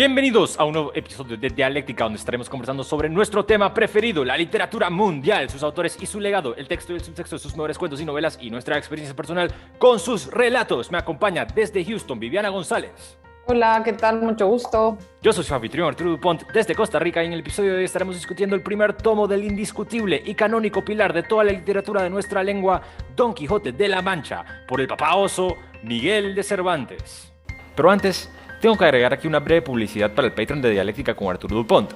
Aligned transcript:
Bienvenidos 0.00 0.58
a 0.58 0.64
un 0.64 0.72
nuevo 0.72 0.92
episodio 0.94 1.36
de 1.36 1.50
Dialéctica 1.50 2.04
donde 2.04 2.18
estaremos 2.18 2.48
conversando 2.48 2.82
sobre 2.82 3.10
nuestro 3.10 3.44
tema 3.44 3.74
preferido, 3.74 4.24
la 4.24 4.34
literatura 4.34 4.88
mundial, 4.88 5.50
sus 5.50 5.62
autores 5.62 5.98
y 6.00 6.06
su 6.06 6.20
legado, 6.20 6.56
el 6.56 6.66
texto 6.66 6.94
y 6.94 6.96
el 6.96 7.04
subtexto 7.04 7.36
de 7.36 7.40
sus 7.40 7.52
mejores 7.52 7.76
cuentos 7.76 8.00
y 8.00 8.06
novelas 8.06 8.38
y 8.40 8.48
nuestra 8.48 8.78
experiencia 8.78 9.14
personal 9.14 9.52
con 9.76 9.98
sus 9.98 10.28
relatos. 10.28 10.90
Me 10.90 10.96
acompaña 10.96 11.44
desde 11.44 11.84
Houston 11.84 12.18
Viviana 12.18 12.48
González. 12.48 13.18
Hola, 13.44 13.82
¿qué 13.84 13.92
tal? 13.92 14.22
Mucho 14.22 14.46
gusto. 14.46 14.96
Yo 15.20 15.34
soy 15.34 15.44
su 15.44 15.54
anfitrión 15.54 15.88
Arturo 15.88 16.12
Dupont 16.12 16.50
desde 16.50 16.74
Costa 16.74 16.98
Rica 16.98 17.22
y 17.22 17.26
en 17.26 17.34
el 17.34 17.40
episodio 17.40 17.72
de 17.72 17.80
hoy 17.80 17.84
estaremos 17.84 18.14
discutiendo 18.14 18.56
el 18.56 18.62
primer 18.62 18.94
tomo 18.94 19.28
del 19.28 19.44
indiscutible 19.44 20.22
y 20.24 20.34
canónico 20.34 20.82
pilar 20.82 21.12
de 21.12 21.24
toda 21.24 21.44
la 21.44 21.52
literatura 21.52 22.02
de 22.02 22.08
nuestra 22.08 22.42
lengua, 22.42 22.80
Don 23.14 23.34
Quijote 23.34 23.72
de 23.72 23.88
la 23.88 24.00
Mancha, 24.00 24.64
por 24.66 24.80
el 24.80 24.88
papá 24.88 25.14
oso 25.16 25.58
Miguel 25.82 26.34
de 26.34 26.42
Cervantes. 26.42 27.34
Pero 27.76 27.90
antes, 27.90 28.30
tengo 28.60 28.76
que 28.76 28.84
agregar 28.84 29.12
aquí 29.12 29.26
una 29.26 29.40
breve 29.40 29.62
publicidad 29.62 30.12
para 30.12 30.26
el 30.26 30.34
Patreon 30.34 30.60
de 30.60 30.70
Dialéctica 30.70 31.14
con 31.14 31.28
Arturo 31.28 31.56
Dupont. 31.56 31.92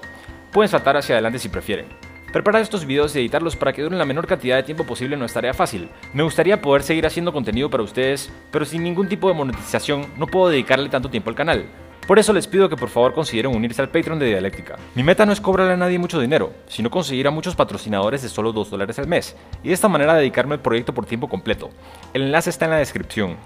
Pueden 0.51 0.71
saltar 0.71 0.97
hacia 0.97 1.15
adelante 1.15 1.39
si 1.39 1.49
prefieren. 1.49 1.87
Preparar 2.33 2.63
estos 2.63 2.85
videos 2.85 3.15
y 3.15 3.21
editarlos 3.21 3.55
para 3.55 3.73
que 3.73 3.83
duren 3.83 3.99
la 3.99 4.05
menor 4.05 4.27
cantidad 4.27 4.57
de 4.57 4.65
tiempo 4.65 4.85
posible 4.85 5.17
no 5.17 5.25
es 5.25 5.33
tarea 5.33 5.55
fácil. 5.55 5.89
Me 6.13 6.23
gustaría 6.25 6.61
poder 6.61 6.83
seguir 6.83 7.07
haciendo 7.07 7.33
contenido 7.33 7.71
para 7.71 7.83
ustedes, 7.83 8.33
pero 8.51 8.65
sin 8.65 8.83
ningún 8.83 9.09
tipo 9.09 9.29
de 9.29 9.35
monetización 9.35 10.07
no 10.17 10.27
puedo 10.27 10.49
dedicarle 10.49 10.89
tanto 10.89 11.11
tiempo 11.11 11.31
al 11.31 11.37
canal. 11.37 11.67
Por 12.07 12.19
eso 12.19 12.33
les 12.33 12.47
pido 12.47 12.69
que 12.69 12.77
por 12.77 12.89
favor 12.89 13.15
consideren 13.15 13.55
unirse 13.55 13.81
al 13.81 13.89
Patreon 13.89 14.19
de 14.19 14.27
Dialéctica. 14.27 14.77
Mi 14.95 15.03
meta 15.03 15.25
no 15.25 15.33
es 15.33 15.41
cobrarle 15.41 15.75
a 15.75 15.77
nadie 15.77 15.99
mucho 15.99 16.21
dinero, 16.21 16.53
sino 16.67 16.91
conseguir 16.91 17.27
a 17.27 17.31
muchos 17.31 17.57
patrocinadores 17.57 18.23
de 18.23 18.29
solo 18.29 18.53
2 18.53 18.71
dólares 18.71 18.99
al 18.99 19.07
mes, 19.07 19.37
y 19.63 19.69
de 19.69 19.75
esta 19.75 19.89
manera 19.89 20.15
dedicarme 20.15 20.55
al 20.55 20.61
proyecto 20.61 20.93
por 20.93 21.07
tiempo 21.07 21.29
completo. 21.29 21.71
El 22.13 22.23
enlace 22.23 22.51
está 22.51 22.67
en 22.67 22.73
la 22.73 22.79
descripción. 22.79 23.37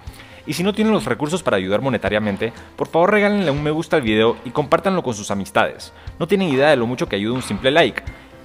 Y 0.48 0.54
si 0.54 0.62
no 0.62 0.72
tienen 0.72 0.94
los 0.94 1.04
recursos 1.04 1.42
para 1.42 1.58
ayudar 1.58 1.82
monetariamente, 1.82 2.54
por 2.74 2.88
favor 2.88 3.12
regálenle 3.12 3.50
un 3.50 3.62
me 3.62 3.70
gusta 3.70 3.96
al 3.96 4.02
video 4.02 4.38
y 4.46 4.50
compártanlo 4.50 5.02
con 5.02 5.12
sus 5.12 5.30
amistades. 5.30 5.92
No 6.18 6.26
tienen 6.26 6.48
idea 6.48 6.70
de 6.70 6.76
lo 6.76 6.86
mucho 6.86 7.06
que 7.06 7.16
ayuda 7.16 7.34
un 7.34 7.42
simple 7.42 7.70
like. 7.70 8.02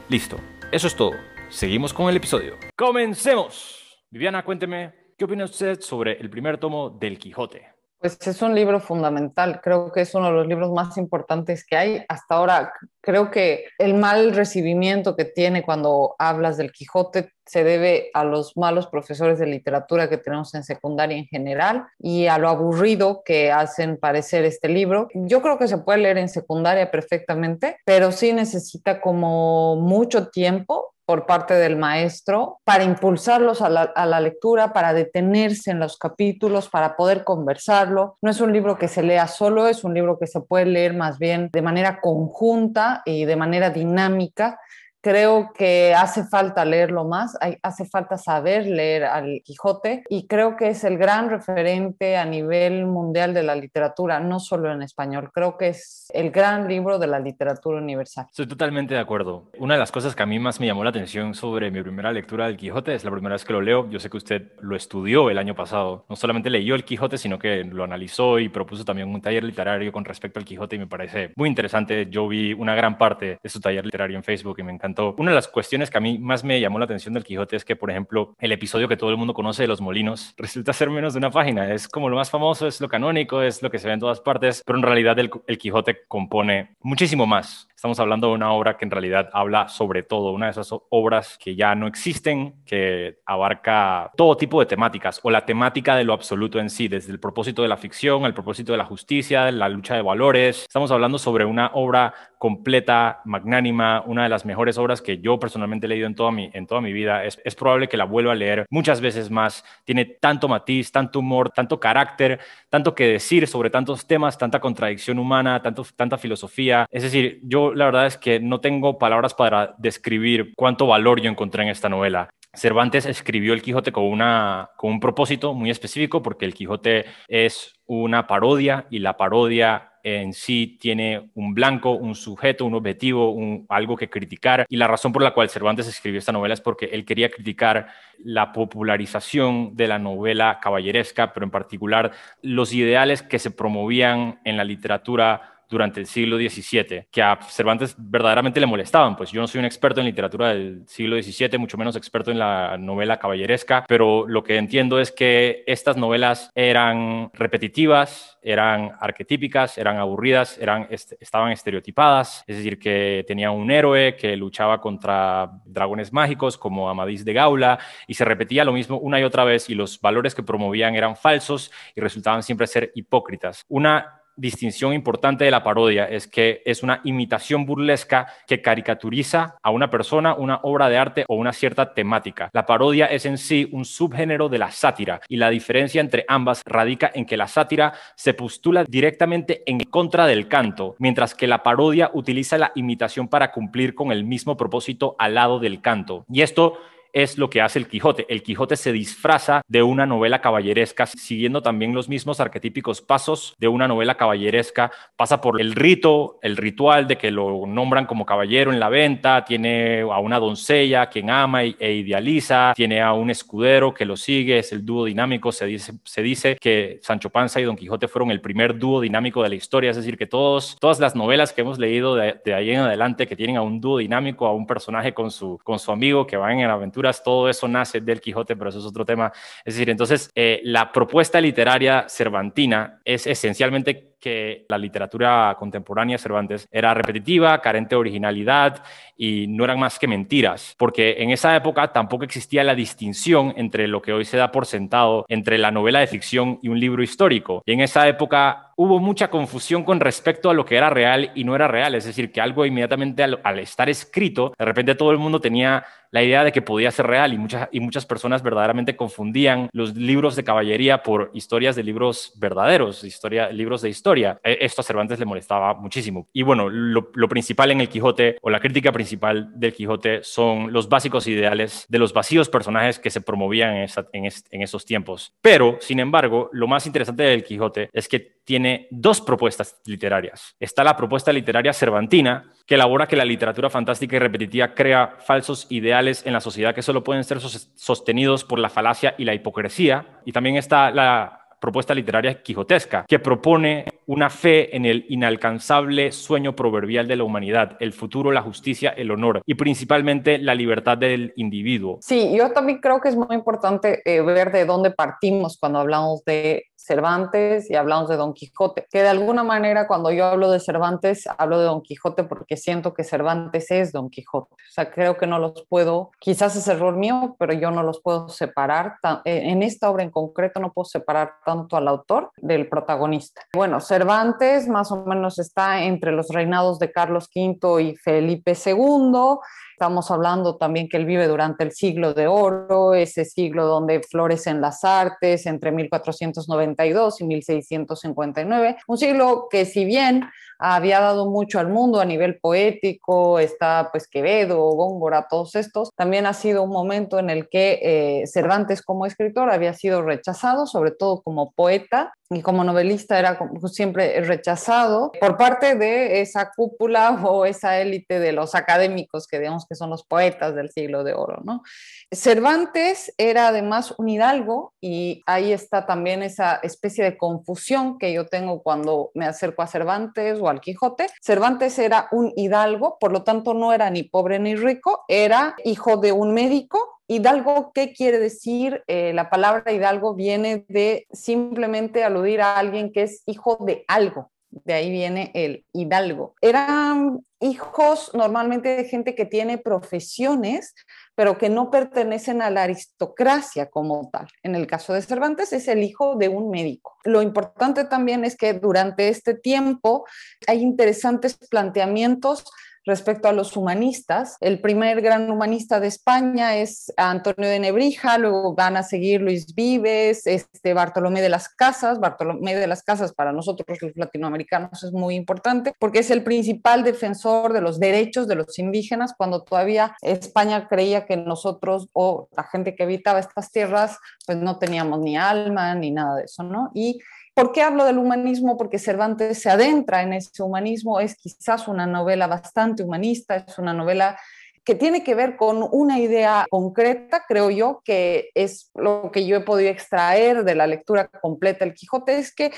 Listo, 0.10 0.36
eso 0.74 0.88
es 0.88 0.98
todo. 0.98 1.14
Seguimos 1.48 1.94
con 1.94 2.10
el 2.10 2.18
episodio. 2.18 2.58
¡Comencemos! 2.76 4.04
Viviana, 4.12 4.44
cuénteme, 4.44 4.94
¿qué 5.18 5.24
opina 5.24 5.46
usted 5.46 5.80
sobre 5.80 6.20
el 6.20 6.30
primer 6.30 6.58
tomo 6.58 6.90
del 6.90 7.18
Quijote? 7.18 7.73
Pues 8.04 8.18
es 8.28 8.42
un 8.42 8.54
libro 8.54 8.82
fundamental, 8.82 9.62
creo 9.64 9.90
que 9.94 10.02
es 10.02 10.14
uno 10.14 10.26
de 10.26 10.34
los 10.34 10.46
libros 10.46 10.74
más 10.74 10.98
importantes 10.98 11.66
que 11.66 11.78
hay. 11.78 12.04
Hasta 12.10 12.36
ahora 12.36 12.74
creo 13.00 13.32
que 13.32 13.64
el 13.78 13.94
mal 13.94 14.36
recibimiento 14.36 15.16
que 15.16 15.24
tiene 15.24 15.64
cuando 15.64 16.14
hablas 16.20 16.58
del 16.58 16.74
Quijote 16.74 17.32
se 17.46 17.64
debe 17.64 18.10
a 18.14 18.26
los 18.26 18.58
malos 18.58 18.88
profesores 18.88 19.40
de 19.40 19.46
literatura 19.46 20.10
que 20.10 20.18
tenemos 20.18 20.54
en 20.54 20.66
secundaria 20.66 21.16
en 21.16 21.28
general 21.28 21.86
y 21.98 22.28
a 22.28 22.38
lo 22.38 22.50
aburrido 22.50 23.22
que 23.24 23.54
hacen 23.54 23.96
parecer 23.96 24.44
este 24.44 24.68
libro. 24.68 25.08
Yo 25.14 25.42
creo 25.42 25.58
que 25.58 25.70
se 25.70 25.78
puede 25.78 26.00
leer 26.00 26.18
en 26.18 26.28
secundaria 26.28 26.92
perfectamente, 26.92 27.78
pero 27.86 28.12
sí 28.12 28.34
necesita 28.34 29.00
como 29.00 29.78
mucho 29.78 30.28
tiempo 30.28 30.93
por 31.06 31.26
parte 31.26 31.54
del 31.54 31.76
maestro 31.76 32.60
para 32.64 32.84
impulsarlos 32.84 33.62
a 33.62 33.70
la, 33.70 34.20
lectura, 34.22 34.74
para 34.74 34.94
detenerse 34.94 35.72
en 35.72 35.80
los 35.80 35.98
capítulos, 35.98 36.70
para 36.70 36.96
poder 36.96 37.24
conversarlo. 37.24 38.18
No 38.22 38.32
es 38.32 38.42
un 38.42 38.54
libro 38.54 38.78
que 38.78 38.88
se 38.88 39.04
lea 39.04 39.28
solo, 39.28 39.68
es 39.68 39.84
un 39.84 39.94
libro 39.94 40.18
que 40.18 40.28
se 40.28 40.42
puede 40.42 40.66
leer 40.66 40.94
más 40.94 41.20
bien 41.20 41.50
de 41.52 41.62
manera 41.62 42.00
conjunta 42.02 43.02
y 43.06 43.26
de 43.26 43.36
manera 43.36 43.70
dinámica 43.70 44.60
creo 45.04 45.52
que 45.54 45.94
hace 45.94 46.24
falta 46.24 46.64
leerlo 46.64 47.04
más, 47.04 47.38
hace 47.62 47.86
falta 47.86 48.18
saber 48.18 48.66
leer 48.66 49.04
al 49.04 49.42
Quijote 49.44 50.04
y 50.10 50.28
creo 50.28 50.56
que 50.56 50.70
es 50.70 50.86
el 50.86 50.98
gran 50.98 51.30
referente 51.30 52.16
a 52.16 52.24
nivel 52.24 52.86
mundial 52.86 53.34
de 53.34 53.44
la 53.44 53.54
literatura, 53.54 54.22
no 54.22 54.40
solo 54.40 54.72
en 54.72 54.82
español, 54.82 55.30
creo 55.34 55.58
que 55.58 55.70
es 55.70 56.10
el 56.14 56.32
gran 56.32 56.70
libro 56.70 57.00
de 57.00 57.08
la 57.08 57.20
literatura 57.20 57.80
universal. 57.80 58.28
Estoy 58.30 58.48
totalmente 58.48 58.94
de 58.94 59.02
acuerdo. 59.02 59.52
Una 59.60 59.74
de 59.74 59.82
las 59.82 59.92
cosas 59.92 60.16
que 60.16 60.24
a 60.24 60.26
mí 60.26 60.40
más 60.40 60.62
me 60.62 60.68
llamó 60.68 60.86
la 60.86 60.92
atención 60.92 61.34
sobre 61.34 61.70
mi 61.70 61.82
primera 61.82 62.14
lectura 62.14 62.48
del 62.48 62.56
Quijote 62.56 62.96
es 62.96 63.04
la 63.04 63.12
primera 63.12 63.36
vez 63.36 63.44
que 63.44 63.52
lo 63.52 63.62
leo. 63.62 63.90
Yo 63.90 64.00
sé 64.00 64.10
que 64.10 64.18
usted 64.18 64.54
lo 64.62 64.78
estudió 64.78 65.30
el 65.30 65.38
año 65.38 65.54
pasado, 65.54 66.06
no 66.08 66.16
solamente 66.16 66.50
leyó 66.50 66.76
el 66.76 66.86
Quijote, 66.86 67.18
sino 67.18 67.38
que 67.38 67.66
lo 67.66 67.84
analizó 67.84 68.40
y 68.40 68.48
propuso 68.48 68.86
también 68.86 69.10
un 69.10 69.22
taller 69.22 69.44
literario 69.44 69.92
con 69.92 70.06
respecto 70.06 70.40
al 70.40 70.46
Quijote 70.46 70.78
y 70.78 70.80
me 70.80 70.88
parece 70.88 71.34
muy 71.36 71.50
interesante. 71.50 72.08
Yo 72.10 72.26
vi 72.30 72.54
una 72.54 72.74
gran 72.74 72.98
parte 72.98 73.38
de 73.44 73.50
su 73.50 73.60
taller 73.60 73.84
literario 73.84 74.16
en 74.16 74.24
Facebook 74.24 74.56
y 74.60 74.64
me 74.64 74.72
Una 75.18 75.32
de 75.32 75.36
las 75.36 75.48
cuestiones 75.48 75.90
que 75.90 75.98
a 75.98 76.02
mí 76.02 76.18
más 76.18 76.44
me 76.44 76.60
llamó 76.60 76.80
la 76.80 76.86
atención 76.86 77.14
del 77.14 77.24
Quijote 77.24 77.56
es 77.56 77.66
que, 77.66 77.76
por 77.76 77.92
ejemplo, 77.92 78.36
el 78.40 78.52
episodio 78.52 78.88
que 78.88 78.98
todo 78.98 79.10
el 79.10 79.18
mundo 79.18 79.34
conoce 79.34 79.64
de 79.64 79.68
los 79.68 79.82
molinos 79.82 80.34
resulta 80.38 80.74
ser 80.74 80.90
menos 80.90 81.14
de 81.14 81.20
una 81.20 81.32
página. 81.32 81.74
Es 81.74 81.88
como 81.88 82.10
lo 82.10 82.16
más 82.16 82.30
famoso, 82.30 82.68
es 82.68 82.80
lo 82.82 82.90
canónico, 82.90 83.42
es 83.42 83.62
lo 83.62 83.72
que 83.72 83.80
se 83.80 83.88
ve 83.88 83.94
en 83.94 84.00
todas 84.00 84.22
partes, 84.22 84.64
pero 84.66 84.78
en 84.78 84.84
realidad 84.84 85.18
el 85.20 85.58
Quijote 85.58 86.04
compone 86.08 86.76
muchísimo 86.82 87.26
más. 87.26 87.68
Estamos 87.84 88.00
hablando 88.00 88.30
de 88.30 88.36
una 88.36 88.54
obra 88.54 88.78
que 88.78 88.86
en 88.86 88.92
realidad 88.92 89.30
habla 89.34 89.68
sobre 89.68 90.04
todo, 90.04 90.32
una 90.32 90.46
de 90.46 90.54
esas 90.54 90.70
obras 90.90 91.38
que 91.38 91.54
ya 91.58 91.76
no 91.76 91.86
existen, 91.86 92.64
que 92.66 93.18
abarca 93.26 94.10
todo 94.16 94.38
tipo 94.38 94.62
de 94.62 94.68
temáticas 94.68 95.20
o 95.22 95.30
la 95.30 95.46
temática 95.46 95.98
de 95.98 96.06
lo 96.06 96.14
absoluto 96.14 96.62
en 96.62 96.70
sí, 96.70 96.88
desde 96.88 97.12
el 97.12 97.20
propósito 97.20 97.62
de 97.62 97.68
la 97.68 97.76
ficción, 97.76 98.24
el 98.24 98.34
propósito 98.34 98.72
de 98.72 98.78
la 98.78 98.86
justicia, 98.86 99.52
la 99.52 99.68
lucha 99.68 99.96
de 99.96 100.02
valores. 100.02 100.62
Estamos 100.62 100.92
hablando 100.92 101.18
sobre 101.18 101.44
una 101.44 101.72
obra 101.74 102.14
completa, 102.38 103.22
magnánima, 103.26 104.04
una 104.06 104.24
de 104.24 104.30
las 104.30 104.46
mejores 104.46 104.78
obras 104.78 105.02
que 105.02 105.20
yo 105.20 105.38
personalmente 105.38 105.86
he 105.86 105.90
leído 105.90 106.08
en 106.08 106.16
toda 106.16 106.32
mi, 106.32 106.50
en 106.54 106.68
toda 106.68 106.80
mi 106.80 106.94
vida. 106.94 107.26
Es, 107.26 107.42
es 107.44 107.56
probable 107.56 107.90
que 107.90 107.98
la 107.98 108.06
vuelva 108.06 108.32
a 108.32 108.36
leer 108.36 108.66
muchas 108.70 109.02
veces 109.02 109.30
más. 109.30 109.66
Tiene 109.84 110.06
tanto 110.06 110.48
matiz, 110.48 110.90
tanto 110.90 111.20
humor, 111.20 111.52
tanto 111.52 111.82
carácter, 111.82 112.40
tanto 112.70 112.96
que 112.96 113.08
decir 113.08 113.46
sobre 113.48 113.70
tantos 113.70 114.08
temas, 114.08 114.38
tanta 114.38 114.62
contradicción 114.62 115.20
humana, 115.20 115.62
tanto, 115.62 115.86
tanta 115.96 116.18
filosofía. 116.18 116.86
Es 116.90 117.04
decir, 117.04 117.40
yo 117.44 117.73
la 117.74 117.86
verdad 117.86 118.06
es 118.06 118.18
que 118.18 118.40
no 118.40 118.60
tengo 118.60 118.98
palabras 118.98 119.34
para 119.34 119.76
describir 119.78 120.54
cuánto 120.56 120.88
valor 120.88 121.22
yo 121.22 121.30
encontré 121.30 121.64
en 121.64 121.70
esta 121.70 121.90
novela. 121.90 122.30
Cervantes 122.54 123.08
escribió 123.08 123.54
el 123.54 123.64
Quijote 123.64 123.92
con, 123.92 124.04
una, 124.04 124.70
con 124.78 124.92
un 124.92 125.00
propósito 125.00 125.54
muy 125.54 125.72
específico 125.72 126.22
porque 126.22 126.46
el 126.46 126.54
Quijote 126.54 127.06
es 127.28 127.74
una 127.88 128.28
parodia 128.28 128.86
y 128.92 129.00
la 129.00 129.18
parodia 129.18 129.94
en 130.04 130.34
sí 130.34 130.78
tiene 130.80 131.32
un 131.34 131.54
blanco, 131.54 131.92
un 131.92 132.14
sujeto, 132.14 132.66
un 132.66 132.76
objetivo, 132.76 133.36
algo 133.70 133.96
que 133.96 134.10
criticar. 134.10 134.66
Y 134.68 134.76
la 134.76 134.88
razón 134.88 135.14
por 135.14 135.24
la 135.24 135.34
cual 135.34 135.50
Cervantes 135.50 135.88
escribió 135.88 136.20
esta 136.20 136.34
novela 136.34 136.54
es 136.54 136.62
porque 136.62 136.90
él 136.92 137.06
quería 137.06 137.32
criticar 137.32 137.88
la 138.20 138.52
popularización 138.52 139.76
de 139.76 139.88
la 139.88 140.00
novela 140.00 140.60
caballeresca, 140.62 141.34
pero 141.34 141.46
en 141.46 141.52
particular 141.52 142.12
los 142.42 142.74
ideales 142.74 143.24
que 143.24 143.40
se 143.40 143.52
promovían 143.52 144.42
en 144.44 144.58
la 144.58 144.66
literatura 144.66 145.53
durante 145.74 146.00
el 146.00 146.06
siglo 146.06 146.38
XVII, 146.38 147.08
que 147.12 147.22
a 147.22 147.40
Cervantes 147.50 147.96
verdaderamente 147.98 148.60
le 148.60 148.66
molestaban. 148.66 149.16
Pues 149.18 149.32
yo 149.32 149.42
no 149.42 149.48
soy 149.48 149.60
un 149.60 149.66
experto 149.66 150.00
en 150.00 150.06
literatura 150.06 150.50
del 150.50 150.84
siglo 150.88 151.22
XVII, 151.22 151.58
mucho 151.58 151.78
menos 151.78 151.96
experto 151.96 152.32
en 152.32 152.40
la 152.40 152.78
novela 152.78 153.18
caballeresca, 153.18 153.84
pero 153.88 154.26
lo 154.28 154.44
que 154.44 154.58
entiendo 154.58 155.00
es 155.00 155.12
que 155.12 155.64
estas 155.68 155.98
novelas 155.98 156.50
eran 156.56 157.32
repetitivas, 157.34 158.38
eran 158.42 158.92
arquetípicas, 159.00 159.78
eran 159.78 159.98
aburridas, 159.98 160.58
eran, 160.60 160.88
estaban 160.90 161.52
estereotipadas, 161.52 162.44
es 162.46 162.58
decir, 162.58 162.78
que 162.78 163.24
tenía 163.28 163.52
un 163.52 163.72
héroe 163.72 164.16
que 164.16 164.36
luchaba 164.36 164.80
contra 164.80 165.50
dragones 165.66 166.14
mágicos 166.14 166.58
como 166.58 166.90
Amadís 166.90 167.26
de 167.26 167.34
Gaula 167.34 167.80
y 168.08 168.14
se 168.14 168.26
repetía 168.26 168.64
lo 168.64 168.74
mismo 168.74 168.98
una 168.98 169.20
y 169.20 169.24
otra 169.24 169.44
vez 169.44 169.70
y 169.70 169.76
los 169.76 170.00
valores 170.00 170.36
que 170.36 170.44
promovían 170.44 170.96
eran 170.96 171.16
falsos 171.16 171.72
y 171.96 172.02
resultaban 172.02 172.44
siempre 172.44 172.68
ser 172.68 172.92
hipócritas. 172.96 173.66
Una 173.68 174.23
distinción 174.36 174.94
importante 174.94 175.46
de 175.46 175.52
la 175.52 175.64
parodia 175.64 176.06
es 176.06 176.28
que 176.28 176.62
es 176.66 176.84
una 176.84 177.02
imitación 177.04 177.66
burlesca 177.66 178.28
que 178.48 178.62
caricaturiza 178.62 179.58
a 179.62 179.70
una 179.72 179.90
persona, 179.90 180.36
una 180.36 180.60
obra 180.64 180.90
de 180.90 180.98
arte 180.98 181.26
o 181.28 181.36
una 181.36 181.54
cierta 181.54 181.94
temática. 181.94 182.50
La 182.54 182.66
parodia 182.66 183.06
es 183.08 183.26
en 183.26 183.38
sí 183.38 183.68
un 183.72 183.86
subgénero 183.86 184.50
de 184.50 184.58
la 184.58 184.72
sátira 184.72 185.22
y 185.28 185.38
la 185.38 185.50
diferencia 185.50 186.02
entre 186.02 186.26
ambas 186.28 186.62
radica 186.66 187.12
en 187.14 187.26
que 187.26 187.38
la 187.38 187.48
sátira 187.48 187.94
se 188.16 188.34
postula 188.34 188.84
directamente 188.84 189.64
en 189.66 189.80
contra 189.80 190.26
del 190.26 190.48
canto, 190.48 190.96
mientras 191.00 191.36
que 191.36 191.48
la 191.48 191.64
parodia 191.64 192.12
utiliza 192.14 192.58
la 192.58 192.72
imitación 192.76 193.28
para 193.28 193.52
cumplir 193.52 193.96
con 193.96 194.12
el 194.12 194.24
mismo 194.24 194.58
propósito 194.58 195.16
al 195.20 195.36
lado 195.36 195.60
del 195.60 195.82
canto. 195.82 196.26
Y 196.30 196.42
esto 196.42 196.78
es 197.14 197.38
lo 197.38 197.50
que 197.50 197.62
hace 197.62 197.80
el 197.80 197.88
Quijote. 197.88 198.26
El 198.28 198.44
Quijote 198.44 198.76
se 198.76 198.92
disfraza 198.92 199.62
de 199.68 199.84
una 199.84 200.06
novela 200.06 200.42
caballeresca, 200.42 201.06
siguiendo 201.06 201.62
también 201.62 201.94
los 201.94 202.10
mismos 202.10 202.40
arquetípicos 202.40 203.02
pasos 203.02 203.56
de 203.60 203.68
una 203.68 203.88
novela 203.88 204.16
caballeresca. 204.16 204.92
Pasa 205.16 205.40
por 205.40 205.62
el 205.62 205.74
rito, 205.76 206.40
el 206.42 206.58
ritual 206.58 207.08
de 207.08 207.18
que 207.18 207.32
lo 207.32 207.66
nombran 207.68 208.08
como 208.08 208.26
caballero 208.26 208.74
en 208.74 208.80
la 208.80 208.90
venta, 208.90 209.46
tiene 209.46 210.02
a 210.02 210.18
una 210.18 210.40
doncella 210.40 211.08
quien 211.08 211.30
ama 211.30 211.64
e 211.64 211.94
idealiza, 211.94 212.74
tiene 212.76 213.02
a 213.02 213.14
un 213.14 213.30
escudero 213.30 213.94
que 213.94 214.06
lo 214.06 214.18
sigue, 214.18 214.58
es 214.58 214.72
el 214.72 214.84
dúo 214.84 215.06
dinámico. 215.06 215.52
Se 215.52 215.66
dice, 215.66 216.58
que 216.60 217.00
Sancho 217.02 217.30
Panza 217.30 217.60
y 217.60 217.64
Don 217.64 217.76
Quijote 217.76 218.08
fueron 218.08 218.32
el 218.32 218.42
primer 218.42 218.78
dúo 218.78 219.02
dinámico 219.02 219.44
de 219.44 219.50
la 219.50 219.56
historia, 219.56 219.92
es 219.92 219.98
decir, 219.98 220.18
que 220.18 220.26
todos, 220.26 220.78
todas 220.80 221.00
las 221.00 221.16
novelas 221.16 221.54
que 221.54 221.62
hemos 221.62 221.78
leído 221.78 222.16
de, 222.16 222.54
ahí 222.54 222.72
en 222.72 222.80
adelante 222.80 223.28
que 223.28 223.36
tienen 223.36 223.58
a 223.58 223.62
un 223.62 223.80
dúo 223.80 224.00
dinámico, 224.00 224.48
a 224.48 224.54
un 224.54 224.66
personaje 224.66 225.14
con 225.14 225.30
su, 225.30 225.60
con 225.64 225.78
su 225.78 225.92
amigo 225.92 226.26
que 226.26 226.38
van 226.38 226.60
en 226.60 226.70
aventura 226.70 227.03
todo 227.12 227.50
eso 227.50 227.68
nace 227.68 228.00
del 228.00 228.22
Quijote, 228.22 228.56
pero 228.56 228.70
eso 228.70 228.80
es 228.80 228.86
otro 228.86 229.04
tema. 229.04 229.32
Es 229.66 229.74
decir, 229.76 229.90
entonces, 229.90 230.30
eh, 230.36 230.62
la 230.64 230.92
propuesta 230.92 231.42
literaria 231.42 232.06
cervantina 232.08 233.02
es 233.04 233.28
esencialmente 233.28 234.13
que 234.24 234.66
la 234.70 234.78
literatura 234.78 235.54
contemporánea 235.60 236.18
Cervantes 236.18 236.66
era 236.72 236.94
repetitiva, 236.94 237.60
carente 237.60 237.96
de 237.96 238.00
originalidad 238.00 238.82
y 239.18 239.48
no 239.48 239.66
eran 239.66 239.80
más 239.80 240.00
que 240.00 240.08
mentiras, 240.08 240.76
porque 240.78 241.18
en 241.20 241.32
esa 241.32 241.54
época 241.58 241.92
tampoco 241.92 242.24
existía 242.24 242.64
la 242.64 242.74
distinción 242.74 243.54
entre 243.58 243.86
lo 243.90 244.02
que 244.02 244.14
hoy 244.14 244.24
se 244.24 244.38
da 244.38 244.50
por 244.50 244.66
sentado 244.66 245.26
entre 245.28 245.58
la 245.58 245.72
novela 245.72 246.00
de 246.00 246.08
ficción 246.08 246.60
y 246.62 246.70
un 246.70 246.80
libro 246.80 247.04
histórico. 247.04 247.62
Y 247.66 247.74
en 247.74 247.82
esa 247.82 248.08
época 248.08 248.74
hubo 248.76 249.00
mucha 249.00 249.30
confusión 249.30 249.84
con 249.84 250.00
respecto 250.00 250.50
a 250.50 250.54
lo 250.54 250.66
que 250.66 250.78
era 250.78 250.90
real 250.90 251.32
y 251.36 251.44
no 251.44 251.56
era 251.56 251.68
real, 251.68 251.96
es 251.96 252.06
decir, 252.06 252.32
que 252.32 252.42
algo 252.42 252.66
inmediatamente 252.66 253.24
al, 253.24 253.60
estar 253.60 253.90
escrito, 253.90 254.54
de 254.58 254.66
repente 254.66 254.96
todo 254.96 255.12
el 255.12 255.18
mundo 255.18 255.40
tenía 255.40 255.86
la 256.12 256.22
idea 256.22 256.44
de 256.44 256.52
que 256.52 256.62
podía 256.62 256.92
ser 256.92 257.08
real 257.08 257.34
y 257.34 257.38
muchas, 257.40 257.70
y 257.72 257.80
muchas 257.80 258.06
personas 258.06 258.44
verdaderamente 258.44 258.96
confundían 258.96 259.70
los 259.74 259.96
libros 259.96 260.36
de 260.36 260.44
caballería 260.44 261.02
por 261.02 261.32
historias 261.34 261.76
de 261.76 261.84
libros 261.84 262.34
verdaderos, 262.36 263.04
historia, 263.04 263.50
libros 263.50 263.82
de 263.82 263.90
historia. 263.90 264.13
E, 264.44 264.58
esto 264.62 264.82
a 264.82 264.84
Cervantes 264.84 265.20
le 265.20 265.26
molestaba 265.26 265.74
muchísimo. 265.74 266.28
Y 266.34 266.44
bueno, 266.44 266.70
lo, 266.70 267.12
principal 267.30 267.72
en 267.72 267.82
el 267.82 267.90
Quijote 267.90 268.38
o 268.42 268.50
la 268.50 268.60
crítica 268.60 268.92
principal 268.92 269.52
del 269.56 269.74
Quijote 269.74 270.24
son 270.24 270.72
los 270.72 270.88
básicos 270.88 271.28
ideales 271.28 271.86
de 271.90 272.00
los 272.00 272.14
vacíos 272.14 272.50
personajes 272.50 273.00
que 273.00 273.10
se 273.10 273.22
promovían 273.22 273.88
en 274.14 274.62
esos 274.62 274.86
tiempos. 274.86 275.34
Pero, 275.42 275.78
sin 275.80 276.00
embargo, 276.00 276.50
lo 276.54 276.68
más 276.68 276.86
interesante 276.86 277.24
del 277.24 277.44
Quijote 277.44 277.90
es 277.92 278.08
que 278.08 278.34
tiene 278.46 278.88
dos 278.92 279.22
propuestas 279.22 279.82
literarias. 279.86 280.56
Está 280.60 280.84
la 280.84 280.98
propuesta 280.98 281.32
literaria 281.32 281.74
cervantina, 281.74 282.52
que 282.66 282.76
elabora 282.76 283.08
que 283.08 283.16
la 283.16 283.26
literatura 283.26 283.70
fantástica 283.70 284.16
y 284.16 284.20
repetitiva 284.20 284.74
crea 284.74 285.16
falsos 285.20 285.68
ideales 285.70 286.26
en 286.26 286.34
la 286.34 286.42
sociedad 286.42 286.76
que 286.76 286.82
solo 286.82 287.04
pueden 287.04 287.24
ser 287.24 287.40
sostenidos 287.40 288.44
por 288.44 288.60
la 288.60 288.70
falacia 288.70 289.16
y 289.18 289.26
la 289.26 289.34
hipocresía. 289.34 290.22
Y 290.26 290.32
también 290.32 290.58
está 290.58 290.92
la 290.92 291.40
propuesta 291.60 291.96
literaria 291.96 292.44
quijotesca, 292.44 293.06
que 293.08 293.20
propone 293.20 293.86
una 294.08 294.30
fe 294.30 294.76
en 294.76 294.86
el 294.86 295.06
inalcanzable 295.10 296.12
sueño 296.12 296.56
proverbial 296.56 297.08
de 297.08 297.16
la 297.16 297.24
humanidad, 297.24 297.78
el 297.80 297.94
futuro, 297.94 298.32
la 298.32 298.42
justicia, 298.42 298.90
el 298.90 299.12
honor 299.12 299.42
y 299.46 299.56
principalmente 299.56 300.38
la 300.38 300.56
libertad 300.56 300.98
del 300.98 301.34
individuo. 301.36 302.00
Sí, 302.02 302.36
yo 302.36 302.52
también 302.52 302.80
creo 302.80 303.00
que 303.02 303.10
es 303.10 303.16
muy 303.16 303.36
importante 303.36 304.02
eh, 304.06 304.22
ver 304.22 304.52
de 304.52 304.66
dónde 304.66 304.92
partimos 304.92 305.58
cuando 305.60 305.80
hablamos 305.80 306.24
de 306.26 306.66
Cervantes 306.84 307.70
y 307.70 307.76
hablamos 307.76 308.10
de 308.10 308.18
Don 308.18 308.34
Quijote, 308.34 308.86
que 308.92 309.02
de 309.02 309.08
alguna 309.08 309.44
manera 309.44 309.88
cuando 309.88 310.12
yo 310.12 310.26
hablo 310.26 310.52
de 310.52 310.60
Cervantes, 310.60 311.24
hablo 311.38 311.60
de 311.60 311.66
Don 311.66 311.82
Quijote 311.82 312.26
porque 312.26 312.58
siento 312.58 312.94
que 312.94 313.06
Cervantes 313.06 313.72
es 313.72 313.94
Don 313.94 314.10
Quijote. 314.10 314.54
O 314.54 314.72
sea, 314.72 314.92
creo 314.92 315.16
que 315.18 315.26
no 315.26 315.40
los 315.40 315.66
puedo, 315.70 316.12
quizás 316.20 316.56
es 316.56 316.68
error 316.68 316.98
mío, 316.98 317.36
pero 317.40 317.54
yo 317.54 317.72
no 317.72 317.84
los 317.84 318.02
puedo 318.02 318.28
separar. 318.28 318.96
Eh, 319.24 319.44
en 319.46 319.64
esta 319.64 319.90
obra 319.90 320.04
en 320.04 320.12
concreto 320.12 320.60
no 320.60 320.74
puedo 320.74 320.86
separar 320.86 321.36
tanto 321.46 321.78
al 321.78 321.88
autor 321.88 322.32
del 322.38 322.68
protagonista. 322.68 323.44
Bueno, 323.54 323.80
Cervantes 323.94 324.68
más 324.68 324.92
o 324.92 325.06
menos 325.06 325.38
está 325.38 325.84
entre 325.84 326.12
los 326.12 326.30
reinados 326.30 326.80
de 326.80 326.92
Carlos 326.92 327.30
V 327.36 327.84
y 327.84 327.96
Felipe 327.96 328.54
II 328.54 329.38
Estamos 329.74 330.12
hablando 330.12 330.58
también 330.58 330.88
que 330.88 330.98
él 330.98 331.06
vive 331.06 331.28
durante 331.28 331.64
el 331.64 331.72
siglo 331.72 332.14
de 332.14 332.28
oro, 332.28 332.94
ese 332.94 333.26
siglo 333.26 333.66
donde 333.66 334.02
florecen 334.04 334.62
las 334.62 334.84
artes 334.84 335.48
entre 335.48 335.72
1492 335.72 337.22
y 337.22 337.24
1659, 337.24 338.78
un 338.88 338.98
siglo 338.98 339.48
que 339.50 339.66
si 339.66 339.84
bien 339.84 340.30
había 340.60 341.02
dado 341.02 341.30
mucho 341.30 341.60
al 341.60 341.70
mundo 341.70 342.00
a 342.00 342.06
nivel 342.06 342.40
poético, 342.40 343.40
está 343.40 343.90
pues 343.92 344.08
Quevedo, 344.08 344.60
Góngora, 344.60 345.28
todos 345.28 345.56
estos, 345.56 345.90
también 345.96 346.26
ha 346.28 346.34
sido 346.34 346.64
un 346.64 346.70
momento 346.70 347.18
en 347.20 347.30
el 347.30 347.50
que 347.50 347.80
eh, 347.82 348.28
Cervantes 348.28 348.82
como 348.82 349.06
escritor 349.06 349.50
había 349.50 349.74
sido 349.74 350.04
rechazado, 350.04 350.68
sobre 350.68 350.92
todo 350.92 351.22
como 351.22 351.52
poeta, 351.52 352.14
y 352.30 352.42
como 352.42 352.64
novelista 352.64 353.20
era 353.20 353.38
siempre 353.72 354.22
rechazado 354.22 355.12
por 355.20 355.38
parte 355.38 355.76
de 355.76 356.22
esa 356.22 356.52
cúpula 356.56 357.22
o 357.24 357.46
esa 357.46 357.80
élite 357.80 358.20
de 358.20 358.32
los 358.32 358.56
académicos 358.56 359.28
que 359.28 359.40
digamos 359.40 359.63
que 359.68 359.76
son 359.76 359.90
los 359.90 360.04
poetas 360.04 360.56
del 360.56 360.70
siglo 360.70 361.04
de 361.04 361.14
oro, 361.14 361.42
¿no? 361.44 361.64
Cervantes 362.12 363.14
era 363.18 363.48
además 363.48 363.94
un 363.98 364.10
hidalgo 364.10 364.74
y 364.82 365.22
ahí 365.26 365.52
está 365.52 365.86
también 365.86 366.24
esa 366.24 366.56
especie 366.64 367.04
de 367.04 367.18
confusión 367.18 367.98
que 367.98 368.14
yo 368.14 368.28
tengo 368.28 368.62
cuando 368.62 369.12
me 369.14 369.26
acerco 369.26 369.62
a 369.62 369.68
Cervantes 369.68 370.40
o 370.40 370.50
al 370.50 370.62
Quijote. 370.62 371.08
Cervantes 371.22 371.80
era 371.80 372.08
un 372.12 372.32
hidalgo, 372.36 372.98
por 373.00 373.12
lo 373.12 373.24
tanto 373.24 373.54
no 373.54 373.74
era 373.74 373.90
ni 373.90 374.04
pobre 374.04 374.40
ni 374.40 374.56
rico, 374.56 375.04
era 375.08 375.56
hijo 375.64 375.98
de 375.98 376.12
un 376.12 376.34
médico 376.34 376.94
Hidalgo, 377.08 377.72
¿qué 377.74 377.94
quiere 377.94 378.18
decir? 378.18 378.82
Eh, 378.88 379.12
la 379.14 379.30
palabra 379.30 379.74
hidalgo 379.74 380.16
viene 380.16 380.66
de 380.70 381.06
simplemente 381.12 382.04
aludir 382.04 382.42
a 382.42 382.58
alguien 382.58 382.94
que 382.94 383.04
es 383.04 383.24
hijo 383.26 383.58
de 383.60 383.84
algo. 383.88 384.32
De 384.66 384.74
ahí 384.74 384.92
viene 384.92 385.32
el 385.34 385.66
hidalgo. 385.74 386.36
Eran 386.42 387.26
hijos 387.40 388.12
normalmente 388.14 388.76
de 388.76 388.86
gente 388.86 389.16
que 389.16 389.26
tiene 389.26 389.58
profesiones, 389.58 390.74
pero 391.16 391.38
que 391.38 391.50
no 391.50 391.72
pertenecen 391.72 392.42
a 392.42 392.50
la 392.50 392.64
aristocracia 392.64 393.70
como 393.70 394.10
tal. 394.12 394.28
En 394.44 394.56
el 394.56 394.68
caso 394.68 394.94
de 394.94 395.02
Cervantes 395.02 395.54
es 395.54 395.68
el 395.68 395.84
hijo 395.84 396.16
de 396.16 396.30
un 396.30 396.50
médico. 396.50 396.98
Lo 397.04 397.22
importante 397.22 397.84
también 397.86 398.24
es 398.24 398.38
que 398.38 398.54
durante 398.54 399.10
este 399.10 399.34
tiempo 399.34 400.06
hay 400.48 400.62
interesantes 400.62 401.36
planteamientos 401.50 402.46
respecto 402.86 403.28
a 403.28 403.34
los 403.34 403.56
humanistas. 403.56 404.38
El 404.40 404.60
primer 404.60 405.02
gran 405.02 405.30
humanista 405.30 405.80
de 405.80 405.88
España 405.88 406.58
es 406.58 406.92
Antonio 406.98 407.50
de 407.50 407.60
Nebrija, 407.60 408.18
luego 408.18 408.54
van 408.54 408.78
a 408.78 408.84
seguir 408.84 409.22
Luis 409.22 409.54
Vives, 409.56 410.28
este 410.28 410.74
Bartolomé 410.74 411.22
de 411.22 411.30
las 411.30 411.50
Casas. 411.50 412.00
Bartolomé 412.00 412.56
de 412.56 412.68
las 412.68 412.84
Casas 412.84 413.14
para 413.14 413.32
nosotros 413.32 413.82
los 413.82 413.92
latinoamericanos 413.96 414.84
es 414.84 414.92
muy 414.92 415.16
importante 415.16 415.74
porque 415.80 416.00
es 416.00 416.12
el 416.12 416.24
principal 416.24 416.84
defensor 416.84 417.54
de 417.54 417.62
los 417.62 417.80
derechos 417.80 418.28
de 418.28 418.36
los 418.36 418.58
indígenas 418.60 419.14
cuando 419.18 419.44
todavía 419.44 419.96
España 420.02 420.68
creía 420.68 421.06
que 421.06 421.18
nosotros 421.18 421.88
o 421.94 422.28
la 422.36 422.44
gente 422.44 422.76
que 422.76 422.84
habitaba 422.84 423.20
estas 423.20 423.52
tierras 423.52 423.98
pues 424.26 424.38
no 424.38 424.60
teníamos 424.60 425.00
ni 425.00 425.18
alma 425.18 425.76
ni 425.76 425.92
nada 425.92 426.18
de 426.18 426.24
eso, 426.24 426.44
¿no? 426.44 426.72
Y 426.74 427.00
¿Por 427.34 427.52
qué 427.52 427.64
hablo 427.64 427.86
del 427.86 427.98
humanismo? 427.98 428.58
Porque 428.58 428.78
Cervantes 428.78 429.42
se 429.42 429.50
adentra 429.50 430.04
en 430.04 430.14
ese 430.14 430.44
humanismo, 430.44 431.00
es 431.00 431.16
quizás 431.16 431.68
una 431.68 431.88
novela 431.88 432.28
bastante 432.28 432.84
humanista, 432.84 433.36
es 433.36 433.58
una 433.58 433.74
novela 433.74 434.20
que 434.64 434.76
tiene 434.76 435.04
que 435.04 435.16
ver 435.16 435.36
con 435.36 435.68
una 435.72 436.00
idea 436.00 436.46
concreta, 436.50 437.24
creo 437.28 437.50
yo, 437.50 437.82
que 437.84 438.30
es 438.36 438.72
lo 438.76 439.12
que 439.12 439.26
yo 439.26 439.36
he 439.36 439.42
podido 439.42 439.70
extraer 439.70 440.44
de 440.44 440.56
la 440.56 440.68
lectura 440.68 441.08
completa 441.08 441.66
del 441.66 441.74
Quijote, 441.74 442.18
es 442.18 442.34
que 442.34 442.54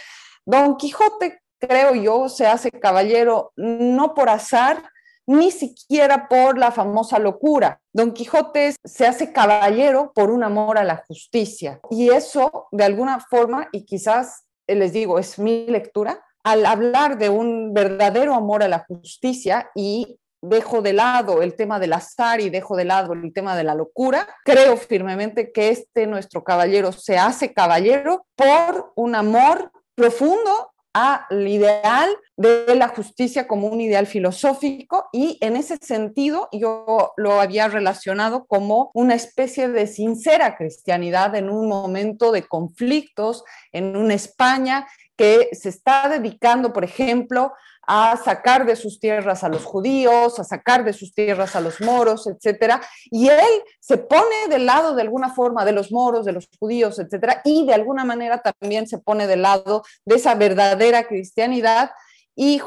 Don 0.46 0.78
Quijote, 0.78 1.42
creo 1.58 1.96
yo, 1.96 2.30
se 2.30 2.46
hace 2.46 2.70
caballero 2.70 3.54
no 3.56 4.14
por 4.14 4.30
azar, 4.30 4.84
ni 5.28 5.50
siquiera 5.50 6.28
por 6.28 6.58
la 6.58 6.72
famosa 6.72 7.18
locura. 7.18 7.82
Don 7.92 8.12
Quijote 8.12 8.76
se 8.84 9.08
hace 9.08 9.34
caballero 9.34 10.12
por 10.14 10.30
un 10.30 10.44
amor 10.44 10.78
a 10.78 10.84
la 10.84 11.04
justicia. 11.08 11.80
Y 11.90 12.10
eso, 12.10 12.68
de 12.72 12.84
alguna 12.84 13.20
forma, 13.20 13.68
y 13.72 13.86
quizás 13.86 14.45
les 14.68 14.94
digo, 14.94 15.20
es 15.20 15.40
mi 15.40 15.66
lectura, 15.68 16.24
al 16.44 16.66
hablar 16.66 17.18
de 17.18 17.30
un 17.30 17.74
verdadero 17.74 18.36
amor 18.36 18.64
a 18.64 18.68
la 18.68 18.86
justicia 18.88 19.72
y 19.74 20.20
dejo 20.42 20.82
de 20.82 20.94
lado 20.94 21.42
el 21.42 21.56
tema 21.56 21.80
del 21.80 21.94
azar 21.94 22.40
y 22.40 22.50
dejo 22.50 22.76
de 22.76 22.86
lado 22.86 23.14
el 23.14 23.34
tema 23.34 23.56
de 23.56 23.64
la 23.64 23.74
locura, 23.74 24.28
creo 24.44 24.78
firmemente 24.78 25.52
que 25.52 25.70
este 25.70 26.06
nuestro 26.06 26.44
caballero 26.44 26.92
se 26.92 27.18
hace 27.18 27.54
caballero 27.54 28.28
por 28.36 28.94
un 28.96 29.16
amor 29.16 29.72
profundo 29.96 30.72
al 30.96 31.46
ideal 31.46 32.10
de 32.38 32.74
la 32.74 32.88
justicia 32.88 33.50
como 33.50 33.68
un 33.68 33.82
ideal 33.82 34.08
filosófico 34.08 35.10
y 35.12 35.38
en 35.42 35.58
ese 35.58 35.78
sentido 35.82 36.48
yo 36.54 37.12
lo 37.18 37.42
había 37.42 37.68
relacionado 37.68 38.46
como 38.46 38.92
una 38.94 39.14
especie 39.14 39.68
de 39.68 39.88
sincera 39.88 40.56
cristianidad 40.56 41.36
en 41.36 41.50
un 41.50 41.68
momento 41.68 42.32
de 42.32 42.44
conflictos 42.44 43.44
en 43.74 43.98
una 43.98 44.14
España 44.14 44.88
que 45.18 45.50
se 45.52 45.68
está 45.68 46.08
dedicando, 46.08 46.72
por 46.72 46.86
ejemplo, 46.86 47.52
a 47.88 48.18
sacar 48.18 48.66
de 48.66 48.76
sus 48.76 49.00
tierras 49.00 49.44
a 49.44 49.50
los 49.50 49.64
judíos, 49.64 50.40
a 50.40 50.44
sacar 50.44 50.84
de 50.84 50.94
sus 50.94 51.14
tierras 51.14 51.56
a 51.56 51.62
los 51.62 51.82
moros, 51.82 52.28
etcétera, 52.28 52.82
y 53.12 53.30
él 53.30 53.64
se 53.80 53.98
pone 53.98 54.48
del 54.50 54.66
lado 54.66 54.96
de 54.96 55.02
alguna 55.02 55.34
forma 55.34 55.66
de 55.66 55.72
los 55.72 55.92
moros, 55.92 56.26
de 56.26 56.32
los 56.32 56.50
judíos, 56.60 57.00
etcétera, 57.00 57.42
y 57.44 57.66
de 57.66 57.74
alguna 57.74 58.06
manera 58.06 58.42
también 58.42 58.88
se 58.88 58.98
pone 58.98 59.28
del 59.28 59.44
lado 59.44 59.84
de 60.06 60.16
esa 60.16 60.36
verdadera 60.36 61.08
cristianidad. 61.08 61.92
Y 62.36 62.62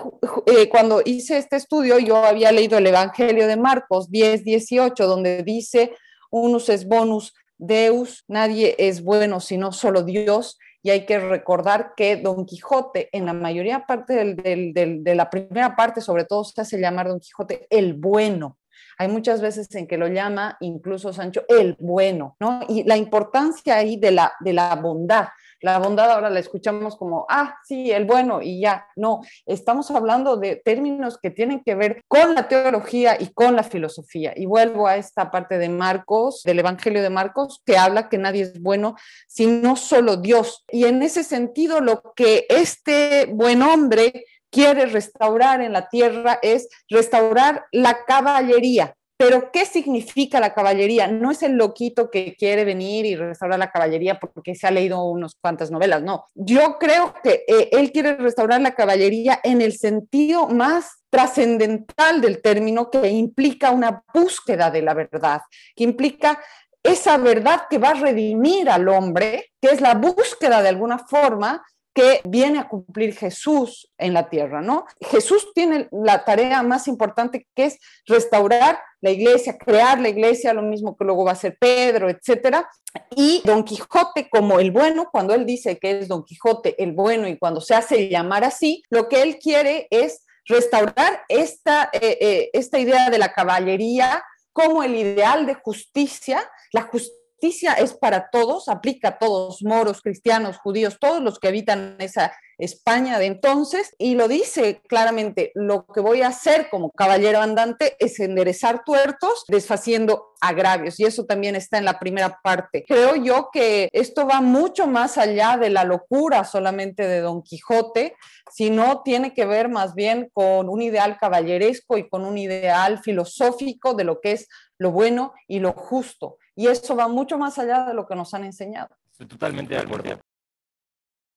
eh, 0.46 0.68
cuando 0.68 1.02
hice 1.04 1.36
este 1.36 1.56
estudio, 1.56 1.98
yo 1.98 2.16
había 2.16 2.52
leído 2.52 2.78
el 2.78 2.86
Evangelio 2.86 3.46
de 3.46 3.56
Marcos 3.56 4.10
10, 4.10 4.44
18, 4.44 5.06
donde 5.06 5.42
dice, 5.42 5.92
unus 6.30 6.68
es 6.68 6.86
bonus 6.86 7.34
Deus, 7.58 8.24
nadie 8.28 8.76
es 8.78 9.02
bueno 9.02 9.40
sino 9.40 9.72
solo 9.72 10.04
Dios 10.04 10.58
y 10.88 10.90
hay 10.90 11.04
que 11.04 11.18
recordar 11.18 11.92
que 11.94 12.16
Don 12.16 12.46
Quijote, 12.46 13.10
en 13.12 13.26
la 13.26 13.34
mayoría 13.34 13.84
parte 13.84 14.14
de 14.14 15.14
la 15.14 15.28
primera 15.28 15.76
parte, 15.76 16.00
sobre 16.00 16.24
todo 16.24 16.44
se 16.44 16.58
hace 16.62 16.80
llamar 16.80 17.08
Don 17.08 17.20
Quijote 17.20 17.66
el 17.68 17.92
bueno. 17.92 18.56
Hay 18.96 19.08
muchas 19.08 19.42
veces 19.42 19.68
en 19.74 19.86
que 19.86 19.98
lo 19.98 20.08
llama 20.08 20.56
incluso 20.60 21.12
Sancho 21.12 21.44
el 21.46 21.76
bueno, 21.78 22.36
¿no? 22.40 22.60
Y 22.70 22.84
la 22.84 22.96
importancia 22.96 23.76
ahí 23.76 23.98
de 23.98 24.12
la, 24.12 24.32
de 24.40 24.54
la 24.54 24.76
bondad. 24.76 25.28
La 25.60 25.78
bondad 25.78 26.10
ahora 26.10 26.30
la 26.30 26.38
escuchamos 26.38 26.96
como, 26.96 27.26
ah, 27.28 27.56
sí, 27.64 27.90
el 27.90 28.04
bueno 28.04 28.40
y 28.42 28.60
ya. 28.60 28.86
No, 28.96 29.22
estamos 29.46 29.90
hablando 29.90 30.36
de 30.36 30.56
términos 30.56 31.18
que 31.18 31.30
tienen 31.30 31.62
que 31.64 31.74
ver 31.74 32.02
con 32.08 32.34
la 32.34 32.48
teología 32.48 33.16
y 33.20 33.28
con 33.28 33.56
la 33.56 33.62
filosofía. 33.62 34.32
Y 34.36 34.46
vuelvo 34.46 34.86
a 34.86 34.96
esta 34.96 35.30
parte 35.30 35.58
de 35.58 35.68
Marcos, 35.68 36.42
del 36.44 36.60
Evangelio 36.60 37.02
de 37.02 37.10
Marcos, 37.10 37.62
que 37.64 37.76
habla 37.76 38.08
que 38.08 38.18
nadie 38.18 38.42
es 38.42 38.60
bueno 38.60 38.96
sino 39.26 39.76
solo 39.76 40.16
Dios. 40.16 40.64
Y 40.70 40.84
en 40.84 41.02
ese 41.02 41.24
sentido, 41.24 41.80
lo 41.80 42.12
que 42.14 42.46
este 42.48 43.26
buen 43.26 43.62
hombre 43.62 44.24
quiere 44.50 44.86
restaurar 44.86 45.60
en 45.60 45.72
la 45.72 45.88
tierra 45.88 46.38
es 46.42 46.68
restaurar 46.88 47.66
la 47.72 48.04
caballería, 48.04 48.96
pero, 49.18 49.50
¿qué 49.50 49.66
significa 49.66 50.38
la 50.38 50.54
caballería? 50.54 51.08
No 51.08 51.32
es 51.32 51.42
el 51.42 51.56
loquito 51.56 52.08
que 52.08 52.36
quiere 52.36 52.64
venir 52.64 53.04
y 53.04 53.16
restaurar 53.16 53.58
la 53.58 53.72
caballería 53.72 54.20
porque 54.20 54.54
se 54.54 54.68
ha 54.68 54.70
leído 54.70 55.02
unas 55.02 55.34
cuantas 55.34 55.72
novelas, 55.72 56.02
no. 56.04 56.26
Yo 56.36 56.78
creo 56.78 57.12
que 57.24 57.44
eh, 57.48 57.68
él 57.72 57.90
quiere 57.90 58.14
restaurar 58.14 58.60
la 58.60 58.76
caballería 58.76 59.40
en 59.42 59.60
el 59.60 59.76
sentido 59.76 60.46
más 60.46 61.02
trascendental 61.10 62.20
del 62.20 62.40
término 62.40 62.90
que 62.92 63.08
implica 63.08 63.72
una 63.72 64.04
búsqueda 64.14 64.70
de 64.70 64.82
la 64.82 64.94
verdad, 64.94 65.40
que 65.74 65.82
implica 65.82 66.38
esa 66.84 67.16
verdad 67.16 67.62
que 67.68 67.78
va 67.78 67.88
a 67.88 67.94
redimir 67.94 68.70
al 68.70 68.88
hombre, 68.88 69.50
que 69.60 69.70
es 69.70 69.80
la 69.80 69.94
búsqueda 69.94 70.62
de 70.62 70.68
alguna 70.68 70.98
forma 70.98 71.64
que 71.98 72.20
viene 72.22 72.60
a 72.60 72.68
cumplir 72.68 73.12
Jesús 73.12 73.90
en 73.98 74.14
la 74.14 74.30
tierra, 74.30 74.60
¿no? 74.60 74.86
Jesús 75.00 75.48
tiene 75.52 75.88
la 75.90 76.24
tarea 76.24 76.62
más 76.62 76.86
importante 76.86 77.48
que 77.56 77.64
es 77.64 77.78
restaurar 78.06 78.78
la 79.00 79.10
iglesia, 79.10 79.58
crear 79.58 79.98
la 79.98 80.08
iglesia, 80.08 80.54
lo 80.54 80.62
mismo 80.62 80.96
que 80.96 81.04
luego 81.04 81.24
va 81.24 81.32
a 81.32 81.34
ser 81.34 81.58
Pedro, 81.58 82.08
etcétera. 82.08 82.70
Y 83.16 83.42
Don 83.44 83.64
Quijote 83.64 84.28
como 84.30 84.60
el 84.60 84.70
bueno, 84.70 85.08
cuando 85.10 85.34
él 85.34 85.44
dice 85.44 85.80
que 85.80 85.98
es 85.98 86.06
Don 86.06 86.22
Quijote 86.22 86.80
el 86.80 86.92
bueno 86.92 87.26
y 87.26 87.36
cuando 87.36 87.60
se 87.60 87.74
hace 87.74 88.08
llamar 88.08 88.44
así, 88.44 88.84
lo 88.90 89.08
que 89.08 89.22
él 89.22 89.40
quiere 89.40 89.88
es 89.90 90.24
restaurar 90.44 91.24
esta, 91.28 91.90
eh, 91.92 92.16
eh, 92.20 92.50
esta 92.52 92.78
idea 92.78 93.10
de 93.10 93.18
la 93.18 93.32
caballería 93.32 94.22
como 94.52 94.84
el 94.84 94.94
ideal 94.94 95.46
de 95.46 95.54
justicia, 95.54 96.48
la 96.70 96.82
justicia 96.82 97.17
justicia 97.38 97.74
es 97.74 97.94
para 97.94 98.30
todos, 98.30 98.68
aplica 98.68 99.08
a 99.08 99.18
todos, 99.18 99.62
moros, 99.62 100.02
cristianos, 100.02 100.58
judíos, 100.58 100.98
todos 101.00 101.22
los 101.22 101.38
que 101.38 101.48
habitan 101.48 101.96
esa 102.00 102.32
España 102.58 103.20
de 103.20 103.26
entonces, 103.26 103.94
y 103.98 104.16
lo 104.16 104.26
dice 104.26 104.80
claramente, 104.88 105.52
lo 105.54 105.86
que 105.86 106.00
voy 106.00 106.22
a 106.22 106.28
hacer 106.28 106.68
como 106.68 106.90
caballero 106.90 107.40
andante 107.40 107.94
es 108.00 108.18
enderezar 108.18 108.82
tuertos, 108.84 109.44
desfaciendo 109.46 110.34
agravios, 110.40 110.98
y 110.98 111.04
eso 111.04 111.24
también 111.24 111.54
está 111.54 111.78
en 111.78 111.84
la 111.84 112.00
primera 112.00 112.40
parte. 112.42 112.84
Creo 112.88 113.14
yo 113.14 113.50
que 113.52 113.88
esto 113.92 114.26
va 114.26 114.40
mucho 114.40 114.88
más 114.88 115.18
allá 115.18 115.56
de 115.56 115.70
la 115.70 115.84
locura 115.84 116.42
solamente 116.42 117.06
de 117.06 117.20
Don 117.20 117.42
Quijote, 117.42 118.16
sino 118.52 119.02
tiene 119.04 119.32
que 119.34 119.46
ver 119.46 119.68
más 119.68 119.94
bien 119.94 120.28
con 120.32 120.68
un 120.68 120.82
ideal 120.82 121.16
caballeresco 121.16 121.96
y 121.96 122.08
con 122.08 122.24
un 122.24 122.38
ideal 122.38 122.98
filosófico 122.98 123.94
de 123.94 124.02
lo 124.02 124.20
que 124.20 124.32
es 124.32 124.48
lo 124.78 124.90
bueno 124.90 125.32
y 125.46 125.60
lo 125.60 125.72
justo. 125.72 126.38
Y 126.58 126.66
eso 126.66 126.96
va 126.96 127.06
mucho 127.06 127.38
más 127.38 127.56
allá 127.60 127.84
de 127.84 127.94
lo 127.94 128.04
que 128.04 128.16
nos 128.16 128.34
han 128.34 128.42
enseñado. 128.42 128.88
Estoy 129.12 129.28
totalmente 129.28 129.74
de 129.74 129.80
acuerdo. 129.80 130.18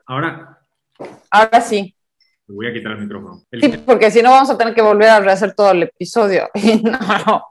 Ahora. 0.08 0.66
Ahora 1.30 1.62
sí. 1.62 1.96
Me 2.48 2.56
voy 2.56 2.66
a 2.66 2.74
quitar 2.74 2.94
el 2.94 3.02
micrófono. 3.04 3.44
Sí, 3.52 3.84
porque 3.86 4.10
si 4.10 4.24
no 4.24 4.32
vamos 4.32 4.50
a 4.50 4.58
tener 4.58 4.74
que 4.74 4.82
volver 4.82 5.10
a 5.10 5.20
rehacer 5.20 5.54
todo 5.54 5.74
el 5.74 5.84
episodio. 5.84 6.50
no. 6.84 7.46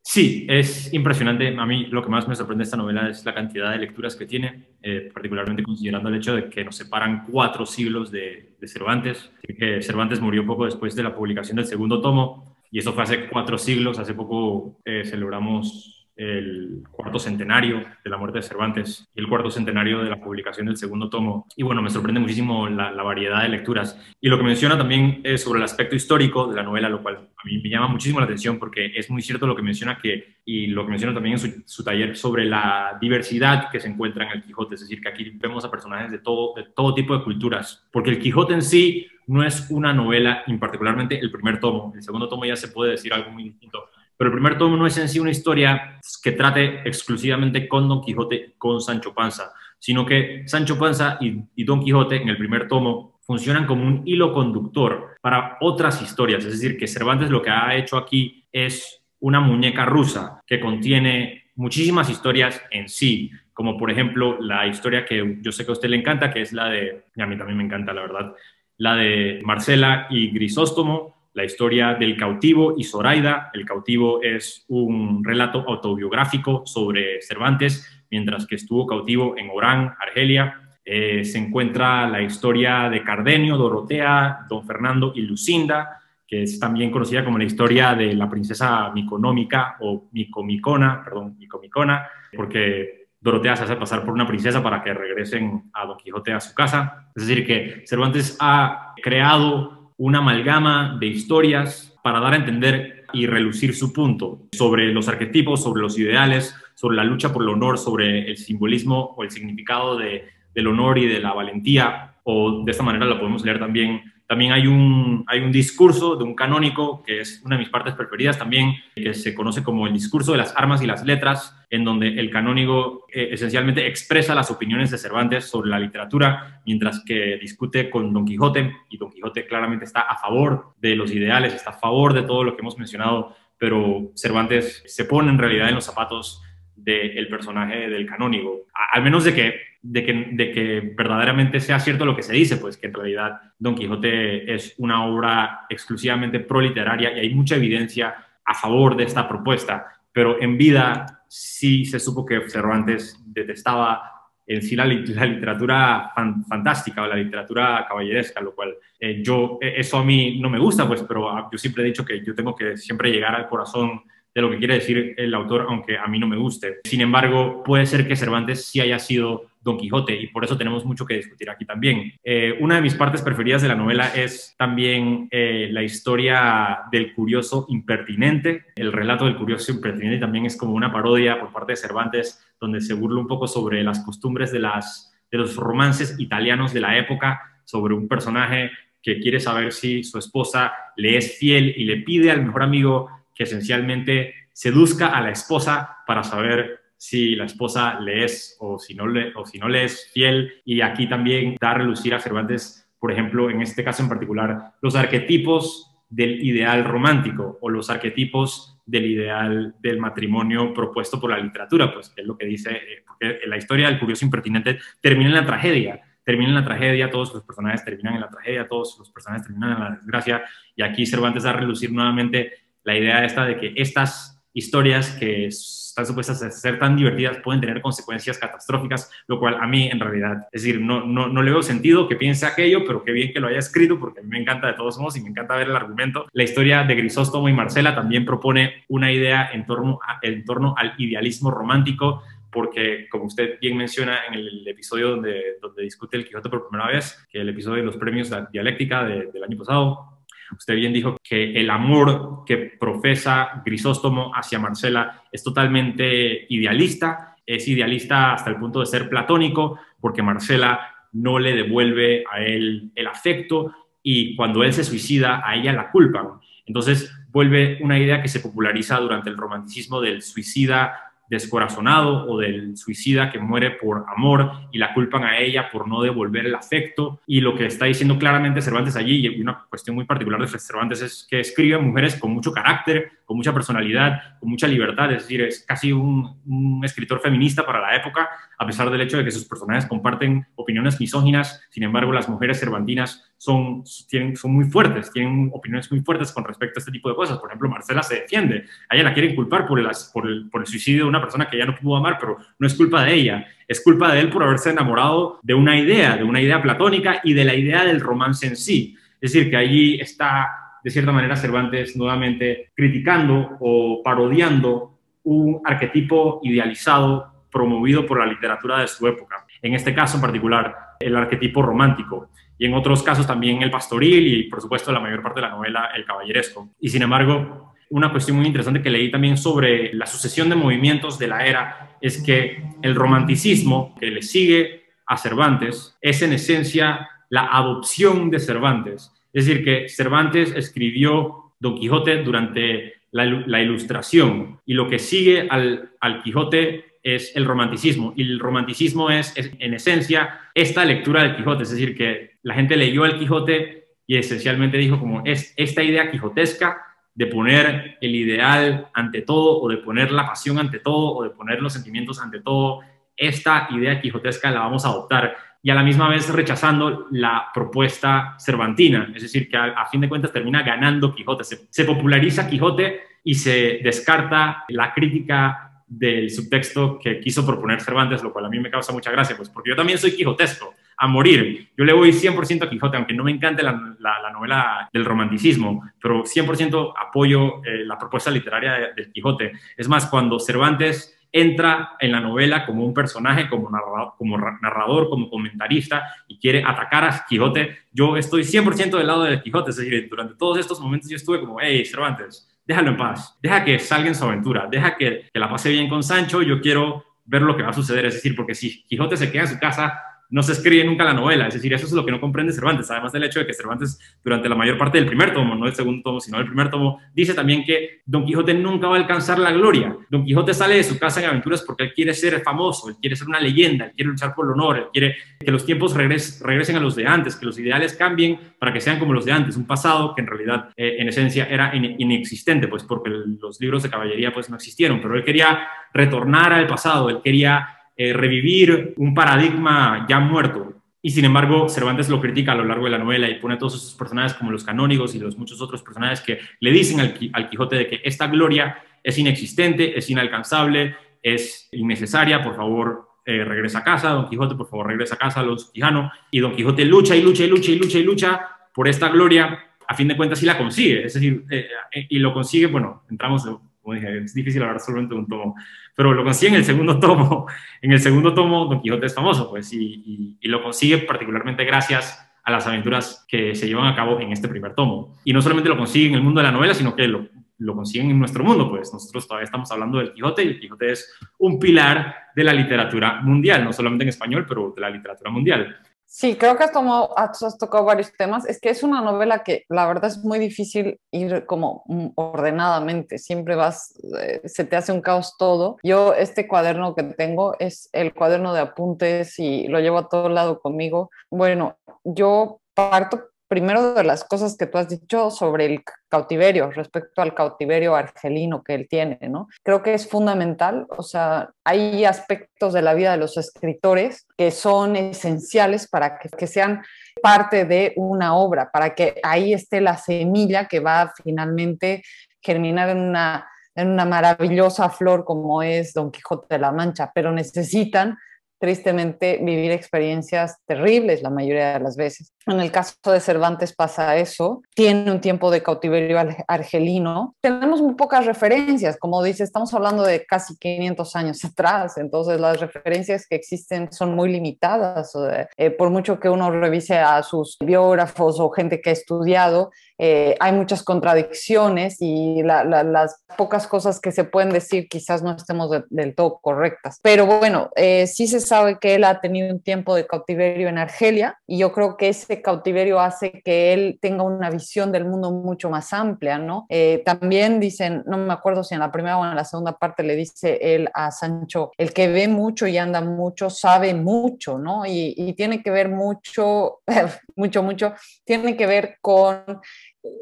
Sí, 0.00 0.46
es 0.48 0.94
impresionante. 0.94 1.56
A 1.58 1.66
mí 1.66 1.86
lo 1.86 2.04
que 2.04 2.08
más 2.08 2.28
me 2.28 2.36
sorprende 2.36 2.62
de 2.62 2.66
esta 2.66 2.76
novela 2.76 3.10
es 3.10 3.24
la 3.24 3.34
cantidad 3.34 3.72
de 3.72 3.78
lecturas 3.78 4.14
que 4.14 4.26
tiene, 4.26 4.76
eh, 4.80 5.10
particularmente 5.12 5.64
considerando 5.64 6.08
el 6.08 6.14
hecho 6.14 6.36
de 6.36 6.48
que 6.48 6.64
nos 6.64 6.76
separan 6.76 7.26
cuatro 7.28 7.66
siglos 7.66 8.12
de, 8.12 8.56
Cervantes. 8.64 9.32
que 9.42 9.82
Cervantes 9.82 10.20
murió 10.20 10.46
poco 10.46 10.66
después 10.66 10.94
de 10.94 11.02
la 11.02 11.16
publicación 11.16 11.56
del 11.56 11.66
segundo 11.66 12.00
tomo, 12.00 12.56
y 12.70 12.78
eso 12.78 12.92
fue 12.92 13.02
hace 13.02 13.28
cuatro 13.28 13.58
siglos. 13.58 13.98
Hace 13.98 14.14
poco 14.14 14.78
eh, 14.84 15.02
celebramos 15.04 15.95
el 16.16 16.82
cuarto 16.90 17.18
centenario 17.18 17.84
de 18.02 18.10
la 18.10 18.16
muerte 18.16 18.38
de 18.38 18.42
Cervantes 18.42 19.06
y 19.14 19.20
el 19.20 19.28
cuarto 19.28 19.50
centenario 19.50 20.02
de 20.02 20.10
la 20.10 20.20
publicación 20.20 20.66
del 20.66 20.76
segundo 20.76 21.10
tomo. 21.10 21.46
Y 21.56 21.62
bueno, 21.62 21.82
me 21.82 21.90
sorprende 21.90 22.20
muchísimo 22.20 22.68
la, 22.68 22.90
variedad 23.02 23.42
de 23.42 23.50
lecturas. 23.50 24.00
Y 24.20 24.28
lo 24.28 24.38
que 24.38 24.44
menciona 24.44 24.76
también 24.76 25.20
es 25.22 25.42
sobre 25.42 25.58
el 25.58 25.64
aspecto 25.64 25.94
histórico 25.94 26.46
de 26.46 26.56
la 26.56 26.62
novela, 26.62 26.88
lo 26.88 27.02
cual 27.02 27.16
a 27.16 27.44
mí 27.46 27.58
me 27.58 27.68
llama 27.68 27.88
muchísimo 27.88 28.18
la 28.18 28.24
atención 28.24 28.58
porque 28.58 28.92
es 28.96 29.10
muy 29.10 29.22
cierto 29.22 29.46
lo 29.46 29.54
que 29.54 29.62
menciona 29.62 29.98
que, 29.98 30.38
y 30.44 30.68
lo 30.68 30.84
que 30.84 30.90
menciona 30.90 31.14
también 31.14 31.34
en 31.34 31.38
su, 31.38 31.62
su 31.66 31.84
taller 31.84 32.16
sobre 32.16 32.46
la 32.46 32.98
diversidad 33.00 33.70
que 33.70 33.78
se 33.78 33.88
encuentra 33.88 34.24
en 34.24 34.32
el 34.32 34.42
Quijote, 34.42 34.74
es 34.74 34.80
decir, 34.80 35.00
que 35.00 35.08
aquí 35.08 35.30
vemos 35.34 35.64
a 35.64 35.70
personajes 35.70 36.10
de 36.10 36.18
todo, 36.18 36.54
de 36.56 36.64
todo 36.74 36.94
tipo 36.94 37.16
de 37.16 37.22
culturas, 37.22 37.86
porque 37.92 38.10
el 38.10 38.18
Quijote 38.18 38.54
en 38.54 38.62
sí 38.62 39.06
no 39.26 39.44
es 39.44 39.70
una 39.70 39.92
novela, 39.92 40.42
y 40.46 40.56
particularmente 40.56 41.18
el 41.18 41.30
primer 41.30 41.58
tomo, 41.58 41.92
el 41.94 42.02
segundo 42.02 42.28
tomo 42.28 42.44
ya 42.44 42.56
se 42.56 42.68
puede 42.68 42.92
decir 42.92 43.12
algo 43.12 43.30
muy 43.30 43.44
distinto, 43.44 43.88
pero 44.16 44.28
el 44.30 44.34
primer 44.34 44.56
tomo 44.56 44.76
no 44.76 44.86
es 44.86 44.96
en 44.98 45.08
sí 45.08 45.18
una 45.18 45.30
historia 45.30 46.00
que 46.22 46.32
trate 46.32 46.80
exclusivamente 46.84 47.68
con 47.68 47.88
Don 47.88 48.00
Quijote, 48.00 48.54
con 48.58 48.80
Sancho 48.80 49.14
Panza, 49.14 49.52
sino 49.78 50.06
que 50.06 50.44
Sancho 50.46 50.78
Panza 50.78 51.18
y, 51.20 51.64
Don 51.64 51.82
Quijote 51.82 52.16
en 52.16 52.28
el 52.28 52.38
primer 52.38 52.66
tomo 52.66 53.20
funcionan 53.22 53.66
como 53.66 53.86
un 53.86 54.02
hilo 54.06 54.32
conductor 54.32 55.16
para 55.20 55.58
otras 55.60 56.00
historias. 56.00 56.44
Es 56.44 56.52
decir, 56.52 56.78
que 56.78 56.86
Cervantes 56.86 57.30
lo 57.30 57.42
que 57.42 57.50
ha 57.50 57.76
hecho 57.76 57.96
aquí 57.96 58.44
es 58.52 59.02
una 59.20 59.40
muñeca 59.40 59.84
rusa 59.84 60.42
que 60.46 60.60
contiene 60.60 61.50
muchísimas 61.56 62.08
historias 62.08 62.62
en 62.70 62.88
sí, 62.88 63.30
como 63.52 63.76
por 63.76 63.90
ejemplo 63.90 64.38
la 64.40 64.66
historia 64.66 65.04
que 65.04 65.38
yo 65.40 65.50
sé 65.50 65.64
que 65.64 65.72
a 65.72 65.72
usted 65.72 65.88
le 65.88 65.96
encanta, 65.96 66.32
que 66.32 66.42
es 66.42 66.52
la 66.52 66.68
de, 66.68 67.04
y 67.14 67.22
a 67.22 67.26
mí 67.26 67.36
también 67.36 67.58
me 67.58 67.64
encanta 67.64 67.92
la 67.92 68.02
verdad, 68.02 68.34
la 68.78 68.94
de 68.94 69.40
Marcela 69.42 70.06
y 70.10 70.30
Grisóstomo, 70.30 71.15
la 71.36 71.44
historia 71.44 71.94
del 71.94 72.16
cautivo 72.16 72.74
y 72.78 72.84
Zoraida. 72.84 73.50
El 73.52 73.66
cautivo 73.66 74.22
es 74.22 74.64
un 74.68 75.22
relato 75.22 75.64
autobiográfico 75.68 76.62
sobre 76.64 77.20
Cervantes 77.20 78.06
mientras 78.10 78.46
que 78.46 78.54
estuvo 78.54 78.86
cautivo 78.86 79.36
en 79.36 79.50
Orán, 79.50 79.94
Argelia. 80.00 80.62
Eh, 80.82 81.26
se 81.26 81.36
encuentra 81.36 82.08
la 82.08 82.22
historia 82.22 82.88
de 82.88 83.04
Cardenio, 83.04 83.58
Dorotea, 83.58 84.46
Don 84.48 84.66
Fernando 84.66 85.12
y 85.14 85.20
Lucinda, 85.22 86.00
que 86.26 86.44
es 86.44 86.58
también 86.58 86.90
conocida 86.90 87.22
como 87.22 87.36
la 87.36 87.44
historia 87.44 87.94
de 87.94 88.14
la 88.14 88.30
princesa 88.30 88.90
miconómica 88.94 89.76
o 89.80 90.08
micomicona, 90.12 91.04
perdón, 91.04 91.36
micomicona, 91.38 92.06
porque 92.34 93.08
Dorotea 93.20 93.56
se 93.56 93.64
hace 93.64 93.76
pasar 93.76 94.06
por 94.06 94.14
una 94.14 94.26
princesa 94.26 94.62
para 94.62 94.82
que 94.82 94.94
regresen 94.94 95.70
a 95.74 95.84
Don 95.84 95.98
Quijote 95.98 96.32
a 96.32 96.40
su 96.40 96.54
casa. 96.54 97.10
Es 97.14 97.26
decir, 97.26 97.46
que 97.46 97.82
Cervantes 97.84 98.38
ha 98.40 98.94
creado 99.02 99.75
una 99.98 100.18
amalgama 100.18 100.96
de 101.00 101.06
historias 101.06 101.94
para 102.02 102.20
dar 102.20 102.34
a 102.34 102.36
entender 102.36 103.04
y 103.12 103.26
relucir 103.26 103.74
su 103.74 103.92
punto 103.92 104.46
sobre 104.52 104.92
los 104.92 105.08
arquetipos, 105.08 105.62
sobre 105.62 105.82
los 105.82 105.98
ideales, 105.98 106.54
sobre 106.74 106.96
la 106.96 107.04
lucha 107.04 107.32
por 107.32 107.42
el 107.42 107.48
honor, 107.48 107.78
sobre 107.78 108.30
el 108.30 108.36
simbolismo 108.36 109.14
o 109.16 109.22
el 109.22 109.30
significado 109.30 109.96
de, 109.96 110.26
del 110.54 110.66
honor 110.66 110.98
y 110.98 111.06
de 111.06 111.20
la 111.20 111.32
valentía, 111.32 112.14
o 112.24 112.62
de 112.64 112.70
esta 112.70 112.82
manera 112.82 113.06
lo 113.06 113.18
podemos 113.18 113.44
leer 113.44 113.58
también 113.58 114.12
también 114.26 114.52
hay 114.52 114.66
un, 114.66 115.24
hay 115.28 115.40
un 115.40 115.52
discurso 115.52 116.16
de 116.16 116.24
un 116.24 116.34
canónico, 116.34 117.02
que 117.04 117.20
es 117.20 117.40
una 117.44 117.56
de 117.56 117.60
mis 117.60 117.70
partes 117.70 117.94
preferidas 117.94 118.38
también, 118.38 118.74
que 118.94 119.14
se 119.14 119.34
conoce 119.34 119.62
como 119.62 119.86
el 119.86 119.92
discurso 119.92 120.32
de 120.32 120.38
las 120.38 120.54
armas 120.56 120.82
y 120.82 120.86
las 120.86 121.04
letras, 121.04 121.56
en 121.70 121.84
donde 121.84 122.08
el 122.08 122.30
canónigo 122.30 123.06
eh, 123.12 123.28
esencialmente 123.32 123.86
expresa 123.86 124.34
las 124.34 124.50
opiniones 124.50 124.90
de 124.90 124.98
Cervantes 124.98 125.44
sobre 125.44 125.70
la 125.70 125.78
literatura, 125.78 126.60
mientras 126.66 127.04
que 127.04 127.38
discute 127.40 127.88
con 127.88 128.12
Don 128.12 128.24
Quijote, 128.24 128.72
y 128.90 128.96
Don 128.98 129.10
Quijote 129.10 129.46
claramente 129.46 129.84
está 129.84 130.00
a 130.00 130.16
favor 130.16 130.74
de 130.80 130.96
los 130.96 131.12
ideales, 131.12 131.54
está 131.54 131.70
a 131.70 131.78
favor 131.78 132.12
de 132.12 132.22
todo 132.22 132.42
lo 132.42 132.56
que 132.56 132.62
hemos 132.62 132.78
mencionado, 132.78 133.36
pero 133.58 134.10
Cervantes 134.14 134.82
se 134.86 135.04
pone 135.04 135.30
en 135.30 135.38
realidad 135.38 135.68
en 135.68 135.76
los 135.76 135.84
zapatos 135.84 136.42
del 136.86 137.28
personaje 137.28 137.90
del 137.90 138.06
canónigo, 138.06 138.66
al 138.92 139.02
menos 139.02 139.24
de 139.24 139.34
que 139.34 139.54
de 139.88 140.04
que, 140.04 140.28
de 140.32 140.50
que 140.50 140.92
verdaderamente 140.96 141.60
sea 141.60 141.78
cierto 141.78 142.04
lo 142.04 142.16
que 142.16 142.22
se 142.22 142.32
dice, 142.32 142.56
pues 142.56 142.76
que 142.76 142.88
en 142.88 142.94
realidad 142.94 143.40
Don 143.58 143.76
Quijote 143.76 144.52
es 144.52 144.74
una 144.78 145.04
obra 145.04 145.66
exclusivamente 145.68 146.40
proliteraria 146.40 147.12
y 147.12 147.20
hay 147.20 147.34
mucha 147.34 147.54
evidencia 147.54 148.16
a 148.44 148.54
favor 148.54 148.96
de 148.96 149.04
esta 149.04 149.28
propuesta, 149.28 149.86
pero 150.12 150.40
en 150.40 150.58
vida 150.58 151.22
sí 151.28 151.84
se 151.84 152.00
supo 152.00 152.26
que 152.26 152.48
Cervantes 152.48 153.22
detestaba 153.26 154.12
en 154.46 154.62
sí 154.62 154.76
la, 154.76 154.84
literatura 154.84 156.12
fantástica 156.48 157.02
o 157.02 157.06
la 157.06 157.16
literatura 157.16 157.84
caballeresca, 157.88 158.40
lo 158.40 158.54
cual 158.54 158.76
eh, 158.98 159.20
yo, 159.22 159.58
e, 159.60 159.80
eso 159.80 159.98
a 159.98 160.04
mí 160.04 160.38
no 160.40 160.48
me 160.48 160.58
gusta, 160.58 160.86
pues, 160.86 161.02
pero 161.02 161.48
yo 161.50 161.58
siempre 161.58 161.82
he 161.82 161.86
dicho 161.86 162.04
que 162.04 162.24
yo 162.24 162.34
tengo 162.34 162.54
que 162.54 162.76
siempre 162.76 163.10
llegar 163.10 163.34
al 163.34 163.48
corazón 163.48 164.02
de 164.36 164.42
lo 164.42 164.50
que 164.50 164.58
quiere 164.58 164.74
decir 164.74 165.14
el 165.16 165.32
autor, 165.32 165.64
aunque 165.66 165.96
a 165.96 166.06
mí 166.08 166.18
no 166.18 166.28
me 166.28 166.36
guste. 166.36 166.80
Sin 166.84 167.00
embargo, 167.00 167.62
puede 167.64 167.86
ser 167.86 168.06
que 168.06 168.16
Cervantes 168.16 168.66
sí 168.66 168.82
haya 168.82 168.98
sido 168.98 169.46
Don 169.62 169.78
Quijote 169.78 170.14
y 170.14 170.26
por 170.26 170.44
eso 170.44 170.58
tenemos 170.58 170.84
mucho 170.84 171.06
que 171.06 171.14
discutir 171.14 171.48
aquí 171.48 171.64
también. 171.64 172.12
Eh, 172.22 172.54
una 172.60 172.74
de 172.74 172.82
mis 172.82 172.94
partes 172.94 173.22
preferidas 173.22 173.62
de 173.62 173.68
la 173.68 173.74
novela 173.74 174.08
es 174.14 174.54
también 174.58 175.26
eh, 175.30 175.70
la 175.72 175.82
historia 175.82 176.80
del 176.92 177.14
curioso 177.14 177.64
impertinente. 177.70 178.66
El 178.76 178.92
relato 178.92 179.24
del 179.24 179.38
curioso 179.38 179.72
impertinente 179.72 180.18
también 180.18 180.44
es 180.44 180.54
como 180.58 180.74
una 180.74 180.92
parodia 180.92 181.40
por 181.40 181.50
parte 181.50 181.72
de 181.72 181.76
Cervantes 181.76 182.46
donde 182.60 182.82
se 182.82 182.92
burla 182.92 183.20
un 183.20 183.28
poco 183.28 183.48
sobre 183.48 183.82
las 183.82 184.00
costumbres 184.00 184.52
de 184.52 184.58
las 184.58 185.14
de 185.30 185.38
los 185.38 185.56
romances 185.56 186.14
italianos 186.18 186.74
de 186.74 186.80
la 186.80 186.98
época 186.98 187.40
sobre 187.64 187.94
un 187.94 188.06
personaje 188.06 188.70
que 189.02 189.18
quiere 189.18 189.40
saber 189.40 189.72
si 189.72 190.04
su 190.04 190.18
esposa 190.18 190.74
le 190.96 191.16
es 191.16 191.38
fiel 191.38 191.72
y 191.76 191.84
le 191.84 191.98
pide 191.98 192.30
al 192.30 192.44
mejor 192.44 192.64
amigo 192.64 193.08
que 193.36 193.44
esencialmente 193.44 194.34
seduzca 194.52 195.08
a 195.08 195.20
la 195.20 195.30
esposa 195.30 195.98
para 196.06 196.24
saber 196.24 196.80
si 196.96 197.36
la 197.36 197.44
esposa 197.44 198.00
le 198.00 198.24
es 198.24 198.56
o 198.58 198.78
si 198.78 198.94
no 198.94 199.06
le, 199.06 199.32
o 199.34 199.44
si 199.44 199.58
no 199.58 199.68
le 199.68 199.84
es 199.84 200.10
fiel. 200.12 200.54
Y 200.64 200.80
aquí 200.80 201.06
también 201.08 201.56
da 201.60 201.72
a 201.72 201.74
relucir 201.74 202.14
a 202.14 202.20
Cervantes, 202.20 202.88
por 202.98 203.12
ejemplo, 203.12 203.50
en 203.50 203.60
este 203.60 203.84
caso 203.84 204.02
en 204.02 204.08
particular, 204.08 204.72
los 204.80 204.96
arquetipos 204.96 205.92
del 206.08 206.42
ideal 206.42 206.84
romántico 206.84 207.58
o 207.60 207.68
los 207.68 207.90
arquetipos 207.90 208.78
del 208.86 209.06
ideal 209.06 209.74
del 209.80 209.98
matrimonio 209.98 210.72
propuesto 210.72 211.20
por 211.20 211.30
la 211.30 211.38
literatura, 211.38 211.92
pues 211.92 212.12
es 212.16 212.24
lo 212.24 212.38
que 212.38 212.46
dice, 212.46 212.70
eh, 212.70 213.02
porque 213.06 213.40
la 213.46 213.56
historia 213.56 213.88
del 213.88 213.98
curioso 213.98 214.24
impertinente 214.24 214.78
termina 215.00 215.30
en 215.30 215.34
la 215.34 215.44
tragedia, 215.44 216.00
termina 216.24 216.50
en 216.50 216.54
la 216.54 216.64
tragedia, 216.64 217.10
todos 217.10 217.34
los 217.34 217.42
personajes 217.42 217.84
terminan 217.84 218.14
en 218.14 218.20
la 218.20 218.28
tragedia, 218.28 218.68
todos 218.68 218.96
los 218.98 219.10
personajes 219.10 219.46
terminan 219.46 219.72
en 219.72 219.80
la 219.80 219.90
desgracia, 219.90 220.44
y 220.76 220.82
aquí 220.82 221.04
Cervantes 221.04 221.42
da 221.42 221.50
a 221.50 221.54
relucir 221.54 221.92
nuevamente 221.92 222.52
la 222.86 222.96
idea 222.96 223.24
esta 223.24 223.44
de 223.44 223.58
que 223.58 223.72
estas 223.76 224.40
historias 224.54 225.10
que 225.10 225.46
están 225.46 226.06
supuestas 226.06 226.42
a 226.42 226.50
ser 226.50 226.78
tan 226.78 226.96
divertidas 226.96 227.38
pueden 227.38 227.60
tener 227.60 227.82
consecuencias 227.82 228.38
catastróficas, 228.38 229.10
lo 229.26 229.38
cual 229.38 229.56
a 229.60 229.66
mí 229.66 229.88
en 229.90 230.00
realidad, 230.00 230.46
es 230.52 230.62
decir, 230.62 230.80
no, 230.80 231.04
no, 231.04 231.28
no 231.28 231.42
le 231.42 231.50
veo 231.50 231.62
sentido 231.62 232.08
que 232.08 232.16
piense 232.16 232.46
aquello, 232.46 232.84
pero 232.86 233.02
qué 233.04 233.12
bien 233.12 233.32
que 233.32 233.40
lo 233.40 233.48
haya 233.48 233.58
escrito, 233.58 233.98
porque 233.98 234.20
a 234.20 234.22
mí 234.22 234.30
me 234.30 234.38
encanta 234.38 234.68
de 234.68 234.74
todos 234.74 234.98
modos 234.98 235.16
y 235.16 235.20
me 235.20 235.28
encanta 235.28 235.56
ver 235.56 235.68
el 235.68 235.76
argumento. 235.76 236.26
La 236.32 236.44
historia 236.44 236.84
de 236.84 236.94
Grisóstomo 236.94 237.48
y 237.48 237.52
Marcela 237.52 237.94
también 237.94 238.24
propone 238.24 238.84
una 238.88 239.12
idea 239.12 239.50
en 239.52 239.66
torno, 239.66 239.98
en 240.22 240.44
torno 240.44 240.74
al 240.78 240.94
idealismo 240.96 241.50
romántico, 241.50 242.22
porque 242.52 243.08
como 243.10 243.24
usted 243.24 243.58
bien 243.60 243.76
menciona 243.76 244.20
en 244.28 244.34
el, 244.34 244.66
episodio 244.66 245.10
donde, 245.10 245.56
donde 245.60 245.82
discute 245.82 246.16
el 246.16 246.24
Quijote 246.24 246.48
por 246.48 246.68
primera 246.68 246.88
vez, 246.88 247.26
que 247.28 247.40
el 247.40 247.48
episodio 247.48 247.78
de 247.78 247.86
los 247.86 247.96
premios 247.96 248.30
de 248.30 248.46
dialéctica 248.52 249.04
del 249.04 249.44
año 249.44 249.58
pasado, 249.58 250.15
Usted 250.52 250.74
bien 250.74 250.92
dijo 250.92 251.16
que 251.22 251.52
el 251.54 251.70
amor 251.70 252.42
que 252.46 252.56
profesa 252.56 253.62
Grisóstomo 253.64 254.32
hacia 254.34 254.58
Marcela 254.58 255.22
es 255.32 255.42
totalmente 255.42 256.46
idealista, 256.48 257.36
es 257.44 257.66
idealista 257.68 258.34
hasta 258.34 258.50
el 258.50 258.56
punto 258.56 258.80
de 258.80 258.86
ser 258.86 259.08
platónico, 259.08 259.78
porque 260.00 260.22
Marcela 260.22 260.80
no 261.12 261.38
le 261.38 261.54
devuelve 261.54 262.24
a 262.30 262.40
él 262.40 262.90
el 262.94 263.06
afecto 263.06 263.72
y 264.02 264.36
cuando 264.36 264.62
él 264.62 264.72
se 264.72 264.84
suicida, 264.84 265.42
a 265.44 265.56
ella 265.56 265.72
la 265.72 265.90
culpan. 265.90 266.28
Entonces 266.66 267.12
vuelve 267.30 267.78
una 267.80 267.98
idea 267.98 268.22
que 268.22 268.28
se 268.28 268.40
populariza 268.40 268.98
durante 268.98 269.30
el 269.30 269.36
romanticismo 269.36 270.00
del 270.00 270.22
suicida 270.22 271.05
descorazonado 271.28 272.26
o 272.28 272.38
del 272.38 272.76
suicida 272.76 273.30
que 273.30 273.38
muere 273.38 273.72
por 273.72 274.04
amor 274.14 274.52
y 274.72 274.78
la 274.78 274.94
culpan 274.94 275.24
a 275.24 275.38
ella 275.38 275.70
por 275.70 275.88
no 275.88 276.02
devolver 276.02 276.46
el 276.46 276.54
afecto. 276.54 277.20
Y 277.26 277.40
lo 277.40 277.54
que 277.54 277.66
está 277.66 277.86
diciendo 277.86 278.18
claramente 278.18 278.62
Cervantes 278.62 278.96
allí, 278.96 279.26
y 279.26 279.40
una 279.40 279.64
cuestión 279.68 279.96
muy 279.96 280.04
particular 280.04 280.40
de 280.40 280.46
Cervantes 280.58 281.02
es 281.02 281.26
que 281.28 281.40
escribe 281.40 281.78
mujeres 281.78 282.16
con 282.16 282.32
mucho 282.32 282.52
carácter, 282.52 283.12
con 283.24 283.36
mucha 283.36 283.52
personalidad, 283.52 284.38
con 284.38 284.50
mucha 284.50 284.68
libertad, 284.68 285.12
es 285.12 285.22
decir, 285.22 285.42
es 285.42 285.64
casi 285.66 285.92
un, 285.92 286.40
un 286.46 286.84
escritor 286.84 287.20
feminista 287.20 287.66
para 287.66 287.80
la 287.80 287.96
época, 287.96 288.28
a 288.58 288.66
pesar 288.66 288.88
del 288.90 289.00
hecho 289.00 289.18
de 289.18 289.24
que 289.24 289.30
sus 289.30 289.44
personajes 289.44 289.86
comparten 289.86 290.46
opiniones 290.54 291.00
misóginas, 291.00 291.60
sin 291.70 291.82
embargo 291.82 292.12
las 292.12 292.28
mujeres 292.28 292.60
cervantinas 292.60 293.26
son, 293.38 293.84
tienen, 294.08 294.36
son 294.36 294.52
muy 294.52 294.64
fuertes, 294.64 295.10
tienen 295.12 295.50
opiniones 295.52 295.90
muy 295.90 296.00
fuertes 296.00 296.32
con 296.32 296.44
respecto 296.44 296.78
a 296.78 296.80
este 296.80 296.92
tipo 296.92 297.08
de 297.08 297.14
cosas. 297.14 297.38
Por 297.38 297.50
ejemplo, 297.50 297.68
Marcela 297.68 298.02
se 298.02 298.22
defiende, 298.22 298.64
a 298.88 298.94
ella 298.94 299.04
la 299.04 299.14
quieren 299.14 299.34
culpar 299.34 299.66
por 299.66 299.78
el, 299.78 299.88
por 300.12 300.26
el, 300.26 300.48
por 300.48 300.62
el 300.62 300.66
suicidio 300.66 301.04
de 301.04 301.08
una 301.08 301.15
persona 301.20 301.48
que 301.48 301.58
ya 301.58 301.66
no 301.66 301.74
pudo 301.74 301.96
amar, 301.96 302.18
pero 302.20 302.38
no 302.58 302.66
es 302.66 302.74
culpa 302.74 303.04
de 303.04 303.14
ella, 303.14 303.46
es 303.68 303.82
culpa 303.82 304.12
de 304.12 304.20
él 304.20 304.30
por 304.30 304.42
haberse 304.42 304.70
enamorado 304.70 305.38
de 305.42 305.54
una 305.54 305.78
idea, 305.78 306.16
de 306.16 306.24
una 306.24 306.40
idea 306.40 306.62
platónica 306.62 307.20
y 307.24 307.32
de 307.32 307.44
la 307.44 307.54
idea 307.54 307.84
del 307.84 308.00
romance 308.00 308.46
en 308.46 308.56
sí. 308.56 308.96
Es 309.20 309.32
decir, 309.32 309.50
que 309.50 309.56
allí 309.56 310.00
está, 310.00 310.78
de 310.82 310.90
cierta 310.90 311.12
manera, 311.12 311.36
Cervantes 311.36 311.96
nuevamente 311.96 312.70
criticando 312.74 313.56
o 313.60 314.02
parodiando 314.04 314.98
un 315.24 315.60
arquetipo 315.64 316.40
idealizado 316.44 317.46
promovido 317.50 318.06
por 318.06 318.18
la 318.18 318.26
literatura 318.26 318.80
de 318.80 318.86
su 318.86 319.06
época. 319.06 319.46
En 319.62 319.74
este 319.74 319.94
caso 319.94 320.16
en 320.16 320.22
particular, 320.22 320.76
el 321.00 321.16
arquetipo 321.16 321.62
romántico 321.62 322.30
y 322.58 322.66
en 322.66 322.74
otros 322.74 323.02
casos 323.02 323.26
también 323.26 323.62
el 323.62 323.70
pastoril 323.70 324.26
y 324.26 324.42
por 324.44 324.60
supuesto 324.60 324.92
la 324.92 325.00
mayor 325.00 325.22
parte 325.22 325.40
de 325.40 325.46
la 325.46 325.52
novela 325.52 325.90
el 325.94 326.04
caballeresco. 326.04 326.70
Y 326.80 326.88
sin 326.88 327.02
embargo, 327.02 327.74
una 327.90 328.10
cuestión 328.10 328.36
muy 328.36 328.46
interesante 328.46 328.82
que 328.82 328.90
leí 328.90 329.10
también 329.10 329.36
sobre 329.36 329.92
la 329.94 330.06
sucesión 330.06 330.48
de 330.48 330.56
movimientos 330.56 331.18
de 331.18 331.28
la 331.28 331.46
era 331.46 331.96
es 332.00 332.22
que 332.22 332.62
el 332.82 332.94
romanticismo 332.94 333.94
que 333.98 334.10
le 334.10 334.22
sigue 334.22 334.86
a 335.06 335.16
Cervantes 335.16 335.96
es 336.00 336.22
en 336.22 336.32
esencia 336.32 337.08
la 337.28 337.46
adopción 337.46 338.30
de 338.30 338.40
Cervantes. 338.40 339.12
Es 339.32 339.46
decir, 339.46 339.64
que 339.64 339.88
Cervantes 339.88 340.52
escribió 340.56 341.52
Don 341.58 341.78
Quijote 341.78 342.22
durante 342.22 342.94
la, 343.12 343.62
ilustración 343.62 344.60
y 344.66 344.74
lo 344.74 344.88
que 344.88 344.98
sigue 344.98 345.46
al, 345.48 345.90
al 346.00 346.22
Quijote 346.22 346.98
es 347.02 347.34
el 347.36 347.44
romanticismo. 347.44 348.12
Y 348.16 348.22
el 348.22 348.40
romanticismo 348.40 349.10
es, 349.10 349.32
en 349.36 349.74
esencia, 349.74 350.40
esta 350.54 350.84
lectura 350.84 351.22
del 351.22 351.36
Quijote. 351.36 351.62
Es 351.62 351.70
decir, 351.70 351.96
que 351.96 352.32
la 352.42 352.54
gente 352.54 352.76
leyó 352.76 353.04
el 353.06 353.18
Quijote 353.18 353.86
y 354.06 354.16
esencialmente 354.16 354.78
dijo 354.78 354.98
como 354.98 355.22
es 355.24 355.52
esta 355.56 355.82
idea 355.82 356.10
quijotesca 356.10 356.82
de 357.16 357.26
poner 357.26 357.98
el 358.00 358.14
ideal 358.14 358.88
ante 358.94 359.22
todo 359.22 359.60
o 359.60 359.68
de 359.68 359.78
poner 359.78 360.12
la 360.12 360.26
pasión 360.26 360.58
ante 360.58 360.78
todo 360.78 361.16
o 361.16 361.24
de 361.24 361.30
poner 361.30 361.60
los 361.60 361.72
sentimientos 361.72 362.20
ante 362.20 362.40
todo. 362.40 362.82
Esta 363.16 363.66
idea 363.70 364.00
quijotesca 364.00 364.50
la 364.50 364.60
vamos 364.60 364.84
a 364.84 364.90
adoptar 364.90 365.36
y 365.62 365.70
a 365.70 365.74
la 365.74 365.82
misma 365.82 366.08
vez 366.08 366.28
rechazando 366.28 367.08
la 367.10 367.48
propuesta 367.52 368.36
cervantina. 368.38 369.10
Es 369.16 369.22
decir, 369.22 369.48
que 369.48 369.56
a, 369.56 369.84
fin 369.90 370.02
de 370.02 370.08
cuentas 370.08 370.32
termina 370.32 370.62
ganando 370.62 371.12
Quijote. 371.12 371.42
se 371.42 371.84
populariza 371.84 372.48
Quijote 372.48 373.00
y 373.24 373.34
se 373.34 373.80
descarta 373.82 374.64
la 374.68 374.94
crítica 374.94 375.66
del 375.86 376.30
subtexto 376.30 376.98
que 376.98 377.20
quiso 377.20 377.46
proponer 377.46 377.80
Cervantes, 377.80 378.22
lo 378.22 378.32
cual 378.32 378.46
a 378.46 378.48
mí 378.48 378.58
me 378.58 378.70
causa 378.70 378.92
mucha 378.92 379.10
gracia, 379.10 379.36
pues 379.36 379.48
porque 379.48 379.70
yo 379.70 379.76
también 379.76 379.98
soy 379.98 380.12
quijotesco, 380.12 380.74
a 380.96 381.06
morir. 381.06 381.70
Yo 381.76 381.84
le 381.84 381.92
voy 381.92 382.10
100% 382.10 382.64
a 382.64 382.70
Quijote, 382.70 382.96
aunque 382.96 383.14
no 383.14 383.24
me 383.24 383.30
encante 383.30 383.62
la, 383.62 383.96
la, 383.98 384.30
novela 384.30 384.88
del 384.92 385.04
romanticismo, 385.04 385.82
pero 386.00 386.24
100% 386.24 386.94
apoyo 386.96 387.64
eh, 387.64 387.84
la 387.84 387.98
propuesta 387.98 388.30
literaria 388.30 388.92
del 388.94 389.12
Quijote. 389.12 389.52
Es 389.76 389.88
más, 389.88 390.06
cuando 390.06 390.38
Cervantes 390.38 391.12
entra 391.32 391.96
en 392.00 392.12
la 392.12 392.20
novela 392.20 392.64
como 392.64 392.84
un 392.84 392.94
personaje, 392.94 393.48
como 393.48 393.68
narrador, 393.70 394.14
como, 394.16 394.38
narrador, 394.38 395.10
como 395.10 395.28
comentarista 395.28 396.04
y 396.28 396.38
quiere 396.38 396.62
atacar 396.64 397.04
a 397.04 397.26
Quijote, 397.28 397.78
yo 397.92 398.16
estoy 398.16 398.42
100% 398.42 398.96
del 398.96 399.06
lado 399.06 399.24
del 399.24 399.42
Quijote. 399.42 399.70
Es 399.70 399.76
decir, 399.76 400.08
durante 400.08 400.34
todos 400.34 400.58
estos 400.58 400.80
momentos 400.80 401.10
yo 401.10 401.16
estuve 401.16 401.40
como, 401.40 401.58
hey, 401.60 401.84
Cervantes, 401.84 402.48
déjalo 402.64 402.90
en 402.90 402.96
paz, 402.96 403.38
deja 403.42 403.64
que 403.64 403.78
salga 403.78 404.08
en 404.08 404.14
su 404.14 404.24
aventura, 404.24 404.66
deja 404.70 404.96
que, 404.96 405.28
que 405.32 405.38
la 405.38 405.50
pase 405.50 405.70
bien 405.70 405.88
con 405.88 406.02
Sancho, 406.02 406.42
yo 406.42 406.60
quiero 406.60 407.04
ver 407.26 407.42
lo 407.42 407.56
que 407.56 407.62
va 407.62 407.70
a 407.70 407.74
suceder, 407.74 408.06
es 408.06 408.14
decir, 408.14 408.34
porque 408.34 408.54
si 408.54 408.84
Quijote 408.84 409.16
se 409.16 409.30
queda 409.30 409.42
en 409.42 409.48
su 409.48 409.58
casa 409.58 410.00
no 410.30 410.42
se 410.42 410.52
escribe 410.52 410.84
nunca 410.84 411.04
la 411.04 411.14
novela. 411.14 411.48
Es 411.48 411.54
decir, 411.54 411.72
eso 411.72 411.86
es 411.86 411.92
lo 411.92 412.04
que 412.04 412.10
no 412.10 412.20
comprende 412.20 412.52
Cervantes, 412.52 412.90
además 412.90 413.12
del 413.12 413.24
hecho 413.24 413.40
de 413.40 413.46
que 413.46 413.54
Cervantes, 413.54 413.98
durante 414.22 414.48
la 414.48 414.54
mayor 414.54 414.78
parte 414.78 414.98
del 414.98 415.06
primer 415.06 415.32
tomo, 415.32 415.54
no 415.54 415.66
el 415.66 415.74
segundo 415.74 416.02
tomo, 416.02 416.20
sino 416.20 416.38
el 416.38 416.46
primer 416.46 416.70
tomo, 416.70 417.00
dice 417.14 417.34
también 417.34 417.64
que 417.64 418.02
Don 418.04 418.24
Quijote 418.24 418.54
nunca 418.54 418.88
va 418.88 418.96
a 418.96 418.98
alcanzar 418.98 419.38
la 419.38 419.52
gloria. 419.52 419.96
Don 420.10 420.24
Quijote 420.24 420.54
sale 420.54 420.76
de 420.76 420.84
su 420.84 420.98
casa 420.98 421.20
en 421.20 421.26
aventuras 421.26 421.62
porque 421.62 421.84
él 421.84 421.94
quiere 421.94 422.14
ser 422.14 422.40
famoso, 422.42 422.88
él 422.88 422.96
quiere 423.00 423.16
ser 423.16 423.28
una 423.28 423.40
leyenda, 423.40 423.86
él 423.86 423.92
quiere 423.94 424.10
luchar 424.10 424.34
por 424.34 424.46
el 424.46 424.52
honor, 424.52 424.76
él 424.76 424.86
quiere 424.92 425.16
que 425.38 425.50
los 425.50 425.64
tiempos 425.64 425.94
regresen 425.94 426.76
a 426.76 426.80
los 426.80 426.96
de 426.96 427.06
antes, 427.06 427.36
que 427.36 427.46
los 427.46 427.58
ideales 427.58 427.94
cambien 427.94 428.38
para 428.58 428.72
que 428.72 428.80
sean 428.80 428.98
como 428.98 429.12
los 429.12 429.24
de 429.24 429.32
antes, 429.32 429.56
un 429.56 429.66
pasado 429.66 430.14
que 430.14 430.22
en 430.22 430.26
realidad, 430.26 430.70
eh, 430.76 430.96
en 430.98 431.08
esencia, 431.08 431.46
era 431.46 431.74
inexistente, 431.74 432.68
pues 432.68 432.82
porque 432.84 433.10
los 433.10 433.60
libros 433.60 433.82
de 433.82 433.90
caballería 433.90 434.32
pues 434.32 434.50
no 434.50 434.56
existieron, 434.56 435.00
pero 435.00 435.14
él 435.14 435.24
quería 435.24 435.68
retornar 435.92 436.52
al 436.52 436.66
pasado, 436.66 437.08
él 437.08 437.20
quería 437.22 437.75
eh, 437.96 438.12
revivir 438.12 438.94
un 438.98 439.14
paradigma 439.14 440.06
ya 440.08 440.20
muerto. 440.20 440.74
Y 441.00 441.12
sin 441.12 441.24
embargo, 441.24 441.68
Cervantes 441.68 442.08
lo 442.08 442.20
critica 442.20 442.52
a 442.52 442.54
lo 442.54 442.64
largo 442.64 442.84
de 442.84 442.90
la 442.90 442.98
novela 442.98 443.28
y 443.28 443.36
pone 443.36 443.54
a 443.54 443.58
todos 443.58 443.76
esos 443.76 443.94
personajes 443.94 444.34
como 444.34 444.50
los 444.50 444.64
canónigos 444.64 445.14
y 445.14 445.18
los 445.18 445.38
muchos 445.38 445.62
otros 445.62 445.82
personajes 445.82 446.20
que 446.20 446.40
le 446.60 446.72
dicen 446.72 447.00
al, 447.00 447.48
Quijote 447.48 447.76
de 447.76 447.86
que 447.86 448.00
esta 448.04 448.26
gloria 448.26 448.82
es 449.02 449.16
inexistente, 449.16 449.96
es 449.96 450.10
inalcanzable, 450.10 450.96
es 451.22 451.68
innecesaria, 451.72 452.42
por 452.42 452.56
favor, 452.56 453.08
eh, 453.24 453.44
regresa 453.44 453.78
a 453.78 453.84
casa, 453.84 454.10
Don 454.10 454.28
Quijote, 454.28 454.56
por 454.56 454.68
favor, 454.68 454.88
regresa 454.88 455.14
a 455.14 455.18
casa, 455.18 455.42
los 455.42 455.70
Quijano. 455.70 456.10
Y 456.30 456.40
Don 456.40 456.54
Quijote 456.54 456.84
lucha 456.84 457.16
y 457.16 457.22
lucha 457.22 457.44
y 457.44 457.48
lucha 457.48 457.70
y 457.70 457.76
lucha 457.76 457.98
y 457.98 458.02
lucha 458.02 458.48
por 458.74 458.88
esta 458.88 459.08
gloria, 459.08 459.58
a 459.88 459.94
fin 459.94 460.08
de 460.08 460.16
cuentas 460.16 460.38
sí 460.40 460.44
la 460.44 460.58
consigue, 460.58 461.06
es 461.06 461.14
decir, 461.14 461.44
eh, 461.50 461.68
y 462.10 462.18
lo 462.18 462.34
consigue, 462.34 462.66
bueno, 462.66 463.04
entramos 463.08 463.46
como 463.86 463.94
dije, 463.94 464.18
es 464.24 464.34
difícil 464.34 464.60
hablar 464.62 464.80
solamente 464.80 465.14
de 465.14 465.20
un 465.20 465.28
tomo, 465.28 465.54
pero 465.96 466.12
lo 466.12 466.22
consigue 466.22 466.50
en 466.50 466.58
el 466.58 466.64
segundo 466.64 467.00
tomo. 467.00 467.46
En 467.82 467.90
el 467.90 467.98
segundo 467.98 468.32
tomo, 468.32 468.66
Don 468.66 468.80
Quijote 468.80 469.06
es 469.06 469.14
famoso, 469.14 469.50
pues, 469.50 469.72
y, 469.72 470.36
y, 470.40 470.48
lo 470.48 470.62
consigue 470.62 470.98
particularmente 470.98 471.64
gracias 471.64 472.22
a 472.44 472.52
las 472.52 472.64
aventuras 472.68 473.24
que 473.26 473.56
se 473.56 473.66
llevan 473.66 473.88
a 473.88 473.96
cabo 473.96 474.20
en 474.20 474.30
este 474.30 474.46
primer 474.46 474.74
tomo. 474.74 475.16
Y 475.24 475.32
no 475.32 475.42
solamente 475.42 475.68
lo 475.68 475.76
consigue 475.76 476.06
en 476.06 476.14
el 476.14 476.22
mundo 476.22 476.40
de 476.40 476.46
la 476.46 476.52
novela, 476.52 476.74
sino 476.74 476.94
que 476.94 477.08
lo 477.08 477.26
lo 477.58 477.74
consiguen 477.74 478.10
en 478.10 478.18
nuestro 478.18 478.44
mundo, 478.44 478.68
pues 478.68 478.92
nosotros 478.92 479.26
todavía 479.26 479.44
estamos 479.44 479.70
hablando 479.70 479.98
del 479.98 480.12
Quijote 480.12 480.44
y 480.44 480.48
el 480.48 480.60
Quijote 480.60 480.92
es 480.92 481.18
un 481.38 481.58
pilar 481.58 482.14
de 482.34 482.44
la 482.44 482.52
literatura 482.52 483.20
mundial, 483.22 483.64
no 483.64 483.72
solamente 483.72 484.04
en 484.04 484.10
español, 484.10 484.44
pero 484.46 484.72
de 484.74 484.80
la 484.80 484.90
literatura 484.90 485.30
mundial. 485.30 485.76
Sí, 486.18 486.36
creo 486.36 486.56
que 486.56 486.64
has, 486.64 486.72
tomado, 486.72 487.12
has 487.18 487.58
tocado 487.58 487.84
varios 487.84 488.10
temas. 488.16 488.46
Es 488.46 488.58
que 488.58 488.70
es 488.70 488.82
una 488.82 489.02
novela 489.02 489.44
que 489.44 489.66
la 489.68 489.86
verdad 489.86 490.06
es 490.06 490.24
muy 490.24 490.38
difícil 490.38 490.98
ir 491.10 491.44
como 491.44 491.82
mm, 491.88 492.06
ordenadamente. 492.14 493.18
Siempre 493.18 493.54
vas, 493.54 493.92
eh, 494.18 494.40
se 494.46 494.64
te 494.64 494.76
hace 494.76 494.92
un 494.92 495.02
caos 495.02 495.36
todo. 495.36 495.76
Yo 495.82 496.14
este 496.14 496.48
cuaderno 496.48 496.94
que 496.94 497.02
tengo 497.02 497.54
es 497.58 497.90
el 497.92 498.14
cuaderno 498.14 498.54
de 498.54 498.60
apuntes 498.60 499.38
y 499.38 499.68
lo 499.68 499.78
llevo 499.78 499.98
a 499.98 500.08
todo 500.08 500.30
lado 500.30 500.58
conmigo. 500.58 501.10
Bueno, 501.30 501.76
yo 502.02 502.62
parto 502.72 503.28
primero 503.48 503.94
de 503.94 504.04
las 504.04 504.24
cosas 504.24 504.56
que 504.56 504.66
tú 504.66 504.78
has 504.78 504.88
dicho 504.88 505.30
sobre 505.30 505.66
el 505.66 505.84
cautiverio, 506.08 506.70
respecto 506.70 507.22
al 507.22 507.34
cautiverio 507.34 507.94
argelino 507.94 508.62
que 508.62 508.74
él 508.74 508.86
tiene, 508.88 509.18
¿no? 509.28 509.48
Creo 509.62 509.82
que 509.82 509.94
es 509.94 510.08
fundamental, 510.08 510.86
o 510.96 511.02
sea, 511.02 511.50
hay 511.64 512.04
aspectos 512.04 512.72
de 512.72 512.82
la 512.82 512.94
vida 512.94 513.12
de 513.12 513.18
los 513.18 513.36
escritores 513.36 514.26
que 514.36 514.50
son 514.50 514.96
esenciales 514.96 515.88
para 515.88 516.18
que, 516.18 516.46
sean 516.46 516.82
parte 517.22 517.64
de 517.64 517.92
una 517.96 518.36
obra, 518.36 518.70
para 518.70 518.94
que 518.94 519.20
ahí 519.22 519.52
esté 519.52 519.80
la 519.80 519.96
semilla 519.96 520.66
que 520.66 520.80
va 520.80 521.02
a 521.02 521.12
finalmente 521.22 522.02
germinar 522.40 522.90
en 522.90 522.98
una, 522.98 523.48
en 523.74 523.90
una 523.90 524.04
maravillosa 524.04 524.90
flor 524.90 525.24
como 525.24 525.62
es 525.62 525.92
Don 525.92 526.10
Quijote 526.10 526.46
de 526.50 526.58
la 526.58 526.72
Mancha, 526.72 527.10
pero 527.14 527.32
necesitan 527.32 528.16
tristemente 528.58 529.38
vivir 529.42 529.70
experiencias 529.70 530.56
terribles 530.66 531.22
la 531.22 531.30
mayoría 531.30 531.74
de 531.74 531.80
las 531.80 531.96
veces. 531.96 532.32
En 532.46 532.60
el 532.60 532.70
caso 532.70 532.94
de 533.06 533.18
Cervantes 533.18 533.74
pasa 533.74 534.16
eso, 534.16 534.62
tiene 534.74 535.10
un 535.10 535.20
tiempo 535.20 535.50
de 535.50 535.62
cautiverio 535.64 536.18
argelino. 536.46 537.34
Tenemos 537.40 537.82
muy 537.82 537.94
pocas 537.94 538.24
referencias, 538.24 538.96
como 538.98 539.22
dice, 539.22 539.42
estamos 539.42 539.74
hablando 539.74 540.04
de 540.04 540.24
casi 540.24 540.56
500 540.56 541.16
años 541.16 541.44
atrás, 541.44 541.98
entonces 541.98 542.40
las 542.40 542.60
referencias 542.60 543.26
que 543.28 543.36
existen 543.36 543.92
son 543.92 544.14
muy 544.14 544.30
limitadas. 544.30 545.12
Eh, 545.56 545.70
por 545.70 545.90
mucho 545.90 546.20
que 546.20 546.28
uno 546.28 546.50
revise 546.50 546.98
a 546.98 547.22
sus 547.22 547.56
biógrafos 547.58 548.38
o 548.38 548.50
gente 548.50 548.80
que 548.80 548.90
ha 548.90 548.92
estudiado, 548.92 549.70
eh, 549.98 550.36
hay 550.40 550.52
muchas 550.52 550.82
contradicciones 550.82 551.96
y 552.00 552.42
las 552.42 553.24
pocas 553.36 553.66
cosas 553.66 554.00
que 554.00 554.12
se 554.12 554.24
pueden 554.24 554.50
decir 554.50 554.88
quizás 554.88 555.22
no 555.22 555.34
estemos 555.34 555.70
del 555.88 556.14
todo 556.14 556.38
correctas. 556.40 556.98
Pero 557.02 557.26
bueno, 557.26 557.70
eh, 557.76 558.06
sí 558.06 558.26
se 558.26 558.40
sabe 558.46 558.78
que 558.78 558.94
él 558.94 559.04
ha 559.04 559.20
tenido 559.20 559.52
un 559.52 559.60
tiempo 559.60 559.94
de 559.94 560.06
cautiverio 560.06 560.68
en 560.68 560.78
Argelia 560.78 561.38
y 561.46 561.58
yo 561.58 561.72
creo 561.72 561.96
que 561.96 562.08
ese 562.08 562.40
cautiverio 562.40 563.00
hace 563.00 563.42
que 563.44 563.72
él 563.72 563.98
tenga 564.00 564.22
una 564.22 564.50
visión 564.50 564.92
del 564.92 565.04
mundo 565.04 565.30
mucho 565.30 565.68
más 565.68 565.92
amplia, 565.92 566.38
¿no? 566.38 566.66
Eh, 566.68 567.02
también 567.04 567.60
dicen, 567.60 568.02
no 568.06 568.16
me 568.16 568.32
acuerdo 568.32 568.64
si 568.64 568.74
en 568.74 568.80
la 568.80 568.92
primera 568.92 569.18
o 569.18 569.24
en 569.24 569.34
la 569.34 569.44
segunda 569.44 569.78
parte 569.78 570.02
le 570.02 570.16
dice 570.16 570.58
él 570.60 570.88
a 570.94 571.10
Sancho, 571.10 571.70
el 571.76 571.92
que 571.92 572.08
ve 572.08 572.28
mucho 572.28 572.66
y 572.66 572.78
anda 572.78 573.00
mucho 573.00 573.50
sabe 573.50 573.94
mucho, 573.94 574.58
¿no? 574.58 574.86
Y, 574.86 575.14
y 575.16 575.34
tiene 575.34 575.62
que 575.62 575.70
ver 575.70 575.88
mucho, 575.88 576.80
mucho, 577.36 577.62
mucho, 577.62 577.94
tiene 578.24 578.56
que 578.56 578.66
ver 578.66 578.98
con 579.00 579.60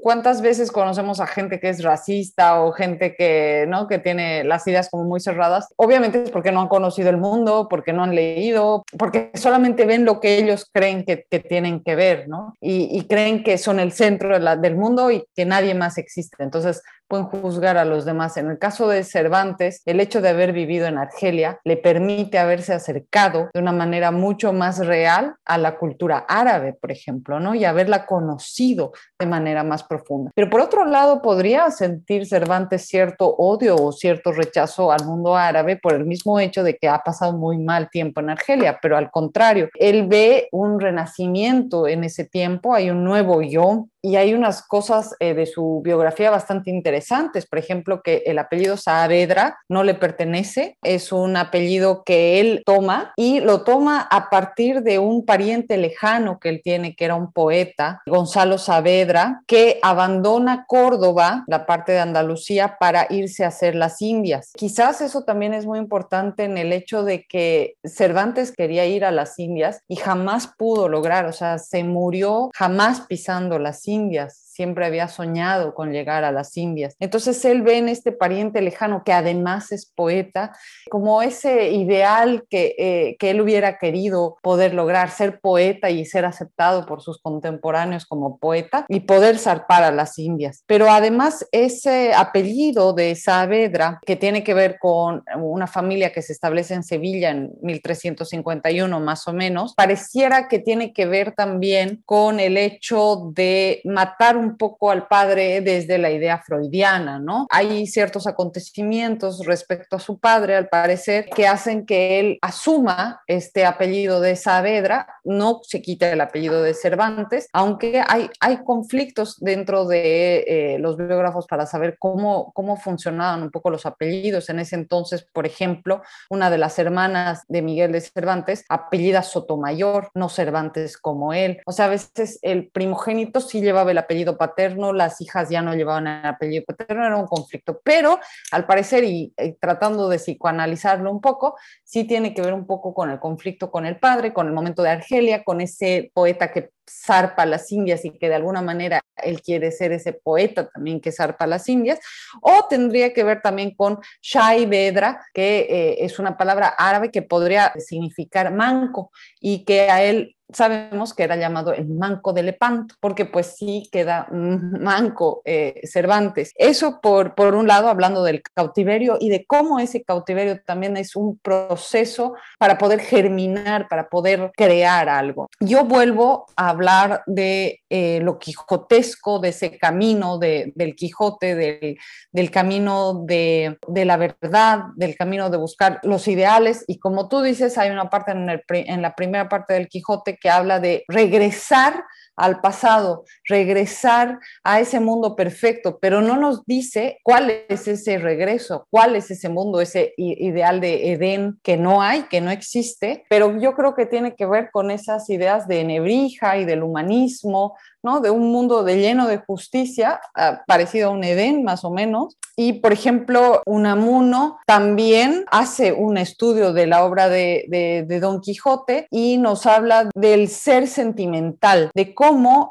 ¿Cuántas 0.03 0.42
veces 0.42 0.70
conocemos 0.70 1.20
a 1.20 1.27
gente 1.27 1.61
que 1.61 1.68
es 1.68 1.83
racista 1.83 2.62
o 2.62 2.73
gente 2.73 3.14
que, 3.14 3.64
¿no? 3.68 3.87
que 3.88 3.99
tiene 3.99 4.44
las 4.44 4.66
ideas 4.66 4.88
como 4.90 5.05
muy 5.05 5.20
cerradas? 5.20 5.73
Obviamente 5.77 6.25
es 6.25 6.31
porque 6.31 6.53
no 6.53 6.61
han 6.61 6.68
conocido 6.68 7.11
el 7.11 7.16
mundo, 7.16 7.68
porque 7.68 7.92
no 7.92 8.03
han 8.03 8.14
leído, 8.14 8.85
porque 8.99 9.31
solamente 9.35 9.87
ven 9.87 10.05
lo 10.05 10.20
que 10.20 10.38
ellos 10.38 10.68
creen 10.73 11.05
que, 11.05 11.25
que 11.31 11.40
tienen 11.40 11.83
que 11.83 11.94
ver, 11.94 12.29
¿no? 12.29 12.55
Y, 12.61 13.05
creen 13.07 13.44
que 13.44 13.59
son 13.59 13.81
el 13.81 13.92
centro 13.92 14.38
de 14.38 14.57
del 14.57 14.77
mundo 14.77 15.11
y 15.11 15.25
que 15.35 15.44
nadie 15.44 15.75
más 15.75 15.99
existe. 15.99 16.42
Entonces, 16.42 16.83
pueden 17.14 17.42
juzgar 17.42 17.77
a 17.77 17.85
los 17.85 18.05
demás. 18.05 18.37
En 18.37 18.50
el 18.50 18.59
caso 18.59 18.88
de 18.88 19.05
Cervantes, 19.05 19.83
el 19.87 20.00
hecho 20.00 20.20
de 20.20 20.31
haber 20.31 20.53
vivido 20.53 20.87
en 20.87 20.98
Argelia 20.98 21.61
le 21.64 21.77
permite 21.77 22.38
haberse 22.38 22.72
acercado 22.72 23.50
de 23.55 23.61
una 23.61 23.72
manera 23.72 24.11
mucho 24.11 24.53
más 24.53 24.85
real 24.85 25.37
a 25.44 25.59
la 25.59 25.77
cultura 25.77 26.24
árabe, 26.29 26.72
por 26.72 26.90
ejemplo, 26.90 27.38
¿no? 27.38 27.55
Y 27.55 27.64
haberla 27.64 28.05
conocido 28.07 28.92
de 29.18 29.27
manera 29.27 29.62
más 29.62 29.85
profunda. 29.85 30.33
Pero 30.35 30.50
por 30.50 30.61
otro 30.61 30.85
lado, 30.85 31.22
podría 31.22 31.70
sentir 31.70 32.27
Cervantes 32.27 32.87
cierto 32.87 33.29
odio 33.29 33.77
o 33.77 33.92
cierto 33.92 34.33
rechazo 34.33 34.90
al 34.90 35.05
mundo 35.05 35.37
árabe 35.37 35.77
por 35.77 35.94
el 35.94 36.07
mismo 36.07 36.40
hecho 36.40 36.64
de 36.64 36.77
que 36.77 36.88
ha 36.88 36.98
pasado 36.98 37.35
muy 37.35 37.59
mal 37.59 37.90
tiempo 37.90 38.20
en 38.20 38.31
Argelia, 38.31 38.79
pero 38.83 38.96
al 38.96 39.11
contrario, 39.12 39.68
él 39.79 40.09
ve 40.09 40.48
un 40.50 40.81
renacimiento 40.81 41.87
en 41.87 42.03
ese 42.03 42.24
tiempo, 42.24 42.74
hay 42.74 42.90
un 42.90 43.05
nuevo 43.05 43.40
yo 43.40 43.87
y 44.04 44.16
hay 44.16 44.34
unas 44.34 44.62
cosas 44.62 45.16
eh, 45.18 45.32
de 45.32 45.46
su 45.46 45.80
biografía 45.82 46.30
bastante 46.30 46.70
interesantes. 46.70 47.46
Por 47.46 47.58
ejemplo, 47.58 48.02
que 48.02 48.22
el 48.26 48.38
apellido 48.38 48.76
Saavedra 48.76 49.56
no 49.66 49.82
le 49.82 49.94
pertenece, 49.94 50.76
es 50.82 51.10
un 51.10 51.38
apellido 51.38 52.02
que 52.04 52.38
él 52.38 52.62
toma 52.66 53.14
y 53.16 53.40
lo 53.40 53.62
toma 53.62 54.06
a 54.10 54.28
partir 54.28 54.82
de 54.82 54.98
un 54.98 55.24
pariente 55.24 55.78
lejano 55.78 56.38
que 56.38 56.50
él 56.50 56.60
tiene, 56.62 56.94
que 56.94 57.06
era 57.06 57.14
un 57.14 57.32
poeta, 57.32 58.02
Gonzalo 58.04 58.58
Saavedra, 58.58 59.40
que 59.46 59.78
abandona 59.80 60.66
Córdoba, 60.68 61.42
la 61.46 61.64
parte 61.64 61.92
de 61.92 62.00
Andalucía, 62.00 62.76
para 62.78 63.06
irse 63.08 63.42
a 63.42 63.48
hacer 63.48 63.74
las 63.74 64.02
Indias. 64.02 64.52
Quizás 64.54 65.00
eso 65.00 65.22
también 65.22 65.54
es 65.54 65.64
muy 65.64 65.78
importante 65.78 66.44
en 66.44 66.58
el 66.58 66.74
hecho 66.74 67.04
de 67.04 67.24
que 67.26 67.76
Cervantes 67.84 68.52
quería 68.52 68.84
ir 68.84 69.02
a 69.02 69.10
las 69.10 69.38
Indias 69.38 69.80
y 69.88 69.96
jamás 69.96 70.52
pudo 70.58 70.90
lograr, 70.90 71.24
o 71.24 71.32
sea, 71.32 71.56
se 71.56 71.84
murió 71.84 72.50
jamás 72.54 73.00
pisando 73.00 73.58
las 73.58 73.88
Indias 73.88 73.93
Indias, 73.98 74.43
siempre 74.54 74.86
había 74.86 75.08
soñado 75.08 75.74
con 75.74 75.92
llegar 75.92 76.24
a 76.24 76.32
las 76.32 76.56
Indias. 76.56 76.94
Entonces 77.00 77.44
él 77.44 77.62
ve 77.62 77.78
en 77.78 77.88
este 77.88 78.12
pariente 78.12 78.60
lejano, 78.60 79.02
que 79.04 79.12
además 79.12 79.72
es 79.72 79.86
poeta, 79.86 80.56
como 80.90 81.22
ese 81.22 81.70
ideal 81.72 82.44
que, 82.48 82.74
eh, 82.78 83.16
que 83.18 83.30
él 83.30 83.40
hubiera 83.40 83.78
querido 83.78 84.36
poder 84.42 84.74
lograr, 84.74 85.10
ser 85.10 85.40
poeta 85.40 85.90
y 85.90 86.04
ser 86.04 86.24
aceptado 86.24 86.86
por 86.86 87.02
sus 87.02 87.20
contemporáneos 87.20 88.06
como 88.06 88.38
poeta 88.38 88.86
y 88.88 89.00
poder 89.00 89.38
zarpar 89.38 89.82
a 89.82 89.90
las 89.90 90.18
Indias. 90.18 90.62
Pero 90.66 90.90
además 90.90 91.46
ese 91.50 92.14
apellido 92.14 92.92
de 92.92 93.14
Saavedra, 93.14 94.00
que 94.06 94.16
tiene 94.16 94.44
que 94.44 94.54
ver 94.54 94.78
con 94.78 95.24
una 95.36 95.66
familia 95.66 96.12
que 96.12 96.22
se 96.22 96.32
establece 96.32 96.74
en 96.74 96.82
Sevilla 96.82 97.30
en 97.30 97.50
1351 97.62 99.00
más 99.00 99.26
o 99.26 99.32
menos, 99.32 99.74
pareciera 99.74 100.48
que 100.48 100.58
tiene 100.58 100.92
que 100.92 101.06
ver 101.06 101.32
también 101.32 102.02
con 102.04 102.40
el 102.40 102.56
hecho 102.56 103.30
de 103.34 103.80
matar 103.84 104.36
un 104.36 104.43
poco 104.57 104.90
al 104.90 105.07
padre 105.09 105.61
desde 105.61 105.98
la 105.98 106.11
idea 106.11 106.38
freudiana, 106.38 107.18
¿no? 107.18 107.46
Hay 107.50 107.87
ciertos 107.87 108.26
acontecimientos 108.26 109.44
respecto 109.46 109.96
a 109.96 110.00
su 110.00 110.18
padre, 110.18 110.57
al 110.57 110.68
parecer, 110.68 111.26
que 111.35 111.46
hacen 111.46 111.87
que 111.87 112.20
él 112.20 112.38
asuma 112.42 113.22
este 113.26 113.64
apellido 113.64 114.20
de 114.20 114.37
Saavedra, 114.37 115.07
no 115.24 115.61
se 115.62 115.83
quita 115.83 116.11
el 116.11 116.20
apellido 116.20 116.62
de 116.62 116.74
Cervantes, 116.74 117.48
aunque 117.52 118.02
hay, 118.07 118.30
hay 118.40 118.59
conflictos 118.64 119.38
dentro 119.40 119.87
de 119.87 120.44
eh, 120.46 120.78
los 120.78 120.96
biógrafos 120.96 121.46
para 121.46 121.66
saber 121.66 121.96
cómo, 121.98 122.52
cómo 122.52 122.76
funcionaban 122.76 123.42
un 123.42 123.50
poco 123.50 123.70
los 123.70 123.87
apellidos. 123.87 124.48
En 124.48 124.59
ese 124.59 124.76
entonces, 124.76 125.26
por 125.33 125.46
ejemplo, 125.46 126.02
una 126.30 126.50
de 126.50 126.59
las 126.59 126.78
hermanas 126.78 127.44
de 127.48 127.62
Miguel 127.62 127.92
de 127.92 128.00
Cervantes, 128.00 128.64
apellida 128.68 129.22
Sotomayor, 129.22 130.11
no 130.14 130.28
Cervantes 130.28 130.98
como 130.98 131.33
él. 131.33 131.61
O 131.66 131.72
sea, 131.72 131.87
a 131.87 131.88
veces 131.88 132.38
el 132.42 132.68
primogénito 132.68 133.40
sí 133.40 133.61
llevaba 133.61 133.90
el 133.90 133.98
apellido 133.98 134.34
paterno, 134.37 134.92
las 134.92 135.20
hijas 135.20 135.49
ya 135.49 135.62
no 135.62 135.75
llevaban 135.75 136.07
el 136.07 136.27
apellido 136.27 136.64
paterno, 136.64 137.07
era 137.07 137.16
un 137.16 137.27
conflicto, 137.27 137.81
pero 137.85 138.18
al 138.51 138.66
parecer, 138.66 139.05
y, 139.05 139.35
tratando 139.61 140.09
de 140.09 140.18
psicoanalizarlo 140.18 141.11
un 141.11 141.20
poco, 141.20 141.57
sí 141.85 142.05
tiene 142.05 142.35
que 142.35 142.42
ver 142.42 142.55
un 142.55 142.66
poco 142.66 142.94
con 142.94 143.11
el 143.11 143.18
conflicto 143.18 143.70
con 143.70 143.87
el 143.87 143.99
padre, 143.99 144.33
con 144.33 144.47
el 144.47 144.53
momento 144.53 144.83
de 144.83 144.90
Argelia, 144.90 145.44
con 145.44 145.61
ese 145.61 146.11
poeta 146.14 146.53
que 146.53 146.70
zarpa 146.88 147.47
las 147.47 147.70
Indias 147.73 148.05
y 148.05 148.11
que 148.11 148.29
de 148.29 148.35
alguna 148.35 148.62
manera 148.62 149.01
él 149.23 149.40
quiere 149.40 149.70
ser 149.73 149.92
ese 149.92 150.12
poeta 150.12 150.68
también 150.68 151.01
que 151.01 151.12
zarpa 151.12 151.47
las 151.47 151.68
Indias, 151.68 151.99
o 152.40 152.66
tendría 152.68 153.12
que 153.12 153.25
ver 153.25 153.40
también 153.40 153.75
con 153.75 153.99
Shai 154.20 154.66
Bedra, 154.66 155.25
que 155.33 155.66
eh, 155.68 156.05
es 156.05 156.18
una 156.18 156.37
palabra 156.37 156.68
árabe 156.68 157.11
que 157.11 157.23
podría 157.23 157.73
significar 157.79 158.53
manco 158.53 159.11
y 159.40 159.64
que 159.64 159.90
a 159.90 160.03
él 160.03 160.37
sabemos 160.52 161.14
que 161.14 161.22
era 161.24 161.37
llamado 161.37 161.72
el 161.72 161.88
manco 161.88 162.33
de 162.33 162.42
Lepanto, 162.42 162.94
porque 163.00 163.24
pues 163.24 163.57
sí 163.57 163.88
queda 163.90 164.28
manco 164.30 165.42
eh, 165.44 165.80
Cervantes. 165.85 166.52
Eso 166.57 167.00
por, 167.00 167.35
por 167.35 167.54
un 167.54 167.66
lado, 167.66 167.88
hablando 167.88 168.22
del 168.22 168.42
cautiverio 168.42 169.16
y 169.20 169.30
de 169.30 169.44
cómo 169.46 169.78
ese 169.78 170.02
cautiverio 170.02 170.61
también 170.64 170.96
es 170.96 171.16
un 171.16 171.38
proceso 171.38 172.35
para 172.59 172.78
poder 172.78 173.00
germinar, 173.00 173.88
para 173.88 174.09
poder 174.09 174.52
crear 174.57 175.09
algo. 175.09 175.48
Yo 175.61 175.85
vuelvo 175.85 176.46
a 176.57 176.70
hablar 176.70 177.22
de 177.26 177.80
eh, 177.90 178.20
lo 178.22 178.38
quijotesco, 178.38 179.38
de 179.38 179.48
ese 179.50 179.78
camino 179.78 180.38
de, 180.38 180.72
del 180.74 180.94
Quijote, 180.94 181.54
del, 181.54 181.98
del 182.33 182.50
camino 182.50 183.24
de, 183.24 183.78
de, 183.88 184.04
la 184.04 184.16
verdad, 184.16 184.85
del 184.96 185.16
camino 185.16 185.50
de 185.50 185.57
buscar 185.57 186.00
los 186.02 186.28
ideales. 186.28 186.85
Y 186.87 186.98
como 186.98 187.28
tú 187.28 187.42
dices, 187.42 187.78
hay 187.78 187.90
una 187.90 188.11
parte 188.11 188.33
en, 188.33 188.50
el, 188.50 188.62
en 188.68 189.02
la 189.02 189.14
primera 189.14 189.48
parte 189.48 189.74
del 189.74 189.88
Quijote 189.88 190.38
que 190.44 190.50
habla 190.50 190.78
de 190.78 191.07
regresar 191.09 192.04
al 192.37 192.61
pasado, 192.61 193.25
regresar 193.49 194.38
a 194.62 194.81
ese 194.81 195.01
mundo 195.01 195.37
perfecto, 195.37 195.99
pero 196.01 196.20
no 196.20 196.37
nos 196.37 196.64
dice 196.66 197.18
cuál 197.23 197.51
es 197.68 197.88
ese 197.88 198.18
regreso, 198.18 198.87
cuál 198.90 199.16
es 199.16 199.31
ese 199.31 199.49
mundo, 199.49 199.81
ese 199.81 200.14
ideal 200.16 200.81
de 200.81 201.12
Edén 201.12 201.59
que 201.62 201.77
no 201.77 202.03
hay, 202.03 202.23
que 202.25 202.40
no 202.40 202.51
existe, 202.51 203.25
pero 203.29 203.59
yo 203.59 203.75
creo 203.75 203.94
que 203.94 204.07
tiene 204.07 204.35
que 204.35 204.47
ver 204.47 204.70
con 204.73 204.90
esas 204.90 205.29
ideas 205.31 205.68
de 205.68 205.85
Nebrija 205.85 206.59
y 206.59 206.64
del 206.64 206.83
humanismo, 206.83 207.77
¿no? 208.03 208.20
De 208.20 208.31
un 208.31 208.53
mundo 208.53 208.85
de 208.85 208.99
lleno 208.99 209.27
de 209.27 209.38
justicia, 209.38 210.20
ah, 210.35 210.62
parecido 210.66 211.09
a 211.09 211.12
un 211.12 211.25
Edén 211.25 211.64
más 211.64 211.85
o 211.85 211.90
menos. 211.90 212.37
Y, 212.57 212.75
por 212.75 212.92
ejemplo, 212.92 213.62
Unamuno 213.66 214.59
también 214.66 215.44
hace 215.51 215.92
un 215.92 216.16
estudio 216.18 216.73
de 216.73 216.87
la 216.87 217.05
obra 217.05 217.29
de, 217.29 217.64
de, 218.07 218.20
Don 218.20 218.40
Quijote 218.40 219.09
y 219.11 219.38
nos 219.38 219.66
habla 219.66 220.09
del 220.14 220.49
ser 220.49 220.87
sentimental, 220.87 221.90
de 221.94 222.14
cómo 222.14 222.23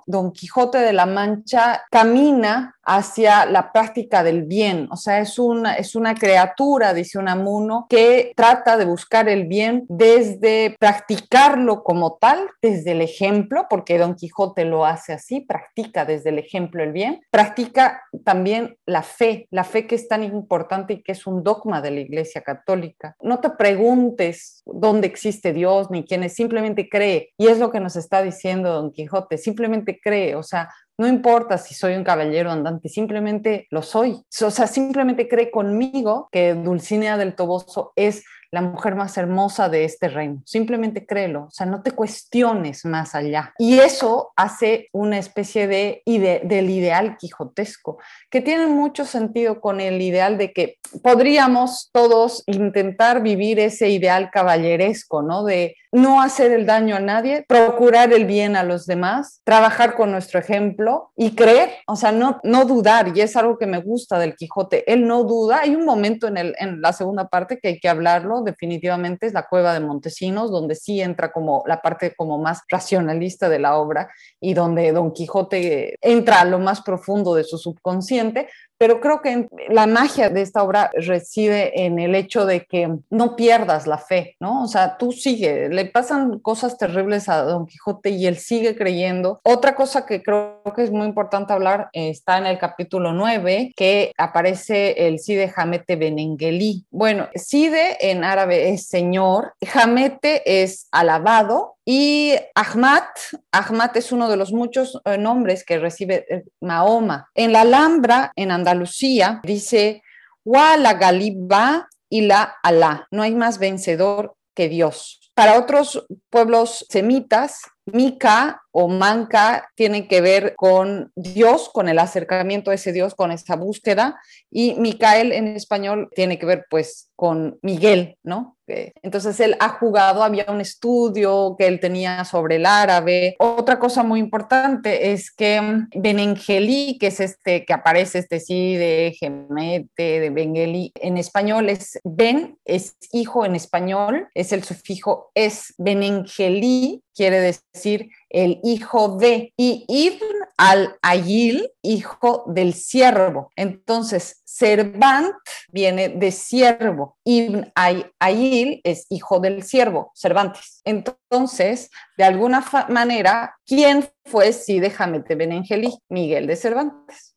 Don 0.05 0.31
Quijote 0.31 0.79
de 0.79 0.93
la 0.93 1.05
Mancha 1.05 1.83
camina 1.91 2.72
hacia 2.83 3.45
la 3.45 3.71
práctica 3.71 4.23
del 4.23 4.43
bien. 4.43 4.87
O 4.91 4.97
sea, 4.97 5.19
es 5.19 5.39
una, 5.39 5.75
es 5.75 5.95
una 5.95 6.15
criatura, 6.15 6.93
dice 6.93 7.17
Unamuno, 7.17 7.87
que 7.89 8.33
trata 8.35 8.77
de 8.77 8.85
buscar 8.85 9.29
el 9.29 9.47
bien 9.47 9.85
desde 9.89 10.75
practicarlo 10.79 11.83
como 11.83 12.17
tal, 12.19 12.49
desde 12.61 12.91
el 12.91 13.01
ejemplo, 13.01 13.67
porque 13.69 13.97
Don 13.97 14.15
Quijote 14.15 14.65
lo 14.65 14.85
hace 14.85 15.13
así, 15.13 15.41
practica 15.41 16.05
desde 16.05 16.29
el 16.29 16.39
ejemplo 16.39 16.83
el 16.83 16.91
bien, 16.91 17.21
practica 17.31 18.03
también 18.23 18.77
la 18.85 19.03
fe, 19.03 19.47
la 19.51 19.63
fe 19.63 19.87
que 19.87 19.95
es 19.95 20.07
tan 20.07 20.23
importante 20.23 20.93
y 20.93 21.03
que 21.03 21.13
es 21.13 21.25
un 21.25 21.43
dogma 21.43 21.81
de 21.81 21.91
la 21.91 21.99
Iglesia 22.01 22.41
Católica. 22.41 23.15
No 23.21 23.39
te 23.39 23.49
preguntes 23.51 24.61
dónde 24.65 25.07
existe 25.07 25.53
Dios 25.53 25.89
ni 25.89 26.03
quién 26.03 26.23
es, 26.23 26.33
simplemente 26.33 26.89
cree. 26.89 27.31
Y 27.37 27.47
es 27.47 27.59
lo 27.59 27.71
que 27.71 27.79
nos 27.79 27.95
está 27.95 28.21
diciendo 28.21 28.73
Don 28.73 28.91
Quijote, 28.91 29.37
simplemente 29.37 29.99
cree, 30.01 30.35
o 30.35 30.43
sea, 30.43 30.69
no 30.97 31.07
importa 31.07 31.57
si 31.57 31.73
soy 31.73 31.95
un 31.95 32.03
caballero 32.03 32.51
andante, 32.51 32.89
simplemente 32.89 33.67
lo 33.71 33.81
soy. 33.81 34.23
O 34.41 34.51
sea, 34.51 34.67
simplemente 34.67 35.27
cree 35.27 35.49
conmigo 35.51 36.29
que 36.31 36.53
Dulcinea 36.53 37.17
del 37.17 37.35
Toboso 37.35 37.93
es 37.95 38.23
la 38.53 38.61
mujer 38.61 38.93
más 38.93 39.17
hermosa 39.17 39.67
de 39.67 39.83
este 39.83 40.09
reino. 40.09 40.43
Simplemente 40.45 41.07
créelo, 41.07 41.45
o 41.45 41.51
sea, 41.51 41.65
no 41.65 41.81
te 41.81 41.89
cuestiones 41.89 42.85
más 42.85 43.15
allá. 43.15 43.51
Y 43.57 43.79
eso 43.79 44.31
hace 44.35 44.89
una 44.91 45.17
especie 45.17 45.67
de 45.67 46.03
del 46.05 46.69
ideal 46.69 47.17
quijotesco, 47.17 47.97
que 48.29 48.41
tiene 48.41 48.67
mucho 48.67 49.05
sentido 49.05 49.59
con 49.59 49.81
el 49.81 49.99
ideal 50.03 50.37
de 50.37 50.53
que 50.53 50.77
podríamos 51.01 51.89
todos 51.91 52.43
intentar 52.45 53.23
vivir 53.23 53.59
ese 53.59 53.89
ideal 53.89 54.29
caballeresco, 54.31 55.23
¿no? 55.23 55.43
De 55.43 55.75
no 55.93 56.21
hacer 56.21 56.51
el 56.51 56.65
daño 56.65 56.95
a 56.95 56.99
nadie, 56.99 57.45
procurar 57.47 58.11
el 58.13 58.25
bien 58.25 58.55
a 58.55 58.63
los 58.63 58.87
demás, 58.87 59.41
trabajar 59.43 59.93
con 59.93 60.11
nuestro 60.11 60.39
ejemplo 60.39 61.11
y 61.15 61.35
creer, 61.35 61.69
o 61.85 61.95
sea, 61.95 62.11
no, 62.11 62.39
no 62.43 62.65
dudar, 62.65 63.15
y 63.15 63.21
es 63.21 63.35
algo 63.35 63.59
que 63.59 63.67
me 63.67 63.79
gusta 63.79 64.17
del 64.17 64.35
Quijote, 64.35 64.91
él 64.91 65.07
no 65.07 65.23
duda, 65.23 65.59
hay 65.61 65.75
un 65.75 65.85
momento 65.85 66.27
en, 66.27 66.37
el, 66.37 66.55
en 66.57 66.81
la 66.81 66.93
segunda 66.93 67.27
parte 67.27 67.59
que 67.59 67.67
hay 67.67 67.79
que 67.79 67.89
hablarlo, 67.89 68.41
definitivamente 68.41 69.27
es 69.27 69.33
la 69.33 69.47
cueva 69.47 69.71
de 69.75 69.81
Montesinos, 69.81 70.49
donde 70.49 70.73
sí 70.73 70.99
entra 70.99 71.31
como 71.31 71.63
la 71.67 71.79
parte 71.79 72.15
como 72.15 72.39
más 72.39 72.61
racionalista 72.69 73.47
de 73.47 73.59
la 73.59 73.77
obra 73.77 74.09
y 74.41 74.55
donde 74.55 74.91
Don 74.93 75.13
Quijote 75.13 75.99
entra 76.01 76.41
a 76.41 76.45
lo 76.45 76.57
más 76.57 76.81
profundo 76.81 77.35
de 77.35 77.43
su 77.43 77.59
subconsciente, 77.59 78.49
pero 78.77 78.99
creo 78.99 79.21
que 79.21 79.47
la 79.69 79.87
magia 79.87 80.29
de 80.29 80.41
esta 80.41 80.63
obra 80.63 80.91
reside 80.93 81.85
en 81.85 81.99
el 81.99 82.15
hecho 82.15 82.45
de 82.45 82.65
que 82.65 82.93
no 83.09 83.35
pierdas 83.35 83.87
la 83.87 83.97
fe, 83.97 84.35
¿no? 84.39 84.63
O 84.63 84.67
sea, 84.67 84.97
tú 84.97 85.11
sigue, 85.11 85.69
le 85.69 85.85
pasan 85.85 86.39
cosas 86.39 86.77
terribles 86.77 87.29
a 87.29 87.43
Don 87.43 87.65
Quijote 87.65 88.09
y 88.09 88.27
él 88.27 88.37
sigue 88.37 88.75
creyendo. 88.75 89.39
Otra 89.43 89.75
cosa 89.75 90.05
que 90.05 90.21
creo 90.21 90.61
que 90.75 90.83
es 90.83 90.91
muy 90.91 91.07
importante 91.07 91.53
hablar 91.53 91.89
está 91.93 92.37
en 92.37 92.45
el 92.45 92.57
capítulo 92.57 93.13
9, 93.13 93.73
que 93.75 94.11
aparece 94.17 95.07
el 95.07 95.19
Cide 95.19 95.49
Jamete 95.49 95.95
Benengelí. 95.95 96.85
Bueno, 96.91 97.27
Cide 97.35 98.11
en 98.11 98.23
árabe 98.23 98.69
es 98.69 98.87
señor, 98.87 99.53
Jamete 99.61 100.63
es 100.63 100.87
alabado 100.91 101.72
y 101.85 102.33
Ahmad, 102.55 103.03
Ahmad 103.51 103.95
es 103.97 104.11
uno 104.11 104.29
de 104.29 104.37
los 104.37 104.53
muchos 104.53 105.01
eh, 105.03 105.17
nombres 105.17 105.65
que 105.65 105.79
recibe 105.79 106.25
eh, 106.29 106.43
Mahoma. 106.61 107.29
En 107.35 107.51
la 107.51 107.61
Alhambra, 107.61 108.31
en 108.35 108.51
Andalucía, 108.51 109.41
dice, 109.43 110.01
Wa 110.45 110.77
la 110.77 110.93
Galiba 110.93 111.89
y 112.09 112.21
la 112.21 112.55
Alá. 112.63 113.07
No 113.11 113.21
hay 113.21 113.35
más 113.35 113.59
vencedor 113.59 114.35
que 114.55 114.69
Dios. 114.69 115.31
Para 115.33 115.59
otros 115.59 116.05
pueblos 116.29 116.85
semitas, 116.89 117.61
Mica 117.85 118.61
o 118.71 118.87
Manca 118.87 119.69
tiene 119.75 120.07
que 120.07 120.21
ver 120.21 120.55
con 120.55 121.11
Dios, 121.15 121.69
con 121.71 121.89
el 121.89 121.99
acercamiento 121.99 122.71
a 122.71 122.73
ese 122.73 122.91
Dios, 122.91 123.13
con 123.13 123.31
esa 123.31 123.55
búsqueda, 123.55 124.19
y 124.49 124.73
Micael 124.75 125.31
en 125.31 125.47
español 125.47 126.09
tiene 126.15 126.39
que 126.39 126.45
ver 126.45 126.65
pues 126.69 127.11
con 127.15 127.59
Miguel, 127.61 128.17
¿no? 128.23 128.57
Entonces 128.67 129.39
él 129.39 129.55
ha 129.59 129.69
jugado, 129.69 130.23
había 130.23 130.45
un 130.49 130.61
estudio 130.61 131.55
que 131.57 131.67
él 131.67 131.79
tenía 131.79 132.23
sobre 132.25 132.55
el 132.55 132.65
árabe. 132.65 133.35
Otra 133.39 133.77
cosa 133.77 134.03
muy 134.03 134.19
importante 134.19 135.11
es 135.11 135.31
que 135.31 135.61
Benengeli, 135.95 136.97
que 136.97 137.07
es 137.07 137.19
este 137.19 137.65
que 137.65 137.73
aparece 137.73 138.19
este 138.19 138.39
sí 138.39 138.75
de 138.75 139.15
Gemete, 139.19 140.21
de 140.21 140.29
Bengeli, 140.29 140.91
en 140.95 141.17
español 141.17 141.69
es 141.69 141.99
Ben, 142.03 142.57
es 142.65 142.95
hijo 143.11 143.45
en 143.45 143.55
español, 143.55 144.29
es 144.33 144.53
el 144.53 144.63
sufijo 144.63 145.31
es 145.35 145.73
Benengeli, 145.77 147.03
quiere 147.15 147.39
decir 147.39 148.09
el 148.29 148.59
hijo 148.63 149.17
de, 149.17 149.53
y 149.57 149.85
Ibn 149.87 150.47
al-Ayil, 150.57 151.69
hijo 151.81 152.45
del 152.47 152.73
siervo. 152.73 153.51
Entonces, 153.55 154.41
Servant 154.45 155.33
viene 155.71 156.09
de 156.09 156.31
siervo, 156.31 157.17
Ibn 157.23 157.71
Ayil 158.19 158.81
es 158.83 159.05
hijo 159.09 159.39
del 159.39 159.63
siervo, 159.63 160.11
Cervantes. 160.15 160.81
Entonces, 160.85 161.89
de 162.17 162.23
alguna 162.23 162.63
manera, 162.89 163.55
¿quién 163.65 164.05
fue 164.25 164.53
Side 164.53 164.89
Jamete 164.89 165.35
Benengeli? 165.35 165.93
Miguel 166.09 166.47
de 166.47 166.55
Cervantes. 166.55 167.33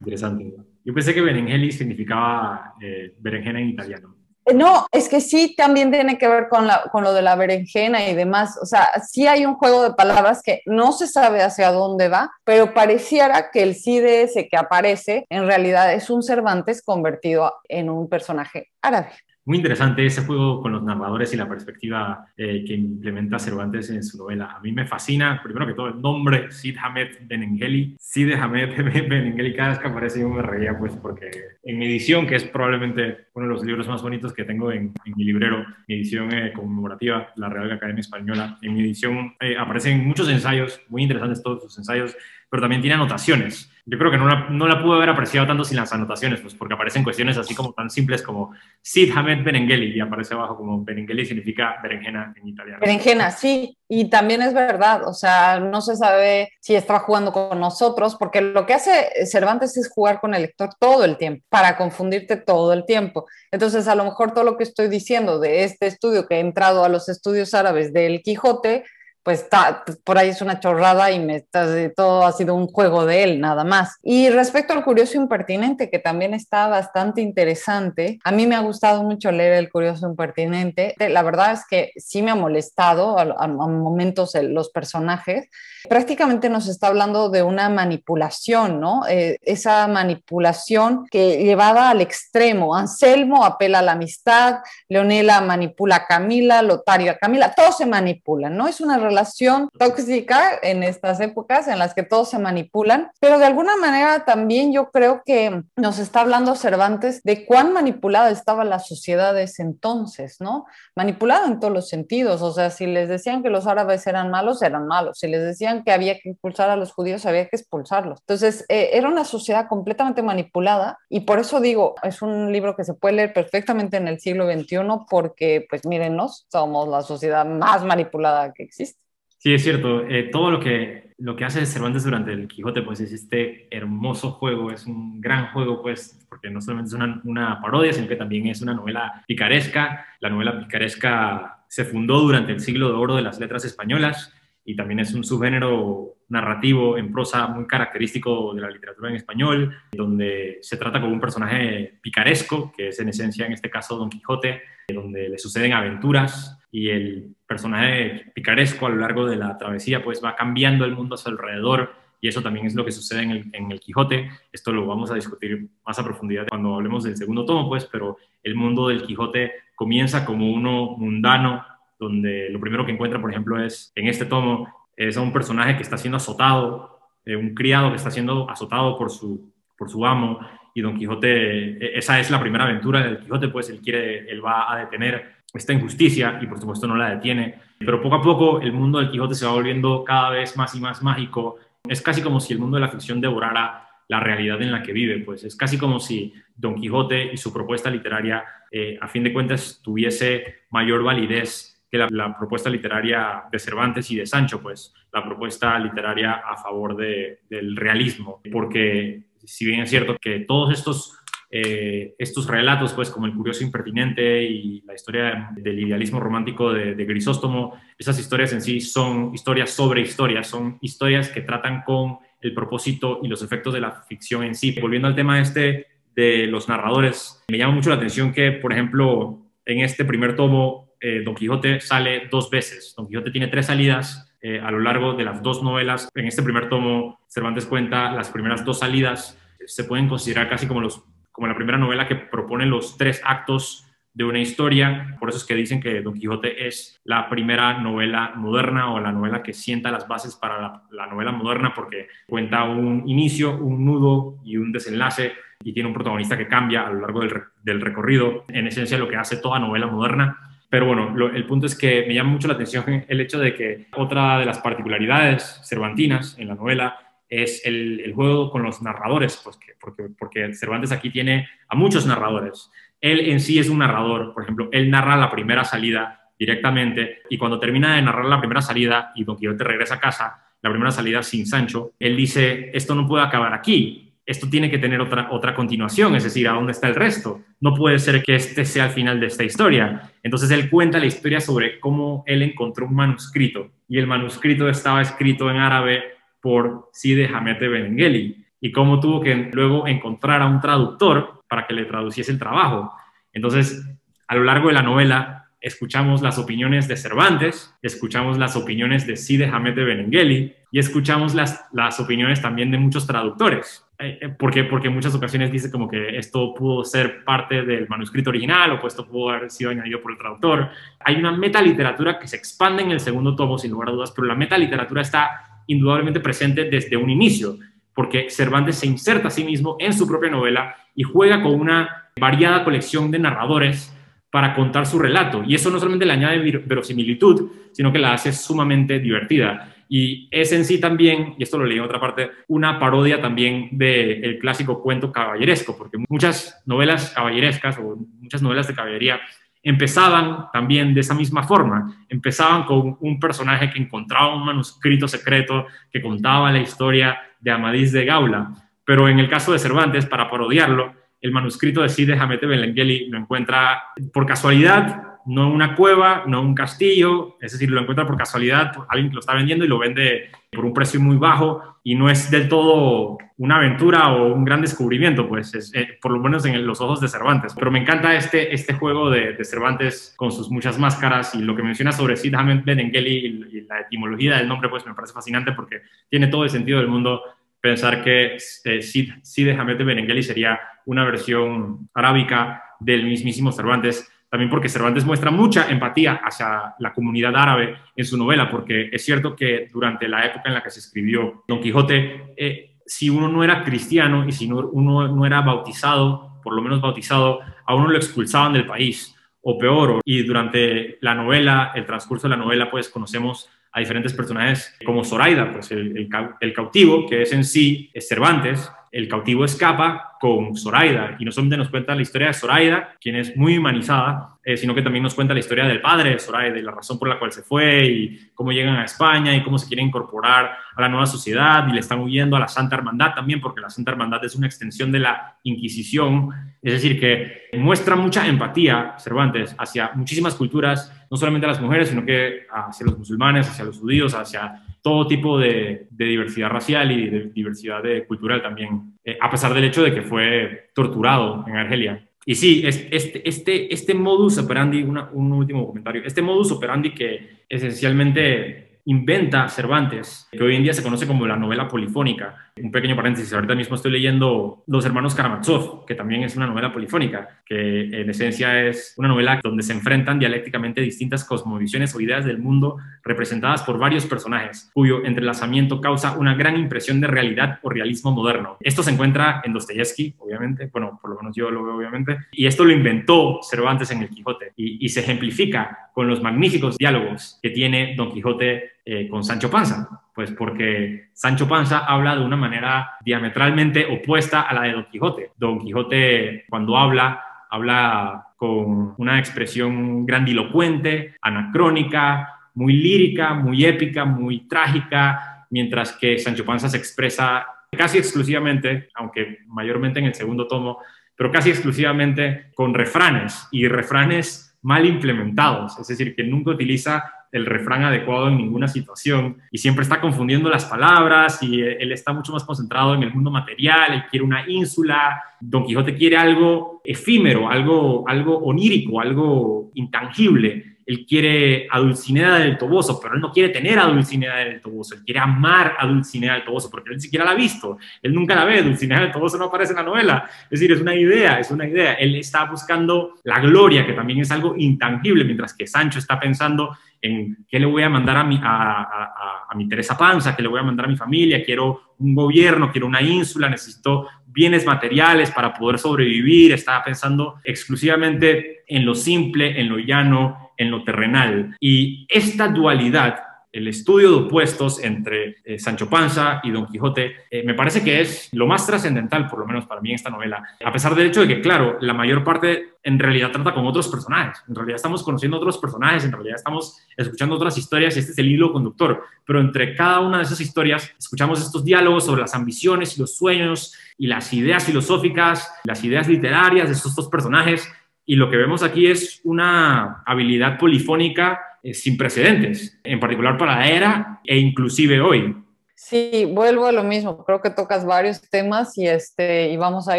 Interesante. 0.00 0.54
Yo 0.84 0.94
pensé 0.94 1.12
que 1.12 1.20
Benengeli 1.20 1.72
significaba 1.72 2.74
eh, 2.80 3.14
berenjena 3.18 3.60
en 3.60 3.68
italiano. 3.68 4.19
No, 4.54 4.86
es 4.92 5.08
que 5.08 5.20
sí 5.20 5.54
también 5.56 5.90
tiene 5.90 6.18
que 6.18 6.28
ver 6.28 6.48
con, 6.48 6.68
con 6.92 7.04
lo 7.04 7.12
de 7.12 7.22
la 7.22 7.36
berenjena 7.36 8.06
y 8.08 8.14
demás. 8.14 8.58
O 8.60 8.66
sea, 8.66 8.90
sí 9.06 9.26
hay 9.26 9.46
un 9.46 9.54
juego 9.54 9.82
de 9.82 9.94
palabras 9.94 10.42
que 10.42 10.62
no 10.66 10.92
se 10.92 11.06
sabe 11.06 11.42
hacia 11.42 11.72
dónde 11.72 12.08
va, 12.08 12.30
pero 12.44 12.74
pareciera 12.74 13.50
que 13.50 13.62
el 13.62 13.74
CDS 13.74 14.46
que 14.50 14.56
aparece 14.56 15.26
en 15.30 15.46
realidad 15.46 15.92
es 15.92 16.10
un 16.10 16.22
Cervantes 16.22 16.82
convertido 16.82 17.54
en 17.68 17.90
un 17.90 18.08
personaje 18.08 18.68
árabe 18.82 19.10
muy 19.44 19.56
interesante 19.56 20.04
ese 20.04 20.22
juego 20.22 20.60
con 20.60 20.72
los 20.72 20.82
narradores 20.82 21.32
y 21.32 21.36
la 21.36 21.48
perspectiva 21.48 22.26
eh, 22.36 22.64
que 22.66 22.74
implementa 22.74 23.38
Cervantes 23.38 23.90
en 23.90 24.02
su 24.02 24.18
novela. 24.18 24.52
A 24.56 24.60
mí 24.60 24.72
me 24.72 24.86
fascina, 24.86 25.40
primero 25.42 25.66
que 25.66 25.74
todo, 25.74 25.88
el 25.88 26.00
nombre 26.00 26.50
Sid 26.52 26.76
Hamed 26.78 27.08
Benengeli. 27.22 27.96
Sid 27.98 28.32
Hamed 28.34 28.76
Benengeli, 29.08 29.54
cada 29.54 29.70
vez 29.70 29.78
que 29.78 29.88
aparece 29.88 30.20
yo 30.20 30.28
me 30.28 30.42
reía, 30.42 30.78
pues, 30.78 30.94
porque 30.96 31.30
en 31.62 31.78
mi 31.78 31.86
edición, 31.86 32.26
que 32.26 32.36
es 32.36 32.44
probablemente 32.44 33.28
uno 33.34 33.46
de 33.46 33.52
los 33.52 33.64
libros 33.64 33.88
más 33.88 34.02
bonitos 34.02 34.32
que 34.32 34.44
tengo 34.44 34.72
en, 34.72 34.92
mi 35.16 35.24
librero, 35.24 35.64
mi 35.88 35.96
edición 35.96 36.32
eh, 36.32 36.52
conmemorativa, 36.52 37.32
la 37.36 37.48
Real 37.48 37.72
Academia 37.72 38.00
Española, 38.00 38.58
en 38.62 38.74
mi 38.74 38.82
edición 38.82 39.34
eh, 39.40 39.56
aparecen 39.58 40.06
muchos 40.06 40.28
ensayos, 40.28 40.80
muy 40.88 41.02
interesantes 41.02 41.42
todos 41.42 41.62
sus 41.62 41.78
ensayos, 41.78 42.16
pero 42.50 42.60
también 42.60 42.82
tiene 42.82 42.94
anotaciones. 42.94 43.72
Yo 43.90 43.98
creo 43.98 44.12
que 44.12 44.18
no 44.18 44.28
la, 44.28 44.46
no 44.50 44.68
la 44.68 44.80
pude 44.80 44.94
haber 44.94 45.08
apreciado 45.08 45.48
tanto 45.48 45.64
sin 45.64 45.76
las 45.76 45.92
anotaciones, 45.92 46.40
pues 46.40 46.54
porque 46.54 46.74
aparecen 46.74 47.02
cuestiones 47.02 47.36
así 47.36 47.56
como 47.56 47.72
tan 47.72 47.90
simples 47.90 48.22
como 48.22 48.52
Sid 48.80 49.10
Hamed 49.16 49.42
Benengeli 49.42 49.96
y 49.96 50.00
aparece 50.00 50.34
abajo 50.34 50.56
como 50.56 50.84
Benengeli 50.84 51.26
significa 51.26 51.74
berenjena 51.82 52.32
en 52.40 52.48
italiano. 52.48 52.78
Berenjena, 52.80 53.32
sí, 53.32 53.76
y 53.88 54.08
también 54.08 54.42
es 54.42 54.54
verdad, 54.54 55.08
o 55.08 55.12
sea, 55.12 55.58
no 55.58 55.80
se 55.80 55.96
sabe 55.96 56.52
si 56.60 56.76
estaba 56.76 57.00
jugando 57.00 57.32
con 57.32 57.58
nosotros, 57.58 58.14
porque 58.14 58.40
lo 58.40 58.64
que 58.64 58.74
hace 58.74 59.26
Cervantes 59.26 59.76
es 59.76 59.90
jugar 59.90 60.20
con 60.20 60.34
el 60.34 60.42
lector 60.42 60.70
todo 60.78 61.04
el 61.04 61.16
tiempo, 61.16 61.44
para 61.48 61.76
confundirte 61.76 62.36
todo 62.36 62.72
el 62.72 62.84
tiempo. 62.84 63.26
Entonces, 63.50 63.88
a 63.88 63.96
lo 63.96 64.04
mejor 64.04 64.30
todo 64.30 64.44
lo 64.44 64.56
que 64.56 64.62
estoy 64.62 64.86
diciendo 64.86 65.40
de 65.40 65.64
este 65.64 65.88
estudio 65.88 66.28
que 66.28 66.36
he 66.36 66.38
entrado 66.40 66.84
a 66.84 66.88
los 66.88 67.08
estudios 67.08 67.54
árabes 67.54 67.92
del 67.92 68.22
Quijote, 68.22 68.84
pues 69.22 69.42
está, 69.42 69.84
por 70.04 70.18
ahí 70.18 70.30
es 70.30 70.40
una 70.40 70.60
chorrada 70.60 71.10
y 71.10 71.18
me 71.18 71.36
está, 71.36 71.66
todo 71.94 72.24
ha 72.24 72.32
sido 72.32 72.54
un 72.54 72.66
juego 72.66 73.04
de 73.04 73.22
él, 73.22 73.40
nada 73.40 73.64
más. 73.64 73.96
Y 74.02 74.30
respecto 74.30 74.72
al 74.72 74.84
curioso 74.84 75.16
impertinente, 75.16 75.90
que 75.90 75.98
también 75.98 76.32
está 76.34 76.68
bastante 76.68 77.20
interesante, 77.20 78.18
a 78.24 78.32
mí 78.32 78.46
me 78.46 78.56
ha 78.56 78.60
gustado 78.60 79.02
mucho 79.02 79.30
leer 79.30 79.54
el 79.54 79.70
curioso 79.70 80.08
impertinente. 80.08 80.94
La 80.98 81.22
verdad 81.22 81.52
es 81.52 81.66
que 81.68 81.92
sí 81.96 82.22
me 82.22 82.30
ha 82.30 82.34
molestado 82.34 83.18
a, 83.18 83.46
momentos 83.46 84.34
los 84.42 84.70
personajes. 84.70 85.48
Prácticamente 85.88 86.48
nos 86.48 86.68
está 86.68 86.88
hablando 86.88 87.30
de 87.30 87.42
una 87.42 87.68
manipulación, 87.68 88.80
¿no? 88.80 89.06
Eh, 89.08 89.38
esa 89.42 89.86
manipulación 89.86 91.06
que 91.10 91.42
llevada 91.42 91.90
al 91.90 92.00
extremo. 92.00 92.74
Anselmo 92.74 93.44
apela 93.44 93.80
a 93.80 93.82
la 93.82 93.92
amistad, 93.92 94.56
Leonela 94.88 95.40
manipula 95.40 95.96
a 95.96 96.06
Camila, 96.06 96.62
Lotario 96.62 97.12
a 97.12 97.16
Camila, 97.16 97.54
todos 97.54 97.78
se 97.78 97.86
manipulan, 97.86 98.56
¿no? 98.56 98.68
Es 98.68 98.80
una 98.80 98.98
relación 99.10 99.68
tóxica 99.78 100.58
en 100.62 100.82
estas 100.82 101.20
épocas 101.20 101.66
en 101.68 101.78
las 101.78 101.94
que 101.94 102.04
todos 102.04 102.30
se 102.30 102.38
manipulan, 102.38 103.10
pero 103.20 103.38
de 103.38 103.44
alguna 103.44 103.76
manera 103.76 104.24
también 104.24 104.72
yo 104.72 104.90
creo 104.90 105.22
que 105.24 105.62
nos 105.76 105.98
está 105.98 106.20
hablando 106.20 106.54
Cervantes 106.54 107.22
de 107.24 107.44
cuán 107.44 107.72
manipulada 107.72 108.30
estaba 108.30 108.64
la 108.64 108.78
sociedad 108.78 109.34
de 109.34 109.44
ese 109.44 109.62
entonces, 109.62 110.36
¿no? 110.40 110.64
Manipulada 110.94 111.46
en 111.46 111.58
todos 111.58 111.72
los 111.72 111.88
sentidos, 111.88 112.40
o 112.42 112.52
sea, 112.52 112.70
si 112.70 112.86
les 112.86 113.08
decían 113.08 113.42
que 113.42 113.50
los 113.50 113.66
árabes 113.66 114.06
eran 114.06 114.30
malos, 114.30 114.62
eran 114.62 114.86
malos, 114.86 115.18
si 115.18 115.26
les 115.26 115.42
decían 115.42 115.82
que 115.82 115.92
había 115.92 116.18
que 116.18 116.30
expulsar 116.30 116.70
a 116.70 116.76
los 116.76 116.92
judíos, 116.92 117.26
había 117.26 117.48
que 117.48 117.56
expulsarlos. 117.56 118.20
Entonces, 118.20 118.64
eh, 118.68 118.90
era 118.92 119.08
una 119.08 119.24
sociedad 119.24 119.66
completamente 119.68 120.22
manipulada 120.22 120.98
y 121.08 121.20
por 121.20 121.40
eso 121.40 121.60
digo, 121.60 121.96
es 122.04 122.22
un 122.22 122.52
libro 122.52 122.76
que 122.76 122.84
se 122.84 122.94
puede 122.94 123.16
leer 123.16 123.32
perfectamente 123.32 123.96
en 123.96 124.06
el 124.06 124.20
siglo 124.20 124.46
XXI 124.46 124.78
porque, 125.08 125.66
pues 125.68 125.84
mírenos, 125.84 126.46
somos 126.50 126.88
la 126.88 127.02
sociedad 127.02 127.44
más 127.44 127.84
manipulada 127.84 128.52
que 128.52 128.62
existe. 128.62 128.99
Sí, 129.40 129.54
es 129.54 129.62
cierto. 129.62 130.06
Eh, 130.06 130.24
todo 130.24 130.50
lo 130.50 130.60
que, 130.60 131.14
lo 131.16 131.34
que 131.34 131.46
hace 131.46 131.64
Cervantes 131.64 132.04
durante 132.04 132.30
el 132.30 132.46
Quijote, 132.46 132.82
pues 132.82 133.00
es 133.00 133.10
este 133.10 133.74
hermoso 133.74 134.32
juego, 134.32 134.70
es 134.70 134.84
un 134.84 135.18
gran 135.18 135.46
juego, 135.52 135.80
pues, 135.80 136.26
porque 136.28 136.50
no 136.50 136.60
solamente 136.60 136.88
es 136.88 136.92
una, 136.92 137.22
una, 137.24 137.58
parodia, 137.58 137.94
sino 137.94 138.06
que 138.06 138.16
también 138.16 138.48
es 138.48 138.60
una 138.60 138.74
novela 138.74 139.24
picaresca. 139.26 140.04
La 140.20 140.28
novela 140.28 140.60
picaresca 140.60 141.64
se 141.68 141.86
fundó 141.86 142.20
durante 142.20 142.52
el 142.52 142.60
siglo 142.60 142.88
de 142.88 142.94
oro 142.96 143.16
de 143.16 143.22
las 143.22 143.40
letras 143.40 143.64
españolas 143.64 144.30
y 144.62 144.76
también 144.76 145.00
es 145.00 145.14
un 145.14 145.24
subgénero 145.24 146.18
narrativo 146.28 146.98
en 146.98 147.10
prosa 147.10 147.46
muy 147.46 147.66
característico 147.66 148.52
de 148.52 148.60
la 148.60 148.70
literatura 148.70 149.08
en 149.08 149.16
español, 149.16 149.74
donde 149.90 150.58
se 150.60 150.76
trata 150.76 151.00
como 151.00 151.14
un 151.14 151.20
personaje 151.20 151.98
picaresco, 152.02 152.70
que 152.76 152.88
es 152.88 153.00
en 153.00 153.08
esencia 153.08 153.46
en 153.46 153.54
este 153.54 153.70
caso 153.70 153.96
Don 153.96 154.10
Quijote, 154.10 154.60
donde 154.92 155.30
le 155.30 155.38
suceden 155.38 155.72
aventuras 155.72 156.59
y 156.72 156.88
el 156.90 157.34
personaje 157.46 158.30
picaresco 158.34 158.86
a 158.86 158.90
lo 158.90 158.96
largo 158.96 159.26
de 159.26 159.36
la 159.36 159.58
travesía 159.58 160.02
pues 160.02 160.22
va 160.22 160.36
cambiando 160.36 160.84
el 160.84 160.94
mundo 160.94 161.14
a 161.14 161.18
su 161.18 161.28
alrededor 161.28 161.92
y 162.20 162.28
eso 162.28 162.42
también 162.42 162.66
es 162.66 162.74
lo 162.74 162.84
que 162.84 162.92
sucede 162.92 163.22
en 163.22 163.30
el, 163.30 163.50
en 163.52 163.72
el, 163.72 163.80
Quijote. 163.80 164.30
Esto 164.52 164.72
lo 164.72 164.86
vamos 164.86 165.10
a 165.10 165.14
discutir 165.14 165.68
más 165.84 165.98
a 165.98 166.04
profundidad 166.04 166.46
cuando 166.48 166.74
hablemos 166.74 167.04
del 167.04 167.16
segundo 167.16 167.46
tomo, 167.46 167.68
pues, 167.68 167.86
pero 167.86 168.18
el 168.42 168.54
mundo 168.54 168.88
del 168.88 169.02
Quijote 169.02 169.52
comienza 169.74 170.24
como 170.26 170.52
uno 170.52 170.96
mundano, 170.98 171.64
donde 171.98 172.50
lo 172.50 172.60
primero 172.60 172.84
que 172.84 172.92
encuentra, 172.92 173.20
por 173.20 173.30
ejemplo, 173.30 173.62
es 173.62 173.92
en 173.94 174.08
este 174.08 174.26
tomo, 174.26 174.68
es 174.96 175.16
a 175.16 175.22
un 175.22 175.32
personaje 175.32 175.76
que 175.76 175.82
está 175.82 175.96
siendo 175.96 176.18
azotado, 176.18 177.00
eh, 177.24 177.36
un 177.36 177.54
criado 177.54 177.90
que 177.90 177.96
está 177.96 178.10
siendo 178.10 178.50
azotado 178.50 178.98
por 178.98 179.10
su, 179.10 179.50
por 179.78 179.88
su 179.88 180.04
amo, 180.04 180.40
y 180.74 180.82
Don 180.82 180.98
Quijote, 180.98 181.84
e, 181.84 181.98
esa 181.98 182.20
es 182.20 182.30
la 182.30 182.40
primera 182.40 182.64
aventura 182.64 183.02
del 183.02 183.18
Quijote, 183.18 183.48
pues 183.48 183.70
él 183.70 183.80
quiere, 183.80 184.30
él 184.30 184.44
va 184.44 184.70
a 184.70 184.78
detener 184.80 185.39
esta 185.52 185.72
injusticia 185.72 186.38
y 186.40 186.46
por 186.46 186.60
supuesto 186.60 186.86
no 186.86 186.96
la 186.96 187.10
detiene. 187.10 187.60
Pero 187.78 188.00
poco 188.00 188.16
a 188.16 188.22
poco 188.22 188.60
el 188.60 188.72
mundo 188.72 188.98
del 188.98 189.10
Quijote 189.10 189.34
se 189.34 189.46
va 189.46 189.52
volviendo 189.52 190.04
cada 190.04 190.30
vez 190.30 190.56
más 190.56 190.74
y 190.74 190.80
más 190.80 191.02
mágico. 191.02 191.56
Es 191.88 192.02
casi 192.02 192.22
como 192.22 192.40
si 192.40 192.52
el 192.52 192.58
mundo 192.58 192.76
de 192.76 192.82
la 192.82 192.88
ficción 192.88 193.20
devorara 193.20 193.88
la 194.08 194.20
realidad 194.20 194.60
en 194.60 194.72
la 194.72 194.82
que 194.82 194.92
vive, 194.92 195.20
pues 195.20 195.44
es 195.44 195.54
casi 195.54 195.78
como 195.78 196.00
si 196.00 196.34
Don 196.56 196.74
Quijote 196.74 197.32
y 197.32 197.36
su 197.36 197.52
propuesta 197.52 197.88
literaria, 197.88 198.44
eh, 198.70 198.98
a 199.00 199.06
fin 199.06 199.22
de 199.22 199.32
cuentas, 199.32 199.80
tuviese 199.82 200.62
mayor 200.70 201.04
validez 201.04 201.80
que 201.88 201.98
la, 201.98 202.36
propuesta 202.36 202.68
literaria 202.70 203.44
de 203.50 203.58
Cervantes 203.60 204.10
y 204.10 204.16
de 204.16 204.26
Sancho, 204.26 204.60
pues 204.60 204.92
la 205.12 205.24
propuesta 205.24 205.78
literaria 205.78 206.34
a 206.34 206.56
favor 206.56 206.96
del 206.96 207.76
realismo, 207.76 208.40
porque 208.52 209.22
si 209.44 209.64
bien 209.64 209.80
es 209.80 209.90
cierto 209.90 210.16
que 210.20 210.40
todos 210.40 210.72
estos 210.72 211.19
eh, 211.52 212.14
estos 212.16 212.46
relatos, 212.46 212.92
pues 212.92 213.10
como 213.10 213.26
El 213.26 213.34
Curioso 213.34 213.64
Impertinente 213.64 214.44
y 214.44 214.82
la 214.82 214.94
historia 214.94 215.50
del 215.56 215.80
idealismo 215.80 216.20
romántico 216.20 216.72
de, 216.72 217.04
Grisóstomo, 217.04 217.74
esas 217.98 218.20
historias 218.20 218.52
en 218.52 218.62
sí 218.62 218.80
son 218.80 219.34
historias 219.34 219.70
sobre 219.70 220.00
historias, 220.02 220.46
son 220.46 220.78
historias 220.80 221.28
que 221.28 221.40
tratan 221.40 221.82
con 221.82 222.18
el 222.40 222.54
propósito 222.54 223.18
y 223.22 223.28
los 223.28 223.42
efectos 223.42 223.74
de 223.74 223.80
la 223.80 223.90
ficción 223.90 224.44
en 224.44 224.54
sí. 224.54 224.76
Volviendo 224.80 225.08
al 225.08 225.16
tema 225.16 225.40
este 225.40 225.86
de 226.14 226.46
los 226.46 226.68
narradores, 226.68 227.42
me 227.48 227.58
llama 227.58 227.74
mucho 227.74 227.90
la 227.90 227.96
atención 227.96 228.32
que, 228.32 228.52
por 228.52 228.72
ejemplo, 228.72 229.40
en 229.64 229.80
este 229.80 230.04
primer 230.04 230.36
tomo, 230.36 230.94
eh, 231.00 231.22
Don 231.24 231.34
Quijote 231.34 231.80
sale 231.80 232.28
dos 232.30 232.48
veces. 232.48 232.94
Don 232.96 233.08
Quijote 233.08 233.32
tiene 233.32 233.48
tres 233.48 233.66
salidas 233.66 234.32
eh, 234.40 234.60
a 234.60 234.70
lo 234.70 234.78
largo 234.78 235.14
de 235.14 235.24
las 235.24 235.42
dos 235.42 235.64
novelas. 235.64 236.08
En 236.14 236.26
este 236.26 236.44
primer 236.44 236.68
tomo, 236.68 237.18
Cervantes 237.26 237.66
cuenta 237.66 238.12
las 238.12 238.30
primeras 238.30 238.64
dos 238.64 238.78
salidas 238.78 239.36
se 239.66 239.84
pueden 239.84 240.08
considerar 240.08 240.48
casi 240.48 240.66
como 240.66 240.80
los 240.80 241.04
como 241.40 241.48
la 241.48 241.56
primera 241.56 241.78
novela 241.78 242.06
que 242.06 242.16
propone 242.16 242.66
los 242.66 242.98
tres 242.98 243.22
actos 243.24 243.86
de 244.12 244.24
una 244.24 244.40
historia. 244.40 245.16
Por 245.18 245.30
eso 245.30 245.38
es 245.38 245.44
que 245.46 245.54
dicen 245.54 245.80
que 245.80 246.02
Don 246.02 246.12
Quijote 246.12 246.66
es 246.66 247.00
la 247.02 247.30
primera 247.30 247.80
novela 247.80 248.32
moderna 248.36 248.92
o 248.92 249.00
la 249.00 249.10
novela 249.10 249.42
que 249.42 249.54
sienta 249.54 249.90
las 249.90 250.06
bases 250.06 250.36
para 250.36 250.82
la, 250.90 251.06
novela 251.06 251.32
moderna 251.32 251.72
porque 251.74 252.08
cuenta 252.26 252.64
un 252.64 253.08
inicio, 253.08 253.56
un 253.56 253.86
nudo 253.86 254.36
y 254.44 254.58
un 254.58 254.70
desenlace 254.70 255.32
y 255.64 255.72
tiene 255.72 255.86
un 255.86 255.94
protagonista 255.94 256.36
que 256.36 256.46
cambia 256.46 256.86
a 256.86 256.92
lo 256.92 257.00
largo 257.00 257.22
del, 257.22 257.80
recorrido. 257.80 258.44
En 258.48 258.66
esencia, 258.66 258.98
lo 258.98 259.08
que 259.08 259.16
hace 259.16 259.38
toda 259.38 259.58
novela 259.58 259.86
moderna. 259.86 260.36
Pero 260.68 260.84
bueno, 260.84 261.30
el 261.34 261.46
punto 261.46 261.64
es 261.64 261.74
que 261.74 262.04
me 262.06 262.14
llama 262.14 262.32
mucho 262.32 262.48
la 262.48 262.54
atención 262.54 262.84
el 263.08 263.18
hecho 263.18 263.38
de 263.38 263.54
que 263.54 263.86
otra 263.96 264.40
de 264.40 264.44
las 264.44 264.58
particularidades 264.58 265.62
cervantinas 265.64 266.38
en 266.38 266.48
la 266.48 266.54
novela 266.54 266.98
es 267.30 267.64
el, 267.64 268.12
juego 268.14 268.50
con 268.50 268.64
los 268.64 268.82
narradores, 268.82 269.40
pues 269.42 269.58
porque, 269.80 270.08
porque 270.18 270.52
Cervantes 270.52 270.92
aquí 270.92 271.10
tiene 271.10 271.48
a 271.68 271.76
muchos 271.76 272.04
narradores. 272.04 272.70
Él 273.00 273.20
en 273.20 273.40
sí 273.40 273.58
es 273.58 273.70
un 273.70 273.78
narrador, 273.78 274.34
por 274.34 274.42
ejemplo, 274.42 274.68
él 274.72 274.90
narra 274.90 275.16
la 275.16 275.30
primera 275.30 275.64
salida 275.64 276.28
directamente 276.38 277.22
y 277.30 277.38
cuando 277.38 277.60
termina 277.60 277.94
de 277.94 278.02
narrar 278.02 278.26
la 278.26 278.40
primera 278.40 278.60
salida 278.60 279.12
y 279.14 279.24
Don 279.24 279.36
Quijote 279.36 279.62
regresa 279.62 279.94
a 279.94 280.00
casa, 280.00 280.42
la 280.60 280.70
primera 280.70 280.90
salida 280.90 281.22
sin 281.22 281.46
Sancho, 281.46 281.92
él 281.98 282.16
dice, 282.16 282.70
esto 282.74 282.94
no 282.94 283.06
puede 283.06 283.24
acabar 283.24 283.54
aquí, 283.54 284.12
esto 284.26 284.48
tiene 284.48 284.70
que 284.70 284.78
tener 284.78 285.00
otra, 285.00 285.28
otra 285.30 285.54
continuación, 285.54 286.14
es 286.14 286.24
decir, 286.24 286.48
¿a 286.48 286.52
dónde 286.52 286.72
está 286.72 286.88
el 286.88 286.94
resto? 286.94 287.42
No 287.60 287.74
puede 287.74 287.98
ser 287.98 288.22
que 288.22 288.34
este 288.34 288.64
sea 288.64 288.86
el 288.86 288.90
final 288.90 289.18
de 289.18 289.26
esta 289.26 289.44
historia. 289.44 290.12
Entonces 290.22 290.50
él 290.50 290.70
cuenta 290.70 290.98
la 290.98 291.06
historia 291.06 291.40
sobre 291.40 291.80
cómo 291.80 292.22
él 292.26 292.42
encontró 292.42 292.86
un 292.86 292.94
manuscrito 292.94 293.70
y 293.88 293.98
el 293.98 294.06
manuscrito 294.06 294.68
estaba 294.68 295.02
escrito 295.02 295.50
en 295.50 295.56
árabe 295.56 296.19
por 296.40 296.90
Side 296.92 297.28
Hamete 297.28 297.68
Benengeli 297.68 298.44
y 298.60 298.72
cómo 298.72 299.00
tuvo 299.00 299.20
que 299.20 299.34
luego 299.52 299.86
encontrar 299.86 300.42
a 300.42 300.46
un 300.46 300.60
traductor 300.60 301.42
para 301.48 301.66
que 301.66 301.74
le 301.74 301.84
traduciese 301.84 302.32
el 302.32 302.38
trabajo. 302.38 302.92
Entonces, 303.32 303.86
a 304.28 304.34
lo 304.34 304.44
largo 304.44 304.68
de 304.68 304.74
la 304.74 304.82
novela, 304.82 305.40
escuchamos 305.60 306.22
las 306.22 306.38
opiniones 306.38 306.88
de 306.88 306.96
Cervantes, 306.96 307.74
escuchamos 307.82 308.38
las 308.38 308.56
opiniones 308.56 309.06
de 309.06 309.16
Side 309.16 309.46
Hamete 309.46 309.84
Benengeli 309.84 310.54
y 310.72 310.78
escuchamos 310.78 311.34
las, 311.34 311.66
las 311.72 312.00
opiniones 312.00 312.40
también 312.40 312.70
de 312.70 312.78
muchos 312.78 313.06
traductores. 313.06 313.84
Eh, 313.98 314.18
eh, 314.22 314.28
porque, 314.30 314.64
porque 314.64 314.88
en 314.88 314.94
muchas 314.94 315.14
ocasiones 315.14 315.52
dice 315.52 315.70
como 315.70 315.86
que 315.86 316.16
esto 316.16 316.54
pudo 316.54 316.84
ser 316.84 317.22
parte 317.22 317.62
del 317.62 317.86
manuscrito 317.86 318.30
original 318.30 318.72
o 318.72 318.80
pues 318.80 318.94
esto 318.94 319.06
pudo 319.06 319.30
haber 319.30 319.50
sido 319.50 319.70
añadido 319.70 320.00
por 320.00 320.12
el 320.12 320.18
traductor. 320.18 320.70
Hay 321.00 321.16
una 321.16 321.32
metaliteratura 321.32 322.18
que 322.18 322.26
se 322.26 322.36
expande 322.36 322.82
en 322.82 322.92
el 322.92 323.00
segundo 323.00 323.36
tomo, 323.36 323.58
sin 323.58 323.70
lugar 323.72 323.90
a 323.90 323.92
dudas, 323.92 324.12
pero 324.12 324.26
la 324.26 324.34
metaliteratura 324.34 325.02
está 325.02 325.49
indudablemente 325.66 326.20
presente 326.20 326.64
desde 326.64 326.96
un 326.96 327.10
inicio, 327.10 327.56
porque 327.94 328.30
Cervantes 328.30 328.76
se 328.76 328.86
inserta 328.86 329.28
a 329.28 329.30
sí 329.30 329.44
mismo 329.44 329.76
en 329.78 329.92
su 329.92 330.06
propia 330.06 330.30
novela 330.30 330.76
y 330.94 331.02
juega 331.02 331.42
con 331.42 331.54
una 331.54 332.08
variada 332.18 332.64
colección 332.64 333.10
de 333.10 333.18
narradores 333.18 333.94
para 334.30 334.54
contar 334.54 334.86
su 334.86 334.98
relato. 334.98 335.42
Y 335.46 335.54
eso 335.54 335.70
no 335.70 335.78
solamente 335.78 336.06
le 336.06 336.12
añade 336.12 336.38
verosimilitud, 336.38 337.50
sino 337.72 337.92
que 337.92 337.98
la 337.98 338.12
hace 338.12 338.32
sumamente 338.32 339.00
divertida. 339.00 339.74
Y 339.88 340.28
es 340.30 340.52
en 340.52 340.64
sí 340.64 340.78
también, 340.78 341.34
y 341.36 341.42
esto 341.42 341.58
lo 341.58 341.64
leí 341.64 341.78
en 341.78 341.84
otra 341.84 341.98
parte, 341.98 342.30
una 342.46 342.78
parodia 342.78 343.20
también 343.20 343.70
del 343.72 344.38
clásico 344.38 344.80
cuento 344.80 345.10
caballeresco, 345.10 345.76
porque 345.76 345.98
muchas 346.08 346.62
novelas 346.64 347.10
caballerescas 347.10 347.76
o 347.78 347.96
muchas 348.20 348.40
novelas 348.40 348.68
de 348.68 348.74
caballería 348.74 349.20
empezaban 349.62 350.50
también 350.52 350.94
de 350.94 351.00
esa 351.00 351.14
misma 351.14 351.42
forma. 351.42 352.04
Empezaban 352.08 352.64
con 352.64 352.96
un 353.00 353.20
personaje 353.20 353.70
que 353.70 353.78
encontraba 353.78 354.34
un 354.34 354.44
manuscrito 354.44 355.06
secreto 355.06 355.66
que 355.92 356.00
contaba 356.00 356.52
la 356.52 356.60
historia 356.60 357.18
de 357.40 357.50
Amadís 357.50 357.92
de 357.92 358.04
Gaula. 358.04 358.50
Pero 358.84 359.08
en 359.08 359.18
el 359.18 359.28
caso 359.28 359.52
de 359.52 359.58
Cervantes, 359.58 360.06
para 360.06 360.30
parodiarlo, 360.30 360.94
el 361.20 361.32
manuscrito 361.32 361.82
de 361.82 361.90
Cide 361.90 362.18
Hamete 362.18 362.46
Belengeli 362.46 363.08
lo 363.08 363.18
encuentra 363.18 363.82
por 364.12 364.26
casualidad 364.26 365.09
no 365.26 365.52
una 365.52 365.74
cueva, 365.74 366.24
no 366.26 366.40
un 366.40 366.54
castillo, 366.54 367.36
es 367.40 367.52
decir, 367.52 367.70
lo 367.70 367.80
encuentra 367.80 368.06
por 368.06 368.16
casualidad 368.16 368.72
alguien 368.88 369.08
que 369.08 369.14
lo 369.14 369.20
está 369.20 369.34
vendiendo 369.34 369.64
y 369.64 369.68
lo 369.68 369.78
vende 369.78 370.30
por 370.50 370.64
un 370.64 370.74
precio 370.74 371.00
muy 371.00 371.16
bajo 371.16 371.78
y 371.82 371.94
no 371.94 372.10
es 372.10 372.30
del 372.30 372.48
todo 372.48 373.18
una 373.38 373.56
aventura 373.56 374.12
o 374.12 374.34
un 374.34 374.44
gran 374.44 374.60
descubrimiento, 374.60 375.26
pues 375.26 375.54
es, 375.54 375.74
eh, 375.74 375.98
por 376.00 376.12
lo 376.12 376.20
menos 376.20 376.44
en 376.44 376.66
los 376.66 376.80
ojos 376.80 377.00
de 377.00 377.08
Cervantes. 377.08 377.54
Pero 377.54 377.70
me 377.70 377.78
encanta 377.78 378.14
este, 378.14 378.54
este 378.54 378.74
juego 378.74 379.08
de, 379.08 379.36
Cervantes 379.44 380.12
con 380.16 380.30
sus 380.30 380.50
muchas 380.50 380.78
máscaras 380.78 381.34
y 381.34 381.40
lo 381.40 381.56
que 381.56 381.62
menciona 381.62 381.92
sobre 381.92 382.16
Sid 382.16 382.34
Hammett 382.34 382.64
Benengeli 382.64 383.16
y, 383.50 383.60
la 383.62 383.80
etimología 383.80 384.36
del 384.36 384.48
nombre, 384.48 384.68
pues 384.68 384.84
me 384.84 384.94
parece 384.94 385.14
fascinante 385.14 385.52
porque 385.52 385.82
tiene 386.08 386.26
todo 386.26 386.44
el 386.44 386.50
sentido 386.50 386.80
del 386.80 386.88
mundo 386.88 387.22
pensar 387.60 388.02
que 388.02 388.36
eh, 388.64 388.82
Sid, 388.82 389.12
Sid 389.22 389.50
Hammett 389.50 389.84
Benengeli 389.84 390.22
sería 390.22 390.60
una 390.86 391.04
versión 391.04 391.88
arábica 391.94 392.64
del 392.80 393.04
mismísimo 393.04 393.52
Cervantes 393.52 394.10
también 394.30 394.48
porque 394.48 394.68
Cervantes 394.68 395.04
muestra 395.04 395.30
mucha 395.30 395.68
empatía 395.68 396.20
hacia 396.22 396.74
la 396.78 396.92
comunidad 396.92 397.34
árabe 397.34 397.76
en 397.96 398.04
su 398.04 398.16
novela, 398.16 398.50
porque 398.50 398.88
es 398.92 399.04
cierto 399.04 399.34
que 399.34 399.68
durante 399.72 400.08
la 400.08 400.24
época 400.24 400.44
en 400.46 400.54
la 400.54 400.62
que 400.62 400.70
se 400.70 400.80
escribió 400.80 401.44
Don 401.48 401.60
Quijote, 401.60 402.34
eh, 402.36 402.76
si 402.86 403.10
uno 403.10 403.28
no 403.28 403.42
era 403.42 403.64
cristiano 403.64 404.26
y 404.26 404.32
si 404.32 404.50
uno 404.50 405.08
no 405.08 405.26
era 405.26 405.40
bautizado, 405.40 406.40
por 406.42 406.54
lo 406.54 406.62
menos 406.62 406.80
bautizado, 406.80 407.40
a 407.66 407.74
uno 407.74 407.88
lo 407.88 407.96
expulsaban 407.96 408.52
del 408.52 408.66
país, 408.66 409.16
o 409.42 409.58
peor, 409.58 410.00
y 410.04 410.22
durante 410.22 410.98
la 411.00 411.14
novela, 411.14 411.72
el 411.74 411.86
transcurso 411.86 412.28
de 412.28 412.36
la 412.36 412.42
novela, 412.42 412.70
pues 412.70 412.88
conocemos 412.88 413.48
a 413.72 413.80
diferentes 413.80 414.12
personajes 414.12 414.76
como 414.84 415.04
Zoraida, 415.04 415.50
pues 415.52 415.70
el, 415.70 416.08
cautivo, 416.54 417.06
que 417.08 417.22
es 417.22 417.32
en 417.32 417.44
sí 417.44 417.90
es 417.94 418.08
Cervantes, 418.08 418.70
el 418.90 419.08
cautivo 419.08 419.44
escapa 419.44 420.16
con 420.20 420.56
Zoraida 420.56 421.16
y 421.18 421.24
no 421.24 421.30
solamente 421.30 421.56
nos 421.56 421.68
cuenta 421.68 421.94
la 421.94 422.02
historia 422.02 422.28
de 422.28 422.34
Zoraida, 422.34 422.94
quien 423.00 423.16
es 423.16 423.36
muy 423.36 423.56
humanizada, 423.56 424.38
eh, 424.44 424.56
sino 424.56 424.74
que 424.74 424.82
también 424.82 425.02
nos 425.02 425.14
cuenta 425.14 425.32
la 425.32 425.40
historia 425.40 425.64
del 425.64 425.80
padre 425.80 426.10
de 426.10 426.18
Zoraida 426.18 426.58
y 426.58 426.62
la 426.62 426.72
razón 426.72 426.98
por 426.98 427.08
la 427.08 427.18
cual 427.18 427.30
se 427.30 427.42
fue 427.42 427.86
y 427.86 428.30
cómo 428.34 428.52
llegan 428.52 428.76
a 428.76 428.84
España 428.84 429.34
y 429.34 429.42
cómo 429.42 429.58
se 429.58 429.68
quiere 429.68 429.82
incorporar 429.82 430.56
a 430.74 430.80
la 430.80 430.88
nueva 430.88 431.06
sociedad 431.06 431.66
y 431.68 431.72
le 431.72 431.80
están 431.80 432.00
huyendo 432.00 432.36
a 432.36 432.40
la 432.40 432.48
Santa 432.48 432.76
Hermandad 432.76 433.14
también, 433.14 433.40
porque 433.40 433.60
la 433.60 433.70
Santa 433.70 433.92
Hermandad 433.92 434.24
es 434.24 434.34
una 434.34 434.46
extensión 434.46 434.90
de 434.90 434.98
la 434.98 435.36
Inquisición, 435.44 436.30
es 436.60 436.72
decir, 436.74 436.98
que 436.98 437.48
muestra 437.58 437.96
mucha 437.96 438.26
empatía 438.26 438.94
Cervantes 438.98 439.54
hacia 439.56 439.92
muchísimas 439.94 440.34
culturas, 440.34 440.92
no 441.10 441.16
solamente 441.16 441.46
a 441.46 441.50
las 441.50 441.60
mujeres, 441.60 441.88
sino 441.88 442.04
que 442.04 442.46
hacia 442.50 442.86
los 442.86 442.98
musulmanes, 442.98 443.48
hacia 443.48 443.64
los 443.64 443.78
judíos, 443.78 444.14
hacia 444.14 444.62
todo 444.82 445.06
tipo 445.06 445.38
de, 445.38 445.86
diversidad 445.90 446.48
racial 446.48 446.90
y 446.92 447.08
de 447.08 447.20
diversidad 447.34 447.82
cultural 448.06 448.42
también, 448.42 448.94
eh, 449.04 449.18
a 449.20 449.30
pesar 449.30 449.52
del 449.54 449.64
hecho 449.64 449.82
de 449.82 449.94
que 449.94 450.02
fue 450.02 450.70
torturado 450.74 451.44
en 451.46 451.56
Argelia. 451.56 452.06
Y 452.24 452.34
sí, 452.34 452.62
este, 452.64 453.28
este, 453.28 453.72
este 453.72 453.94
modus 453.94 454.38
operandi, 454.38 454.82
un 454.82 455.32
último 455.32 455.66
comentario, 455.66 456.02
este 456.04 456.22
modus 456.22 456.52
operandi 456.52 456.92
que 456.92 457.44
esencialmente 457.48 458.70
inventa 458.86 459.48
Cervantes, 459.48 460.28
que 460.32 460.42
hoy 460.42 460.56
en 460.56 460.62
día 460.62 460.74
se 460.74 460.82
conoce 460.82 461.06
como 461.06 461.26
la 461.26 461.36
novela 461.36 461.68
polifónica. 461.68 462.49
Un 462.56 462.70
pequeño 462.70 462.96
paréntesis, 462.96 463.32
ahorita 463.32 463.54
mismo 463.54 463.76
estoy 463.76 463.92
leyendo 463.92 464.62
Los 464.66 464.84
hermanos 464.84 465.14
Karamazov, 465.14 465.86
que 465.86 465.94
también 465.94 466.22
es 466.24 466.36
una 466.36 466.46
novela 466.46 466.72
polifónica, 466.72 467.40
que 467.46 467.82
en 467.82 468.10
esencia 468.10 468.66
es 468.66 468.94
una 468.96 469.08
novela 469.08 469.40
donde 469.42 469.62
se 469.62 469.72
enfrentan 469.72 470.18
dialécticamente 470.18 470.80
distintas 470.80 471.24
cosmovisiones 471.24 471.94
o 471.94 472.00
ideas 472.00 472.24
del 472.24 472.38
mundo 472.38 472.76
representadas 473.02 473.62
por 473.62 473.78
varios 473.78 474.06
personajes, 474.06 474.70
cuyo 474.74 475.04
entrelazamiento 475.04 475.80
causa 475.80 476.16
una 476.18 476.34
gran 476.34 476.56
impresión 476.56 477.00
de 477.00 477.06
realidad 477.06 477.58
o 477.62 477.70
realismo 477.70 478.10
moderno. 478.10 478.56
Esto 478.60 478.82
se 478.82 478.90
encuentra 478.90 479.40
en 479.44 479.52
Dostoyevsky, 479.52 480.14
obviamente, 480.18 480.68
bueno, 480.72 480.98
por 481.00 481.10
lo 481.10 481.16
menos 481.16 481.34
yo 481.36 481.50
lo 481.50 481.64
veo 481.64 481.76
obviamente, 481.76 482.18
y 482.32 482.46
esto 482.46 482.64
lo 482.64 482.72
inventó 482.72 483.40
Cervantes 483.42 483.90
en 483.90 484.02
El 484.02 484.10
Quijote, 484.10 484.52
y, 484.56 484.84
y 484.84 484.88
se 484.88 485.00
ejemplifica 485.00 485.90
con 485.94 486.06
los 486.06 486.22
magníficos 486.22 486.78
diálogos 486.78 487.38
que 487.42 487.50
tiene 487.50 487.94
Don 487.96 488.12
Quijote 488.12 488.79
eh, 488.84 489.08
con 489.08 489.22
Sancho 489.24 489.50
Panza, 489.50 489.88
pues 490.14 490.30
porque 490.32 491.10
Sancho 491.12 491.46
Panza 491.46 491.80
habla 491.80 492.16
de 492.16 492.24
una 492.24 492.36
manera 492.36 492.96
diametralmente 493.04 493.86
opuesta 493.86 494.42
a 494.42 494.54
la 494.54 494.62
de 494.62 494.72
Don 494.72 494.86
Quijote. 494.90 495.32
Don 495.36 495.58
Quijote 495.58 496.44
cuando 496.48 496.76
habla, 496.76 497.22
habla 497.50 498.28
con 498.36 498.94
una 498.96 499.18
expresión 499.18 500.06
grandilocuente, 500.06 501.16
anacrónica, 501.20 502.34
muy 502.54 502.72
lírica, 502.74 503.34
muy 503.34 503.64
épica, 503.64 504.04
muy 504.04 504.48
trágica, 504.48 505.46
mientras 505.50 505.92
que 505.92 506.18
Sancho 506.18 506.44
Panza 506.44 506.68
se 506.68 506.76
expresa 506.76 507.46
casi 507.70 507.98
exclusivamente, 507.98 508.88
aunque 508.94 509.38
mayormente 509.46 510.00
en 510.00 510.06
el 510.06 510.14
segundo 510.14 510.48
tomo, 510.48 510.78
pero 511.16 511.30
casi 511.30 511.50
exclusivamente 511.50 512.50
con 512.54 512.72
refranes 512.74 513.46
y 513.50 513.68
refranes 513.68 514.49
mal 514.62 514.86
implementados, 514.86 515.78
es 515.78 515.88
decir, 515.88 516.14
que 516.14 516.24
nunca 516.24 516.50
utiliza 516.50 517.04
el 517.32 517.46
refrán 517.46 517.84
adecuado 517.84 518.28
en 518.28 518.36
ninguna 518.36 518.66
situación 518.66 519.36
y 519.52 519.58
siempre 519.58 519.84
está 519.84 520.00
confundiendo 520.00 520.50
las 520.50 520.64
palabras 520.64 521.42
y 521.42 521.60
él 521.60 521.92
está 521.92 522.12
mucho 522.12 522.32
más 522.32 522.44
concentrado 522.44 522.94
en 522.94 523.04
el 523.04 523.14
mundo 523.14 523.30
material, 523.30 523.92
él 523.94 524.04
quiere 524.10 524.24
una 524.24 524.48
ínsula, 524.48 525.22
Don 525.38 525.64
Quijote 525.64 525.94
quiere 525.94 526.16
algo 526.16 526.80
efímero, 526.84 527.48
algo, 527.48 528.04
algo 528.08 528.38
onírico, 528.38 529.00
algo 529.00 529.70
intangible 529.74 530.69
él 530.90 531.06
quiere 531.06 531.68
a 531.70 531.78
Dulcinea 531.78 532.34
del 532.40 532.58
Toboso, 532.58 532.98
pero 533.00 533.14
él 533.14 533.20
no 533.20 533.30
quiere 533.30 533.50
tener 533.50 533.78
a 533.78 533.86
Dulcinea 533.86 534.38
del 534.38 534.60
Toboso, 534.60 534.96
él 534.96 535.02
quiere 535.04 535.20
amar 535.20 535.76
a 535.78 535.86
Dulcinea 535.86 536.34
del 536.34 536.42
Toboso, 536.42 536.68
porque 536.68 536.90
él 536.90 536.96
ni 536.96 537.00
siquiera 537.00 537.24
la 537.24 537.30
ha 537.30 537.34
visto, 537.36 537.78
él 538.02 538.12
nunca 538.12 538.34
la 538.34 538.44
ve, 538.44 538.60
Dulcinea 538.60 538.98
del 538.98 539.12
Toboso 539.12 539.38
no 539.38 539.44
aparece 539.44 539.72
en 539.72 539.76
la 539.76 539.82
novela, 539.84 540.28
es 540.44 540.58
decir, 540.58 540.72
es 540.72 540.80
una 540.80 540.96
idea, 540.96 541.38
es 541.38 541.48
una 541.52 541.68
idea, 541.68 541.92
él 541.92 542.16
está 542.16 542.44
buscando 542.46 543.14
la 543.22 543.38
gloria, 543.38 543.86
que 543.86 543.92
también 543.92 544.18
es 544.18 544.32
algo 544.32 544.56
intangible, 544.56 545.22
mientras 545.22 545.54
que 545.54 545.64
Sancho 545.64 546.00
está 546.00 546.18
pensando 546.18 546.76
en 547.00 547.46
qué 547.48 547.60
le 547.60 547.66
voy 547.66 547.84
a 547.84 547.88
mandar 547.88 548.16
a 548.16 548.24
mi, 548.24 548.40
a, 548.42 549.46
a 549.48 549.54
mi 549.54 549.68
Teresa 549.68 549.96
Panza, 549.96 550.34
qué 550.34 550.42
le 550.42 550.48
voy 550.48 550.58
a 550.58 550.64
mandar 550.64 550.86
a 550.86 550.88
mi 550.88 550.96
familia, 550.96 551.44
quiero 551.44 551.94
un 551.98 552.16
gobierno, 552.16 552.72
quiero 552.72 552.88
una 552.88 553.00
ínsula, 553.00 553.48
necesito 553.48 554.08
bienes 554.26 554.66
materiales 554.66 555.30
para 555.30 555.54
poder 555.54 555.78
sobrevivir, 555.78 556.52
estaba 556.52 556.82
pensando 556.84 557.36
exclusivamente 557.44 558.64
en 558.66 558.84
lo 558.84 558.94
simple, 558.94 559.60
en 559.60 559.68
lo 559.68 559.78
llano, 559.78 560.49
en 560.60 560.70
lo 560.70 560.84
terrenal. 560.84 561.56
Y 561.58 562.06
esta 562.08 562.48
dualidad 562.48 563.30
el 563.52 563.66
estudio 563.66 564.10
de 564.10 564.16
opuestos 564.26 564.82
entre 564.82 565.36
eh, 565.44 565.58
Sancho 565.58 565.90
Panza 565.90 566.40
y 566.44 566.50
Don 566.50 566.66
Quijote, 566.66 567.16
eh, 567.30 567.42
me 567.44 567.54
parece 567.54 567.82
que 567.82 568.00
es 568.00 568.28
lo 568.32 568.46
más 568.46 568.66
trascendental, 568.66 569.26
por 569.26 569.40
lo 569.40 569.46
menos 569.46 569.66
para 569.66 569.80
mí, 569.80 569.90
en 569.90 569.96
esta 569.96 570.10
novela. 570.10 570.44
A 570.64 570.72
pesar 570.72 570.94
del 570.94 571.08
hecho 571.08 571.22
de 571.22 571.28
que, 571.28 571.40
claro, 571.40 571.76
la 571.80 571.92
mayor 571.92 572.22
parte 572.22 572.74
en 572.82 572.98
realidad 572.98 573.32
trata 573.32 573.52
con 573.52 573.66
otros 573.66 573.88
personajes. 573.88 574.42
En 574.48 574.54
realidad 574.54 574.76
estamos 574.76 575.02
conociendo 575.02 575.36
otros 575.36 575.58
personajes, 575.58 576.04
en 576.04 576.12
realidad 576.12 576.36
estamos 576.36 576.78
escuchando 576.96 577.34
otras 577.34 577.58
historias 577.58 577.96
y 577.96 578.00
este 578.00 578.12
es 578.12 578.18
el 578.18 578.28
hilo 578.28 578.52
conductor. 578.52 579.02
Pero 579.24 579.40
entre 579.40 579.74
cada 579.74 580.00
una 580.00 580.18
de 580.18 580.24
esas 580.24 580.40
historias 580.40 580.90
escuchamos 580.98 581.42
estos 581.42 581.64
diálogos 581.64 582.06
sobre 582.06 582.22
las 582.22 582.34
ambiciones 582.34 582.96
y 582.96 583.00
los 583.00 583.16
sueños 583.16 583.74
y 583.98 584.06
las 584.06 584.32
ideas 584.32 584.64
filosóficas, 584.64 585.52
las 585.64 585.82
ideas 585.84 586.08
literarias 586.08 586.68
de 586.68 586.74
estos 586.74 586.94
dos 586.94 587.08
personajes 587.08 587.68
y 588.04 588.16
lo 588.16 588.30
que 588.30 588.36
vemos 588.36 588.62
aquí 588.62 588.86
es 588.86 589.20
una 589.24 590.02
habilidad 590.06 590.58
polifónica 590.58 591.40
eh, 591.62 591.74
sin 591.74 591.96
precedentes, 591.96 592.78
en 592.84 592.98
particular 593.00 593.36
para 593.36 593.56
la 593.56 593.68
era 593.68 594.20
e 594.24 594.38
inclusive 594.38 595.00
hoy. 595.00 595.36
Sí, 595.74 596.26
vuelvo 596.30 596.66
a 596.66 596.72
lo 596.72 596.84
mismo. 596.84 597.24
Creo 597.24 597.40
que 597.40 597.50
tocas 597.50 597.84
varios 597.84 598.20
temas 598.30 598.76
y, 598.76 598.86
este, 598.86 599.50
y 599.50 599.56
vamos 599.56 599.88
a 599.88 599.98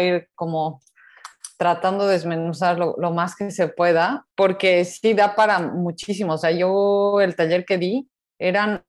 ir 0.00 0.28
como 0.34 0.80
tratando 1.58 2.06
de 2.06 2.14
desmenuzar 2.14 2.78
lo, 2.78 2.96
lo, 2.98 3.12
más 3.12 3.36
que 3.36 3.50
se 3.50 3.68
pueda, 3.68 4.26
porque 4.34 4.84
sí 4.84 5.14
da 5.14 5.34
para 5.34 5.60
muchísimo. 5.60 6.34
O 6.34 6.38
sea, 6.38 6.50
yo 6.50 7.20
el 7.20 7.36
taller 7.36 7.64
que 7.64 7.78
di 7.78 8.08
eran 8.38 8.82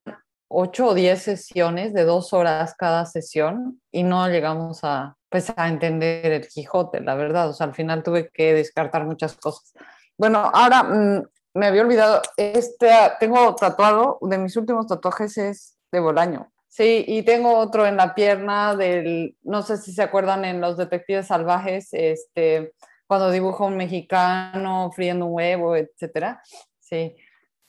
ocho 0.53 0.87
o 0.87 0.93
diez 0.93 1.21
sesiones 1.21 1.93
de 1.93 2.05
dos 2.05 2.31
horas 2.33 2.75
cada 2.77 3.05
sesión 3.05 3.81
y 3.91 4.03
no 4.03 4.27
llegamos 4.29 4.79
a, 4.83 5.17
pues, 5.29 5.51
a 5.55 5.67
entender 5.67 6.31
el 6.31 6.47
Quijote, 6.47 7.01
la 7.01 7.15
verdad. 7.15 7.49
O 7.49 7.53
sea, 7.53 7.67
al 7.67 7.73
final 7.73 8.03
tuve 8.03 8.29
que 8.29 8.53
descartar 8.53 9.05
muchas 9.05 9.35
cosas. 9.35 9.73
Bueno, 10.17 10.51
ahora 10.53 10.83
mm, 10.83 11.23
me 11.55 11.65
había 11.65 11.81
olvidado, 11.81 12.21
este, 12.37 12.91
tengo 13.19 13.55
tatuado, 13.55 14.19
de 14.21 14.37
mis 14.37 14.55
últimos 14.55 14.87
tatuajes 14.87 15.37
es 15.37 15.77
de 15.91 15.99
Bolaño. 15.99 16.51
Sí, 16.67 17.05
y 17.07 17.21
tengo 17.23 17.55
otro 17.57 17.85
en 17.85 17.97
la 17.97 18.15
pierna 18.15 18.75
del, 18.75 19.37
no 19.43 19.61
sé 19.61 19.77
si 19.77 19.93
se 19.93 20.01
acuerdan 20.01 20.43
en 20.45 20.59
Los 20.59 20.77
Detectives 20.77 21.27
Salvajes, 21.27 21.89
este, 21.91 22.73
cuando 23.05 23.29
dibujo 23.29 23.67
un 23.67 23.77
mexicano 23.77 24.91
friendo 24.91 25.27
un 25.27 25.33
huevo, 25.35 25.75
etcétera. 25.75 26.41
Sí. 26.79 27.15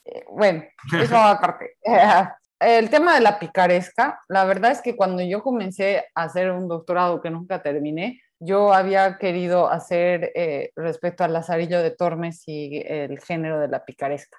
Eh, 0.07 0.25
bueno, 0.31 0.65
eso 1.01 1.17
aparte. 1.19 1.77
el 2.67 2.91
tema 2.91 3.15
de 3.15 3.21
la 3.21 3.39
picaresca, 3.39 4.21
la 4.29 4.45
verdad 4.45 4.73
es 4.73 4.81
que 4.81 4.97
cuando 4.97 5.23
yo 5.23 5.43
comencé 5.43 6.05
a 6.15 6.25
hacer 6.25 6.51
un 6.51 6.69
doctorado 6.69 7.21
que 7.21 7.31
nunca 7.31 7.63
terminé, 7.63 8.21
yo 8.41 8.75
había 8.75 9.19
querido 9.19 9.71
hacer 9.71 10.33
eh, 10.35 10.71
respecto 10.77 11.25
al 11.25 11.33
Lazarillo 11.33 11.83
de 11.83 11.91
Tormes 11.91 12.43
y 12.47 12.83
el 12.87 13.19
género 13.21 13.61
de 13.61 13.69
la 13.69 13.85
picaresca. 13.85 14.39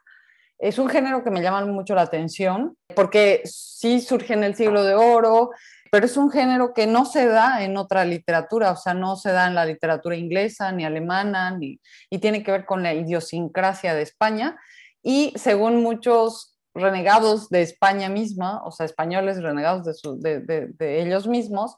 Es 0.58 0.80
un 0.80 0.90
género 0.90 1.24
que 1.24 1.32
me 1.32 1.42
llama 1.42 1.66
mucho 1.66 1.96
la 1.96 2.04
atención 2.04 2.78
porque 2.96 3.42
sí 3.46 4.00
surge 4.00 4.34
en 4.34 4.44
el 4.44 4.56
siglo 4.56 4.84
de 4.84 4.96
oro, 4.96 5.52
pero 5.92 6.06
es 6.06 6.18
un 6.18 6.32
género 6.32 6.74
que 6.74 6.88
no 6.88 7.06
se 7.06 7.26
da 7.26 7.64
en 7.64 7.78
otra 7.78 8.06
literatura, 8.06 8.72
o 8.72 8.76
sea, 8.76 8.94
no 8.94 9.16
se 9.16 9.32
da 9.32 9.48
en 9.48 9.56
la 9.56 9.66
literatura 9.66 10.16
inglesa 10.16 10.72
ni 10.72 10.86
alemana, 10.86 11.52
ni, 11.58 11.80
y 12.10 12.20
tiene 12.20 12.44
que 12.44 12.52
ver 12.52 12.66
con 12.66 12.84
la 12.84 12.94
idiosincrasia 12.94 13.94
de 13.94 14.02
España. 14.02 14.58
Y 15.02 15.34
según 15.36 15.84
muchos 15.84 16.55
renegados 16.76 17.50
de 17.50 17.62
España 17.62 18.10
misma, 18.10 18.62
o 18.64 18.72
sea, 18.72 18.86
españoles 18.86 19.42
renegados 19.42 20.02
de, 20.20 21.02
ellos 21.02 21.28
mismos, 21.28 21.76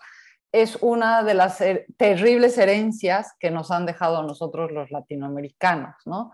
es 0.52 0.78
una 0.82 1.24
de 1.24 1.34
las 1.34 1.62
terribles 1.98 2.58
herencias 2.58 3.34
que 3.40 3.52
nos 3.52 3.70
han 3.70 3.86
dejado 3.86 4.18
a 4.18 4.24
nosotros 4.24 4.72
los 4.72 4.90
latinoamericanos, 4.92 5.96
¿no? 6.06 6.32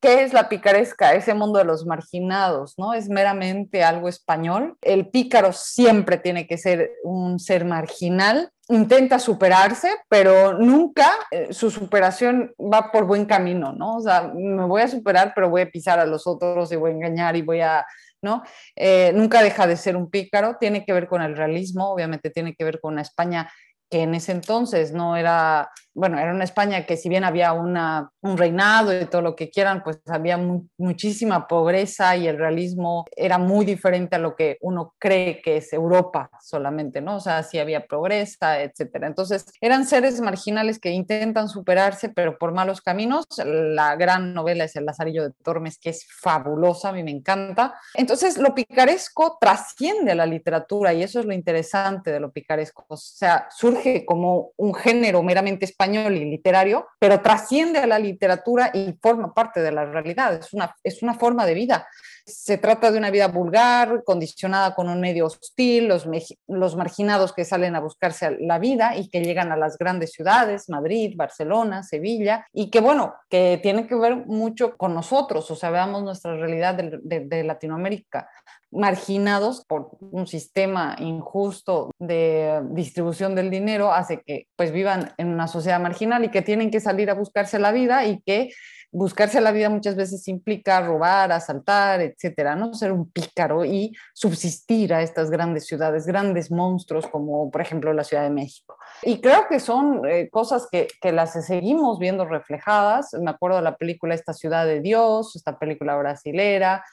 ¿Qué 0.00 0.24
es 0.24 0.32
la 0.32 0.48
picaresca? 0.48 1.14
Ese 1.14 1.32
mundo 1.32 1.58
de 1.58 1.64
los 1.64 1.86
marginados, 1.86 2.74
¿no? 2.76 2.92
Es 2.92 3.08
meramente 3.08 3.84
algo 3.84 4.08
español. 4.08 4.76
El 4.82 5.08
pícaro 5.08 5.52
siempre 5.52 6.18
tiene 6.18 6.46
que 6.46 6.58
ser 6.58 6.90
un 7.04 7.38
ser 7.38 7.64
marginal. 7.64 8.51
Intenta 8.68 9.18
superarse, 9.18 9.90
pero 10.08 10.54
nunca 10.54 11.10
eh, 11.30 11.52
su 11.52 11.70
superación 11.70 12.54
va 12.58 12.92
por 12.92 13.04
buen 13.04 13.26
camino, 13.26 13.72
¿no? 13.72 13.96
O 13.96 14.00
sea, 14.00 14.32
me 14.34 14.64
voy 14.64 14.82
a 14.82 14.88
superar, 14.88 15.32
pero 15.34 15.50
voy 15.50 15.62
a 15.62 15.70
pisar 15.70 15.98
a 15.98 16.06
los 16.06 16.26
otros 16.26 16.70
y 16.72 16.76
voy 16.76 16.92
a 16.92 16.94
engañar 16.94 17.36
y 17.36 17.42
voy 17.42 17.60
a 17.60 17.84
¿no? 18.22 18.44
Eh, 18.76 19.12
nunca 19.14 19.42
deja 19.42 19.66
de 19.66 19.76
ser 19.76 19.96
un 19.96 20.08
pícaro, 20.08 20.56
tiene 20.58 20.84
que 20.84 20.92
ver 20.92 21.08
con 21.08 21.22
el 21.22 21.36
realismo, 21.36 21.90
obviamente 21.90 22.30
tiene 22.30 22.54
que 22.54 22.64
ver 22.64 22.80
con 22.80 22.94
una 22.94 23.02
España 23.02 23.50
que 23.90 24.02
en 24.02 24.14
ese 24.14 24.32
entonces 24.32 24.92
no 24.92 25.16
era, 25.16 25.70
bueno, 25.94 26.18
era 26.18 26.32
una 26.32 26.44
España 26.44 26.86
que 26.86 26.96
si 26.96 27.08
bien 27.08 27.24
había 27.24 27.52
una, 27.52 28.10
un 28.22 28.38
reinado 28.38 28.98
y 28.98 29.04
todo 29.06 29.20
lo 29.20 29.36
que 29.36 29.50
quieran, 29.50 29.82
pues 29.82 30.00
había 30.06 30.38
muchísima 30.78 31.46
pobreza 31.46 32.16
y 32.16 32.26
el 32.26 32.38
realismo 32.38 33.04
era 33.14 33.36
muy 33.36 33.66
diferente 33.66 34.16
a 34.16 34.18
lo 34.18 34.34
que 34.34 34.56
uno 34.62 34.94
cree 34.98 35.42
que 35.42 35.58
es 35.58 35.72
Europa 35.72 36.30
solamente, 36.40 37.00
¿no? 37.02 37.16
O 37.16 37.20
sea, 37.20 37.42
sí 37.42 37.58
había 37.58 37.86
pobreza, 37.86 38.62
etcétera. 38.62 39.06
Entonces, 39.06 39.44
eran 39.60 39.84
seres 39.86 40.20
marginales 40.20 40.78
que 40.78 40.90
intentan 40.90 41.48
superarse, 41.48 42.08
pero 42.08 42.38
por 42.38 42.52
malos 42.52 42.80
caminos. 42.80 43.26
La 43.44 43.94
gran 43.96 44.32
novela 44.32 44.64
es 44.64 44.76
El 44.76 44.86
Lazarillo 44.86 45.24
de 45.24 45.34
Tormes, 45.42 45.78
que 45.78 45.90
es 45.90 46.06
fabulosa, 46.08 46.88
a 46.88 46.92
mí 46.92 47.02
me 47.02 47.10
encanta. 47.10 47.74
Entonces, 47.94 48.38
lo 48.38 48.54
picaresco 48.54 49.36
trasciende 49.38 50.12
a 50.12 50.14
la 50.14 50.26
literatura 50.26 50.94
y 50.94 51.02
eso 51.02 51.20
es 51.20 51.26
lo 51.26 51.34
interesante 51.34 52.10
de 52.10 52.20
lo 52.20 52.32
picaresco. 52.32 52.86
O 52.88 52.96
sea, 52.96 53.48
surge 53.50 54.06
como 54.06 54.52
un 54.56 54.72
género 54.72 55.22
meramente 55.22 55.66
español 55.66 55.81
y 56.16 56.24
literario, 56.24 56.86
pero 56.98 57.20
trasciende 57.20 57.78
a 57.78 57.86
la 57.86 57.98
literatura 57.98 58.70
y 58.72 58.94
forma 59.00 59.32
parte 59.34 59.60
de 59.60 59.72
la 59.72 59.84
realidad, 59.84 60.34
es 60.34 60.52
una, 60.52 60.74
es 60.82 61.02
una 61.02 61.14
forma 61.14 61.46
de 61.46 61.54
vida. 61.54 61.86
Se 62.24 62.56
trata 62.56 62.90
de 62.90 62.98
una 62.98 63.10
vida 63.10 63.28
vulgar, 63.28 64.04
condicionada 64.04 64.74
con 64.74 64.88
un 64.88 65.00
medio 65.00 65.26
hostil, 65.26 65.88
los, 65.88 66.76
marginados 66.76 67.32
que 67.32 67.44
salen 67.44 67.74
a 67.74 67.80
buscarse 67.80 68.36
la 68.40 68.58
vida 68.58 68.96
y 68.96 69.08
que 69.08 69.22
llegan 69.22 69.50
a 69.50 69.56
las 69.56 69.76
grandes 69.76 70.12
ciudades, 70.12 70.68
Madrid, 70.68 71.14
Barcelona, 71.16 71.82
Sevilla, 71.82 72.46
y 72.52 72.70
que 72.70 72.80
bueno, 72.80 73.14
que 73.28 73.58
tiene 73.62 73.86
que 73.86 73.94
ver 73.96 74.16
mucho 74.26 74.76
con 74.76 74.94
nosotros, 74.94 75.50
o 75.50 75.56
sea, 75.56 75.70
veamos 75.70 76.02
nuestra 76.02 76.36
realidad 76.36 76.74
de, 76.74 77.20
de 77.20 77.44
Latinoamérica. 77.44 78.28
Marginados 78.70 79.64
por 79.66 79.90
un 80.00 80.26
sistema 80.26 80.96
injusto 80.98 81.90
de 81.98 82.62
distribución 82.70 83.34
del 83.34 83.50
dinero 83.50 83.92
hace 83.92 84.22
que 84.22 84.46
pues 84.56 84.72
vivan 84.72 85.12
en 85.18 85.28
una 85.28 85.46
sociedad 85.46 85.78
marginal 85.78 86.24
y 86.24 86.30
que 86.30 86.40
tienen 86.40 86.70
que 86.70 86.80
salir 86.80 87.10
a 87.10 87.14
buscarse 87.14 87.58
la 87.58 87.70
vida 87.70 88.06
y 88.06 88.22
que 88.22 88.50
buscarse 88.92 89.40
la 89.40 89.52
vida 89.52 89.70
muchas 89.70 89.96
veces 89.96 90.28
implica 90.28 90.80
robar, 90.82 91.32
asaltar, 91.32 92.02
etcétera, 92.02 92.54
no 92.54 92.74
ser 92.74 92.92
un 92.92 93.10
pícaro 93.10 93.64
y 93.64 93.92
subsistir 94.12 94.92
a 94.92 95.02
estas 95.02 95.30
grandes 95.30 95.66
ciudades, 95.66 96.06
grandes 96.06 96.50
monstruos 96.50 97.06
como 97.06 97.50
por 97.50 97.62
ejemplo 97.62 97.92
la 97.94 98.04
Ciudad 98.04 98.22
de 98.22 98.30
México. 98.30 98.76
Y 99.02 99.20
creo 99.20 99.48
que 99.48 99.58
son 99.60 100.06
eh, 100.06 100.28
cosas 100.30 100.68
que, 100.70 100.88
que 101.00 101.10
las 101.10 101.32
seguimos 101.44 101.98
viendo 101.98 102.26
reflejadas. 102.26 103.14
Me 103.14 103.30
acuerdo 103.30 103.56
de 103.56 103.62
la 103.62 103.76
película 103.76 104.14
Esta 104.14 104.34
Ciudad 104.34 104.66
de 104.66 104.80
Dios, 104.80 105.34
esta 105.36 105.58
película 105.58 105.96
brasilera, 105.96 106.84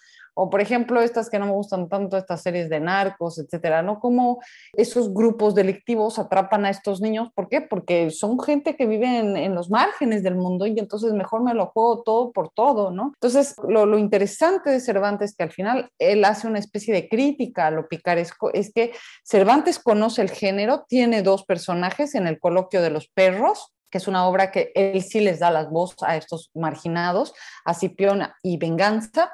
o 0.42 0.50
por 0.50 0.62
ejemplo, 0.62 1.02
estas 1.02 1.30
que 1.30 1.38
no 1.38 1.48
me 1.48 1.52
gustan 1.52 1.90
tanto, 1.90 2.16
estas 2.16 2.42
series 2.42 2.70
de 2.70 2.80
narcos, 2.80 3.40
etcétera, 3.40 3.82
¿no? 3.82 4.00
Como 4.00 4.40
esos 4.72 5.14
grupos 5.14 5.54
delictivos 5.54 6.18
atrapan 6.18 6.66
a 6.66 6.70
estos 6.70 7.02
niños. 7.02 7.28
¿Por 7.36 7.50
qué? 7.50 7.60
Porque 7.60 8.10
son 8.10 8.40
gente 8.40 8.78
que 8.78 8.86
vive 8.86 9.18
en, 9.18 9.54
los 9.54 9.70
márgenes 9.70 10.24
del 10.24 10.36
mundo 10.36 10.66
y 10.66 10.80
entonces 10.80 11.12
mejor 11.12 11.44
me 11.44 11.54
lo 11.54 11.66
juego 11.68 12.04
todo 12.04 12.32
por 12.32 12.52
todo, 12.52 12.90
¿no? 12.90 13.12
Entonces, 13.16 13.56
lo, 13.68 13.86
lo 13.86 13.98
interesante 13.98 14.70
de 14.70 14.80
Cervantes, 14.80 15.36
que 15.36 15.44
al 15.44 15.52
final 15.52 15.92
él 16.00 16.24
hace 16.24 16.48
una 16.48 16.60
especie 16.60 16.94
de 16.94 17.10
crítica 17.10 17.68
a 17.68 17.72
lo 17.72 17.90
picaresco, 17.90 18.54
es 18.54 18.72
que 18.72 18.94
Cervantes 19.26 19.78
conoce 19.78 20.22
el 20.22 20.30
género, 20.30 20.86
tiene 20.88 21.22
dos 21.22 21.44
personajes 21.44 22.16
en 22.16 22.28
el 22.28 22.40
coloquio 22.40 22.82
de 22.82 22.92
los 22.92 23.10
perros, 23.10 23.74
que 23.92 23.98
es 23.98 24.08
una 24.08 24.26
obra 24.26 24.52
que 24.52 24.72
él 24.76 25.04
sí 25.04 25.20
les 25.20 25.40
da 25.40 25.52
las 25.52 25.70
voz 25.70 25.96
a 26.02 26.16
estos 26.16 26.50
marginados, 26.54 27.34
a 27.66 27.74
Cipiona 27.74 28.38
y 28.42 28.58
Venganza, 28.58 29.32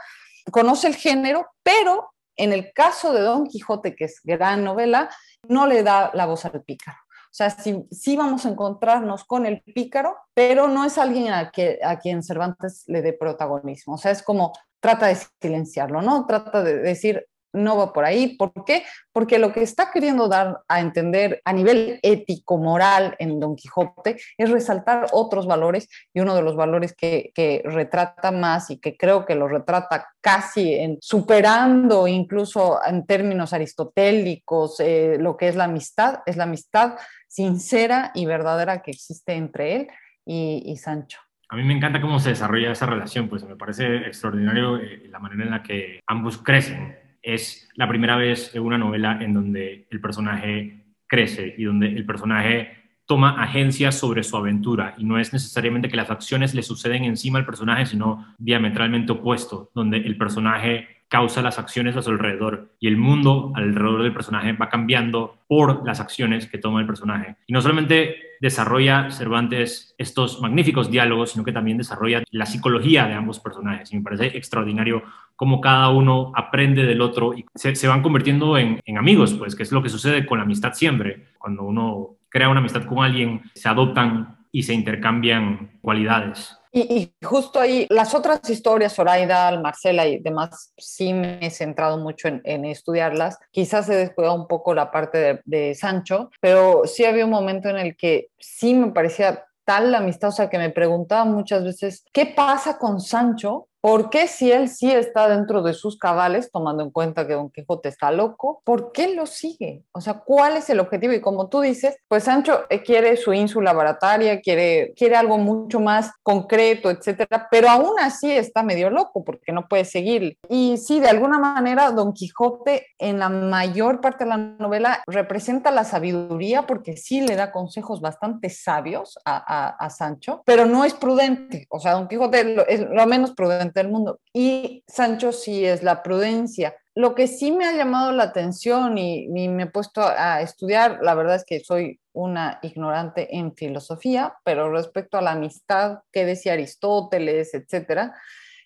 conoce 0.51 0.87
el 0.87 0.95
género, 0.95 1.47
pero 1.63 2.11
en 2.35 2.53
el 2.53 2.73
caso 2.73 3.13
de 3.13 3.21
Don 3.21 3.47
Quijote, 3.47 3.95
que 3.95 4.05
es 4.05 4.19
gran 4.23 4.63
novela, 4.63 5.09
no 5.47 5.67
le 5.67 5.83
da 5.83 6.11
la 6.13 6.25
voz 6.25 6.45
al 6.45 6.63
pícaro. 6.63 6.97
O 7.35 7.37
sea, 7.37 7.49
sí, 7.49 8.15
vamos 8.15 8.45
a 8.45 8.49
encontrarnos 8.49 9.25
con 9.25 9.45
el 9.45 9.61
pícaro, 9.61 10.15
pero 10.33 10.69
no 10.69 10.85
es 10.85 10.97
alguien 10.97 11.33
a, 11.33 11.51
que, 11.51 11.79
a 11.83 11.99
quien 11.99 12.23
Cervantes 12.23 12.85
le 12.87 13.01
dé 13.01 13.11
protagonismo. 13.11 13.95
O 13.95 13.97
sea, 13.97 14.11
es 14.11 14.23
como 14.23 14.53
trata 14.79 15.07
de 15.07 15.17
silenciarlo, 15.41 16.01
¿no? 16.01 16.25
Trata 16.25 16.63
de 16.63 16.77
decir, 16.77 17.27
no 17.55 17.77
va 17.77 17.93
por 17.93 18.05
ahí. 18.05 18.35
¿Por 18.35 18.51
qué? 18.65 18.83
Porque 19.11 19.39
lo 19.39 19.51
que 19.53 19.63
está 19.63 19.91
queriendo 19.91 20.27
dar 20.27 20.61
a 20.67 20.79
entender 20.79 21.41
a 21.45 21.53
nivel 21.53 21.99
ético, 22.03 22.57
moral 22.57 23.15
en 23.19 23.39
Don 23.39 23.55
Quijote 23.55 24.17
es 24.37 24.49
resaltar 24.49 25.07
otros 25.11 25.47
valores 25.47 25.89
y 26.13 26.19
uno 26.19 26.35
de 26.35 26.41
los 26.41 26.55
valores 26.55 26.93
que, 26.93 27.31
retrata 27.65 28.31
más 28.31 28.69
y 28.69 28.79
que 28.79 28.97
creo 28.97 29.25
que 29.25 29.35
lo 29.35 29.47
retrata 29.47 30.07
casi 30.21 30.73
en, 30.73 30.97
superando 31.01 32.07
incluso 32.07 32.79
en 32.85 33.05
términos 33.05 33.53
aristotélicos 33.53 34.79
eh, 34.79 35.17
lo 35.19 35.37
que 35.37 35.47
es 35.47 35.55
la 35.55 35.65
amistad, 35.65 36.19
es 36.25 36.37
la 36.37 36.43
amistad 36.43 36.95
sincera 37.27 38.11
y 38.13 38.25
verdadera 38.25 38.81
que 38.81 38.91
existe 38.91 39.33
entre 39.33 39.75
él 39.75 39.87
y, 40.25 40.75
Sancho. 40.77 41.19
A 41.49 41.55
mí 41.55 41.63
me 41.63 41.75
encanta 41.75 42.01
cómo 42.01 42.19
se 42.19 42.29
desarrolla 42.29 42.71
esa 42.71 42.87
relación, 42.87 43.29
pues 43.29 43.43
me 43.43 43.55
parece 43.55 43.97
extraordinario 44.07 44.77
eh, 44.77 45.07
la 45.09 45.19
manera 45.19 45.43
en 45.43 45.51
la 45.51 45.61
que 45.61 45.99
ambos 46.07 46.39
crecen 46.39 47.04
es 47.25 47.69
la 47.75 47.87
primera 47.87 48.15
vez 48.15 48.55
en 48.55 48.63
una 48.63 48.77
novela 48.77 49.17
en 49.21 49.33
donde 49.33 49.87
el 49.89 49.99
personaje 49.99 50.85
crece 51.07 51.55
y 51.57 51.63
donde 51.65 51.87
el 51.87 52.05
personaje 52.05 52.85
toma 53.05 53.41
agencia 53.41 53.91
sobre 53.91 54.23
su 54.23 54.35
aventura 54.35 54.95
y 54.97 55.03
no 55.03 55.19
es 55.19 55.31
necesariamente 55.31 55.89
que 55.89 55.97
las 55.97 56.09
acciones 56.09 56.55
le 56.55 56.63
suceden 56.63 57.03
encima 57.03 57.39
al 57.39 57.45
personaje, 57.45 57.85
sino 57.85 58.33
diametralmente 58.37 59.11
opuesto, 59.11 59.69
donde 59.75 59.97
el 59.97 60.17
personaje 60.17 60.87
causa 61.07 61.41
las 61.41 61.59
acciones 61.59 61.95
a 61.95 62.01
su 62.01 62.09
alrededor 62.09 62.75
y 62.79 62.87
el 62.87 62.97
mundo 62.97 63.51
alrededor 63.55 64.01
del 64.01 64.13
personaje 64.13 64.53
va 64.53 64.69
cambiando 64.69 65.37
por 65.47 65.85
las 65.85 65.99
acciones 65.99 66.47
que 66.47 66.57
toma 66.57 66.81
el 66.81 66.87
personaje. 66.87 67.35
Y 67.45 67.53
no 67.53 67.61
solamente 67.61 68.24
desarrolla 68.41 69.09
Cervantes 69.11 69.95
estos 69.97 70.41
magníficos 70.41 70.89
diálogos, 70.91 71.31
sino 71.31 71.43
que 71.43 71.51
también 71.51 71.77
desarrolla 71.77 72.23
la 72.31 72.45
psicología 72.45 73.07
de 73.07 73.13
ambos 73.13 73.39
personajes. 73.39 73.91
Y 73.91 73.97
me 73.97 74.03
parece 74.03 74.37
extraordinario 74.37 75.03
cómo 75.35 75.61
cada 75.61 75.89
uno 75.89 76.31
aprende 76.35 76.83
del 76.83 77.01
otro 77.01 77.33
y 77.33 77.45
se, 77.55 77.87
van 77.87 78.01
convirtiendo 78.01 78.57
en, 78.57 78.79
amigos, 78.97 79.33
pues, 79.33 79.55
que 79.55 79.63
es 79.63 79.71
lo 79.71 79.81
que 79.81 79.89
sucede 79.89 80.25
con 80.25 80.37
la 80.37 80.43
amistad 80.43 80.73
siempre. 80.73 81.27
Cuando 81.37 81.63
uno 81.63 82.17
crea 82.29 82.49
una 82.49 82.59
amistad 82.59 82.85
con 82.85 83.03
alguien, 83.03 83.41
se 83.53 83.69
adoptan 83.69 84.37
y 84.51 84.63
se 84.63 84.73
intercambian 84.73 85.71
cualidades. 85.81 86.57
Y, 86.77 87.15
justo 87.23 87.61
ahí, 87.61 87.87
las 87.89 88.13
otras 88.13 88.49
historias, 88.49 88.93
Zoraida, 88.93 89.57
Marcela 89.61 90.05
y 90.05 90.19
demás, 90.19 90.73
sí 90.77 91.13
me 91.13 91.39
he 91.41 91.49
centrado 91.49 91.97
mucho 91.97 92.27
en, 92.27 92.65
estudiarlas. 92.65 93.39
Quizás 93.49 93.85
se 93.85 93.95
descuida 93.95 94.33
un 94.33 94.45
poco 94.45 94.73
la 94.73 94.91
parte 94.91 95.17
de, 95.17 95.41
de, 95.45 95.73
Sancho, 95.73 96.31
pero 96.41 96.81
sí 96.83 97.05
había 97.05 97.23
un 97.23 97.31
momento 97.31 97.69
en 97.69 97.77
el 97.77 97.95
que 97.95 98.27
sí 98.39 98.73
me 98.73 98.91
parecía 98.91 99.45
tal 99.63 99.91
la 99.93 99.99
amistad, 99.99 100.29
o 100.29 100.33
sea, 100.33 100.49
que 100.49 100.57
me 100.57 100.69
preguntaba 100.69 101.23
muchas 101.23 101.63
veces, 101.63 102.03
¿qué 102.11 102.25
pasa 102.25 102.77
con 102.77 102.99
Sancho 102.99 103.69
¿Por 103.85 104.09
qué 104.09 104.27
si 104.27 104.51
él 104.51 104.67
sí 104.67 104.89
está 104.89 105.29
dentro 105.29 105.61
de 105.61 105.75
sus 105.75 105.99
cabales, 105.99 106.49
tomando 106.51 106.81
en 106.81 106.89
cuenta 106.89 107.27
que 107.27 107.33
Don 107.33 107.51
Quijote 107.51 107.87
está 107.87 108.09
loco, 108.09 108.63
por 108.63 108.91
qué 108.91 109.13
lo 109.13 109.27
sigue? 109.27 109.83
O 109.91 110.01
sea, 110.01 110.15
¿cuál 110.25 110.57
es 110.57 110.71
el 110.71 110.79
objetivo? 110.79 111.13
Y 111.13 111.21
como 111.21 111.49
tú 111.49 111.61
dices, 111.61 111.95
pues 112.07 112.23
Sancho 112.23 112.61
eh, 112.71 112.81
quiere 112.81 113.15
su 113.15 113.31
ínsula 113.31 113.73
barataria, 113.73 114.41
quiere, 114.41 114.91
quiere 114.97 115.15
algo 115.15 115.37
mucho 115.37 115.79
más 115.79 116.11
concreto, 116.23 116.89
etcétera, 116.89 117.47
pero 117.51 117.69
aún 117.69 117.93
así 117.99 118.31
está 118.31 118.63
medio 118.63 118.89
loco 118.89 119.23
porque 119.23 119.51
no 119.51 119.67
puede 119.67 119.85
seguir. 119.85 120.35
Y 120.49 120.77
sí, 120.77 120.99
de 120.99 121.09
alguna 121.09 121.37
manera, 121.37 121.91
Don 121.91 122.13
Quijote 122.13 122.87
en 122.97 123.19
la 123.19 123.29
mayor 123.29 124.01
parte 124.01 124.23
de 124.23 124.31
la 124.31 124.37
novela 124.37 125.03
representa 125.05 125.69
la 125.69 125.83
sabiduría 125.83 126.65
porque 126.65 126.97
sí 126.97 127.21
le 127.21 127.35
da 127.35 127.51
consejos 127.51 128.01
bastante 128.01 128.49
sabios 128.49 129.19
a, 129.25 129.67
a 129.67 129.89
Sancho, 129.91 130.41
pero 130.43 130.65
no 130.65 130.85
es 130.85 130.95
prudente. 130.95 131.67
O 131.69 131.79
sea, 131.79 131.91
Don 131.91 132.07
Quijote 132.07 132.65
es 132.67 132.81
lo 132.89 133.05
menos 133.05 133.35
prudente 133.35 133.74
del 133.75 133.89
mundo. 133.89 134.19
Y 134.33 134.83
Sancho 134.87 135.31
sí 135.31 135.65
es 135.65 135.83
la 135.83 136.01
prudencia. 136.01 136.75
Lo 136.95 137.13
que 137.13 137.27
sí 137.27 137.51
me 137.51 137.65
ha 137.65 137.73
llamado 137.73 138.11
la 138.11 138.23
atención 138.23 138.97
y, 138.97 139.27
me 139.27 139.63
he 139.63 139.67
puesto 139.67 140.01
a 140.01 140.41
estudiar, 140.41 140.99
la 141.01 141.13
verdad 141.13 141.35
es 141.35 141.45
que 141.45 141.59
soy 141.59 141.99
una 142.13 142.59
ignorante 142.61 143.35
en 143.37 143.53
filosofía, 143.53 144.33
pero 144.43 144.71
respecto 144.71 145.17
a 145.17 145.21
la 145.21 145.31
amistad 145.31 145.99
que 146.11 146.25
decía 146.25 146.53
Aristóteles, 146.53 147.53
etcétera, 147.53 148.15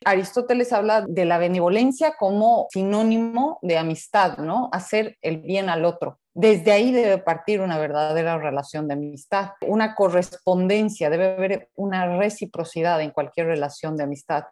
Aristóteles 0.06 0.72
habla 0.72 1.04
de 1.08 1.26
la 1.26 1.40
benevolencia 1.40 2.16
como 2.18 2.68
sinónimo 2.72 3.60
de 3.62 3.78
amistad, 3.78 4.38
¿no? 4.38 4.70
Hacer 4.72 5.18
el 5.22 5.38
bien 5.38 5.70
al 5.70 5.84
otro 5.84 6.20
desde 6.40 6.72
ahí 6.72 6.94
debe 6.94 7.18
partir 7.18 7.60
una 7.60 7.78
verdadera 7.78 8.38
relación 8.38 8.88
de 8.88 8.94
amistad, 8.94 9.50
una 9.68 9.94
correspondencia, 9.94 11.10
debe 11.10 11.34
haber 11.34 11.70
una 11.76 12.18
reciprocidad 12.18 13.02
en 13.02 13.12
cualquier 13.12 13.48
relación 13.48 13.98
de 13.98 14.04
amistad. 14.04 14.46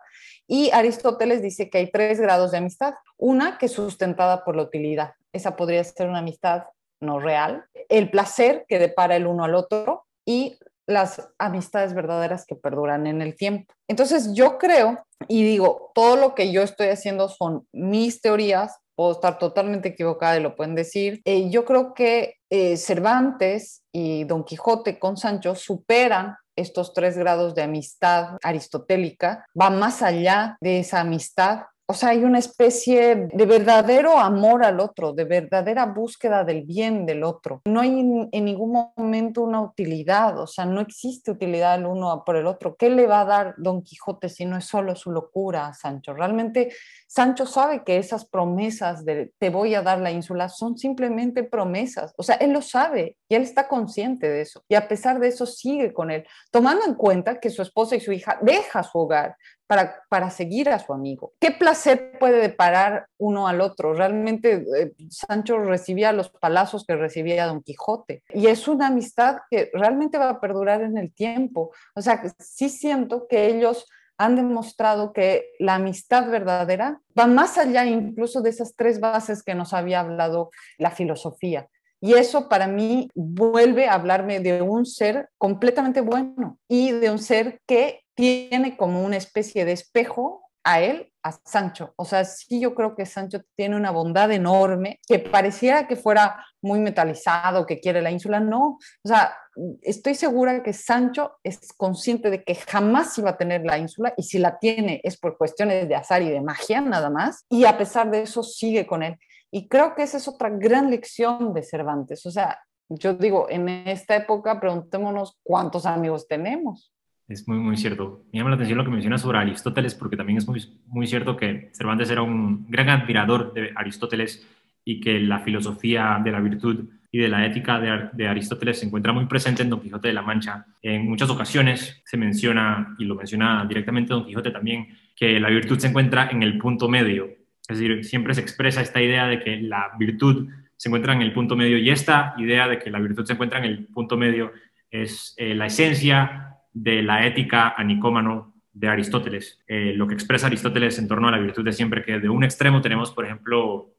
Y 0.48 0.70
Aristóteles 0.72 1.42
dice 1.42 1.70
que 1.70 1.78
hay 1.78 1.90
tres 1.90 2.20
grados 2.20 2.52
de 2.52 2.58
amistad. 2.58 2.96
Una 3.16 3.58
que 3.58 3.68
es 3.68 3.72
sustentada 3.72 4.44
por 4.44 4.58
la 4.58 4.64
utilidad. 4.64 5.14
Esa 5.32 5.56
podría 5.56 5.82
ser 5.86 6.10
una 6.10 6.20
amistad 6.20 6.64
no 7.00 7.22
real. 7.22 7.64
El 7.88 8.10
placer 8.10 8.66
que 8.68 8.80
depara 8.80 9.16
el 9.16 9.26
uno 9.26 9.46
al 9.46 9.56
otro 9.56 10.06
y 10.26 10.60
las 10.88 11.30
amistades 11.40 11.94
verdaderas 11.94 12.46
que 12.46 12.56
perduran 12.56 13.08
en 13.08 13.22
el 13.22 13.38
tiempo. 13.38 13.74
Entonces 13.88 14.34
yo 14.34 14.58
creo 14.58 15.06
y 15.30 15.44
digo, 15.44 15.92
todo 15.96 16.18
lo 16.18 16.36
que 16.36 16.52
yo 16.52 16.64
estoy 16.64 16.88
haciendo 16.88 17.30
son 17.30 17.66
mis 17.72 18.20
teorías, 18.20 18.78
puedo 18.98 19.12
estar 19.12 19.38
totalmente 19.38 19.90
equivocada 19.90 20.38
y 20.38 20.42
lo 20.42 20.56
pueden 20.56 20.74
decir. 20.74 21.22
Eh, 21.24 21.50
yo 21.52 21.66
creo 21.66 21.94
que 21.94 22.34
eh, 22.50 22.78
Cervantes 22.78 23.84
y 23.94 24.24
Don 24.24 24.44
Quijote 24.44 24.98
con 24.98 25.18
Sancho 25.18 25.54
superan 25.54 26.36
estos 26.56 26.94
tres 26.94 27.16
grados 27.16 27.54
de 27.54 27.62
amistad 27.62 28.38
aristotélica, 28.42 29.46
va 29.60 29.70
más 29.70 30.02
allá 30.02 30.58
de 30.60 30.80
esa 30.80 31.02
amistad 31.02 31.66
o 31.90 31.94
sea, 31.94 32.10
hay 32.10 32.26
una 32.26 32.40
especie 32.40 33.30
de 33.32 33.46
verdadero 33.46 34.20
amor 34.20 34.66
al 34.66 34.82
otro, 34.82 35.14
de 35.14 35.24
verdadera 35.24 35.86
búsqueda 35.86 36.44
del 36.44 36.64
bien 36.64 37.06
del 37.06 37.24
otro. 37.24 37.62
No 37.66 37.80
hay 37.80 38.28
en 38.32 38.46
ningún 38.46 38.92
momento 38.98 39.42
una 39.42 39.62
utilidad, 39.62 40.38
o 40.38 40.48
sea, 40.48 40.66
no 40.66 40.82
existe 40.82 41.32
utilidad 41.32 41.76
el 41.76 41.86
uno 41.86 42.24
por 42.26 42.36
el 42.36 42.46
otro. 42.46 42.76
¿Qué 42.76 42.90
le 42.90 43.08
va 43.08 43.22
a 43.22 43.26
dar 43.26 43.56
Don 43.58 43.84
Quijote 43.84 44.28
si 44.28 44.46
no 44.46 44.58
es 44.58 44.66
solo 44.66 44.98
su 44.98 45.12
locura 45.12 45.68
a 45.68 45.74
Sancho? 45.74 46.14
Realmente 46.14 46.74
Sancho 47.08 47.46
sabe 47.46 47.86
que 47.86 47.98
esas 47.98 48.26
promesas 48.26 49.06
de 49.06 49.32
te 49.40 49.50
voy 49.50 49.74
a 49.74 49.82
dar 49.82 50.00
la 50.00 50.12
ínsula 50.12 50.50
son 50.50 50.78
simplemente 50.78 51.44
promesas. 51.44 52.14
O 52.18 52.24
sea, 52.24 52.36
él 52.36 52.52
lo 52.52 52.62
sabe 52.62 53.16
y 53.30 53.36
él 53.36 53.44
está 53.44 53.70
consciente 53.70 54.28
de 54.30 54.42
eso. 54.42 54.62
Y 54.68 54.76
a 54.76 54.90
pesar 54.90 55.20
de 55.20 55.30
eso 55.30 55.46
sigue 55.46 55.94
con 55.94 56.12
él, 56.12 56.26
tomando 56.52 56.86
en 56.86 56.96
cuenta 56.96 57.40
que 57.40 57.50
su 57.50 57.62
esposa 57.62 57.96
y 57.96 58.02
su 58.02 58.12
hija 58.12 58.38
dejan 58.42 58.84
su 58.84 59.00
hogar, 59.00 59.38
para, 59.68 60.04
para, 60.10 60.30
seguir 60.30 60.70
a 60.70 60.80
su 60.80 60.94
amigo. 60.94 61.34
¿Qué 61.40 61.52
placer 61.52 62.18
puede 62.20 62.42
deparar 62.42 63.08
uno 63.18 63.48
al 63.48 63.62
otro? 63.62 63.94
Realmente 63.94 64.66
eh, 64.78 64.94
Sancho 65.10 65.60
recibía 65.60 66.14
los 66.14 66.30
palazos 66.30 66.86
que 66.86 66.96
recibía 66.96 67.46
Don 67.46 67.62
Quijote 67.62 68.24
y 68.34 68.48
es 68.48 68.68
una 68.68 68.88
amistad 68.88 69.38
que 69.52 69.70
realmente 69.74 70.18
va 70.18 70.30
a 70.30 70.40
perdurar 70.40 70.82
en 70.82 70.98
el 70.98 71.14
tiempo. 71.14 71.72
O 71.96 72.02
sea, 72.02 72.24
sí 72.40 72.70
siento 72.70 73.28
que 73.28 73.48
ellos 73.48 73.86
han 74.18 74.36
demostrado 74.36 75.14
que 75.14 75.52
la 75.60 75.76
amistad 75.76 76.30
verdadera 76.30 77.02
va 77.18 77.28
más 77.28 77.58
allá 77.58 77.86
incluso 77.86 78.42
de 78.42 78.50
esas 78.50 78.76
tres 78.76 79.00
bases 79.00 79.44
que 79.44 79.54
nos 79.54 79.74
había 79.74 80.00
hablado 80.00 80.50
la 80.78 80.92
filosofía. 80.92 81.68
Y 82.00 82.14
eso 82.14 82.48
para 82.48 82.68
mí 82.68 83.10
vuelve 83.16 83.88
a 83.88 83.94
hablarme 83.94 84.40
de 84.40 84.62
un 84.62 84.86
ser 84.86 85.30
completamente 85.38 86.02
bueno 86.02 86.60
y 86.68 86.92
de 86.92 87.10
un 87.10 87.20
ser 87.20 87.60
que 87.66 88.02
tiene 88.16 88.78
como 88.78 89.04
una 89.04 89.18
especie 89.18 89.66
de 89.66 89.72
espejo 89.74 90.44
a 90.64 90.82
él, 90.82 91.14
a 91.24 91.32
Sancho. 91.32 91.94
O 91.96 92.04
sea, 92.04 92.26
sí 92.26 92.60
yo 92.60 92.76
creo 92.76 92.94
que 92.94 93.06
Sancho 93.06 93.40
tiene 93.56 93.78
una 93.78 93.92
bondad 93.92 94.30
enorme, 94.32 95.00
que 95.08 95.18
pareciera 95.18 95.88
que 95.88 95.96
fuera 95.96 96.46
muy 96.62 96.80
metalizado, 96.80 97.66
que 97.66 97.80
quiere 97.80 98.02
la 98.02 98.12
ínsula. 98.12 98.42
No, 98.42 98.78
o 99.04 99.08
sea, 99.08 99.34
estoy 99.82 100.14
segura 100.14 100.62
que 100.64 100.74
Sancho 100.74 101.38
es 101.42 101.72
consciente 101.78 102.30
de 102.30 102.44
que 102.44 102.56
jamás 102.56 103.18
iba 103.18 103.30
a 103.30 103.38
tener 103.38 103.64
la 103.64 103.78
ínsula 103.78 104.14
y 104.18 104.24
si 104.24 104.40
la 104.40 104.60
tiene 104.60 105.00
es 105.06 105.18
por 105.18 105.38
cuestiones 105.38 105.88
de 105.88 105.96
azar 105.96 106.22
y 106.22 106.30
de 106.30 106.42
magia 106.42 106.82
nada 106.82 107.10
más. 107.10 107.46
Y 107.50 107.64
a 107.64 107.78
pesar 107.78 108.12
de 108.12 108.24
eso 108.24 108.44
sigue 108.44 108.86
con 108.86 109.04
él. 109.04 109.18
Y 109.52 109.68
creo 109.68 109.96
que 109.96 110.04
esa 110.04 110.18
es 110.18 110.28
otra 110.28 110.50
gran 110.50 110.90
lección 110.90 111.54
de 111.54 111.64
Cervantes. 111.64 112.26
O 112.26 112.32
sea, 112.32 112.60
yo 112.90 113.14
digo, 113.14 113.48
en 113.50 113.70
esta 113.70 114.16
época 114.16 114.60
preguntémonos 114.60 115.38
cuántos 115.44 115.86
amigos 115.86 116.28
tenemos. 116.28 116.92
Es 117.28 117.48
muy, 117.48 117.58
muy 117.58 117.76
cierto. 117.76 118.24
Me 118.32 118.40
llama 118.40 118.52
la 118.52 118.56
atención 118.56 118.78
lo 118.78 118.86
que 118.86 118.92
menciona 118.92 119.18
sobre 119.18 119.40
Aristóteles, 119.40 119.96
porque 119.96 120.16
también 120.16 120.38
es 120.38 120.48
muy, 120.48 120.64
muy 120.86 121.08
cierto 121.08 121.36
que 121.36 121.70
Cervantes 121.74 122.10
era 122.10 122.22
un 122.22 122.66
gran 122.70 122.90
admirador 122.90 123.54
de 123.54 123.72
Aristóteles 123.76 124.48
y 124.86 125.02
que 125.02 125.20
la 125.20 125.40
filosofía 125.40 126.22
de 126.24 126.32
la 126.32 126.40
virtud 126.40 126.86
y 127.12 127.20
de 127.20 127.28
la 127.28 127.46
ética 127.46 127.80
de, 128.14 128.28
Aristóteles 128.28 128.80
se 128.80 128.86
encuentra 128.86 129.12
muy 129.12 129.26
presente 129.26 129.64
en 129.64 129.70
Don 129.70 129.82
Quijote 129.82 130.10
de 130.10 130.14
la 130.14 130.22
Mancha. 130.22 130.66
En 130.82 131.08
muchas 131.08 131.30
ocasiones 131.30 132.02
se 132.06 132.18
menciona, 132.18 132.96
y 132.98 133.06
lo 133.06 133.16
menciona 133.16 133.66
directamente 133.68 134.14
Don 134.14 134.26
Quijote 134.26 134.52
también, 134.52 134.88
que 135.16 135.40
la 135.40 135.50
virtud 135.50 135.80
se 135.80 135.88
encuentra 135.88 136.30
en 136.32 136.44
el 136.44 136.58
punto 136.58 136.88
medio. 136.88 137.28
Es 137.68 137.80
decir, 137.80 138.04
siempre 138.06 138.34
se 138.34 138.42
expresa 138.42 138.82
esta 138.82 139.02
idea 139.02 139.28
de 139.28 139.40
que 139.40 139.58
la 139.58 139.92
virtud 140.00 140.50
se 140.78 140.90
encuentra 140.90 141.14
en 141.14 141.22
el 141.22 141.34
punto 141.34 141.56
medio 141.56 141.78
y 141.78 141.90
esta 141.90 142.34
idea 142.38 142.68
de 142.68 142.80
que 142.80 142.92
la 142.92 143.00
virtud 143.00 143.26
se 143.26 143.34
encuentra 143.34 143.60
en 143.60 143.66
el 143.66 143.88
punto 143.88 144.16
medio 144.16 144.52
es 144.90 145.34
eh, 145.38 145.54
la 145.54 145.66
esencia 145.66 146.58
de 146.72 147.02
la 147.02 147.26
ética 147.26 147.74
anicómano 147.76 148.54
de 148.72 148.88
Aristóteles, 148.88 149.60
eh, 149.68 149.94
lo 149.96 150.08
que 150.08 150.14
expresa 150.14 150.48
Aristóteles 150.48 151.00
en 151.00 151.08
torno 151.08 151.28
a 151.28 151.32
la 151.32 151.40
virtud 151.40 151.66
de 151.66 151.74
siempre, 151.74 152.04
que 152.04 152.20
de 152.20 152.30
un 152.30 152.44
extremo 152.44 152.82
tenemos, 152.82 153.12
por 153.12 153.26
ejemplo, 153.26 153.90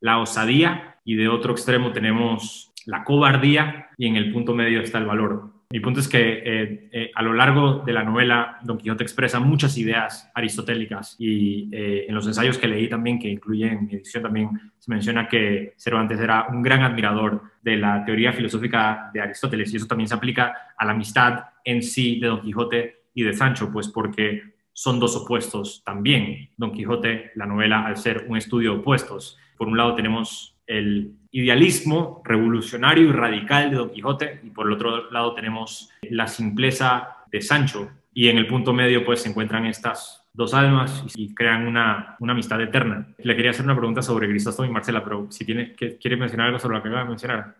la 0.00 0.18
osadía 0.18 1.00
y 1.04 1.16
de 1.16 1.28
otro 1.28 1.52
extremo 1.52 1.92
tenemos 1.92 2.72
la 2.86 3.02
cobardía 3.02 3.88
y 3.98 4.06
en 4.06 4.16
el 4.16 4.32
punto 4.32 4.54
medio 4.54 4.80
está 4.80 4.98
el 4.98 5.06
valor. 5.06 5.57
Mi 5.70 5.80
punto 5.80 6.00
es 6.00 6.08
que 6.08 6.18
eh, 6.18 6.88
eh, 6.92 7.10
a 7.14 7.22
lo 7.22 7.34
largo 7.34 7.82
de 7.84 7.92
la 7.92 8.02
novela 8.02 8.58
Don 8.62 8.78
Quijote 8.78 9.02
expresa 9.02 9.38
muchas 9.38 9.76
ideas 9.76 10.30
aristotélicas 10.34 11.14
y 11.18 11.68
en 11.70 12.14
los 12.14 12.26
ensayos 12.26 12.56
que 12.56 12.68
leí 12.68 12.88
también, 12.88 13.18
que 13.18 13.28
incluyen 13.28 13.84
mi 13.84 13.96
edición 13.96 14.22
también, 14.22 14.72
se 14.78 14.90
menciona 14.90 15.28
que 15.28 15.74
Cervantes 15.76 16.18
era 16.20 16.46
un 16.48 16.62
gran 16.62 16.82
admirador 16.82 17.42
de 17.60 17.76
la 17.76 18.02
teoría 18.02 18.32
filosófica 18.32 19.10
de 19.12 19.20
Aristóteles 19.20 19.70
y 19.72 19.76
eso 19.76 19.86
también 19.86 20.08
se 20.08 20.14
aplica 20.14 20.54
a 20.74 20.86
la 20.86 20.92
amistad 20.92 21.44
en 21.62 21.82
sí 21.82 22.18
de 22.18 22.28
Don 22.28 22.40
Quijote 22.40 23.02
y 23.12 23.22
de 23.22 23.34
Sancho, 23.34 23.70
pues 23.70 23.88
porque 23.88 24.54
son 24.72 24.98
dos 24.98 25.16
opuestos 25.16 25.82
también. 25.84 26.48
Don 26.56 26.72
Quijote, 26.72 27.32
la 27.34 27.44
novela, 27.44 27.84
al 27.84 27.98
ser 27.98 28.24
un 28.26 28.38
estudio 28.38 28.76
opuestos, 28.76 29.36
por 29.58 29.68
un 29.68 29.76
lado 29.76 29.94
tenemos 29.94 30.56
el 30.66 31.14
idealismo 31.30 32.22
revolucionario 32.24 33.08
y 33.08 33.12
radical 33.12 33.70
de 33.70 33.76
Don 33.76 33.90
Quijote 33.90 34.40
y 34.42 34.50
por 34.50 34.66
el 34.66 34.72
otro 34.72 35.10
lado 35.10 35.34
tenemos 35.34 35.90
la 36.02 36.26
simpleza 36.26 37.16
de 37.30 37.40
Sancho 37.40 37.90
y 38.12 38.28
en 38.28 38.38
el 38.38 38.46
punto 38.46 38.72
medio 38.72 39.04
pues 39.04 39.22
se 39.22 39.28
encuentran 39.28 39.66
estas 39.66 40.24
dos 40.32 40.54
almas 40.54 41.04
y 41.16 41.34
crean 41.34 41.66
una, 41.66 42.16
una 42.20 42.32
amistad 42.32 42.60
eterna. 42.60 43.12
Le 43.18 43.36
quería 43.36 43.50
hacer 43.50 43.64
una 43.64 43.76
pregunta 43.76 44.02
sobre 44.02 44.28
Grisóstomo 44.28 44.68
y 44.68 44.72
Marcela, 44.72 45.02
pero 45.02 45.26
si 45.30 45.44
tiene, 45.44 45.74
quiere 45.74 46.16
mencionar 46.16 46.46
algo 46.46 46.58
sobre 46.58 46.76
lo 46.76 46.82
que 46.82 46.88
acaba 46.88 47.02
de 47.02 47.08
mencionar. 47.08 47.56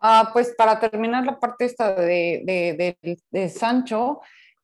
Ah, 0.00 0.30
pues 0.32 0.54
para 0.56 0.80
terminar 0.80 1.24
la 1.24 1.38
parte 1.38 1.64
esta 1.64 1.94
de, 1.94 2.96
de, 3.30 3.48
Sancho, 3.48 4.20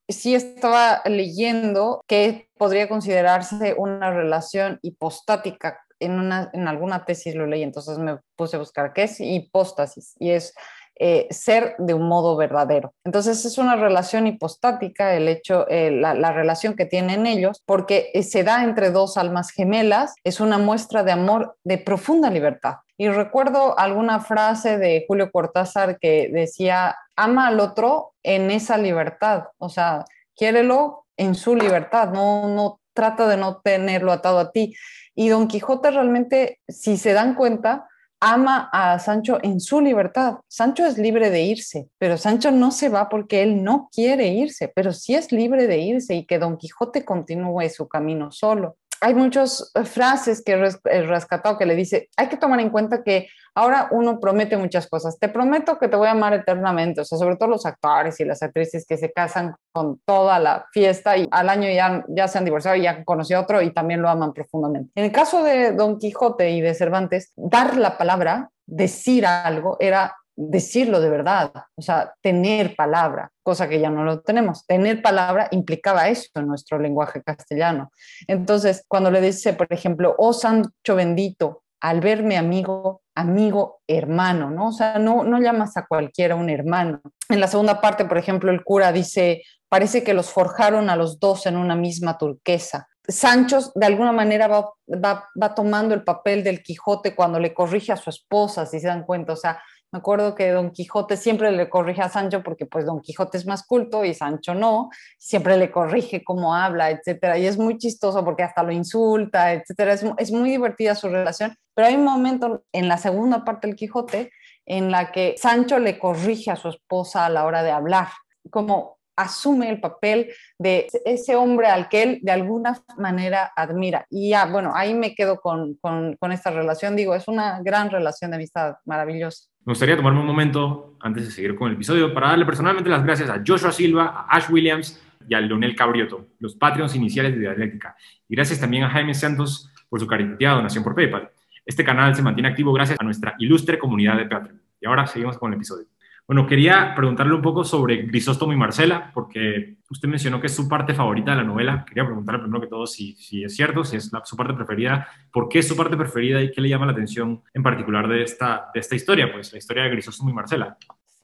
sí 0.09 0.35
estaba 0.35 1.01
leyendo 1.05 2.03
que 2.09 2.49
podría 2.59 2.89
considerarse 2.89 3.75
una 3.77 4.11
relación 4.11 4.81
hipostática. 4.83 5.79
En, 6.01 6.19
una, 6.19 6.51
en 6.53 6.69
alguna 6.69 7.05
tesis 7.05 7.35
lo 7.35 7.47
leí, 7.47 7.63
entonces 7.63 7.99
me 7.99 8.19
puse 8.37 8.57
a 8.57 8.61
buscar 8.61 8.93
qué 8.93 9.05
es 9.05 9.21
hipóstasis 9.21 10.15
y 10.19 10.31
es 10.31 10.55
eh, 11.01 11.29
ser 11.31 11.77
de 11.79 11.95
un 11.95 12.09
modo 12.09 12.37
verdadero. 12.37 12.93
Entonces 13.05 13.45
es 13.45 13.57
una 13.57 13.77
relación 13.77 14.27
hipostática 14.27 15.15
el 15.15 15.29
hecho, 15.29 15.69
eh, 15.69 15.93
la, 15.93 16.33
relación 16.33 16.75
que 16.75 16.87
tienen 16.87 17.25
ellos, 17.25 17.63
porque 17.65 18.11
eh, 18.15 18.25
se 18.25 18.43
da 18.43 18.65
entre 18.65 18.91
dos 18.91 19.17
almas 19.17 19.51
gemelas, 19.51 20.15
es 20.25 20.41
una 20.41 20.59
muestra 20.59 21.05
de 21.05 21.13
amor 21.13 21.57
de 21.63 21.79
profunda 21.79 22.31
libertad. 22.31 22.79
Y 22.97 23.09
recuerdo 23.11 23.79
alguna 23.79 24.19
frase 24.19 24.77
de 24.77 25.05
Julio 25.07 25.31
Cortázar 25.31 26.01
que 26.01 26.31
decía, 26.33 26.97
ama 27.15 27.47
al 27.47 27.61
otro 27.61 28.15
en 28.25 28.51
esa 28.51 28.77
libertad, 28.77 29.45
o 29.59 29.69
sea, 29.69 30.05
quiérelo 30.37 31.05
en 31.17 31.37
su 31.37 31.55
libertad, 31.55 32.11
no, 32.11 32.49
no 32.49 32.81
trata 32.99 33.29
de 33.29 33.37
no 33.37 33.61
tenerlo 33.61 34.11
atado 34.11 34.41
a 34.41 34.51
ti. 34.51 34.75
Y 35.15 35.29
Don 35.29 35.47
Quijote 35.47 35.93
realmente, 35.93 36.59
si 36.67 36.97
se 36.97 37.13
dan 37.13 37.37
cuenta, 37.37 37.87
ama 38.19 38.69
a 38.73 38.99
Sancho 38.99 39.39
en 39.41 39.61
su 39.61 39.81
libertad. 39.81 40.39
Sancho 40.49 40.85
es 40.85 40.99
libre 40.99 41.31
de 41.31 41.43
irse, 41.43 41.89
pero 41.99 42.17
Sancho 42.17 42.51
no 42.51 42.73
se 42.73 42.89
va 42.89 43.09
porque 43.09 43.45
él 43.45 43.63
no 43.63 43.89
quiere 43.95 44.27
irse, 44.27 44.67
pero 44.75 44.93
sí 44.93 45.15
es 45.15 45.31
libre 45.31 45.69
de 45.69 45.79
irse 45.79 46.17
y 46.17 46.27
que 46.27 46.41
Don 46.41 46.57
Quijote 46.57 47.05
continúe 47.05 47.69
su 47.69 47.87
camino 47.87 48.33
solo 48.33 48.77
hay 49.01 49.15
muchas 49.15 49.71
eh, 49.75 49.85
frases 49.85 50.43
que 50.45 50.53
he 50.53 51.03
rescatado 51.03 51.59
que 51.59 51.67
le 51.67 51.75
dice, 51.75 52.09
hay 52.17 52.29
que 52.29 52.37
tomar 52.37 52.61
en 52.61 52.71
cuenta 52.71 53.03
que 53.03 53.29
ahora 53.55 53.89
uno 53.91 54.21
promete 54.21 54.57
muchas 54.57 54.87
cosas. 54.87 55.19
Te 55.19 55.29
prometo 55.29 55.79
que 55.79 55.89
te 55.89 55.97
voy 55.97 56.09
a 56.09 56.13
amar 56.13 56.33
eternamente, 56.33 57.01
o 57.01 57.05
sea, 57.05 57.19
sobre 57.19 57.37
todo 57.37 57.49
los 57.49 57.67
actores 57.67 58.21
y 58.21 58.25
las 58.25 58.43
actrices 58.43 58.87
que 58.87 58.97
se 58.97 59.13
casan 59.13 59.55
con 59.73 60.01
toda 60.05 60.39
la 60.39 60.67
fiesta 60.73 61.17
y 61.17 61.27
al 61.31 61.49
año 61.49 61.69
ya, 61.69 62.05
ya 62.09 62.29
se 62.29 62.39
han 62.39 62.45
divorciado 62.45 62.77
y 62.77 62.83
ya 62.83 63.05
conocido 63.05 63.41
otro 63.41 63.61
y 63.63 63.73
también 63.73 64.03
lo 64.03 64.09
aman 64.09 64.33
profundamente. 64.33 64.93
En 64.95 65.05
el 65.05 65.13
caso 65.13 65.43
de 65.43 65.73
Don 65.73 65.99
Quijote 65.99 66.51
y 66.51 66.61
de 66.61 66.75
Cervantes, 66.75 67.33
dar 67.37 67.77
la 67.77 67.99
palabra, 67.99 68.51
decir 68.67 69.27
algo, 69.27 69.77
era 69.81 70.15
decirlo 70.41 71.01
de 71.01 71.11
verdad, 71.11 71.51
o 71.75 71.83
sea, 71.83 72.15
tener 72.23 72.77
palabra, 72.77 73.33
cosa 73.43 73.69
que 73.69 73.81
ya 73.81 73.91
no 73.91 74.05
lo 74.05 74.21
tenemos. 74.21 74.65
Tener 74.67 75.03
palabra 75.03 75.49
implicaba 75.51 76.09
eso 76.09 76.29
en 76.37 76.47
nuestro 76.47 76.79
lenguaje 76.79 77.23
castellano. 77.25 77.91
Entonces, 78.29 78.85
cuando 78.87 79.11
le 79.11 79.21
dice, 79.21 79.55
por 79.55 79.67
ejemplo, 79.71 80.15
oh 80.17 80.33
Sancho 80.33 80.95
bendito, 80.95 81.65
al 81.81 82.01
verme 82.01 82.37
amigo, 82.37 83.03
amigo, 83.17 83.81
hermano, 83.89 84.51
¿no? 84.51 84.69
O 84.69 84.73
sea, 84.73 84.99
no, 85.01 85.25
no 85.25 85.41
llamas 85.41 85.77
a 85.77 85.87
cualquiera 85.87 86.37
un 86.37 86.51
hermano. 86.51 87.01
En 87.29 87.41
la 87.41 87.49
segunda 87.49 87.81
parte, 87.81 88.05
por 88.05 88.17
ejemplo, 88.17 88.53
el 88.53 88.63
cura 88.63 88.93
dice, 88.93 89.43
parece 89.69 90.05
que 90.05 90.15
los 90.15 90.31
forjaron 90.31 90.89
a 90.89 90.95
los 90.95 91.19
dos 91.19 91.47
en 91.47 91.57
una 91.57 91.75
misma 91.75 92.17
turquesa. 92.17 92.87
Sancho 93.09 93.59
de 93.75 93.87
alguna 93.87 94.13
manera 94.13 94.47
va, 94.47 94.71
va, 94.87 95.29
va 95.41 95.55
tomando 95.55 95.95
el 95.95 96.05
papel 96.05 96.45
del 96.45 96.63
Quijote 96.63 97.15
cuando 97.17 97.41
le 97.41 97.55
corrige 97.55 97.91
a 97.91 97.97
su 97.97 98.11
esposa, 98.11 98.67
si 98.67 98.79
se 98.79 98.87
dan 98.87 99.05
cuenta, 99.05 99.33
o 99.33 99.37
sea, 99.37 99.61
me 99.91 100.01
acuerdo 100.01 100.35
que 100.35 100.51
Don 100.51 100.71
Quijote 100.71 101.17
siempre 101.17 101.51
le 101.51 101.69
corrige 101.71 102.03
a 102.03 102.09
Sancho 102.09 102.43
porque 102.43 102.67
pues 102.67 102.85
Don 102.85 103.01
Quijote 103.01 103.39
es 103.39 103.47
más 103.47 103.65
culto 103.65 104.05
y 104.05 104.13
Sancho 104.13 104.55
no, 104.55 104.91
siempre 105.19 105.57
le 105.57 105.71
corrige 105.71 106.23
cómo 106.23 106.55
habla, 106.55 106.91
etcétera, 106.91 107.39
y 107.39 107.47
es 107.47 107.57
muy 107.57 107.79
chistoso 107.79 108.25
porque 108.25 108.43
hasta 108.43 108.63
lo 108.63 108.73
insulta, 108.73 109.53
etcétera, 109.53 109.95
es, 109.95 110.05
es 110.19 110.31
muy 110.31 110.51
divertida 110.51 110.95
su 110.95 111.09
relación, 111.09 111.57
pero 111.75 111.89
hay 111.89 111.95
un 111.95 112.05
momento 112.05 112.65
en 112.73 112.89
la 112.89 112.99
segunda 112.99 113.45
parte 113.45 113.67
del 113.67 113.77
Quijote 113.77 114.31
en 114.67 114.91
la 114.91 115.11
que 115.11 115.35
Sancho 115.39 115.79
le 115.79 115.99
corrige 115.99 116.51
a 116.51 116.57
su 116.57 116.69
esposa 116.69 117.25
a 117.25 117.31
la 117.31 117.47
hora 117.47 117.63
de 117.63 117.71
hablar, 117.71 118.09
como 118.51 118.99
asume 119.19 119.69
el 119.69 119.81
papel 119.81 120.33
de 120.59 120.87
ese 121.05 121.35
hombre 121.35 121.67
al 121.67 121.89
que 121.89 122.03
él 122.03 122.21
de 122.23 122.33
alguna 122.33 122.81
manera 122.97 123.53
admira. 123.57 124.07
Y 124.11 124.31
ya, 124.31 124.47
bueno, 124.47 124.73
ahí 124.75 124.95
me 124.95 125.15
quedo 125.15 125.41
con, 125.41 125.75
con, 125.81 126.17
con, 126.17 126.31
esta 126.31 126.51
relación. 126.51 126.95
Digo, 126.95 127.15
es 127.15 127.27
una 127.27 127.61
gran 127.63 127.91
relación 127.91 128.31
de 128.31 128.37
amistad, 128.37 128.77
maravillosa. 128.85 129.49
Me 129.69 129.73
gustaría 129.73 129.99
tomarme 129.99 130.21
un 130.21 130.27
momento, 130.27 130.97
antes 130.99 131.27
de 131.27 131.31
seguir 131.31 131.55
con 131.55 131.69
el 131.69 131.75
episodio, 131.75 132.15
para 132.15 132.29
darle 132.29 132.47
personalmente 132.47 132.89
las 132.89 133.05
gracias 133.05 133.29
a 133.29 133.43
Joshua 133.47 133.71
Silva, 133.71 134.25
a 134.27 134.39
Ash 134.39 134.51
Williams 134.51 134.99
y 135.29 135.35
a 135.35 135.43
Leonel 135.43 135.77
Cabrioto, 135.77 136.29
los 136.39 136.55
Patreons 136.55 136.95
iniciales 136.95 137.35
de 137.35 137.41
Dialéctica. 137.41 137.95
Y 138.31 138.35
gracias 138.35 138.59
también 138.61 138.85
a 138.85 138.89
Jaime 138.89 139.13
Santos 139.13 139.71
por 139.91 140.01
su 140.01 140.07
caritativa 140.07 140.53
donación 140.53 140.83
por 140.83 140.95
PayPal. 140.95 141.29
Este 141.67 141.85
canal 141.85 142.15
se 142.15 142.23
mantiene 142.23 142.49
activo 142.49 142.73
gracias 142.73 142.99
a 142.99 143.05
nuestra 143.05 143.35
ilustre 143.41 143.79
comunidad 143.79 144.17
de 144.17 144.25
Patreon. 144.25 144.59
Y 144.81 144.87
ahora 144.87 145.07
seguimos 145.07 145.37
con 145.37 145.53
el 145.53 145.59
episodio. 145.59 145.85
Bueno, 146.29 146.47
quería 146.47 146.93
preguntarle 146.95 147.33
un 147.33 147.41
poco 147.41 147.65
sobre 147.65 148.03
Grisóstomo 148.03 148.53
y 148.53 148.57
Marcela, 148.57 149.11
porque 149.15 149.79
usted 149.89 150.11
mencionó 150.11 150.39
que 150.39 150.49
es 150.49 150.55
su 150.55 150.69
parte 150.69 150.93
favorita 150.93 151.31
de 151.31 151.39
la 151.39 151.43
novela. 151.43 151.87
Quería 151.89 152.05
preguntarle 152.05 152.43
primero 152.43 152.61
que 152.61 152.67
todo 152.67 152.87
si, 152.87 153.15
si 153.15 153.45
es 153.45 153.57
cierto, 153.57 153.83
si 153.83 153.97
es 153.97 154.11
su 154.25 154.37
parte 154.37 154.53
preferida, 154.53 155.09
por 155.33 155.49
qué 155.49 155.61
es 155.61 155.69
su 155.69 155.75
parte 155.75 155.97
preferida 155.97 156.43
y 156.43 156.51
qué 156.51 156.61
le 156.61 156.69
llama 156.69 156.85
la 156.85 156.93
atención 156.93 157.43
en 157.55 157.63
particular 157.63 158.07
de 158.09 158.25
esta, 158.25 158.69
de 158.75 158.81
esta 158.81 158.95
historia, 158.95 159.33
pues 159.33 159.53
la 159.53 159.59
historia 159.59 159.85
de 159.85 159.89
Grisóstomo 159.89 160.29
y 160.29 160.35
Marcela. 160.35 160.77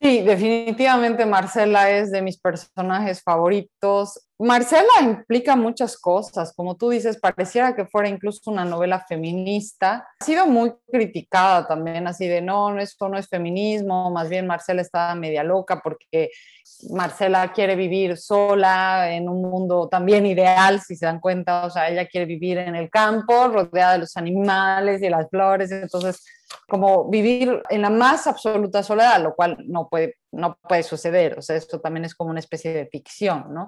Sí, 0.05 0.21
definitivamente 0.21 1.25
Marcela 1.25 1.89
es 1.89 2.11
de 2.11 2.21
mis 2.21 2.39
personajes 2.39 3.23
favoritos. 3.23 4.29
Marcela 4.39 5.01
implica 5.01 5.57
muchas 5.57 5.97
cosas, 5.97 6.53
como 6.55 6.77
tú 6.77 6.91
dices, 6.91 7.19
pareciera 7.19 7.75
que 7.75 7.87
fuera 7.87 8.11
incluso 8.11 8.51
una 8.51 8.67
novela 8.67 9.03
feminista. 9.09 10.07
Ha 10.21 10.25
sido 10.27 10.47
muy 10.47 10.75
criticada 10.93 11.67
también, 11.67 12.07
así 12.07 12.29
de 12.29 12.43
no, 12.43 12.79
esto 12.79 13.09
no 13.09 13.17
es 13.17 13.29
feminismo, 13.29 14.11
más 14.11 14.29
bien 14.29 14.47
Marcela 14.47 14.83
está 14.83 15.15
media 15.15 15.43
loca 15.43 15.81
porque 15.83 16.29
Marcela 16.91 17.51
quiere 17.55 17.75
vivir 17.75 18.19
sola 18.19 19.11
en 19.11 19.27
un 19.31 19.41
mundo 19.41 19.89
también 19.89 20.27
ideal, 20.27 20.83
si 20.83 20.97
se 20.97 21.07
dan 21.07 21.21
cuenta, 21.21 21.65
o 21.65 21.71
sea, 21.71 21.89
ella 21.89 22.07
quiere 22.07 22.27
vivir 22.27 22.59
en 22.59 22.77
el 22.77 22.91
campo, 22.91 23.49
rodeada 23.49 23.95
de 23.95 24.01
los 24.01 24.19
animales 24.19 25.01
y 25.01 25.09
las 25.09 25.31
flores, 25.31 25.73
entonces 25.73 26.23
como 26.69 27.09
vivir 27.09 27.63
en 27.71 27.83
la 27.83 27.91
más 27.91 28.27
absoluta 28.27 28.83
soledad, 28.83 29.23
lo 29.23 29.35
cual 29.35 29.57
no 29.67 29.89
puede, 29.89 30.19
no 30.33 30.57
puede 30.57 30.83
suceder, 30.83 31.39
o 31.39 31.43
sea, 31.43 31.57
esto 31.57 31.81
también 31.81 32.05
es 32.05 32.15
como 32.15 32.31
una 32.31 32.41
especie 32.41 32.73
de 32.73 32.87
ficción, 32.87 33.53
¿no? 33.53 33.67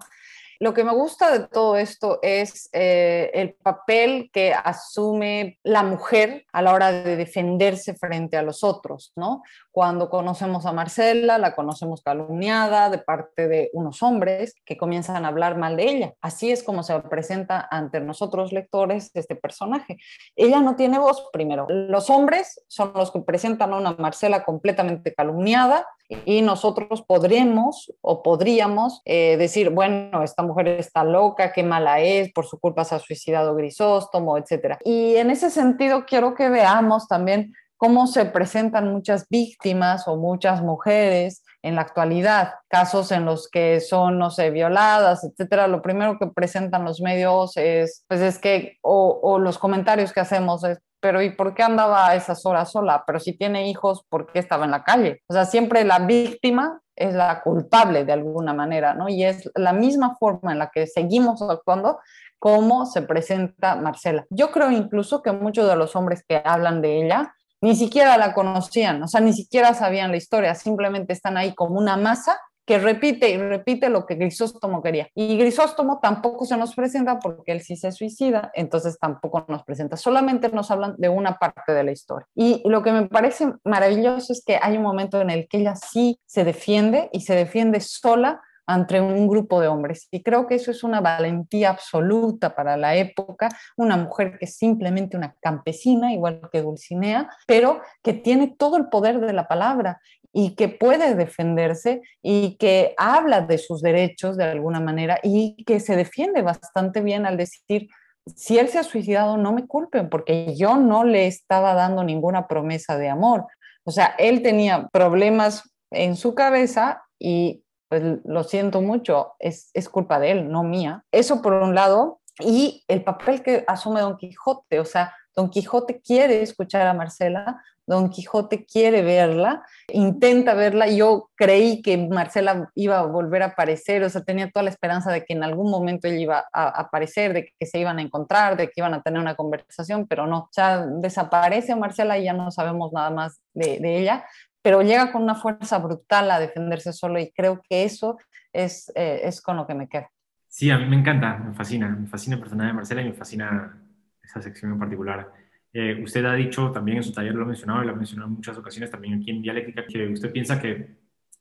Lo 0.58 0.74
que 0.74 0.84
me 0.84 0.92
gusta 0.92 1.30
de 1.30 1.46
todo 1.46 1.76
esto 1.76 2.18
es 2.22 2.68
eh, 2.72 3.30
el 3.34 3.54
papel 3.54 4.30
que 4.32 4.54
asume 4.54 5.58
la 5.62 5.82
mujer 5.82 6.44
a 6.52 6.62
la 6.62 6.72
hora 6.72 6.92
de 6.92 7.16
defenderse 7.16 7.94
frente 7.94 8.36
a 8.36 8.42
los 8.42 8.64
otros, 8.64 9.12
¿no? 9.16 9.42
Cuando 9.70 10.08
conocemos 10.08 10.64
a 10.64 10.72
Marcela, 10.72 11.38
la 11.38 11.54
conocemos 11.54 12.02
calumniada 12.02 12.88
de 12.90 12.98
parte 12.98 13.48
de 13.48 13.70
unos 13.74 14.02
hombres 14.02 14.54
que 14.64 14.76
comienzan 14.76 15.24
a 15.24 15.28
hablar 15.28 15.58
mal 15.58 15.76
de 15.76 15.88
ella. 15.88 16.14
Así 16.20 16.50
es 16.50 16.62
como 16.62 16.82
se 16.82 16.98
presenta 17.00 17.68
ante 17.70 18.00
nosotros 18.00 18.52
lectores 18.52 19.10
este 19.14 19.36
personaje. 19.36 19.98
Ella 20.34 20.60
no 20.60 20.76
tiene 20.76 20.98
voz 20.98 21.28
primero. 21.32 21.66
Los 21.68 22.08
hombres 22.10 22.64
son 22.68 22.92
los 22.94 23.10
que 23.10 23.20
presentan 23.20 23.72
a 23.72 23.76
una 23.76 23.92
Marcela 23.92 24.44
completamente 24.44 25.14
calumniada 25.14 25.86
y 26.08 26.42
nosotros 26.42 27.02
podremos 27.02 27.92
o 28.00 28.22
podríamos 28.22 29.02
eh, 29.04 29.36
decir, 29.36 29.70
bueno, 29.70 30.22
esta 30.22 30.42
mujer 30.42 30.68
está 30.68 31.04
loca, 31.04 31.52
qué 31.52 31.62
mala 31.62 32.00
es, 32.00 32.32
por 32.32 32.46
su 32.46 32.58
culpa 32.58 32.84
se 32.84 32.94
ha 32.94 32.98
suicidado 32.98 33.54
Grisóstomo, 33.54 34.36
etc. 34.38 34.78
Y 34.84 35.16
en 35.16 35.30
ese 35.30 35.50
sentido 35.50 36.04
quiero 36.06 36.34
que 36.34 36.48
veamos 36.48 37.08
también 37.08 37.52
cómo 37.76 38.06
se 38.06 38.24
presentan 38.24 38.92
muchas 38.92 39.26
víctimas 39.28 40.08
o 40.08 40.16
muchas 40.16 40.62
mujeres 40.62 41.42
en 41.62 41.74
la 41.74 41.82
actualidad, 41.82 42.54
casos 42.68 43.10
en 43.10 43.24
los 43.24 43.50
que 43.50 43.80
son, 43.80 44.18
no 44.18 44.30
sé, 44.30 44.50
violadas, 44.50 45.24
etcétera, 45.24 45.66
lo 45.66 45.82
primero 45.82 46.18
que 46.18 46.28
presentan 46.28 46.84
los 46.84 47.00
medios 47.00 47.56
es, 47.56 48.04
pues 48.08 48.20
es 48.20 48.38
que, 48.38 48.78
o, 48.82 49.18
o 49.22 49.38
los 49.38 49.58
comentarios 49.58 50.12
que 50.12 50.20
hacemos 50.20 50.62
es, 50.64 50.78
pero 51.00 51.22
¿y 51.22 51.30
por 51.30 51.54
qué 51.54 51.62
andaba 51.62 52.08
a 52.08 52.14
esas 52.14 52.44
horas 52.46 52.72
sola? 52.72 53.04
Pero 53.06 53.20
si 53.20 53.36
tiene 53.36 53.68
hijos, 53.68 54.04
¿por 54.08 54.30
qué 54.32 54.38
estaba 54.38 54.64
en 54.64 54.70
la 54.70 54.84
calle? 54.84 55.22
O 55.28 55.34
sea, 55.34 55.44
siempre 55.44 55.84
la 55.84 56.00
víctima 56.00 56.80
es 56.94 57.14
la 57.14 57.42
culpable 57.42 58.04
de 58.04 58.12
alguna 58.12 58.54
manera, 58.54 58.94
¿no? 58.94 59.08
Y 59.08 59.24
es 59.24 59.50
la 59.54 59.72
misma 59.72 60.16
forma 60.18 60.52
en 60.52 60.58
la 60.58 60.70
que 60.70 60.86
seguimos 60.86 61.42
actuando 61.42 61.98
como 62.38 62.86
se 62.86 63.02
presenta 63.02 63.76
Marcela. 63.76 64.26
Yo 64.30 64.50
creo 64.50 64.70
incluso 64.70 65.22
que 65.22 65.32
muchos 65.32 65.68
de 65.68 65.76
los 65.76 65.96
hombres 65.96 66.24
que 66.26 66.42
hablan 66.44 66.80
de 66.80 67.04
ella 67.04 67.34
ni 67.60 67.74
siquiera 67.74 68.18
la 68.18 68.34
conocían, 68.34 69.02
o 69.02 69.08
sea, 69.08 69.20
ni 69.20 69.32
siquiera 69.32 69.74
sabían 69.74 70.10
la 70.10 70.18
historia, 70.18 70.54
simplemente 70.54 71.12
están 71.12 71.36
ahí 71.36 71.54
como 71.54 71.78
una 71.78 71.96
masa 71.96 72.38
que 72.66 72.78
repite 72.78 73.30
y 73.30 73.38
repite 73.38 73.88
lo 73.88 74.04
que 74.04 74.16
Grisóstomo 74.16 74.82
quería. 74.82 75.08
Y 75.14 75.38
Grisóstomo 75.38 76.00
tampoco 76.02 76.44
se 76.44 76.56
nos 76.56 76.74
presenta 76.74 77.18
porque 77.18 77.52
él 77.52 77.62
sí 77.62 77.76
se 77.76 77.92
suicida, 77.92 78.50
entonces 78.54 78.98
tampoco 78.98 79.46
nos 79.48 79.62
presenta, 79.62 79.96
solamente 79.96 80.50
nos 80.50 80.70
hablan 80.70 80.96
de 80.98 81.08
una 81.08 81.38
parte 81.38 81.72
de 81.72 81.84
la 81.84 81.92
historia. 81.92 82.26
Y 82.34 82.62
lo 82.68 82.82
que 82.82 82.92
me 82.92 83.06
parece 83.06 83.52
maravilloso 83.64 84.32
es 84.32 84.42
que 84.44 84.58
hay 84.60 84.76
un 84.76 84.82
momento 84.82 85.20
en 85.20 85.30
el 85.30 85.48
que 85.48 85.58
ella 85.58 85.76
sí 85.76 86.18
se 86.26 86.44
defiende 86.44 87.08
y 87.12 87.20
se 87.20 87.34
defiende 87.34 87.80
sola 87.80 88.42
ante 88.66 89.00
un 89.00 89.28
grupo 89.28 89.60
de 89.60 89.68
hombres. 89.68 90.08
Y 90.10 90.22
creo 90.22 90.46
que 90.46 90.56
eso 90.56 90.70
es 90.70 90.82
una 90.82 91.00
valentía 91.00 91.70
absoluta 91.70 92.54
para 92.54 92.76
la 92.76 92.96
época, 92.96 93.48
una 93.76 93.96
mujer 93.96 94.38
que 94.38 94.46
es 94.46 94.56
simplemente 94.56 95.16
una 95.16 95.36
campesina, 95.40 96.12
igual 96.12 96.40
que 96.50 96.62
Dulcinea, 96.62 97.30
pero 97.46 97.80
que 98.02 98.12
tiene 98.12 98.56
todo 98.58 98.76
el 98.76 98.88
poder 98.88 99.20
de 99.20 99.32
la 99.32 99.46
palabra 99.46 100.00
y 100.38 100.54
que 100.54 100.68
puede 100.68 101.14
defenderse 101.14 102.02
y 102.20 102.58
que 102.58 102.94
habla 102.98 103.40
de 103.40 103.56
sus 103.56 103.80
derechos 103.80 104.36
de 104.36 104.44
alguna 104.44 104.80
manera 104.80 105.18
y 105.22 105.64
que 105.64 105.80
se 105.80 105.96
defiende 105.96 106.42
bastante 106.42 107.00
bien 107.00 107.24
al 107.24 107.38
decir, 107.38 107.88
si 108.26 108.58
él 108.58 108.68
se 108.68 108.78
ha 108.78 108.82
suicidado, 108.82 109.38
no 109.38 109.54
me 109.54 109.66
culpen, 109.66 110.10
porque 110.10 110.54
yo 110.54 110.76
no 110.76 111.04
le 111.04 111.26
estaba 111.26 111.72
dando 111.72 112.04
ninguna 112.04 112.48
promesa 112.48 112.98
de 112.98 113.08
amor. 113.08 113.46
O 113.84 113.90
sea, 113.90 114.14
él 114.18 114.42
tenía 114.42 114.88
problemas 114.92 115.72
en 115.90 116.16
su 116.16 116.34
cabeza 116.34 117.02
y 117.18 117.62
pues 117.88 118.02
lo 118.26 118.44
siento 118.44 118.82
mucho, 118.82 119.36
es, 119.38 119.70
es 119.72 119.88
culpa 119.88 120.20
de 120.20 120.32
él, 120.32 120.50
no 120.50 120.64
mía. 120.64 121.02
Eso 121.12 121.40
por 121.40 121.54
un 121.54 121.74
lado, 121.74 122.20
y 122.40 122.84
el 122.88 123.02
papel 123.02 123.42
que 123.42 123.64
asume 123.66 124.02
Don 124.02 124.18
Quijote, 124.18 124.80
o 124.80 124.84
sea, 124.84 125.14
Don 125.34 125.48
Quijote 125.48 126.02
quiere 126.02 126.42
escuchar 126.42 126.86
a 126.86 126.92
Marcela, 126.92 127.62
Don 127.86 128.10
Quijote 128.10 128.66
quiere 128.66 129.02
verla, 129.02 129.64
intenta 129.88 130.54
verla. 130.54 130.88
Yo 130.88 131.30
creí 131.36 131.82
que 131.82 131.96
Marcela 131.96 132.70
iba 132.74 132.98
a 132.98 133.06
volver 133.06 133.42
a 133.42 133.46
aparecer, 133.46 134.02
o 134.02 134.10
sea, 134.10 134.24
tenía 134.24 134.50
toda 134.50 134.64
la 134.64 134.70
esperanza 134.70 135.12
de 135.12 135.24
que 135.24 135.34
en 135.34 135.44
algún 135.44 135.70
momento 135.70 136.08
ella 136.08 136.18
iba 136.18 136.44
a 136.52 136.68
aparecer, 136.68 137.32
de 137.32 137.52
que 137.58 137.66
se 137.66 137.78
iban 137.78 137.98
a 137.98 138.02
encontrar, 138.02 138.56
de 138.56 138.66
que 138.66 138.74
iban 138.80 138.94
a 138.94 139.02
tener 139.02 139.20
una 139.20 139.36
conversación, 139.36 140.06
pero 140.06 140.26
no, 140.26 140.50
ya 140.56 140.84
desaparece 140.84 141.76
Marcela 141.76 142.18
y 142.18 142.24
ya 142.24 142.32
no 142.32 142.50
sabemos 142.50 142.92
nada 142.92 143.10
más 143.10 143.40
de, 143.54 143.78
ella 143.98 144.24
pero 144.62 144.82
llega 144.82 145.12
con 145.12 145.22
una 145.22 145.36
fuerza 145.36 145.78
brutal 145.78 146.28
a 146.28 146.40
defenderse 146.40 146.92
solo 146.92 147.20
y 147.20 147.30
creo 147.30 147.62
que 147.68 147.84
eso 147.84 148.18
es, 148.52 148.90
eh, 148.96 149.20
es 149.22 149.40
con 149.40 149.56
lo 149.56 149.64
que 149.64 149.74
me 149.74 149.88
quedo. 149.88 150.08
Sí, 150.48 150.70
a 150.70 150.78
mí 150.78 150.86
me 150.86 150.96
encanta, 150.96 151.36
me 151.36 151.54
fascina, 151.54 151.88
me 151.88 152.08
fascina 152.08 152.34
el 152.34 152.40
personaje 152.40 152.68
de 152.68 152.74
Marcela 152.74 153.02
y 153.02 153.04
me 153.04 153.12
fascina 153.12 153.80
esa 154.24 154.42
sección 154.42 154.72
en 154.72 154.78
particular. 154.78 155.30
Eh, 155.72 156.00
usted 156.02 156.24
ha 156.24 156.34
dicho 156.34 156.70
también 156.70 156.98
en 156.98 157.02
su 157.02 157.12
taller, 157.12 157.34
lo 157.34 157.44
ha 157.44 157.46
mencionado 157.46 157.82
y 157.82 157.86
lo 157.86 157.92
ha 157.92 157.96
mencionado 157.96 158.28
en 158.28 158.36
muchas 158.36 158.56
ocasiones 158.56 158.90
también 158.90 159.14
aquí 159.14 159.30
en 159.30 159.42
Dialéctica, 159.42 159.86
que 159.86 160.08
usted 160.08 160.32
piensa 160.32 160.60
que 160.60 160.96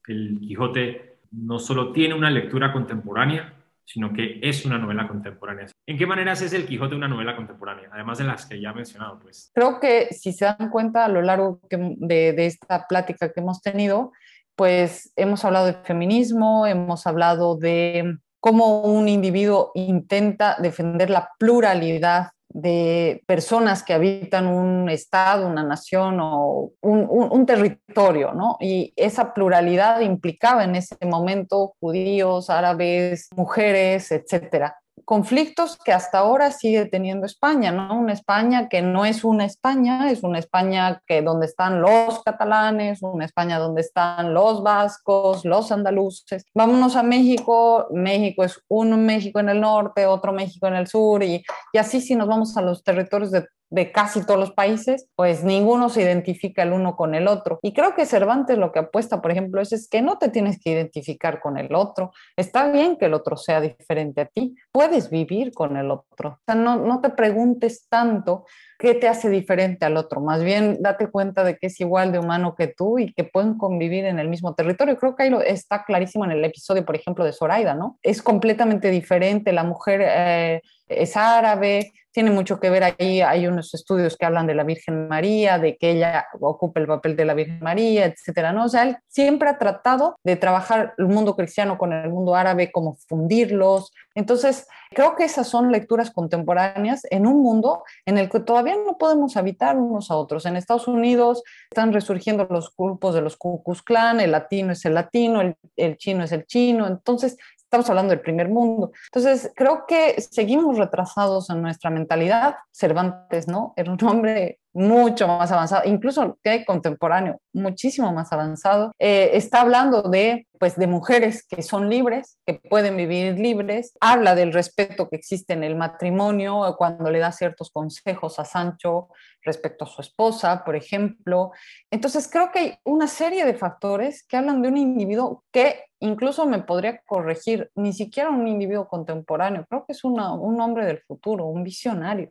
el 0.08 0.40
Quijote 0.40 1.20
no 1.32 1.60
solo 1.60 1.92
tiene 1.92 2.14
una 2.14 2.30
lectura 2.30 2.72
contemporánea, 2.72 3.54
sino 3.86 4.12
que 4.12 4.40
es 4.42 4.66
una 4.66 4.78
novela 4.78 5.08
contemporánea. 5.08 5.68
¿En 5.88 5.98
qué 5.98 6.08
maneras 6.08 6.42
es 6.42 6.54
El 6.54 6.66
Quijote 6.66 6.96
una 6.96 7.08
novela 7.08 7.36
contemporánea? 7.36 7.90
Además 7.94 8.18
de 8.18 8.24
las 8.24 8.46
que 8.46 8.60
ya 8.60 8.72
he 8.72 8.74
mencionado, 8.74 9.20
pues. 9.20 9.52
Creo 9.54 9.80
que 9.80 10.08
si 10.12 10.34
se 10.34 10.46
dan 10.46 10.70
cuenta 10.70 11.06
a 11.06 11.10
lo 11.10 11.22
largo 11.22 11.60
de, 11.70 12.34
de 12.34 12.46
esta 12.46 12.88
plática 12.88 13.32
que 13.32 13.40
hemos 13.42 13.62
tenido, 13.62 14.12
pues 14.56 15.12
hemos 15.16 15.46
hablado 15.46 15.68
de 15.68 15.74
feminismo, 15.74 16.66
hemos 16.66 17.06
hablado 17.06 17.58
de 17.58 18.18
cómo 18.40 18.82
un 18.82 19.08
individuo 19.08 19.72
intenta 19.76 20.56
defender 20.60 21.10
la 21.10 21.30
pluralidad 21.38 22.30
de 22.56 23.22
personas 23.28 23.84
que 23.84 23.94
habitan 23.94 24.48
un 24.48 24.88
estado, 24.88 25.46
una 25.46 25.64
nación 25.64 26.20
o 26.22 26.72
un, 26.80 27.46
territorio, 27.46 28.34
¿no? 28.34 28.56
Y 28.62 28.94
esa 28.96 29.34
pluralidad 29.34 30.00
implicaba 30.00 30.64
en 30.64 30.76
ese 30.76 30.96
momento 31.06 31.76
judíos, 31.82 32.50
árabes, 32.50 33.28
mujeres, 33.36 34.10
etcétera 34.14 34.78
conflictos 35.06 35.78
que 35.78 35.94
hasta 35.94 36.20
ahora 36.20 36.52
sigue 36.52 36.86
teniendo 36.86 37.26
España, 37.26 37.72
¿no? 37.72 37.98
Una 37.98 38.14
España 38.14 38.68
que 38.68 38.82
no 38.82 39.06
es 39.06 39.24
una 39.24 39.46
España, 39.46 40.10
es 40.12 40.24
una 40.24 40.40
España 40.40 41.02
que 41.08 41.22
donde 41.22 41.46
están 41.46 41.82
los 41.82 42.24
catalanes, 42.24 43.02
una 43.02 43.26
España 43.26 43.60
donde 43.60 43.82
están 43.82 44.34
los 44.34 44.64
vascos, 44.64 45.46
los 45.46 45.72
andaluces. 45.72 46.44
Vámonos 46.54 46.96
a 46.96 47.04
México, 47.04 47.88
México 47.92 48.44
es 48.44 48.60
un 48.68 49.06
México 49.06 49.40
en 49.40 49.50
el 49.50 49.62
norte, 49.62 50.06
otro 50.06 50.34
México 50.34 50.68
en 50.68 50.76
el 50.76 50.88
sur 50.88 51.24
y, 51.24 51.44
y 51.72 51.78
así 51.78 52.02
si 52.02 52.16
nos 52.16 52.28
vamos 52.28 52.58
a 52.58 52.62
los 52.62 52.84
territorios 52.84 53.32
de 53.32 53.46
de 53.70 53.92
casi 53.92 54.26
todos 54.26 54.40
los 54.40 54.52
países, 54.52 55.08
pues 55.16 55.44
ninguno 55.44 55.90
se 55.90 56.02
identifica 56.02 56.64
el 56.64 56.74
uno 56.74 56.96
con 56.96 57.16
el 57.16 57.28
otro. 57.28 57.60
Y 57.62 57.74
creo 57.74 57.96
que 57.96 58.06
Cervantes 58.06 58.58
lo 58.58 58.72
que 58.72 58.80
apuesta, 58.80 59.22
por 59.22 59.32
ejemplo, 59.32 59.62
es, 59.62 59.74
es, 59.74 59.90
que 59.90 60.02
no 60.02 60.18
te 60.18 60.30
tienes 60.30 60.60
que 60.60 60.72
identificar 60.72 61.40
con 61.40 61.58
el 61.58 61.74
otro. 61.74 62.12
Está 62.36 62.72
bien 62.72 62.98
que 62.98 63.06
el 63.06 63.14
otro 63.14 63.38
sea 63.38 63.62
diferente 63.62 64.22
a 64.22 64.26
ti, 64.26 64.56
puedes 64.72 65.10
vivir 65.10 65.52
con 65.54 65.78
el 65.78 65.92
otro. 65.92 66.30
O 66.30 66.40
sea, 66.46 66.56
no, 66.56 66.78
no 66.78 67.02
te 67.02 67.10
preguntes 67.10 67.88
tanto 67.90 68.46
qué 68.78 68.94
te 68.94 69.08
hace 69.08 69.30
diferente 69.30 69.86
al 69.86 69.98
otro, 69.98 70.20
más 70.22 70.44
bien 70.44 70.78
date 70.82 71.10
cuenta 71.10 71.44
de 71.44 71.58
que 71.58 71.68
es 71.68 71.80
igual 71.80 72.12
de 72.12 72.20
humano 72.20 72.56
que 72.56 72.68
tú 72.68 73.00
y 73.00 73.14
que 73.14 73.24
pueden 73.24 73.58
convivir 73.58 74.06
en 74.06 74.20
el 74.20 74.28
mismo 74.28 74.54
territorio. 74.54 74.98
Creo 74.98 75.16
que 75.16 75.24
ahí 75.24 75.30
lo, 75.30 75.42
está 75.42 75.86
clarísimo 75.86 76.26
en 76.26 76.32
el 76.32 76.44
episodio, 76.44 76.86
por 76.86 76.96
ejemplo, 76.96 77.24
de 77.24 77.34
Zoraida, 77.34 77.74
¿no? 77.74 77.98
Es 78.04 78.22
completamente 78.22 78.90
diferente, 78.92 79.54
la 79.54 79.64
mujer 79.64 80.02
eh, 80.04 80.62
es 80.88 81.16
árabe, 81.16 81.94
tiene 82.16 82.32
mucho 82.32 82.62
que 82.62 82.70
ver 82.70 82.82
ahí, 82.86 83.20
hay 83.20 83.46
unos 83.46 83.74
estudios 83.74 84.16
que 84.16 84.26
hablan 84.26 84.48
de 84.48 84.56
la 84.56 84.64
Virgen 84.64 85.10
María, 85.10 85.60
de 85.60 85.76
que 85.76 85.92
ella 85.92 86.26
ocupa 86.40 86.80
el 86.80 86.88
papel 86.88 87.18
de 87.18 87.26
la 87.26 87.34
Virgen 87.34 87.60
María, 87.60 88.06
etcétera, 88.06 88.54
¿no? 88.54 88.64
O 88.64 88.70
sea, 88.70 88.84
él 88.84 88.98
siempre 89.10 89.50
ha 89.50 89.58
tratado 89.58 90.16
de 90.24 90.38
trabajar 90.38 90.94
el 90.98 91.08
mundo 91.08 91.36
cristiano 91.36 91.78
con 91.78 91.92
el 91.92 92.10
mundo 92.10 92.34
árabe, 92.34 92.72
como 92.72 92.96
fundirlos. 93.10 93.92
Entonces, 94.14 94.66
creo 94.92 95.18
que 95.18 95.26
esas 95.26 95.50
son 95.50 95.74
lecturas 95.74 96.10
contemporáneas 96.10 97.02
en 97.12 97.28
un 97.28 97.42
mundo 97.42 97.84
en 98.06 98.18
el 98.18 98.30
que 98.30 98.40
todavía 98.40 98.78
no 98.78 98.98
podemos 98.98 99.36
habitar 99.36 99.76
unos 99.76 100.10
a 100.10 100.16
otros. 100.16 100.46
En 100.46 100.56
Estados 100.56 100.88
Unidos 100.88 101.44
están 101.70 101.92
resurgiendo 101.92 102.48
los 102.50 102.74
grupos 102.78 103.14
de 103.14 103.20
los 103.24 103.36
Ku 103.36 103.62
Klux 103.62 103.82
Klan, 103.82 104.22
el 104.22 104.32
latino 104.32 104.72
es 104.72 104.86
el 104.86 104.94
latino, 104.94 105.42
el, 105.42 105.58
el 105.76 105.98
chino 105.98 106.24
es 106.24 106.32
el 106.32 106.46
chino. 106.46 106.88
Entonces, 106.88 107.36
estamos 107.76 107.90
hablando 107.90 108.12
del 108.12 108.22
primer 108.22 108.48
mundo. 108.48 108.92
Entonces, 109.12 109.52
creo 109.54 109.86
que 109.86 110.22
seguimos 110.22 110.78
retrasados 110.78 111.50
en 111.50 111.62
nuestra 111.62 111.90
mentalidad. 111.90 112.56
Cervantes, 112.72 113.50
¿no? 113.50 113.74
Era 113.76 113.92
un 113.92 114.02
hombre 114.06 114.60
mucho 114.76 115.26
más 115.26 115.52
avanzado, 115.54 115.84
incluso 115.86 116.38
que 116.44 116.66
contemporáneo, 116.66 117.40
muchísimo 117.54 118.12
más 118.12 118.34
avanzado. 118.34 118.92
Eh, 119.00 119.32
está 119.34 119.62
hablando 119.62 120.02
de, 120.04 120.48
pues, 120.60 120.76
de 120.76 120.86
mujeres 120.86 121.48
que 121.48 121.64
son 121.64 121.90
libres, 121.90 122.38
que 122.46 122.56
pueden 122.56 122.98
vivir 122.98 123.40
libres. 123.40 123.94
Habla 124.02 124.36
del 124.36 124.52
respeto 124.52 125.08
que 125.10 125.16
existe 125.16 125.54
en 125.54 125.64
el 125.64 125.78
matrimonio 125.78 126.76
cuando 126.78 127.10
le 127.10 127.20
da 127.20 127.32
ciertos 127.32 127.72
consejos 127.72 128.38
a 128.38 128.44
Sancho 128.44 129.08
respecto 129.44 129.86
a 129.86 129.88
su 129.88 130.02
esposa, 130.02 130.66
por 130.66 130.76
ejemplo. 130.76 131.52
Entonces, 131.90 132.28
creo 132.30 132.52
que 132.52 132.60
hay 132.60 132.76
una 132.84 133.08
serie 133.08 133.46
de 133.46 133.54
factores 133.54 134.26
que 134.28 134.36
hablan 134.36 134.62
de 134.62 134.68
un 134.68 134.78
individuo 134.78 135.46
que 135.54 135.86
incluso 136.02 136.46
me 136.46 136.60
podría 136.60 137.00
corregir, 137.06 137.72
ni 137.76 137.94
siquiera 137.94 138.30
un 138.30 138.46
individuo 138.46 138.90
contemporáneo, 138.90 139.66
creo 139.70 139.86
que 139.86 139.94
es 139.94 140.04
un 140.04 140.20
hombre 140.20 140.86
del 140.86 141.00
futuro, 141.00 141.46
un 141.46 141.64
visionario. 141.64 142.30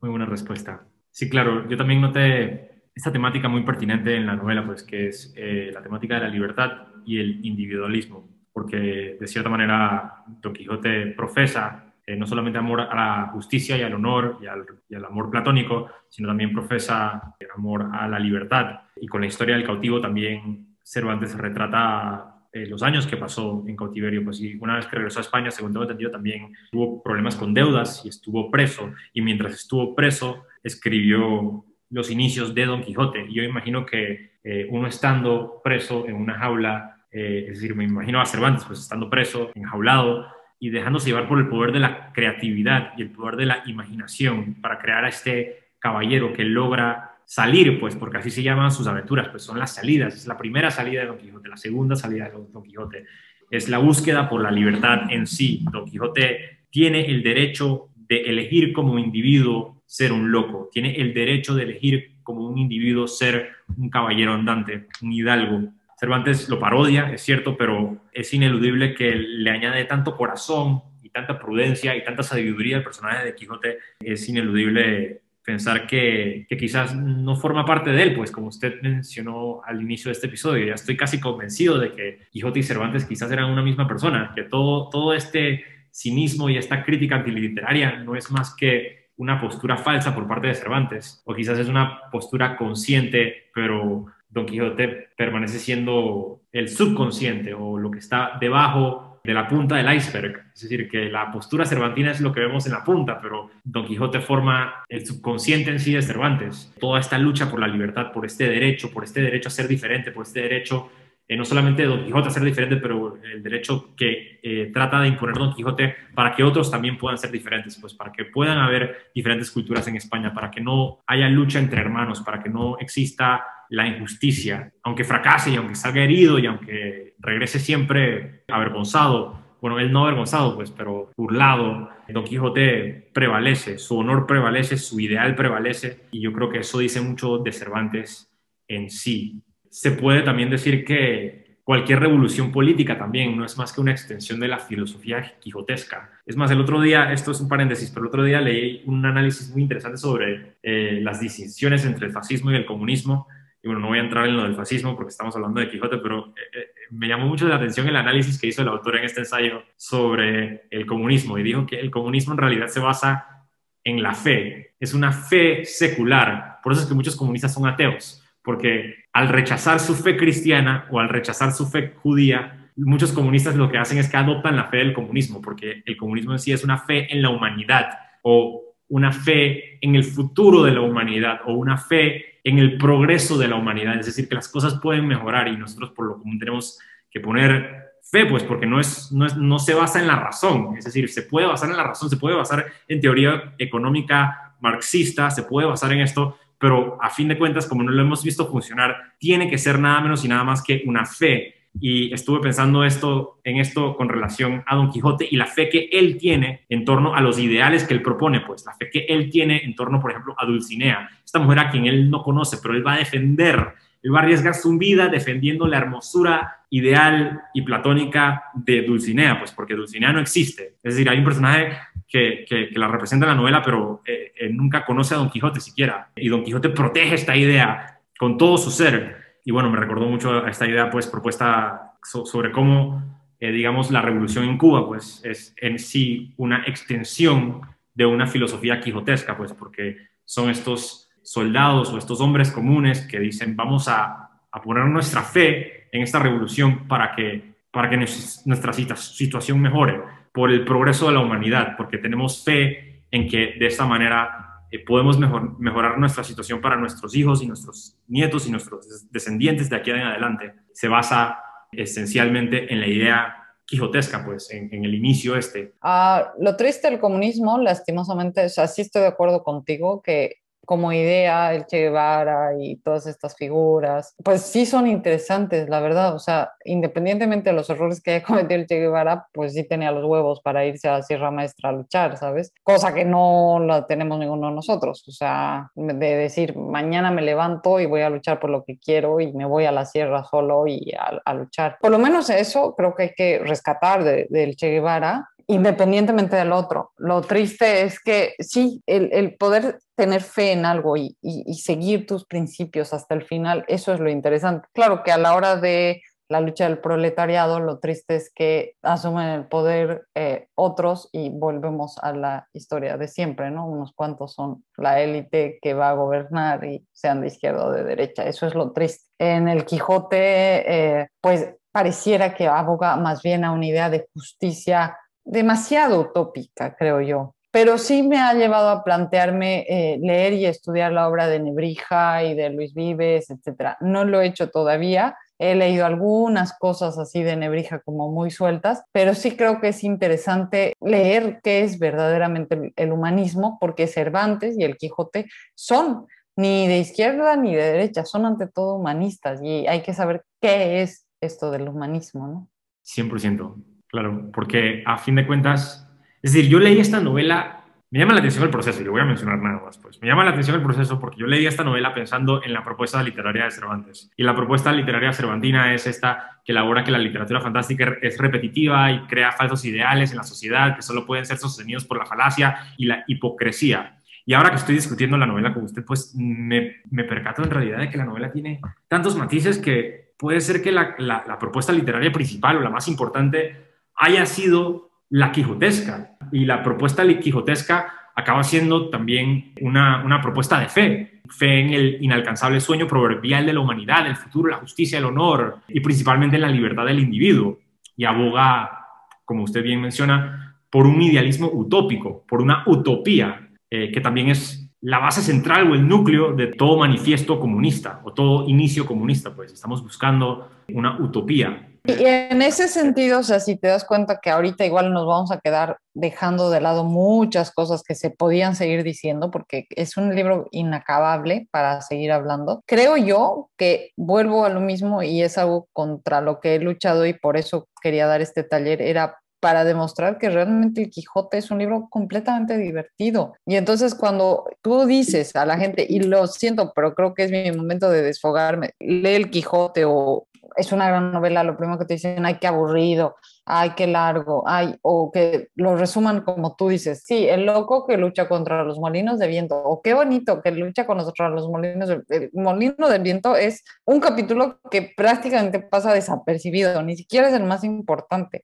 Muy 0.00 0.10
buena 0.10 0.26
respuesta. 0.26 0.84
Sí, 1.18 1.28
claro, 1.28 1.68
yo 1.68 1.76
también 1.76 2.00
noté 2.00 2.84
esta 2.94 3.10
temática 3.10 3.48
muy 3.48 3.64
pertinente 3.64 4.14
en 4.14 4.24
la 4.24 4.36
novela, 4.36 4.64
pues 4.64 4.84
que 4.84 5.08
es 5.08 5.34
eh, 5.36 5.72
la 5.74 5.82
temática 5.82 6.14
de 6.14 6.20
la 6.20 6.28
libertad 6.28 6.86
y 7.04 7.18
el 7.18 7.44
individualismo, 7.44 8.28
porque 8.52 9.16
de 9.18 9.26
cierta 9.26 9.50
manera 9.50 10.22
Don 10.28 10.52
Quijote 10.52 11.06
profesa 11.16 11.92
eh, 12.06 12.14
no 12.14 12.24
solamente 12.24 12.60
amor 12.60 12.82
a 12.82 12.94
la 12.94 13.26
justicia 13.32 13.76
y 13.76 13.82
al 13.82 13.94
honor 13.94 14.38
y 14.40 14.46
al, 14.94 15.04
amor 15.04 15.28
platónico, 15.28 15.88
sino 16.08 16.28
también 16.28 16.52
profesa 16.52 17.34
el 17.40 17.48
amor 17.52 17.90
a 17.92 18.06
la 18.06 18.20
libertad. 18.20 18.82
Y 19.00 19.08
con 19.08 19.20
la 19.20 19.26
historia 19.26 19.56
del 19.56 19.66
cautivo 19.66 20.00
también 20.00 20.76
Cervantes 20.84 21.36
retrata 21.36 22.46
eh, 22.52 22.64
los 22.66 22.84
años 22.84 23.08
que 23.08 23.16
pasó 23.16 23.64
en 23.66 23.74
cautiverio, 23.74 24.22
pues 24.22 24.40
y 24.40 24.54
una 24.54 24.76
vez 24.76 24.86
que 24.86 24.94
regresó 24.94 25.18
a 25.18 25.22
España, 25.22 25.50
según 25.50 25.72
tengo 25.72 25.82
entendido, 25.82 26.12
también 26.12 26.52
tuvo 26.70 27.02
problemas 27.02 27.34
con 27.34 27.52
deudas 27.52 28.02
y 28.04 28.08
estuvo 28.08 28.52
preso. 28.52 28.92
Y 29.12 29.20
mientras 29.20 29.54
estuvo 29.54 29.96
preso, 29.96 30.44
escribió 30.62 31.64
los 31.90 32.10
inicios 32.10 32.54
de 32.54 32.66
Don 32.66 32.82
Quijote. 32.82 33.26
Y 33.28 33.34
yo 33.34 33.42
imagino 33.42 33.86
que 33.86 34.38
eh, 34.44 34.66
uno 34.70 34.86
estando 34.86 35.60
preso 35.62 36.06
en 36.06 36.14
una 36.14 36.34
jaula, 36.34 37.04
eh, 37.10 37.46
es 37.48 37.54
decir, 37.54 37.74
me 37.74 37.84
imagino 37.84 38.20
a 38.20 38.26
Cervantes, 38.26 38.64
pues 38.64 38.80
estando 38.80 39.08
preso, 39.08 39.50
enjaulado, 39.54 40.26
y 40.60 40.70
dejándose 40.70 41.10
llevar 41.10 41.28
por 41.28 41.38
el 41.38 41.48
poder 41.48 41.72
de 41.72 41.78
la 41.78 42.12
creatividad 42.12 42.92
y 42.96 43.02
el 43.02 43.10
poder 43.10 43.36
de 43.36 43.46
la 43.46 43.62
imaginación 43.66 44.56
para 44.60 44.78
crear 44.78 45.04
a 45.04 45.08
este 45.08 45.70
caballero 45.78 46.32
que 46.32 46.44
logra 46.44 47.16
salir, 47.24 47.78
pues, 47.78 47.94
porque 47.94 48.18
así 48.18 48.30
se 48.30 48.42
llaman 48.42 48.72
sus 48.72 48.86
aventuras, 48.86 49.28
pues 49.28 49.42
son 49.42 49.58
las 49.58 49.74
salidas. 49.74 50.14
Es 50.14 50.26
la 50.26 50.36
primera 50.36 50.70
salida 50.70 51.02
de 51.02 51.06
Don 51.06 51.18
Quijote, 51.18 51.48
la 51.48 51.56
segunda 51.56 51.94
salida 51.94 52.24
de 52.24 52.32
Don 52.52 52.62
Quijote. 52.62 53.04
Es 53.50 53.68
la 53.68 53.78
búsqueda 53.78 54.28
por 54.28 54.42
la 54.42 54.50
libertad 54.50 55.10
en 55.10 55.26
sí. 55.26 55.64
Don 55.70 55.84
Quijote 55.84 56.64
tiene 56.70 57.06
el 57.06 57.22
derecho 57.22 57.90
de 57.94 58.22
elegir 58.22 58.72
como 58.72 58.98
individuo 58.98 59.77
ser 59.88 60.12
un 60.12 60.30
loco, 60.30 60.68
tiene 60.70 60.96
el 60.96 61.14
derecho 61.14 61.54
de 61.54 61.62
elegir 61.62 62.18
como 62.22 62.46
un 62.46 62.58
individuo 62.58 63.08
ser 63.08 63.52
un 63.74 63.88
caballero 63.88 64.34
andante, 64.34 64.86
un 65.00 65.12
hidalgo. 65.12 65.72
Cervantes 65.98 66.50
lo 66.50 66.58
parodia, 66.58 67.10
es 67.10 67.22
cierto, 67.22 67.56
pero 67.56 67.96
es 68.12 68.32
ineludible 68.34 68.94
que 68.94 69.14
le 69.14 69.50
añade 69.50 69.86
tanto 69.86 70.14
corazón 70.14 70.82
y 71.02 71.08
tanta 71.08 71.38
prudencia 71.38 71.96
y 71.96 72.04
tanta 72.04 72.22
sabiduría 72.22 72.76
al 72.76 72.84
personaje 72.84 73.24
de 73.24 73.34
Quijote, 73.34 73.78
es 73.98 74.28
ineludible 74.28 75.22
pensar 75.42 75.86
que, 75.86 76.46
quizás 76.58 76.94
no 76.94 77.34
forma 77.36 77.64
parte 77.64 77.88
de 77.88 78.02
él, 78.02 78.14
pues 78.14 78.30
como 78.30 78.48
usted 78.48 78.82
mencionó 78.82 79.62
al 79.64 79.80
inicio 79.80 80.10
de 80.10 80.12
este 80.12 80.26
episodio, 80.26 80.66
ya 80.66 80.74
estoy 80.74 80.98
casi 80.98 81.18
convencido 81.18 81.78
de 81.78 81.94
que 81.94 82.18
Quijote 82.30 82.58
y 82.58 82.62
Cervantes 82.62 83.06
quizás 83.06 83.32
eran 83.32 83.50
una 83.50 83.62
misma 83.62 83.88
persona, 83.88 84.32
que 84.34 84.42
todo, 84.42 84.90
todo 84.90 85.14
este 85.14 85.64
cinismo 85.90 86.50
y 86.50 86.58
esta 86.58 86.84
crítica 86.84 87.16
antiliteraria 87.16 87.96
no 87.96 88.14
es 88.14 88.30
más 88.30 88.54
que 88.54 88.97
una 89.18 89.40
postura 89.40 89.76
falsa 89.76 90.14
por 90.14 90.26
parte 90.26 90.48
de 90.48 90.54
Cervantes, 90.54 91.22
o 91.24 91.34
quizás 91.34 91.58
es 91.58 91.68
una 91.68 92.10
postura 92.10 92.56
consciente, 92.56 93.50
pero 93.54 94.06
Don 94.28 94.46
Quijote 94.46 95.08
permanece 95.16 95.58
siendo 95.58 96.40
el 96.52 96.68
subconsciente 96.68 97.54
o 97.54 97.78
lo 97.78 97.90
que 97.90 97.98
está 97.98 98.32
debajo 98.40 99.20
de 99.24 99.34
la 99.34 99.46
punta 99.46 99.76
del 99.76 99.94
iceberg. 99.94 100.52
Es 100.54 100.62
decir, 100.62 100.88
que 100.88 101.10
la 101.10 101.30
postura 101.30 101.66
cervantina 101.66 102.12
es 102.12 102.20
lo 102.20 102.32
que 102.32 102.40
vemos 102.40 102.64
en 102.66 102.72
la 102.72 102.84
punta, 102.84 103.20
pero 103.20 103.50
Don 103.64 103.84
Quijote 103.84 104.20
forma 104.20 104.84
el 104.88 105.04
subconsciente 105.06 105.70
en 105.70 105.80
sí 105.80 105.92
de 105.92 106.02
Cervantes. 106.02 106.72
Toda 106.80 107.00
esta 107.00 107.18
lucha 107.18 107.50
por 107.50 107.60
la 107.60 107.68
libertad, 107.68 108.12
por 108.12 108.24
este 108.24 108.48
derecho, 108.48 108.90
por 108.90 109.04
este 109.04 109.20
derecho 109.20 109.48
a 109.48 109.52
ser 109.52 109.68
diferente, 109.68 110.12
por 110.12 110.24
este 110.24 110.42
derecho 110.42 110.90
eh, 111.28 111.36
no 111.36 111.44
solamente 111.44 111.84
Don 111.84 112.06
Quijote 112.06 112.30
ser 112.30 112.42
diferente, 112.42 112.76
pero 112.76 113.18
el 113.22 113.42
derecho 113.42 113.94
que 113.94 114.40
eh, 114.42 114.70
trata 114.72 115.00
de 115.02 115.08
imponer 115.08 115.36
Don 115.36 115.52
Quijote 115.52 115.94
para 116.14 116.34
que 116.34 116.42
otros 116.42 116.70
también 116.70 116.96
puedan 116.96 117.18
ser 117.18 117.30
diferentes, 117.30 117.76
pues 117.78 117.92
para 117.92 118.10
que 118.10 118.24
puedan 118.24 118.56
haber 118.58 119.10
diferentes 119.14 119.50
culturas 119.50 119.86
en 119.88 119.96
España, 119.96 120.32
para 120.32 120.50
que 120.50 120.62
no 120.62 121.00
haya 121.06 121.28
lucha 121.28 121.58
entre 121.58 121.82
hermanos, 121.82 122.22
para 122.22 122.42
que 122.42 122.48
no 122.48 122.78
exista 122.78 123.44
la 123.68 123.86
injusticia, 123.86 124.72
aunque 124.82 125.04
fracase 125.04 125.50
y 125.50 125.56
aunque 125.56 125.74
salga 125.74 126.02
herido 126.02 126.38
y 126.38 126.46
aunque 126.46 127.14
regrese 127.18 127.58
siempre 127.58 128.44
avergonzado, 128.48 129.38
bueno, 129.60 129.78
él 129.80 129.92
no 129.92 130.04
avergonzado, 130.04 130.54
pues, 130.54 130.70
pero 130.70 131.10
burlado, 131.14 131.90
Don 132.08 132.24
Quijote 132.24 133.10
prevalece, 133.12 133.76
su 133.76 133.98
honor 133.98 134.26
prevalece, 134.26 134.78
su 134.78 134.98
ideal 134.98 135.34
prevalece, 135.34 136.06
y 136.10 136.22
yo 136.22 136.32
creo 136.32 136.48
que 136.48 136.60
eso 136.60 136.78
dice 136.78 137.02
mucho 137.02 137.36
de 137.38 137.52
Cervantes 137.52 138.32
en 138.66 138.88
sí 138.88 139.42
se 139.70 139.92
puede 139.92 140.22
también 140.22 140.50
decir 140.50 140.84
que 140.84 141.58
cualquier 141.68 142.00
revolución 142.00 142.50
política 142.50 142.96
también 142.96 143.36
no 143.36 143.44
es 143.44 143.58
más 143.58 143.74
que 143.74 143.82
una 143.82 143.90
extensión 143.90 144.40
de 144.40 144.48
la 144.48 144.58
filosofía 144.58 145.34
quijotesca. 145.38 146.10
Es 146.24 146.34
más, 146.34 146.50
el 146.50 146.62
otro 146.62 146.80
día, 146.80 147.12
esto 147.12 147.32
es 147.32 147.40
un 147.40 147.48
paréntesis, 147.48 147.90
pero 147.90 148.04
el 148.04 148.08
otro 148.08 148.24
día 148.24 148.40
leí 148.40 148.82
un 148.86 149.04
análisis 149.04 149.50
muy 149.50 149.62
interesante 149.62 149.98
sobre 149.98 150.56
eh, 150.62 151.00
las 151.02 151.20
distinciones 151.20 151.84
entre 151.84 152.06
el 152.06 152.12
fascismo 152.12 152.50
y 152.50 152.54
el 152.54 152.64
comunismo. 152.64 153.28
Y 153.62 153.68
bueno, 153.68 153.80
no 153.82 153.88
voy 153.88 153.98
a 153.98 154.02
entrar 154.02 154.26
en 154.26 154.38
lo 154.38 154.44
del 154.44 154.54
fascismo 154.54 154.96
porque 154.96 155.10
estamos 155.10 155.36
hablando 155.36 155.60
de 155.60 155.68
Quijote, 155.68 155.98
pero 155.98 156.28
eh, 156.28 156.58
eh, 156.58 156.66
me 156.90 157.06
llamó 157.06 157.26
mucho 157.26 157.46
la 157.46 157.56
atención 157.56 157.86
el 157.86 157.96
análisis 157.96 158.40
que 158.40 158.46
hizo 158.46 158.62
el 158.62 158.68
autor 158.68 158.96
en 158.96 159.04
este 159.04 159.20
ensayo 159.20 159.62
sobre 159.76 160.62
el 160.70 160.86
comunismo 160.86 161.36
y 161.36 161.42
dijo 161.42 161.66
que 161.66 161.78
el 161.78 161.90
comunismo 161.90 162.32
en 162.32 162.38
realidad 162.38 162.68
se 162.68 162.80
basa 162.80 163.46
en 163.84 164.02
la 164.02 164.14
fe, 164.14 164.74
es 164.80 164.94
una 164.94 165.12
fe 165.12 165.64
secular. 165.64 166.60
Por 166.62 166.72
eso 166.72 166.80
es 166.80 166.88
que 166.88 166.94
muchos 166.94 167.14
comunistas 167.14 167.52
son 167.52 167.66
ateos, 167.66 168.17
porque 168.48 169.04
al 169.12 169.28
rechazar 169.28 169.78
su 169.78 169.94
fe 169.94 170.16
cristiana 170.16 170.86
o 170.90 171.00
al 171.00 171.10
rechazar 171.10 171.52
su 171.52 171.66
fe 171.66 171.92
judía, 172.02 172.70
muchos 172.76 173.12
comunistas 173.12 173.56
lo 173.56 173.70
que 173.70 173.76
hacen 173.76 173.98
es 173.98 174.08
que 174.08 174.16
adoptan 174.16 174.56
la 174.56 174.64
fe 174.64 174.78
del 174.78 174.94
comunismo, 174.94 175.42
porque 175.42 175.82
el 175.84 175.98
comunismo 175.98 176.32
en 176.32 176.38
sí 176.38 176.50
es 176.50 176.64
una 176.64 176.78
fe 176.78 177.12
en 177.12 177.20
la 177.20 177.28
humanidad 177.28 177.90
o 178.22 178.62
una 178.88 179.12
fe 179.12 179.76
en 179.84 179.96
el 179.96 180.02
futuro 180.02 180.62
de 180.62 180.72
la 180.72 180.80
humanidad 180.80 181.40
o 181.44 181.52
una 181.52 181.76
fe 181.76 182.40
en 182.42 182.58
el 182.58 182.78
progreso 182.78 183.36
de 183.36 183.48
la 183.48 183.56
humanidad, 183.56 184.00
es 184.00 184.06
decir, 184.06 184.26
que 184.30 184.36
las 184.36 184.48
cosas 184.48 184.80
pueden 184.80 185.06
mejorar 185.06 185.48
y 185.48 185.58
nosotros 185.58 185.90
por 185.90 186.06
lo 186.06 186.18
común 186.18 186.38
tenemos 186.38 186.78
que 187.10 187.20
poner 187.20 187.98
fe, 188.00 188.24
pues 188.24 188.44
porque 188.44 188.64
no, 188.64 188.80
es, 188.80 189.12
no, 189.12 189.26
es, 189.26 189.36
no 189.36 189.58
se 189.58 189.74
basa 189.74 190.00
en 190.00 190.06
la 190.06 190.16
razón, 190.16 190.74
es 190.78 190.86
decir, 190.86 191.06
se 191.10 191.20
puede 191.20 191.46
basar 191.46 191.68
en 191.68 191.76
la 191.76 191.84
razón, 191.84 192.08
se 192.08 192.16
puede 192.16 192.34
basar 192.34 192.64
en 192.88 192.98
teoría 192.98 193.52
económica 193.58 194.54
marxista, 194.60 195.28
se 195.28 195.42
puede 195.42 195.66
basar 195.66 195.92
en 195.92 196.00
esto, 196.00 196.38
pero 196.58 196.98
a 197.00 197.10
fin 197.10 197.28
de 197.28 197.38
cuentas, 197.38 197.66
como 197.66 197.82
no 197.82 197.90
lo 197.90 198.02
hemos 198.02 198.22
visto 198.22 198.46
funcionar, 198.46 198.96
tiene 199.18 199.48
que 199.48 199.58
ser 199.58 199.78
nada 199.78 200.00
menos 200.00 200.24
y 200.24 200.28
nada 200.28 200.44
más 200.44 200.62
que 200.62 200.82
una 200.86 201.04
fe. 201.04 201.54
Y 201.80 202.12
estuve 202.12 202.40
pensando 202.40 202.84
esto, 202.84 203.40
en 203.44 203.58
esto 203.58 203.96
con 203.96 204.08
relación 204.08 204.64
a 204.66 204.74
Don 204.74 204.90
Quijote 204.90 205.28
y 205.30 205.36
la 205.36 205.46
fe 205.46 205.68
que 205.68 205.88
él 205.92 206.16
tiene 206.18 206.64
en 206.68 206.84
torno 206.84 207.14
a 207.14 207.20
los 207.20 207.38
ideales 207.38 207.84
que 207.84 207.94
él 207.94 208.02
propone, 208.02 208.40
pues 208.40 208.64
la 208.66 208.74
fe 208.74 208.90
que 208.90 209.06
él 209.08 209.30
tiene 209.30 209.62
en 209.64 209.76
torno, 209.76 210.00
por 210.00 210.10
ejemplo, 210.10 210.34
a 210.36 210.46
Dulcinea, 210.46 211.08
esta 211.24 211.38
mujer 211.38 211.60
a 211.60 211.70
quien 211.70 211.86
él 211.86 212.10
no 212.10 212.22
conoce, 212.22 212.58
pero 212.60 212.74
él 212.74 212.84
va 212.84 212.94
a 212.94 212.98
defender 212.98 213.74
él 214.02 214.14
va 214.14 214.20
a 214.20 214.22
arriesgar 214.22 214.54
su 214.54 214.76
vida 214.78 215.08
defendiendo 215.08 215.66
la 215.66 215.78
hermosura 215.78 216.62
ideal 216.70 217.42
y 217.54 217.62
platónica 217.62 218.44
de 218.54 218.82
Dulcinea, 218.82 219.38
pues 219.38 219.52
porque 219.52 219.74
Dulcinea 219.74 220.12
no 220.12 220.20
existe. 220.20 220.76
Es 220.82 220.94
decir, 220.94 221.08
hay 221.08 221.18
un 221.18 221.24
personaje 221.24 221.76
que, 222.08 222.44
que, 222.48 222.70
la 222.74 222.88
representa 222.88 223.26
en 223.26 223.30
la 223.30 223.36
novela, 223.36 223.62
pero 223.62 224.02
eh, 224.06 224.32
eh, 224.34 224.48
nunca 224.50 224.84
conoce 224.84 225.14
a 225.14 225.18
Don 225.18 225.30
Quijote 225.30 225.60
siquiera. 225.60 226.10
Y 226.16 226.28
Don 226.28 226.42
Quijote 226.42 226.70
protege 226.70 227.14
esta 227.14 227.36
idea 227.36 228.00
con 228.18 228.38
todo 228.38 228.56
su 228.56 228.70
ser. 228.70 229.36
Y 229.44 229.50
bueno, 229.50 229.70
me 229.70 229.78
recordó 229.78 230.06
mucho 230.06 230.44
a 230.44 230.50
esta 230.50 230.66
idea 230.66 230.90
pues 230.90 231.06
propuesta 231.06 231.92
sobre 232.02 232.50
cómo, 232.50 233.02
eh, 233.38 233.52
digamos, 233.52 233.90
la 233.90 234.00
revolución 234.00 234.44
en 234.44 234.56
Cuba 234.56 234.86
pues 234.86 235.20
es 235.24 235.54
en 235.58 235.78
sí 235.78 236.32
una 236.38 236.64
extensión 236.66 237.60
de 237.94 238.06
una 238.06 238.26
filosofía 238.26 238.80
quijotesca, 238.80 239.36
pues 239.36 239.52
porque 239.52 239.98
son 240.24 240.48
estos 240.50 241.10
soldados 241.22 241.92
o 241.92 241.98
estos 241.98 242.20
hombres 242.20 242.50
comunes 242.50 243.06
que 243.06 243.20
dicen 243.20 243.54
vamos 243.54 243.88
a, 243.88 244.24
poner 244.64 244.86
nuestra 244.86 245.22
fe 245.22 245.88
en 245.92 246.02
esta 246.02 246.18
revolución 246.18 246.88
para 246.88 247.14
que, 247.14 247.54
para 247.70 247.88
que 247.88 247.96
nuestra 247.96 248.72
situación 248.72 249.60
mejore 249.60 250.00
por 250.38 250.52
el 250.52 250.64
progreso 250.64 251.08
de 251.08 251.14
la 251.14 251.18
humanidad, 251.18 251.74
porque 251.76 251.98
tenemos 251.98 252.44
fe 252.44 253.02
en 253.10 253.28
que 253.28 253.54
de 253.58 253.66
esta 253.66 253.84
manera 253.86 254.62
eh, 254.70 254.78
podemos 254.78 255.18
mejorar 255.18 255.98
nuestra 255.98 256.22
situación 256.22 256.60
para 256.60 256.76
nuestros 256.76 257.16
hijos 257.16 257.42
y 257.42 257.48
nuestros 257.48 257.98
nietos 258.06 258.46
y 258.46 258.52
nuestros 258.52 259.10
descendientes 259.10 259.68
de 259.68 259.74
aquí 259.74 259.90
en 259.90 259.98
adelante. 259.98 260.54
Se 260.72 260.86
basa 260.86 261.40
esencialmente 261.72 262.72
en 262.72 262.78
la 262.78 262.86
idea 262.86 263.34
quijotesca, 263.66 264.24
pues, 264.24 264.48
en, 264.52 264.84
el 264.84 264.94
inicio 264.94 265.34
este. 265.34 265.74
Ah, 265.82 266.32
lo 266.38 266.54
triste 266.54 266.88
del 266.88 267.00
comunismo, 267.00 267.58
lastimosamente, 267.58 268.44
o 268.44 268.48
sea, 268.48 268.68
sí 268.68 268.82
estoy 268.82 269.02
de 269.02 269.08
acuerdo 269.08 269.42
contigo 269.42 270.02
que 270.02 270.36
como 270.68 270.92
idea 270.92 271.54
el 271.54 271.64
Che 271.64 271.78
Guevara 271.78 272.50
y 272.60 272.76
todas 272.76 273.06
estas 273.06 273.34
figuras, 273.34 274.14
pues 274.22 274.42
sí 274.42 274.66
son 274.66 274.86
interesantes, 274.86 275.66
la 275.66 275.80
verdad. 275.80 276.14
O 276.14 276.18
sea, 276.18 276.52
independientemente 276.62 277.48
de 277.48 277.56
los 277.56 277.70
errores 277.70 278.02
que 278.02 278.10
haya 278.10 278.22
cometido 278.26 278.60
el 278.60 278.66
Che 278.66 278.78
Guevara, 278.78 279.28
pues 279.32 279.54
sí 279.54 279.66
tenía 279.66 279.90
los 279.92 280.04
huevos 280.04 280.42
para 280.42 280.66
irse 280.66 280.86
a 280.86 280.98
la 280.98 281.02
Sierra 281.02 281.30
Maestra 281.30 281.70
a 281.70 281.72
luchar, 281.72 282.18
¿sabes? 282.18 282.52
Cosa 282.62 282.92
que 282.92 283.06
no 283.06 283.60
la 283.66 283.86
tenemos 283.86 284.18
ninguno 284.18 284.50
de 284.50 284.56
nosotros. 284.56 285.08
O 285.08 285.10
sea, 285.10 285.70
de 285.74 286.16
decir, 286.16 286.54
mañana 286.54 287.10
me 287.10 287.22
levanto 287.22 287.80
y 287.80 287.86
voy 287.86 288.02
a 288.02 288.10
luchar 288.10 288.38
por 288.38 288.50
lo 288.50 288.62
que 288.62 288.78
quiero 288.78 289.20
y 289.20 289.32
me 289.32 289.46
voy 289.46 289.64
a 289.64 289.72
la 289.72 289.86
sierra 289.86 290.22
solo 290.22 290.66
y 290.66 290.92
a, 291.24 291.32
luchar. 291.32 291.78
Por 291.80 291.92
lo 291.92 291.98
menos 291.98 292.28
eso 292.28 292.74
creo 292.76 292.94
que 292.94 293.04
hay 293.04 293.14
que 293.16 293.38
rescatar 293.38 294.04
del 294.04 294.54
Che 294.54 294.68
Guevara 294.68 295.30
independientemente 295.48 296.36
del 296.36 296.52
otro. 296.52 296.92
Lo 296.98 297.22
triste 297.22 297.82
es 297.82 297.98
que 298.00 298.34
sí, 298.38 298.82
el, 298.86 299.34
poder 299.36 299.78
tener 299.98 300.22
fe 300.22 300.52
en 300.52 300.64
algo 300.64 300.96
y, 300.96 301.16
seguir 301.60 302.06
tus 302.06 302.24
principios 302.24 302.94
hasta 302.94 303.16
el 303.16 303.24
final, 303.24 303.64
eso 303.66 303.92
es 303.92 303.98
lo 303.98 304.08
interesante. 304.08 304.68
Claro 304.72 305.02
que 305.02 305.10
a 305.10 305.18
la 305.18 305.34
hora 305.34 305.56
de 305.56 306.02
la 306.28 306.40
lucha 306.40 306.68
del 306.68 306.78
proletariado, 306.78 307.58
lo 307.58 307.80
triste 307.80 308.14
es 308.14 308.30
que 308.32 308.74
asumen 308.82 309.28
el 309.30 309.48
poder 309.48 310.06
eh, 310.14 310.46
otros 310.54 311.08
y 311.10 311.30
volvemos 311.30 311.98
a 311.98 312.12
la 312.12 312.46
historia 312.52 312.96
de 312.96 313.08
siempre, 313.08 313.50
¿no? 313.50 313.66
Unos 313.66 313.92
cuantos 313.92 314.34
son 314.34 314.62
la 314.76 315.00
élite 315.00 315.58
que 315.60 315.74
va 315.74 315.88
a 315.88 315.94
gobernar 315.94 316.64
y 316.64 316.86
sean 316.92 317.20
de 317.20 317.26
izquierda 317.26 317.66
o 317.66 317.72
de 317.72 317.82
derecha. 317.82 318.24
Eso 318.24 318.46
es 318.46 318.54
lo 318.54 318.70
triste. 318.70 319.10
En 319.18 319.48
el 319.48 319.64
Quijote, 319.64 321.00
eh, 321.00 321.08
pues 321.20 321.56
pareciera 321.72 322.34
que 322.34 322.46
aboga 322.46 322.94
más 322.96 323.22
bien 323.22 323.44
a 323.44 323.50
una 323.50 323.66
idea 323.66 323.90
de 323.90 324.06
justicia 324.14 324.96
demasiado 325.24 326.00
utópica, 326.00 326.76
creo 326.76 327.00
yo. 327.00 327.34
Pero 327.50 327.78
sí 327.78 328.02
me 328.02 328.18
ha 328.18 328.34
llevado 328.34 328.68
a 328.68 328.84
plantearme 328.84 329.64
eh, 329.68 329.98
leer 330.00 330.34
y 330.34 330.46
estudiar 330.46 330.92
la 330.92 331.08
obra 331.08 331.28
de 331.28 331.40
Nebrija 331.40 332.22
y 332.24 332.34
de 332.34 332.50
Luis 332.50 332.74
Vives, 332.74 333.30
etc. 333.30 333.76
No 333.80 334.04
lo 334.04 334.20
he 334.20 334.26
hecho 334.26 334.50
todavía. 334.50 335.16
He 335.38 335.54
leído 335.54 335.86
algunas 335.86 336.58
cosas 336.58 336.98
así 336.98 337.22
de 337.22 337.36
Nebrija 337.36 337.80
como 337.80 338.10
muy 338.10 338.30
sueltas, 338.30 338.82
pero 338.92 339.14
sí 339.14 339.36
creo 339.36 339.60
que 339.60 339.68
es 339.68 339.84
interesante 339.84 340.74
leer 340.80 341.40
qué 341.42 341.62
es 341.62 341.78
verdaderamente 341.78 342.72
el 342.76 342.92
humanismo, 342.92 343.56
porque 343.60 343.86
Cervantes 343.86 344.58
y 344.58 344.64
el 344.64 344.76
Quijote 344.76 345.26
son 345.54 346.06
ni 346.38 346.68
de 346.68 346.78
izquierda 346.78 347.36
ni 347.36 347.54
de 347.54 347.72
derecha, 347.72 348.04
son 348.04 348.24
ante 348.24 348.46
todo 348.46 348.76
humanistas 348.76 349.40
y 349.42 349.66
hay 349.66 349.82
que 349.82 349.92
saber 349.92 350.24
qué 350.40 350.82
es 350.82 351.06
esto 351.20 351.50
del 351.50 351.68
humanismo, 351.68 352.28
¿no? 352.28 352.48
100%. 352.86 353.56
Claro, 353.88 354.30
porque 354.32 354.82
a 354.86 354.98
fin 354.98 355.16
de 355.16 355.26
cuentas, 355.26 355.87
es 356.28 356.34
decir, 356.34 356.50
yo 356.50 356.58
leí 356.58 356.78
esta 356.78 357.00
novela, 357.00 357.64
me 357.90 358.00
llama 358.00 358.12
la 358.12 358.18
atención 358.18 358.44
el 358.44 358.50
proceso, 358.50 358.82
y 358.82 358.84
le 358.84 358.90
voy 358.90 359.00
a 359.00 359.06
mencionar 359.06 359.38
nada 359.38 359.62
más, 359.64 359.78
pues, 359.78 359.98
me 360.02 360.08
llama 360.08 360.24
la 360.24 360.32
atención 360.32 360.56
el 360.56 360.62
proceso 360.62 361.00
porque 361.00 361.20
yo 361.20 361.26
leí 361.26 361.46
esta 361.46 361.64
novela 361.64 361.94
pensando 361.94 362.44
en 362.44 362.52
la 362.52 362.62
propuesta 362.62 363.02
literaria 363.02 363.44
de 363.44 363.50
Cervantes. 363.50 364.10
Y 364.14 364.24
la 364.24 364.36
propuesta 364.36 364.70
literaria 364.70 365.10
cervantina 365.14 365.72
es 365.72 365.86
esta 365.86 366.42
que 366.44 366.52
elabora 366.52 366.84
que 366.84 366.90
la 366.90 366.98
literatura 366.98 367.40
fantástica 367.40 367.96
es 368.02 368.18
repetitiva 368.18 368.92
y 368.92 369.06
crea 369.06 369.32
falsos 369.32 369.64
ideales 369.64 370.10
en 370.10 370.18
la 370.18 370.22
sociedad 370.22 370.76
que 370.76 370.82
solo 370.82 371.06
pueden 371.06 371.24
ser 371.24 371.38
sostenidos 371.38 371.86
por 371.86 371.96
la 371.96 372.04
falacia 372.04 372.58
y 372.76 372.84
la 372.84 373.04
hipocresía. 373.06 373.98
Y 374.26 374.34
ahora 374.34 374.50
que 374.50 374.56
estoy 374.56 374.74
discutiendo 374.74 375.16
la 375.16 375.24
novela 375.24 375.54
con 375.54 375.64
usted, 375.64 375.82
pues 375.82 376.14
me, 376.14 376.82
me 376.90 377.04
percato 377.04 377.42
en 377.42 377.48
realidad 377.48 377.78
de 377.78 377.88
que 377.88 377.96
la 377.96 378.04
novela 378.04 378.30
tiene 378.30 378.60
tantos 378.86 379.16
matices 379.16 379.56
que 379.56 380.12
puede 380.18 380.42
ser 380.42 380.60
que 380.60 380.72
la, 380.72 380.94
la, 380.98 381.24
la 381.26 381.38
propuesta 381.38 381.72
literaria 381.72 382.12
principal 382.12 382.58
o 382.58 382.60
la 382.60 382.68
más 382.68 382.86
importante 382.86 383.78
haya 383.96 384.26
sido 384.26 384.90
la 385.10 385.32
quijotesca. 385.32 386.17
Y 386.32 386.44
la 386.44 386.62
propuesta 386.62 387.04
quijotesca 387.20 387.92
acaba 388.14 388.42
siendo 388.42 388.88
también 388.90 389.52
una, 389.60 390.02
una, 390.04 390.20
propuesta 390.20 390.58
de 390.58 390.68
fe, 390.68 391.20
fe 391.28 391.60
en 391.60 391.72
el 391.72 391.98
inalcanzable 392.00 392.60
sueño 392.60 392.86
proverbial 392.88 393.46
de 393.46 393.52
la 393.52 393.60
humanidad, 393.60 394.06
el 394.06 394.16
futuro, 394.16 394.50
la 394.50 394.56
justicia, 394.56 394.98
el 394.98 395.04
honor 395.04 395.58
y 395.68 395.80
principalmente 395.80 396.36
en 396.36 396.42
la 396.42 396.48
libertad 396.48 396.84
del 396.84 396.98
individuo. 396.98 397.58
Y 397.96 398.04
aboga, 398.04 398.86
como 399.24 399.44
usted 399.44 399.62
bien 399.62 399.80
menciona, 399.80 400.56
por 400.70 400.86
un 400.86 401.00
idealismo 401.00 401.48
utópico, 401.52 402.24
por 402.28 402.42
una 402.42 402.64
utopía, 402.66 403.48
eh, 403.70 403.90
que 403.92 404.00
también 404.00 404.28
es 404.28 404.68
la 404.80 404.98
base 404.98 405.22
central 405.22 405.70
o 405.70 405.74
el 405.74 405.86
núcleo 405.86 406.32
de 406.32 406.48
todo 406.48 406.78
manifiesto 406.78 407.40
comunista 407.40 408.00
o 408.04 408.12
todo 408.12 408.48
inicio 408.48 408.86
comunista, 408.86 409.34
pues 409.34 409.52
estamos 409.52 409.82
buscando 409.82 410.48
una 410.68 410.98
utopía. 411.00 411.67
Y 411.88 412.04
en 412.04 412.42
ese 412.42 412.68
sentido, 412.68 413.20
o 413.20 413.22
sea, 413.22 413.40
si 413.40 413.56
te 413.56 413.68
das 413.68 413.82
cuenta 413.82 414.20
que 414.20 414.28
ahorita 414.28 414.66
igual 414.66 414.92
nos 414.92 415.06
vamos 415.06 415.32
a 415.32 415.40
quedar 415.40 415.78
dejando 415.94 416.50
de 416.50 416.60
lado 416.60 416.84
muchas 416.84 417.50
cosas 417.50 417.82
que 417.82 417.94
se 417.94 418.10
podían 418.10 418.54
seguir 418.54 418.82
diciendo, 418.82 419.30
porque 419.30 419.66
es 419.70 419.96
un 419.96 420.14
libro 420.14 420.48
inacabable 420.50 421.48
para 421.50 421.80
seguir 421.80 422.12
hablando, 422.12 422.62
creo 422.66 422.98
yo 422.98 423.48
que 423.56 423.92
vuelvo 423.96 424.44
a 424.44 424.50
lo 424.50 424.60
mismo 424.60 425.02
y 425.02 425.22
es 425.22 425.38
algo 425.38 425.66
contra 425.72 426.20
lo 426.20 426.40
que 426.40 426.56
he 426.56 426.58
luchado 426.58 427.06
y 427.06 427.14
por 427.14 427.38
eso 427.38 427.68
quería 427.80 428.06
dar 428.06 428.20
este 428.20 428.42
taller, 428.42 428.82
era 428.82 429.16
para 429.40 429.64
demostrar 429.64 430.18
que 430.18 430.30
realmente 430.30 430.82
el 430.82 430.90
Quijote 430.90 431.38
es 431.38 431.50
un 431.50 431.58
libro 431.58 431.88
completamente 431.90 432.56
divertido. 432.56 433.34
Y 433.46 433.56
entonces 433.56 433.94
cuando 433.94 434.44
tú 434.62 434.84
dices 434.86 435.36
a 435.36 435.46
la 435.46 435.58
gente, 435.58 435.86
y 435.88 436.00
lo 436.00 436.26
siento, 436.26 436.72
pero 436.74 436.94
creo 436.94 437.14
que 437.14 437.24
es 437.24 437.30
mi 437.30 437.50
momento 437.52 437.90
de 437.90 438.02
desfogarme, 438.02 438.72
lee 438.80 439.14
el 439.14 439.30
Quijote 439.30 439.84
o 439.84 440.26
es 440.56 440.72
una 440.72 440.88
gran 440.88 441.12
novela, 441.12 441.44
lo 441.44 441.56
primero 441.56 441.78
que 441.78 441.84
te 441.84 441.94
dicen, 441.94 442.24
ay, 442.24 442.38
qué 442.40 442.46
aburrido, 442.46 443.16
ay, 443.44 443.70
qué 443.76 443.86
largo, 443.86 444.44
ay, 444.46 444.76
o 444.82 445.10
que 445.10 445.48
lo 445.54 445.76
resuman 445.76 446.22
como 446.22 446.56
tú 446.56 446.68
dices, 446.68 447.02
sí, 447.04 447.28
el 447.28 447.46
loco 447.46 447.86
que 447.86 447.96
lucha 447.96 448.28
contra 448.28 448.64
los 448.64 448.78
molinos 448.78 449.18
de 449.18 449.28
viento, 449.28 449.56
o 449.56 449.82
qué 449.82 449.94
bonito 449.94 450.40
que 450.42 450.50
lucha 450.50 450.86
contra 450.86 451.28
los 451.28 451.48
molinos, 451.48 451.88
de, 451.88 452.02
el 452.08 452.30
molino 452.34 452.88
del 452.88 453.02
viento 453.02 453.36
es 453.36 453.64
un 453.84 454.00
capítulo 454.00 454.60
que 454.70 454.92
prácticamente 454.96 455.60
pasa 455.60 455.92
desapercibido, 455.92 456.82
ni 456.82 456.96
siquiera 456.96 457.28
es 457.28 457.34
el 457.34 457.44
más 457.44 457.64
importante. 457.64 458.42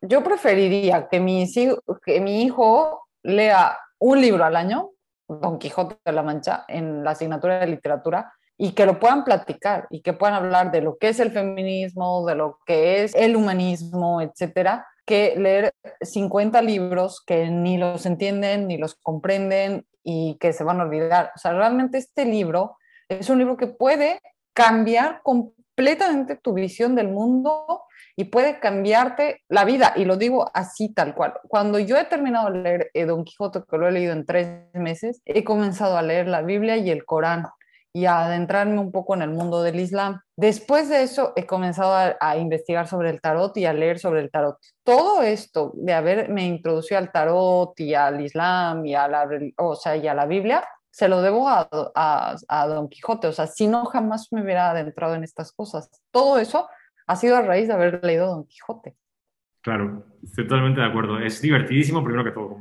Yo 0.00 0.22
preferiría 0.22 1.08
que 1.08 1.20
mi, 1.20 1.50
que 2.04 2.20
mi 2.20 2.42
hijo 2.42 3.06
lea 3.22 3.76
un 3.98 4.20
libro 4.20 4.44
al 4.44 4.56
año, 4.56 4.90
Don 5.28 5.58
Quijote 5.58 5.96
de 6.04 6.12
la 6.12 6.22
Mancha, 6.22 6.64
en 6.68 7.04
la 7.04 7.10
asignatura 7.10 7.60
de 7.60 7.66
literatura, 7.66 8.32
y 8.58 8.72
que 8.72 8.86
lo 8.86 8.98
puedan 8.98 9.24
platicar 9.24 9.86
y 9.88 10.02
que 10.02 10.12
puedan 10.12 10.34
hablar 10.34 10.72
de 10.72 10.82
lo 10.82 10.98
que 10.98 11.08
es 11.08 11.20
el 11.20 11.30
feminismo, 11.30 12.26
de 12.26 12.34
lo 12.34 12.58
que 12.66 13.04
es 13.04 13.14
el 13.14 13.36
humanismo, 13.36 14.20
etcétera, 14.20 14.84
que 15.06 15.34
leer 15.36 15.72
50 16.00 16.60
libros 16.62 17.22
que 17.24 17.48
ni 17.48 17.78
los 17.78 18.04
entienden, 18.04 18.66
ni 18.66 18.76
los 18.76 18.96
comprenden 18.96 19.86
y 20.02 20.36
que 20.40 20.52
se 20.52 20.64
van 20.64 20.80
a 20.80 20.84
olvidar. 20.84 21.30
O 21.36 21.38
sea, 21.38 21.52
realmente 21.52 21.98
este 21.98 22.24
libro 22.24 22.76
es 23.08 23.30
un 23.30 23.38
libro 23.38 23.56
que 23.56 23.68
puede 23.68 24.20
cambiar 24.52 25.22
completamente 25.22 26.34
tu 26.34 26.52
visión 26.52 26.96
del 26.96 27.08
mundo 27.08 27.84
y 28.16 28.24
puede 28.24 28.58
cambiarte 28.58 29.44
la 29.48 29.64
vida. 29.64 29.92
Y 29.94 30.04
lo 30.04 30.16
digo 30.16 30.50
así 30.52 30.92
tal 30.92 31.14
cual. 31.14 31.34
Cuando 31.46 31.78
yo 31.78 31.96
he 31.96 32.04
terminado 32.04 32.50
de 32.50 32.58
leer 32.58 32.90
eh, 32.92 33.06
Don 33.06 33.24
Quijote, 33.24 33.62
que 33.70 33.78
lo 33.78 33.86
he 33.86 33.92
leído 33.92 34.12
en 34.12 34.26
tres 34.26 34.48
meses, 34.74 35.22
he 35.24 35.44
comenzado 35.44 35.96
a 35.96 36.02
leer 36.02 36.26
la 36.26 36.42
Biblia 36.42 36.76
y 36.76 36.90
el 36.90 37.04
Corán 37.04 37.44
y 37.98 38.06
adentrarme 38.06 38.78
un 38.78 38.92
poco 38.92 39.14
en 39.14 39.22
el 39.22 39.30
mundo 39.30 39.60
del 39.60 39.80
Islam. 39.80 40.20
Después 40.36 40.88
de 40.88 41.02
eso 41.02 41.32
he 41.34 41.46
comenzado 41.46 42.14
a, 42.20 42.36
investigar 42.36 42.86
sobre 42.86 43.10
el 43.10 43.20
tarot 43.20 43.56
y 43.56 43.66
a 43.66 43.72
leer 43.72 43.98
sobre 43.98 44.20
el 44.20 44.30
tarot. 44.30 44.56
Todo 44.84 45.22
esto 45.22 45.72
de 45.74 45.94
haberme 45.94 46.46
introducido 46.46 46.98
al 46.98 47.10
tarot 47.10 47.78
y 47.80 47.94
al 47.94 48.20
Islam 48.20 48.86
y 48.86 48.94
a 48.94 49.08
la, 49.08 49.28
o 49.56 49.74
sea, 49.74 49.96
y 49.96 50.06
a 50.06 50.14
la 50.14 50.26
Biblia, 50.26 50.64
se 50.90 51.08
lo 51.08 51.22
debo 51.22 51.48
a, 51.48 51.68
a 52.48 52.66
Don 52.68 52.88
Quijote. 52.88 53.26
O 53.26 53.32
sea, 53.32 53.48
si 53.48 53.66
no, 53.66 53.84
jamás 53.86 54.28
me 54.30 54.42
hubiera 54.42 54.70
adentrado 54.70 55.16
en 55.16 55.24
estas 55.24 55.50
cosas. 55.50 55.90
Todo 56.12 56.38
eso 56.38 56.68
ha 57.08 57.16
sido 57.16 57.36
a 57.36 57.42
raíz 57.42 57.66
de 57.66 57.74
haber 57.74 58.04
leído 58.04 58.28
Don 58.28 58.46
Quijote. 58.46 58.96
Claro, 59.60 60.04
estoy 60.22 60.46
totalmente 60.46 60.80
de 60.80 60.86
acuerdo. 60.86 61.18
Es 61.18 61.42
divertidísimo, 61.42 62.04
primero 62.04 62.22
que 62.22 62.30
todo, 62.30 62.58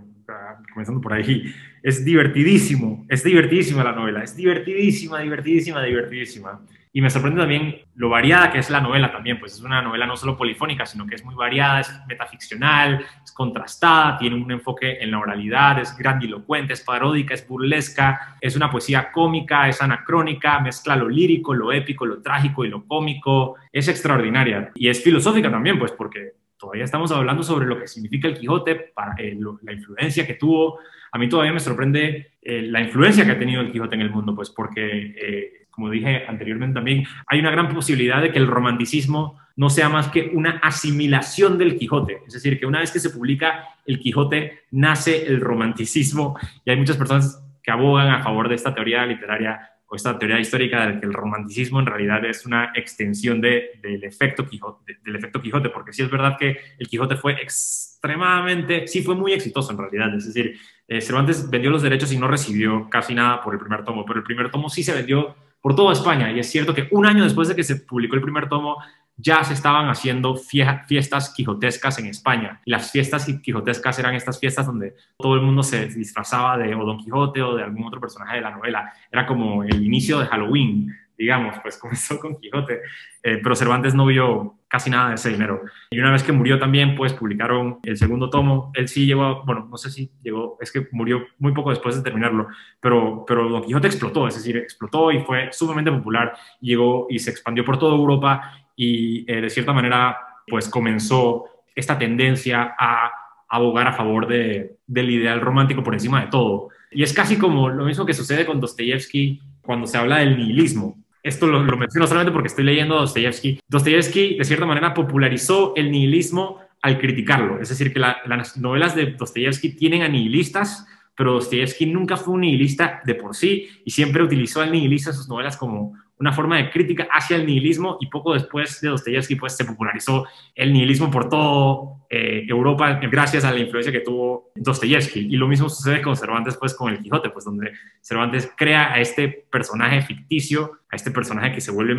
comenzando 0.73 1.01
por 1.01 1.13
ahí. 1.13 1.53
Es 1.82 2.03
divertidísimo, 2.03 3.05
es 3.09 3.23
divertidísima 3.23 3.84
la 3.84 3.93
novela, 3.93 4.23
es 4.23 4.36
divertidísima, 4.36 5.19
divertidísima, 5.19 5.84
divertidísima. 5.84 6.59
Y 6.93 7.01
me 7.01 7.09
sorprende 7.11 7.39
también 7.39 7.75
lo 7.95 8.09
variada 8.09 8.51
que 8.51 8.57
es 8.57 8.69
la 8.71 8.82
novela 8.82 9.11
también, 9.11 9.39
pues 9.39 9.53
es 9.53 9.61
una 9.61 9.82
novela 9.82 10.07
no 10.07 10.15
solo 10.15 10.36
polifónica, 10.36 10.86
sino 10.86 11.05
que 11.05 11.15
es 11.15 11.23
muy 11.23 11.36
variada, 11.36 11.82
es 11.82 11.91
metaficcional, 12.07 13.05
es 13.23 13.32
contrastada, 13.34 14.17
tiene 14.17 14.36
un 14.36 14.51
enfoque 14.51 14.97
en 14.99 15.11
la 15.11 15.19
oralidad, 15.19 15.80
es 15.80 15.95
grandilocuente, 15.95 16.73
es 16.73 16.82
paródica, 16.82 17.36
es 17.36 17.47
burlesca, 17.47 18.38
es 18.41 18.55
una 18.55 18.71
poesía 18.71 19.11
cómica, 19.11 19.69
es 19.69 19.80
anacrónica, 19.82 20.59
mezcla 20.59 20.95
lo 20.95 21.07
lírico, 21.07 21.53
lo 21.53 21.71
épico, 21.71 22.05
lo 22.05 22.21
trágico 22.21 22.65
y 22.65 22.69
lo 22.69 22.86
cómico, 22.86 23.57
es 23.71 23.88
extraordinaria. 23.88 24.71
Y 24.73 24.89
es 24.89 25.03
filosófica 25.03 25.51
también, 25.51 25.78
pues 25.78 25.91
porque 25.91 26.34
todavía 26.58 26.84
estamos 26.84 27.12
hablando 27.12 27.43
sobre 27.43 27.66
lo 27.66 27.80
que 27.80 27.88
significa 27.88 28.28
el 28.28 28.38
Quijote, 28.38 28.93
eh, 29.18 29.38
la 29.64 29.74
influencia 29.74 30.26
que 30.26 30.34
tuvo. 30.34 30.80
A 31.12 31.18
mí 31.18 31.30
todavía 31.30 31.53
me 31.53 31.60
sorprende 31.60 32.34
eh, 32.41 32.62
la 32.64 32.82
influencia 32.82 33.26
que 33.26 33.32
ha 33.32 33.39
tenido 33.39 33.62
el 33.62 33.72
Quijote 33.72 33.95
en 33.95 34.01
el 34.01 34.10
mundo, 34.10 34.36
pues 34.36 34.49
porque 34.49 35.16
eh, 35.16 35.68
como 35.78 35.91
dije 35.91 36.26
anteriormente 36.28 36.74
también, 36.74 37.05
hay 37.28 37.39
una 37.39 37.51
gran 37.51 37.70
posibilidad 37.70 38.20
de 38.20 38.32
que 38.32 38.39
el 38.39 38.47
romanticismo 38.47 39.39
no 39.55 39.70
sea 39.70 39.89
más 39.89 40.08
que 40.08 40.32
una 40.34 40.60
asimilación 40.64 41.60
del 41.60 41.78
Quijote. 41.78 42.24
Es 42.26 42.34
decir, 42.34 42.60
que 42.60 42.66
una 42.66 42.80
vez 42.80 42.91
que 42.91 42.99
se 42.99 43.12
publica 43.12 43.64
el 43.86 43.99
Quijote, 43.99 44.62
nace 44.72 45.28
el 45.28 45.39
romanticismo 45.39 46.36
y 46.66 46.72
hay 46.72 46.78
muchas 46.78 46.97
personas 46.97 47.43
que 47.62 47.70
abogan 47.70 48.10
a 48.10 48.24
favor 48.24 48.49
de 48.49 48.55
esta 48.55 48.74
teoría 48.74 49.05
literaria 49.05 49.70
o 49.90 49.96
esta 49.96 50.20
teoría 50.20 50.40
histórica 50.40 50.86
de 50.86 51.00
que 51.00 51.06
el 51.06 51.14
romanticismo 51.14 51.80
en 51.80 51.86
realidad 51.86 52.26
es 52.26 52.46
una 52.46 52.72
extensión 52.76 53.40
de, 53.40 53.80
del, 53.82 54.04
efecto 54.04 54.46
Quijote, 54.46 55.00
del 55.04 55.16
efecto 55.16 55.42
Quijote, 55.42 55.70
porque 55.70 55.94
sí 55.94 56.04
es 56.04 56.10
verdad 56.10 56.38
que 56.38 56.58
el 56.78 56.88
Quijote 56.88 57.16
fue 57.16 57.34
extremadamente, 57.34 58.88
sí 58.88 59.02
fue 59.02 59.16
muy 59.16 59.34
exitoso 59.34 59.72
en 59.72 59.78
realidad, 59.78 60.14
es 60.16 60.26
decir, 60.26 60.58
eh, 60.88 61.02
Cervantes 61.02 61.50
vendió 61.50 61.70
los 61.70 61.82
derechos 61.82 62.12
y 62.12 62.18
no 62.18 62.28
recibió 62.28 62.90
casi 62.90 63.14
nada 63.14 63.42
por 63.42 63.54
el 63.54 63.60
primer 63.60 63.84
tomo, 63.84 64.06
pero 64.06 64.20
el 64.20 64.26
primer 64.26 64.52
tomo 64.52 64.70
sí 64.70 64.84
se 64.84 64.94
vendió 64.94 65.36
por 65.62 65.76
toda 65.76 65.94
España. 65.94 66.32
Y 66.32 66.40
es 66.40 66.50
cierto 66.50 66.74
que 66.74 66.88
un 66.92 67.06
año 67.06 67.24
después 67.24 67.48
de 67.48 67.56
que 67.56 67.64
se 67.64 67.76
publicó 67.78 68.16
el 68.16 68.22
primer 68.22 68.48
tomo, 68.48 68.78
ya 69.18 69.43
se 69.43 69.53
estaban 69.53 69.89
haciendo 69.89 70.36
fiestas 70.36 71.34
quijotescas 71.36 71.97
en 71.99 72.05
España. 72.05 72.61
Y 72.65 72.72
las 72.72 72.91
fiestas 72.91 73.26
quijotescas 73.41 73.97
eran 73.99 74.15
estas 74.15 74.39
fiestas 74.39 74.68
donde 74.68 74.95
todo 75.18 75.36
el 75.36 75.41
mundo 75.41 75.63
se 75.63 75.88
disfrazaba 75.88 76.57
de 76.57 76.76
o 76.76 76.86
Don 76.86 76.99
Quijote 76.99 77.41
o 77.41 77.55
de 77.55 77.63
algún 77.63 77.86
otro 77.86 77.99
personaje 77.99 78.36
de 78.36 78.41
la 78.41 78.51
novela. 78.51 78.93
Era 79.11 79.26
como 79.26 79.63
el 79.63 79.84
inicio 79.84 80.20
de 80.20 80.28
Halloween 80.28 80.93
digamos, 81.18 81.55
pues 81.61 81.78
comenzó 81.82 82.20
con 82.20 82.36
Quijote, 82.38 82.82
eh, 83.24 83.39
pero 83.41 83.55
Cervantes 83.55 83.93
no 83.95 84.05
vio 84.05 84.59
casi 84.68 84.89
nada 84.89 85.09
de 85.09 85.15
ese 85.15 85.30
dinero. 85.30 85.61
Y 85.89 85.99
una 85.99 86.11
vez 86.11 86.24
que 86.24 86.32
murió 86.32 86.59
también, 86.59 86.95
pues 86.95 87.13
publicaron 87.13 87.80
el 87.84 87.97
segundo 87.97 88.30
tomo. 88.30 88.72
Él 88.76 88.88
sí 88.88 89.05
llegó, 89.05 89.43
bueno, 89.45 89.68
no 89.70 89.78
sé 89.78 89.89
si 89.89 90.11
llegó, 90.22 90.57
es 90.59 90.72
que 90.72 90.88
murió 90.91 91.26
muy 91.39 91.53
poco 91.53 91.70
después 91.70 91.95
de 91.95 92.03
terminarlo, 92.03 92.47
pero, 92.80 93.26
pero 93.26 93.49
Don 93.49 93.63
Quijote 93.63 93.88
explotó, 93.88 94.28
es 94.28 94.36
decir, 94.36 94.57
explotó 94.57 95.11
y 95.11 95.22
fue 95.22 95.49
sumamente 95.51 95.91
popular, 95.91 96.34
llegó 96.59 97.07
y 97.09 97.20
se 97.20 97.32
expandió 97.32 97.63
por 97.65 97.80
toda 97.80 97.95
Europa 97.95 98.66
y 98.78 99.30
eh, 99.30 99.41
de 99.41 99.49
cierta 99.49 99.73
manera, 99.73 100.17
pues 100.47 100.69
comenzó 100.69 101.43
esta 101.75 101.97
tendencia 101.97 102.75
a 102.80 103.11
abogar 103.49 103.88
a 103.88 103.93
favor 103.93 104.28
de, 104.28 104.78
del 104.88 105.09
ideal 105.09 105.41
romántico 105.41 105.84
por 105.84 105.93
encima 105.93 106.21
de 106.21 106.28
todo. 106.28 106.69
Y 106.91 107.03
es 107.03 107.11
casi 107.11 107.38
como 107.38 107.67
lo 107.67 107.84
mismo 107.84 108.05
que 108.05 108.13
sucede 108.13 108.45
con 108.45 108.61
Dostoyevsky 108.61 109.41
cuando 109.61 109.86
se 109.88 109.97
habla 109.97 110.19
del 110.19 110.38
nihilismo 110.38 110.95
esto 111.28 111.45
lo, 111.47 111.61
menciono 111.78 112.07
solamente 112.07 112.32
porque 112.32 112.47
estoy 112.47 112.63
leyendo 112.63 112.95
Dostoyevsky. 112.95 113.59
Dostoyevsky, 113.67 114.38
de 114.38 114.45
cierta 114.45 114.65
manera, 114.65 114.93
popularizó 114.93 115.73
el 115.75 115.91
nihilismo 115.91 116.59
al 116.82 116.97
criticarlo. 116.97 117.59
Es 117.59 117.69
decir, 117.69 117.91
que 117.91 117.99
las 117.99 118.57
novelas 118.57 118.95
de 118.95 119.07
Dostoyevsky 119.07 119.75
tienen 119.75 120.03
a 120.03 120.07
nihilistas, 120.07 120.88
pero 121.15 121.34
Dostoyevsky 121.34 121.88
nunca 121.88 122.15
fue 122.15 122.36
un 122.36 122.41
nihilista 122.41 123.01
de 123.03 123.15
por 123.15 123.36
sí 123.36 123.67
y 123.84 123.91
siempre 123.91 124.23
utilizó 124.23 124.61
al 124.61 124.71
nihilista 124.71 125.09
en 125.09 125.15
sus 125.15 125.28
novelas 125.28 125.57
como 125.57 125.95
una 126.20 126.34
forma 126.34 126.57
de 126.57 126.70
crítica 126.70 127.07
hacia 127.11 127.38
el 127.38 127.45
nihilismo 127.45 127.97
y 128.01 128.07
poco 128.07 128.34
después 128.34 128.82
de 128.82 128.89
Dostoyevsky 128.89 129.36
pues 129.36 129.55
se 129.55 129.65
popularizó 129.65 130.26
el 130.55 130.74
nihilismo 130.74 131.11
por 131.11 131.30
todo 131.30 132.05
eh, 132.09 132.45
Europa 132.47 132.99
gracias 133.11 133.43
a 133.45 133.51
la 133.51 133.59
influencia 133.59 133.91
que 133.91 133.99
tuvo 133.99 134.51
Dostoyevsky. 134.55 135.20
Y 135.20 135.38
lo 135.38 135.47
mismo 135.47 135.70
sucede 135.70 136.01
con 136.01 136.15
Cervantes 136.15 136.57
pues 136.57 136.74
con 136.74 136.91
el 136.91 136.99
Quijote 136.99 137.30
pues 137.30 137.45
donde 137.45 137.74
Cervantes 138.01 138.51
crea 138.57 138.93
a 138.93 138.99
este 138.99 139.28
personaje 139.49 140.01
ficticio 140.01 140.80
a 140.89 140.95
este 140.95 141.11
personaje 141.11 141.51
que 141.51 141.61
se 141.61 141.72
vuelve 141.72 141.95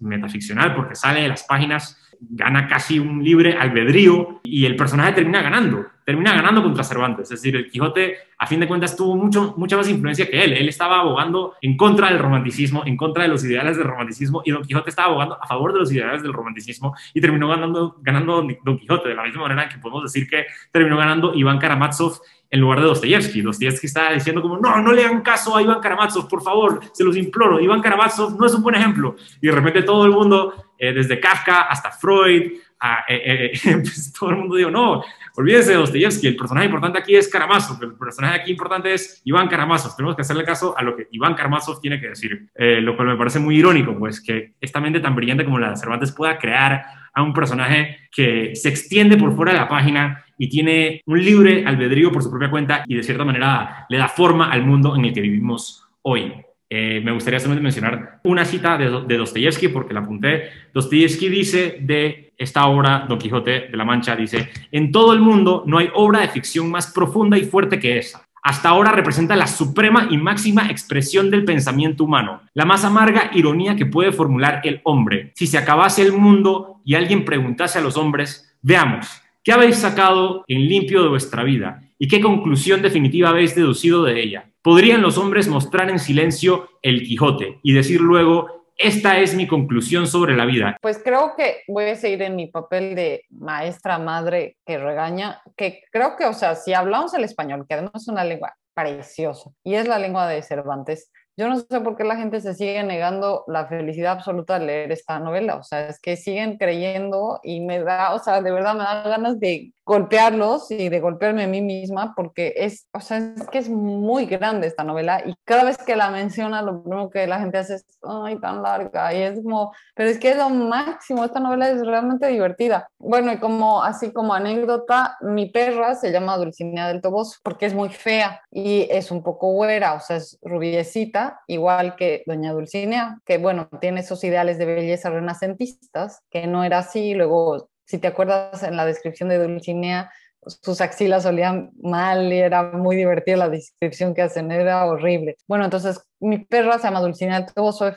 metaficcional 0.00 0.74
porque 0.74 0.94
sale 0.94 1.22
de 1.22 1.28
las 1.28 1.44
páginas 1.44 2.01
gana 2.30 2.68
casi 2.68 2.98
un 2.98 3.22
libre 3.22 3.54
albedrío 3.54 4.40
y 4.44 4.64
el 4.64 4.76
personaje 4.76 5.12
termina 5.12 5.42
ganando, 5.42 5.86
termina 6.04 6.32
ganando 6.32 6.62
contra 6.62 6.84
Cervantes. 6.84 7.24
Es 7.30 7.42
decir, 7.42 7.56
el 7.56 7.68
Quijote, 7.70 8.16
a 8.38 8.46
fin 8.46 8.60
de 8.60 8.68
cuentas, 8.68 8.96
tuvo 8.96 9.16
mucho, 9.16 9.54
mucha 9.56 9.76
más 9.76 9.88
influencia 9.88 10.28
que 10.28 10.42
él. 10.42 10.52
Él 10.52 10.68
estaba 10.68 11.00
abogando 11.00 11.54
en 11.60 11.76
contra 11.76 12.08
del 12.08 12.18
romanticismo, 12.18 12.82
en 12.86 12.96
contra 12.96 13.24
de 13.24 13.28
los 13.28 13.44
ideales 13.44 13.76
del 13.76 13.86
romanticismo, 13.86 14.42
y 14.44 14.50
Don 14.50 14.62
Quijote 14.62 14.90
estaba 14.90 15.08
abogando 15.08 15.38
a 15.42 15.46
favor 15.46 15.72
de 15.72 15.80
los 15.80 15.92
ideales 15.92 16.22
del 16.22 16.32
romanticismo 16.32 16.94
y 17.12 17.20
terminó 17.20 17.48
ganando, 17.48 17.96
ganando 18.00 18.46
Don 18.64 18.78
Quijote, 18.78 19.08
de 19.08 19.14
la 19.14 19.24
misma 19.24 19.42
manera 19.42 19.68
que 19.68 19.78
podemos 19.78 20.04
decir 20.04 20.28
que 20.28 20.46
terminó 20.70 20.96
ganando 20.96 21.34
Iván 21.34 21.58
Karamazov 21.58 22.20
en 22.52 22.60
lugar 22.60 22.80
de 22.80 22.86
Dostoyevsky. 22.86 23.40
Dostoyevsky 23.40 23.86
estaba 23.86 24.12
diciendo 24.12 24.42
como, 24.42 24.58
no, 24.58 24.82
no 24.82 24.92
le 24.92 25.04
hagan 25.04 25.22
caso 25.22 25.56
a 25.56 25.62
Iván 25.62 25.80
Karamazov, 25.80 26.28
por 26.28 26.42
favor, 26.42 26.80
se 26.92 27.02
los 27.02 27.16
imploro. 27.16 27.58
Iván 27.58 27.80
Karamazov 27.80 28.38
no 28.38 28.46
es 28.46 28.54
un 28.54 28.62
buen 28.62 28.74
ejemplo. 28.74 29.16
Y 29.40 29.46
de 29.46 29.52
repente 29.52 29.82
todo 29.82 30.04
el 30.04 30.12
mundo, 30.12 30.71
eh, 30.82 30.92
desde 30.92 31.20
Kafka 31.20 31.60
hasta 31.60 31.92
Freud, 31.92 32.42
eh, 32.42 32.60
eh, 33.08 33.52
pues 33.76 34.12
todo 34.12 34.30
el 34.30 34.36
mundo 34.36 34.56
dijo, 34.56 34.68
no, 34.68 35.00
olvídese 35.36 35.70
de 35.70 35.76
Dostoyevsky, 35.76 36.26
el 36.26 36.34
personaje 36.34 36.66
importante 36.66 36.98
aquí 36.98 37.14
es 37.14 37.28
Karamazov, 37.28 37.80
el 37.84 37.94
personaje 37.94 38.40
aquí 38.40 38.50
importante 38.50 38.92
es 38.92 39.22
Iván 39.24 39.46
Karamazov. 39.46 39.94
Tenemos 39.94 40.16
que 40.16 40.22
hacerle 40.22 40.42
caso 40.44 40.76
a 40.76 40.82
lo 40.82 40.96
que 40.96 41.06
Iván 41.12 41.34
Karamazov 41.34 41.80
tiene 41.80 42.00
que 42.00 42.08
decir, 42.08 42.48
lo 42.56 42.96
cual 42.96 43.06
me 43.06 43.16
parece 43.16 43.38
muy 43.38 43.58
irónico, 43.58 43.96
pues 43.96 44.20
que 44.20 44.54
esta 44.60 44.80
mente 44.80 44.98
tan 44.98 45.14
brillante 45.14 45.44
como 45.44 45.60
la 45.60 45.70
de 45.70 45.76
Cervantes 45.76 46.10
pueda 46.10 46.36
crear 46.36 46.84
a 47.14 47.22
un 47.22 47.32
personaje 47.32 47.98
que 48.10 48.56
se 48.56 48.68
extiende 48.68 49.16
por 49.16 49.36
fuera 49.36 49.52
de 49.52 49.58
la 49.58 49.68
página 49.68 50.24
y 50.36 50.48
tiene 50.48 51.00
un 51.06 51.24
libre 51.24 51.64
albedrío 51.64 52.10
por 52.10 52.24
su 52.24 52.30
propia 52.30 52.50
cuenta 52.50 52.82
y 52.88 52.96
de 52.96 53.04
cierta 53.04 53.24
manera 53.24 53.86
le 53.88 53.98
da 53.98 54.08
forma 54.08 54.50
al 54.50 54.64
mundo 54.64 54.96
en 54.96 55.04
el 55.04 55.12
que 55.12 55.20
vivimos 55.20 55.86
hoy. 56.02 56.42
Eh, 56.74 57.02
me 57.04 57.12
gustaría 57.12 57.38
solamente 57.38 57.62
mencionar 57.62 58.20
una 58.24 58.46
cita 58.46 58.78
de, 58.78 59.04
de 59.06 59.16
Dostoyevsky 59.18 59.68
porque 59.68 59.92
la 59.92 60.00
apunté. 60.00 60.44
Dostoyevsky 60.72 61.28
dice 61.28 61.76
de 61.82 62.32
esta 62.38 62.64
obra, 62.64 63.04
Don 63.06 63.18
Quijote 63.18 63.68
de 63.68 63.76
la 63.76 63.84
Mancha, 63.84 64.16
dice, 64.16 64.48
en 64.70 64.90
todo 64.90 65.12
el 65.12 65.20
mundo 65.20 65.64
no 65.66 65.76
hay 65.76 65.90
obra 65.94 66.20
de 66.20 66.28
ficción 66.28 66.70
más 66.70 66.90
profunda 66.90 67.36
y 67.36 67.44
fuerte 67.44 67.78
que 67.78 67.98
esa. 67.98 68.26
Hasta 68.42 68.70
ahora 68.70 68.90
representa 68.90 69.36
la 69.36 69.48
suprema 69.48 70.08
y 70.10 70.16
máxima 70.16 70.70
expresión 70.70 71.30
del 71.30 71.44
pensamiento 71.44 72.04
humano, 72.04 72.40
la 72.54 72.64
más 72.64 72.86
amarga 72.86 73.30
ironía 73.34 73.76
que 73.76 73.84
puede 73.84 74.10
formular 74.10 74.62
el 74.64 74.80
hombre. 74.84 75.32
Si 75.34 75.46
se 75.46 75.58
acabase 75.58 76.00
el 76.00 76.14
mundo 76.14 76.80
y 76.86 76.94
alguien 76.94 77.26
preguntase 77.26 77.80
a 77.80 77.82
los 77.82 77.98
hombres, 77.98 78.56
veamos, 78.62 79.22
¿Qué 79.44 79.50
habéis 79.50 79.78
sacado 79.78 80.44
en 80.46 80.68
limpio 80.68 81.02
de 81.02 81.08
vuestra 81.08 81.42
vida? 81.42 81.82
¿Y 82.02 82.08
qué 82.08 82.20
conclusión 82.20 82.82
definitiva 82.82 83.28
habéis 83.28 83.54
deducido 83.54 84.02
de 84.02 84.20
ella? 84.20 84.50
¿Podrían 84.60 85.02
los 85.02 85.18
hombres 85.18 85.46
mostrar 85.46 85.88
en 85.88 86.00
silencio 86.00 86.68
el 86.82 87.04
Quijote 87.04 87.60
y 87.62 87.74
decir 87.74 88.00
luego, 88.00 88.64
esta 88.76 89.20
es 89.20 89.36
mi 89.36 89.46
conclusión 89.46 90.08
sobre 90.08 90.36
la 90.36 90.44
vida? 90.44 90.76
Pues 90.82 91.00
creo 91.00 91.34
que 91.36 91.58
voy 91.68 91.84
a 91.84 91.94
seguir 91.94 92.22
en 92.22 92.34
mi 92.34 92.48
papel 92.48 92.96
de 92.96 93.22
maestra 93.30 94.00
madre 94.00 94.56
que 94.66 94.78
regaña, 94.78 95.42
que 95.56 95.84
creo 95.92 96.16
que, 96.16 96.24
o 96.24 96.32
sea, 96.32 96.56
si 96.56 96.74
hablamos 96.74 97.14
el 97.14 97.22
español, 97.22 97.66
que 97.68 97.74
además 97.74 98.02
es 98.02 98.08
una 98.08 98.24
lengua 98.24 98.52
preciosa 98.74 99.50
y 99.62 99.74
es 99.74 99.86
la 99.86 100.00
lengua 100.00 100.26
de 100.26 100.42
Cervantes, 100.42 101.08
yo 101.36 101.48
no 101.48 101.58
sé 101.58 101.80
por 101.80 101.96
qué 101.96 102.04
la 102.04 102.16
gente 102.16 102.40
se 102.40 102.52
sigue 102.52 102.82
negando 102.82 103.44
la 103.46 103.66
felicidad 103.66 104.12
absoluta 104.12 104.56
al 104.56 104.66
leer 104.66 104.92
esta 104.92 105.18
novela. 105.18 105.56
O 105.56 105.62
sea, 105.62 105.88
es 105.88 105.98
que 105.98 106.16
siguen 106.16 106.58
creyendo 106.58 107.40
y 107.42 107.60
me 107.60 107.82
da, 107.82 108.12
o 108.14 108.18
sea, 108.18 108.42
de 108.42 108.52
verdad 108.52 108.74
me 108.74 108.84
da 108.84 109.02
ganas 109.02 109.40
de 109.40 109.72
golpearlos 109.84 110.70
y 110.70 110.88
de 110.88 111.00
golpearme 111.00 111.44
a 111.44 111.48
mí 111.48 111.60
misma 111.60 112.14
porque 112.14 112.54
es, 112.56 112.86
o 112.92 113.00
sea, 113.00 113.18
es 113.18 113.48
que 113.48 113.58
es 113.58 113.68
muy 113.68 114.26
grande 114.26 114.66
esta 114.66 114.84
novela 114.84 115.22
y 115.26 115.34
cada 115.44 115.64
vez 115.64 115.78
que 115.78 115.96
la 115.96 116.10
menciona 116.10 116.62
lo 116.62 116.82
primero 116.82 117.10
que 117.10 117.26
la 117.26 117.40
gente 117.40 117.58
hace 117.58 117.74
es, 117.74 117.86
ay, 118.02 118.38
tan 118.40 118.62
larga 118.62 119.12
y 119.12 119.22
es 119.22 119.40
como, 119.42 119.72
pero 119.94 120.08
es 120.08 120.18
que 120.18 120.30
es 120.30 120.36
lo 120.36 120.50
máximo, 120.50 121.24
esta 121.24 121.40
novela 121.40 121.68
es 121.68 121.84
realmente 121.84 122.28
divertida. 122.28 122.88
Bueno, 122.98 123.32
y 123.32 123.38
como 123.38 123.82
así 123.82 124.12
como 124.12 124.34
anécdota, 124.34 125.16
mi 125.20 125.46
perra 125.46 125.94
se 125.96 126.12
llama 126.12 126.36
Dulcinea 126.36 126.88
del 126.88 127.02
Toboso 127.02 127.38
porque 127.42 127.66
es 127.66 127.74
muy 127.74 127.88
fea 127.88 128.40
y 128.50 128.86
es 128.90 129.10
un 129.10 129.22
poco 129.22 129.52
güera, 129.52 129.94
o 129.94 130.00
sea, 130.00 130.16
es 130.16 130.38
rubiecita, 130.42 131.40
igual 131.48 131.96
que 131.96 132.22
doña 132.26 132.52
Dulcinea, 132.52 133.18
que 133.24 133.38
bueno, 133.38 133.68
tiene 133.80 134.00
esos 134.00 134.22
ideales 134.22 134.58
de 134.58 134.66
belleza 134.66 135.10
renacentistas, 135.10 136.22
que 136.30 136.46
no 136.46 136.62
era 136.64 136.78
así, 136.78 137.14
luego 137.14 137.68
si 137.84 137.98
te 137.98 138.08
acuerdas 138.08 138.62
en 138.62 138.76
la 138.76 138.86
descripción 138.86 139.28
de 139.28 139.38
Dulcinea, 139.38 140.10
sus 140.46 140.80
axilas 140.80 141.24
olían 141.24 141.70
mal 141.80 142.32
y 142.32 142.38
era 142.38 142.62
muy 142.62 142.96
divertida 142.96 143.36
la 143.36 143.48
descripción 143.48 144.12
que 144.14 144.22
hacen, 144.22 144.50
era 144.50 144.84
horrible. 144.86 145.36
Bueno, 145.46 145.64
entonces 145.64 146.00
mi 146.18 146.38
perra 146.38 146.78
se 146.78 146.84
llama 146.84 147.00
Dulcinea 147.00 147.46
Toboso 147.46 147.92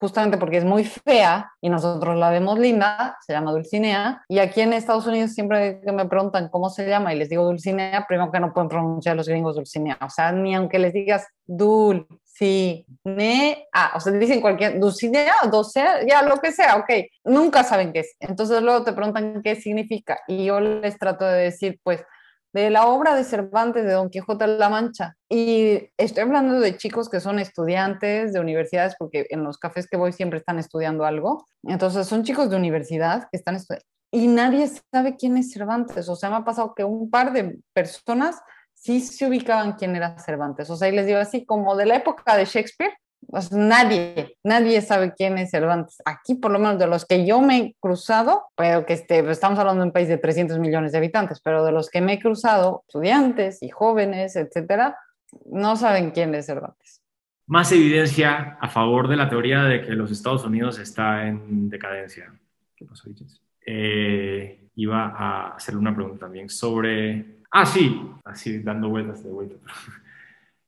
justamente 0.00 0.38
porque 0.38 0.58
es 0.58 0.64
muy 0.64 0.84
fea 0.84 1.50
y 1.60 1.68
nosotros 1.68 2.16
la 2.16 2.30
vemos 2.30 2.58
linda, 2.58 3.16
se 3.26 3.32
llama 3.32 3.50
Dulcinea. 3.50 4.22
Y 4.28 4.38
aquí 4.38 4.60
en 4.60 4.72
Estados 4.72 5.06
Unidos 5.06 5.32
siempre 5.32 5.80
que 5.80 5.92
me 5.92 6.06
preguntan 6.06 6.48
cómo 6.48 6.70
se 6.70 6.88
llama 6.88 7.12
y 7.12 7.18
les 7.18 7.28
digo 7.28 7.44
Dulcinea, 7.44 8.06
primero 8.06 8.30
que 8.30 8.40
no 8.40 8.52
pueden 8.52 8.68
pronunciar 8.68 9.16
los 9.16 9.28
gringos 9.28 9.56
Dulcinea. 9.56 9.98
O 10.00 10.10
sea, 10.10 10.30
ni 10.30 10.54
aunque 10.54 10.78
les 10.78 10.92
digas 10.92 11.26
Dul, 11.46 12.06
Sí, 12.38 12.86
ne, 13.02 13.66
ah, 13.72 13.94
o 13.96 14.00
sea, 14.00 14.12
dicen 14.12 14.40
cualquier, 14.40 14.78
Dulcinea, 14.78 15.34
docea, 15.50 16.06
ya 16.06 16.22
lo 16.22 16.36
que 16.36 16.52
sea, 16.52 16.76
ok, 16.76 16.88
nunca 17.24 17.64
saben 17.64 17.92
qué 17.92 18.00
es. 18.00 18.14
Entonces 18.20 18.62
luego 18.62 18.84
te 18.84 18.92
preguntan 18.92 19.42
qué 19.42 19.56
significa 19.56 20.20
y 20.28 20.44
yo 20.44 20.60
les 20.60 20.96
trato 20.98 21.24
de 21.24 21.42
decir, 21.42 21.80
pues, 21.82 22.04
de 22.52 22.70
la 22.70 22.86
obra 22.86 23.16
de 23.16 23.24
Cervantes 23.24 23.84
de 23.84 23.92
Don 23.92 24.08
Quijote 24.08 24.46
de 24.46 24.56
la 24.56 24.68
Mancha. 24.68 25.16
Y 25.28 25.90
estoy 25.96 26.22
hablando 26.22 26.60
de 26.60 26.76
chicos 26.76 27.08
que 27.08 27.18
son 27.18 27.40
estudiantes 27.40 28.32
de 28.32 28.38
universidades, 28.38 28.94
porque 28.96 29.26
en 29.30 29.42
los 29.42 29.58
cafés 29.58 29.88
que 29.88 29.96
voy 29.96 30.12
siempre 30.12 30.38
están 30.38 30.60
estudiando 30.60 31.04
algo. 31.04 31.44
Entonces 31.64 32.06
son 32.06 32.22
chicos 32.22 32.50
de 32.50 32.56
universidad 32.56 33.22
que 33.32 33.36
están 33.36 33.56
estudiando. 33.56 33.84
Y 34.12 34.28
nadie 34.28 34.70
sabe 34.92 35.16
quién 35.16 35.36
es 35.38 35.52
Cervantes. 35.52 36.08
O 36.08 36.14
sea, 36.14 36.30
me 36.30 36.36
ha 36.36 36.44
pasado 36.44 36.72
que 36.76 36.84
un 36.84 37.10
par 37.10 37.32
de 37.32 37.58
personas 37.72 38.36
sí 38.80 39.00
se 39.00 39.26
ubicaban 39.26 39.72
quién 39.72 39.96
era 39.96 40.18
Cervantes. 40.18 40.70
O 40.70 40.76
sea, 40.76 40.88
y 40.88 40.92
les 40.92 41.06
digo 41.06 41.18
así, 41.18 41.44
como 41.44 41.76
de 41.76 41.86
la 41.86 41.96
época 41.96 42.36
de 42.36 42.44
Shakespeare, 42.44 42.92
pues 43.26 43.52
nadie, 43.52 44.36
nadie 44.44 44.80
sabe 44.80 45.12
quién 45.14 45.36
es 45.38 45.50
Cervantes. 45.50 45.98
Aquí, 46.04 46.34
por 46.34 46.50
lo 46.50 46.58
menos 46.58 46.78
de 46.78 46.86
los 46.86 47.04
que 47.04 47.26
yo 47.26 47.40
me 47.40 47.58
he 47.58 47.76
cruzado, 47.80 48.46
pero 48.56 48.86
que 48.86 48.94
este, 48.94 49.18
estamos 49.30 49.58
hablando 49.58 49.82
de 49.82 49.88
un 49.88 49.92
país 49.92 50.08
de 50.08 50.18
300 50.18 50.58
millones 50.58 50.92
de 50.92 50.98
habitantes, 50.98 51.40
pero 51.40 51.64
de 51.64 51.72
los 51.72 51.90
que 51.90 52.00
me 52.00 52.14
he 52.14 52.18
cruzado, 52.20 52.84
estudiantes 52.86 53.62
y 53.62 53.68
jóvenes, 53.68 54.36
etcétera, 54.36 54.96
no 55.44 55.76
saben 55.76 56.12
quién 56.12 56.34
es 56.34 56.46
Cervantes. 56.46 57.02
Más 57.46 57.72
evidencia 57.72 58.58
a 58.60 58.68
favor 58.68 59.08
de 59.08 59.16
la 59.16 59.28
teoría 59.28 59.64
de 59.64 59.82
que 59.82 59.92
los 59.92 60.10
Estados 60.10 60.44
Unidos 60.44 60.78
está 60.78 61.26
en 61.26 61.68
decadencia. 61.68 62.32
¿Qué 62.76 62.84
pasó, 62.84 63.10
eh, 63.66 64.68
iba 64.76 65.06
a 65.06 65.56
hacerle 65.56 65.80
una 65.80 65.94
pregunta 65.94 66.20
también 66.20 66.48
sobre 66.48 67.37
Ah, 67.50 67.64
sí, 67.64 68.02
así 68.24 68.58
dando 68.60 68.88
vueltas 68.88 69.22
de 69.22 69.30
vuelta. 69.30 69.56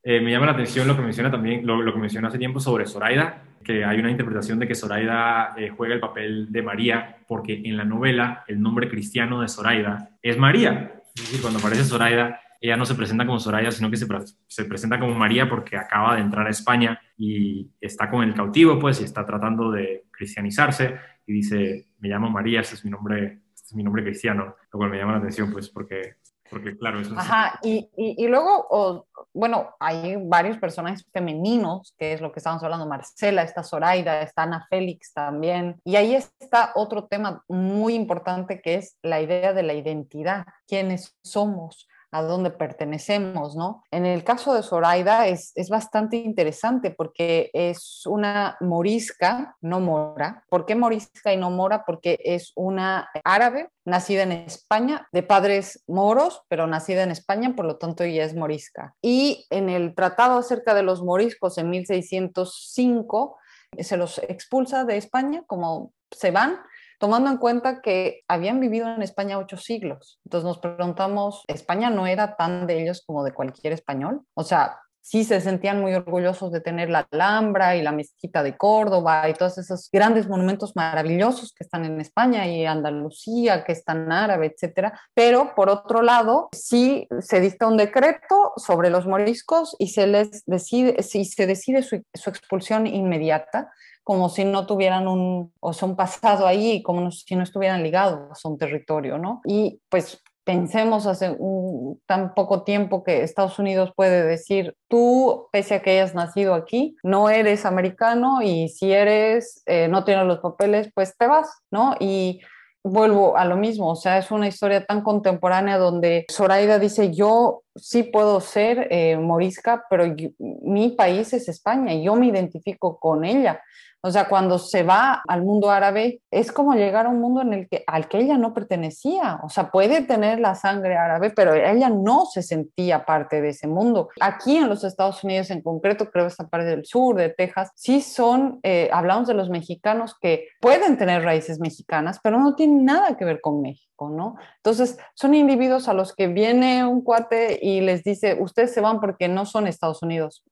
Eh, 0.02 0.18
me 0.18 0.30
llama 0.30 0.46
la 0.46 0.52
atención 0.52 0.88
lo 0.88 0.96
que 0.96 1.02
menciona 1.02 1.30
también, 1.30 1.66
lo, 1.66 1.92
que 1.92 1.98
mencionó 1.98 2.28
hace 2.28 2.38
tiempo 2.38 2.58
sobre 2.58 2.86
Zoraida, 2.86 3.42
que 3.62 3.84
hay 3.84 3.98
una 3.98 4.10
interpretación 4.10 4.58
de 4.58 4.66
que 4.66 4.74
Zoraida 4.74 5.52
eh, 5.58 5.68
juega 5.68 5.92
el 5.92 6.00
papel 6.00 6.50
de 6.50 6.62
María, 6.62 7.18
porque 7.28 7.60
en 7.62 7.76
la 7.76 7.84
novela 7.84 8.42
el 8.48 8.62
nombre 8.62 8.88
cristiano 8.88 9.42
de 9.42 9.48
Zoraida 9.48 10.08
es 10.22 10.38
María. 10.38 11.02
Es 11.14 11.24
decir, 11.24 11.42
cuando 11.42 11.58
aparece 11.58 11.84
Zoraida, 11.84 12.40
ella 12.62 12.76
no 12.78 12.86
se 12.86 12.94
presenta 12.94 13.26
como 13.26 13.40
Zoraida, 13.40 13.70
sino 13.70 13.90
que 13.90 13.98
se, 13.98 14.06
se, 14.46 14.64
presenta 14.64 14.98
como 14.98 15.14
María 15.14 15.48
porque 15.48 15.76
acaba 15.76 16.14
de 16.14 16.22
entrar 16.22 16.46
a 16.46 16.50
España 16.50 16.98
y 17.18 17.70
está 17.80 18.08
con 18.08 18.22
el 18.22 18.32
cautivo, 18.32 18.78
pues, 18.78 19.02
y 19.02 19.04
está 19.04 19.26
tratando 19.26 19.70
de 19.70 20.04
cristianizarse 20.10 20.96
y 21.26 21.32
dice, 21.32 21.88
me 21.98 22.08
llamo 22.08 22.30
María, 22.30 22.60
ese 22.60 22.74
es 22.74 22.84
mi 22.84 22.90
nombre, 22.90 23.40
este 23.54 23.68
es 23.68 23.74
mi 23.74 23.82
nombre 23.82 24.02
cristiano, 24.02 24.56
lo 24.72 24.78
cual 24.78 24.90
me 24.90 24.98
llama 24.98 25.12
la 25.12 25.18
atención, 25.18 25.52
pues, 25.52 25.68
porque 25.68 26.16
porque 26.50 26.76
claro, 26.76 27.00
eso 27.00 27.14
Ajá, 27.16 27.58
y, 27.62 27.88
y, 27.96 28.26
luego, 28.26 29.06
bueno, 29.32 29.70
hay 29.78 30.16
varios 30.16 30.58
personajes 30.58 31.06
femeninos, 31.12 31.94
que 31.96 32.12
es 32.12 32.20
lo 32.20 32.32
que 32.32 32.40
estamos 32.40 32.62
hablando, 32.62 32.86
Marcela, 32.86 33.42
está 33.42 33.62
Zoraida, 33.62 34.22
está 34.22 34.42
Ana 34.42 34.66
Félix 34.68 35.12
también, 35.12 35.80
y 35.84 35.96
ahí 35.96 36.14
está 36.14 36.72
otro 36.74 37.06
tema 37.06 37.44
muy 37.48 37.94
importante 37.94 38.60
que 38.60 38.74
es 38.74 38.98
la 39.02 39.20
idea 39.20 39.52
de 39.52 39.62
la 39.62 39.74
identidad, 39.74 40.44
quiénes 40.66 41.16
somos, 41.22 41.88
a 42.12 42.22
dónde 42.22 42.50
pertenecemos, 42.50 43.56
¿no? 43.56 43.84
En 43.90 44.06
el 44.06 44.24
caso 44.24 44.54
de 44.54 44.62
Zoraida 44.62 45.26
es, 45.28 45.52
es 45.54 45.68
bastante 45.68 46.16
interesante 46.16 46.90
porque 46.90 47.50
es 47.52 48.02
una 48.06 48.56
morisca, 48.60 49.56
no 49.60 49.80
mora. 49.80 50.44
¿Por 50.48 50.66
qué 50.66 50.74
morisca 50.74 51.32
y 51.32 51.36
no 51.36 51.50
mora? 51.50 51.84
Porque 51.84 52.18
es 52.24 52.52
una 52.56 53.08
árabe 53.24 53.70
nacida 53.84 54.22
en 54.22 54.32
España, 54.32 55.08
de 55.12 55.22
padres 55.22 55.84
moros, 55.86 56.42
pero 56.48 56.66
nacida 56.66 57.02
en 57.02 57.10
España, 57.10 57.54
por 57.54 57.64
lo 57.64 57.76
tanto 57.76 58.04
ella 58.04 58.24
es 58.24 58.34
morisca. 58.34 58.94
Y 59.00 59.46
en 59.50 59.68
el 59.68 59.94
tratado 59.94 60.38
acerca 60.38 60.74
de 60.74 60.82
los 60.82 61.02
moriscos 61.02 61.58
en 61.58 61.70
1605, 61.70 63.38
se 63.78 63.96
los 63.96 64.18
expulsa 64.18 64.84
de 64.84 64.96
España 64.96 65.44
como 65.46 65.92
se 66.10 66.30
van 66.30 66.58
tomando 67.00 67.30
en 67.30 67.38
cuenta 67.38 67.80
que 67.80 68.20
habían 68.28 68.60
vivido 68.60 68.86
en 68.86 69.02
España 69.02 69.38
ocho 69.38 69.56
siglos. 69.56 70.20
Entonces 70.26 70.46
nos 70.46 70.58
preguntamos, 70.58 71.44
¿España 71.48 71.88
no 71.88 72.06
era 72.06 72.36
tan 72.36 72.66
de 72.66 72.82
ellos 72.82 73.02
como 73.06 73.24
de 73.24 73.32
cualquier 73.32 73.72
español? 73.72 74.20
O 74.34 74.44
sea, 74.44 74.78
sí 75.00 75.24
se 75.24 75.40
sentían 75.40 75.80
muy 75.80 75.94
orgullosos 75.94 76.52
de 76.52 76.60
tener 76.60 76.90
la 76.90 77.08
Alhambra 77.10 77.74
y 77.74 77.80
la 77.80 77.92
mezquita 77.92 78.42
de 78.42 78.58
Córdoba 78.58 79.30
y 79.30 79.32
todos 79.32 79.56
esos 79.56 79.88
grandes 79.90 80.28
monumentos 80.28 80.76
maravillosos 80.76 81.54
que 81.54 81.64
están 81.64 81.86
en 81.86 82.02
España 82.02 82.46
y 82.46 82.66
Andalucía, 82.66 83.64
que 83.64 83.72
están 83.72 84.12
árabe, 84.12 84.52
etcétera. 84.54 85.00
Pero 85.14 85.54
por 85.54 85.70
otro 85.70 86.02
lado, 86.02 86.50
sí 86.52 87.08
se 87.20 87.40
dicta 87.40 87.66
un 87.66 87.78
decreto 87.78 88.52
sobre 88.56 88.90
los 88.90 89.06
moriscos 89.06 89.74
y 89.78 89.88
se 89.88 90.06
les 90.06 90.44
decide, 90.44 91.02
si 91.02 91.24
se 91.24 91.46
decide 91.46 91.82
su 91.82 92.30
expulsión 92.30 92.86
inmediata 92.86 93.72
como 94.04 94.28
si 94.28 94.44
no 94.44 94.66
tuvieran 94.66 95.08
un, 95.08 95.52
o 95.60 95.72
son 95.72 95.96
pasado 95.96 96.46
ahí, 96.46 96.82
como 96.82 97.10
si 97.10 97.36
no 97.36 97.42
estuvieran 97.42 97.82
ligados 97.82 98.44
a 98.44 98.48
un 98.48 98.58
territorio, 98.58 99.18
¿no? 99.18 99.40
Y 99.44 99.80
pues 99.88 100.22
pensemos 100.44 101.06
hace 101.06 101.30
un, 101.38 102.00
tan 102.06 102.34
poco 102.34 102.64
tiempo 102.64 103.04
que 103.04 103.22
Estados 103.22 103.58
Unidos 103.58 103.92
puede 103.94 104.24
decir, 104.24 104.74
tú, 104.88 105.48
pese 105.52 105.76
a 105.76 105.82
que 105.82 105.90
hayas 105.90 106.14
nacido 106.14 106.54
aquí, 106.54 106.96
no 107.02 107.30
eres 107.30 107.64
americano 107.64 108.42
y 108.42 108.68
si 108.68 108.92
eres, 108.92 109.62
eh, 109.66 109.88
no 109.88 110.04
tienes 110.04 110.26
los 110.26 110.40
papeles, 110.40 110.90
pues 110.94 111.16
te 111.16 111.26
vas, 111.26 111.48
¿no? 111.70 111.94
Y 112.00 112.40
vuelvo 112.82 113.36
a 113.36 113.44
lo 113.44 113.56
mismo, 113.56 113.90
o 113.90 113.96
sea, 113.96 114.18
es 114.18 114.30
una 114.30 114.48
historia 114.48 114.84
tan 114.84 115.02
contemporánea 115.02 115.78
donde 115.78 116.26
Zoraida 116.30 116.78
dice, 116.78 117.12
yo 117.12 117.62
sí 117.82 118.04
puedo 118.04 118.40
ser 118.40 118.88
eh, 118.90 119.16
morisca, 119.16 119.84
pero 119.88 120.04
mi 120.38 120.90
país 120.90 121.32
es 121.32 121.48
España 121.48 121.94
y 121.94 122.04
yo 122.04 122.14
me 122.16 122.26
identifico 122.26 122.98
con 122.98 123.24
ella. 123.24 123.60
O 124.02 124.10
sea, 124.10 124.28
cuando 124.28 124.58
se 124.58 124.82
va 124.82 125.22
al 125.28 125.42
mundo 125.42 125.70
árabe, 125.70 126.22
es 126.30 126.52
como 126.52 126.72
llegar 126.72 127.04
a 127.04 127.10
un 127.10 127.20
mundo 127.20 127.42
en 127.42 127.52
el 127.52 127.68
que, 127.68 127.84
al 127.86 128.08
que 128.08 128.18
ella 128.18 128.38
no 128.38 128.54
pertenecía. 128.54 129.40
O 129.42 129.50
sea, 129.50 129.70
puede 129.70 130.00
tener 130.02 130.40
la 130.40 130.54
sangre 130.54 130.96
árabe, 130.96 131.30
pero 131.30 131.52
ella 131.52 131.90
no 131.90 132.24
se 132.24 132.42
sentía 132.42 133.04
parte 133.04 133.42
de 133.42 133.50
ese 133.50 133.66
mundo. 133.66 134.08
Aquí 134.20 134.56
en 134.56 134.70
los 134.70 134.84
Estados 134.84 135.22
Unidos 135.22 135.50
en 135.50 135.60
concreto, 135.60 136.10
creo 136.10 136.26
esta 136.26 136.48
parte 136.48 136.68
del 136.68 136.86
sur, 136.86 137.16
de 137.16 137.28
Texas, 137.28 137.72
sí 137.74 138.00
son, 138.00 138.58
eh, 138.62 138.88
hablamos 138.90 139.28
de 139.28 139.34
los 139.34 139.50
mexicanos 139.50 140.16
que 140.18 140.48
pueden 140.62 140.96
tener 140.96 141.22
raíces 141.22 141.60
mexicanas, 141.60 142.20
pero 142.22 142.38
no 142.38 142.54
tienen 142.54 142.86
nada 142.86 143.18
que 143.18 143.26
ver 143.26 143.42
con 143.42 143.60
México, 143.60 143.89
¿no? 144.08 144.36
Entonces, 144.56 144.98
son 145.14 145.34
individuos 145.34 145.88
a 145.88 145.94
los 145.94 146.14
que 146.14 146.28
viene 146.28 146.86
un 146.86 147.02
cuate 147.02 147.58
y 147.60 147.80
les 147.80 148.02
dice, 148.02 148.38
ustedes 148.40 148.72
se 148.72 148.80
van 148.80 149.00
porque 149.00 149.28
no 149.28 149.44
son 149.44 149.66
Estados 149.66 150.02
Unidos. 150.02 150.42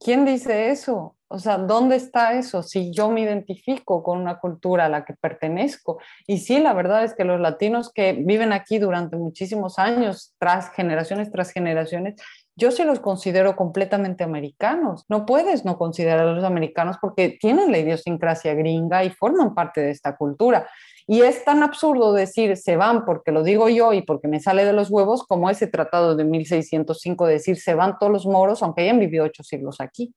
¿Quién 0.00 0.24
dice 0.24 0.70
eso? 0.70 1.16
O 1.28 1.38
sea, 1.38 1.58
¿dónde 1.58 1.96
está 1.96 2.34
eso? 2.34 2.62
Si 2.62 2.92
yo 2.92 3.10
me 3.10 3.20
identifico 3.20 4.02
con 4.02 4.20
una 4.20 4.38
cultura 4.38 4.86
a 4.86 4.88
la 4.88 5.04
que 5.04 5.14
pertenezco. 5.14 5.98
Y 6.26 6.38
sí, 6.38 6.58
la 6.58 6.72
verdad 6.72 7.04
es 7.04 7.14
que 7.14 7.24
los 7.24 7.40
latinos 7.40 7.92
que 7.92 8.12
viven 8.12 8.52
aquí 8.52 8.78
durante 8.78 9.16
muchísimos 9.16 9.78
años, 9.78 10.34
tras 10.38 10.70
generaciones 10.70 11.30
tras 11.30 11.50
generaciones, 11.50 12.14
yo 12.56 12.70
sí 12.70 12.84
los 12.84 13.00
considero 13.00 13.56
completamente 13.56 14.22
americanos. 14.22 15.04
No 15.08 15.26
puedes 15.26 15.64
no 15.64 15.76
considerar 15.76 16.20
a 16.20 16.32
los 16.32 16.44
americanos 16.44 16.98
porque 17.00 17.36
tienen 17.40 17.72
la 17.72 17.78
idiosincrasia 17.78 18.54
gringa 18.54 19.02
y 19.04 19.10
forman 19.10 19.54
parte 19.54 19.80
de 19.80 19.90
esta 19.90 20.16
cultura. 20.16 20.68
Y 21.06 21.20
es 21.20 21.44
tan 21.44 21.62
absurdo 21.62 22.12
decir 22.12 22.56
se 22.56 22.76
van 22.76 23.04
porque 23.04 23.30
lo 23.30 23.42
digo 23.42 23.68
yo 23.68 23.92
y 23.92 24.02
porque 24.02 24.28
me 24.28 24.40
sale 24.40 24.64
de 24.64 24.72
los 24.72 24.90
huevos 24.90 25.24
como 25.24 25.50
ese 25.50 25.66
tratado 25.66 26.16
de 26.16 26.24
1605 26.24 27.26
de 27.26 27.32
decir 27.34 27.56
se 27.56 27.74
van 27.74 27.98
todos 27.98 28.12
los 28.12 28.26
moros 28.26 28.62
aunque 28.62 28.82
hayan 28.82 28.98
vivido 28.98 29.24
ocho 29.24 29.42
siglos 29.42 29.80
aquí 29.80 30.14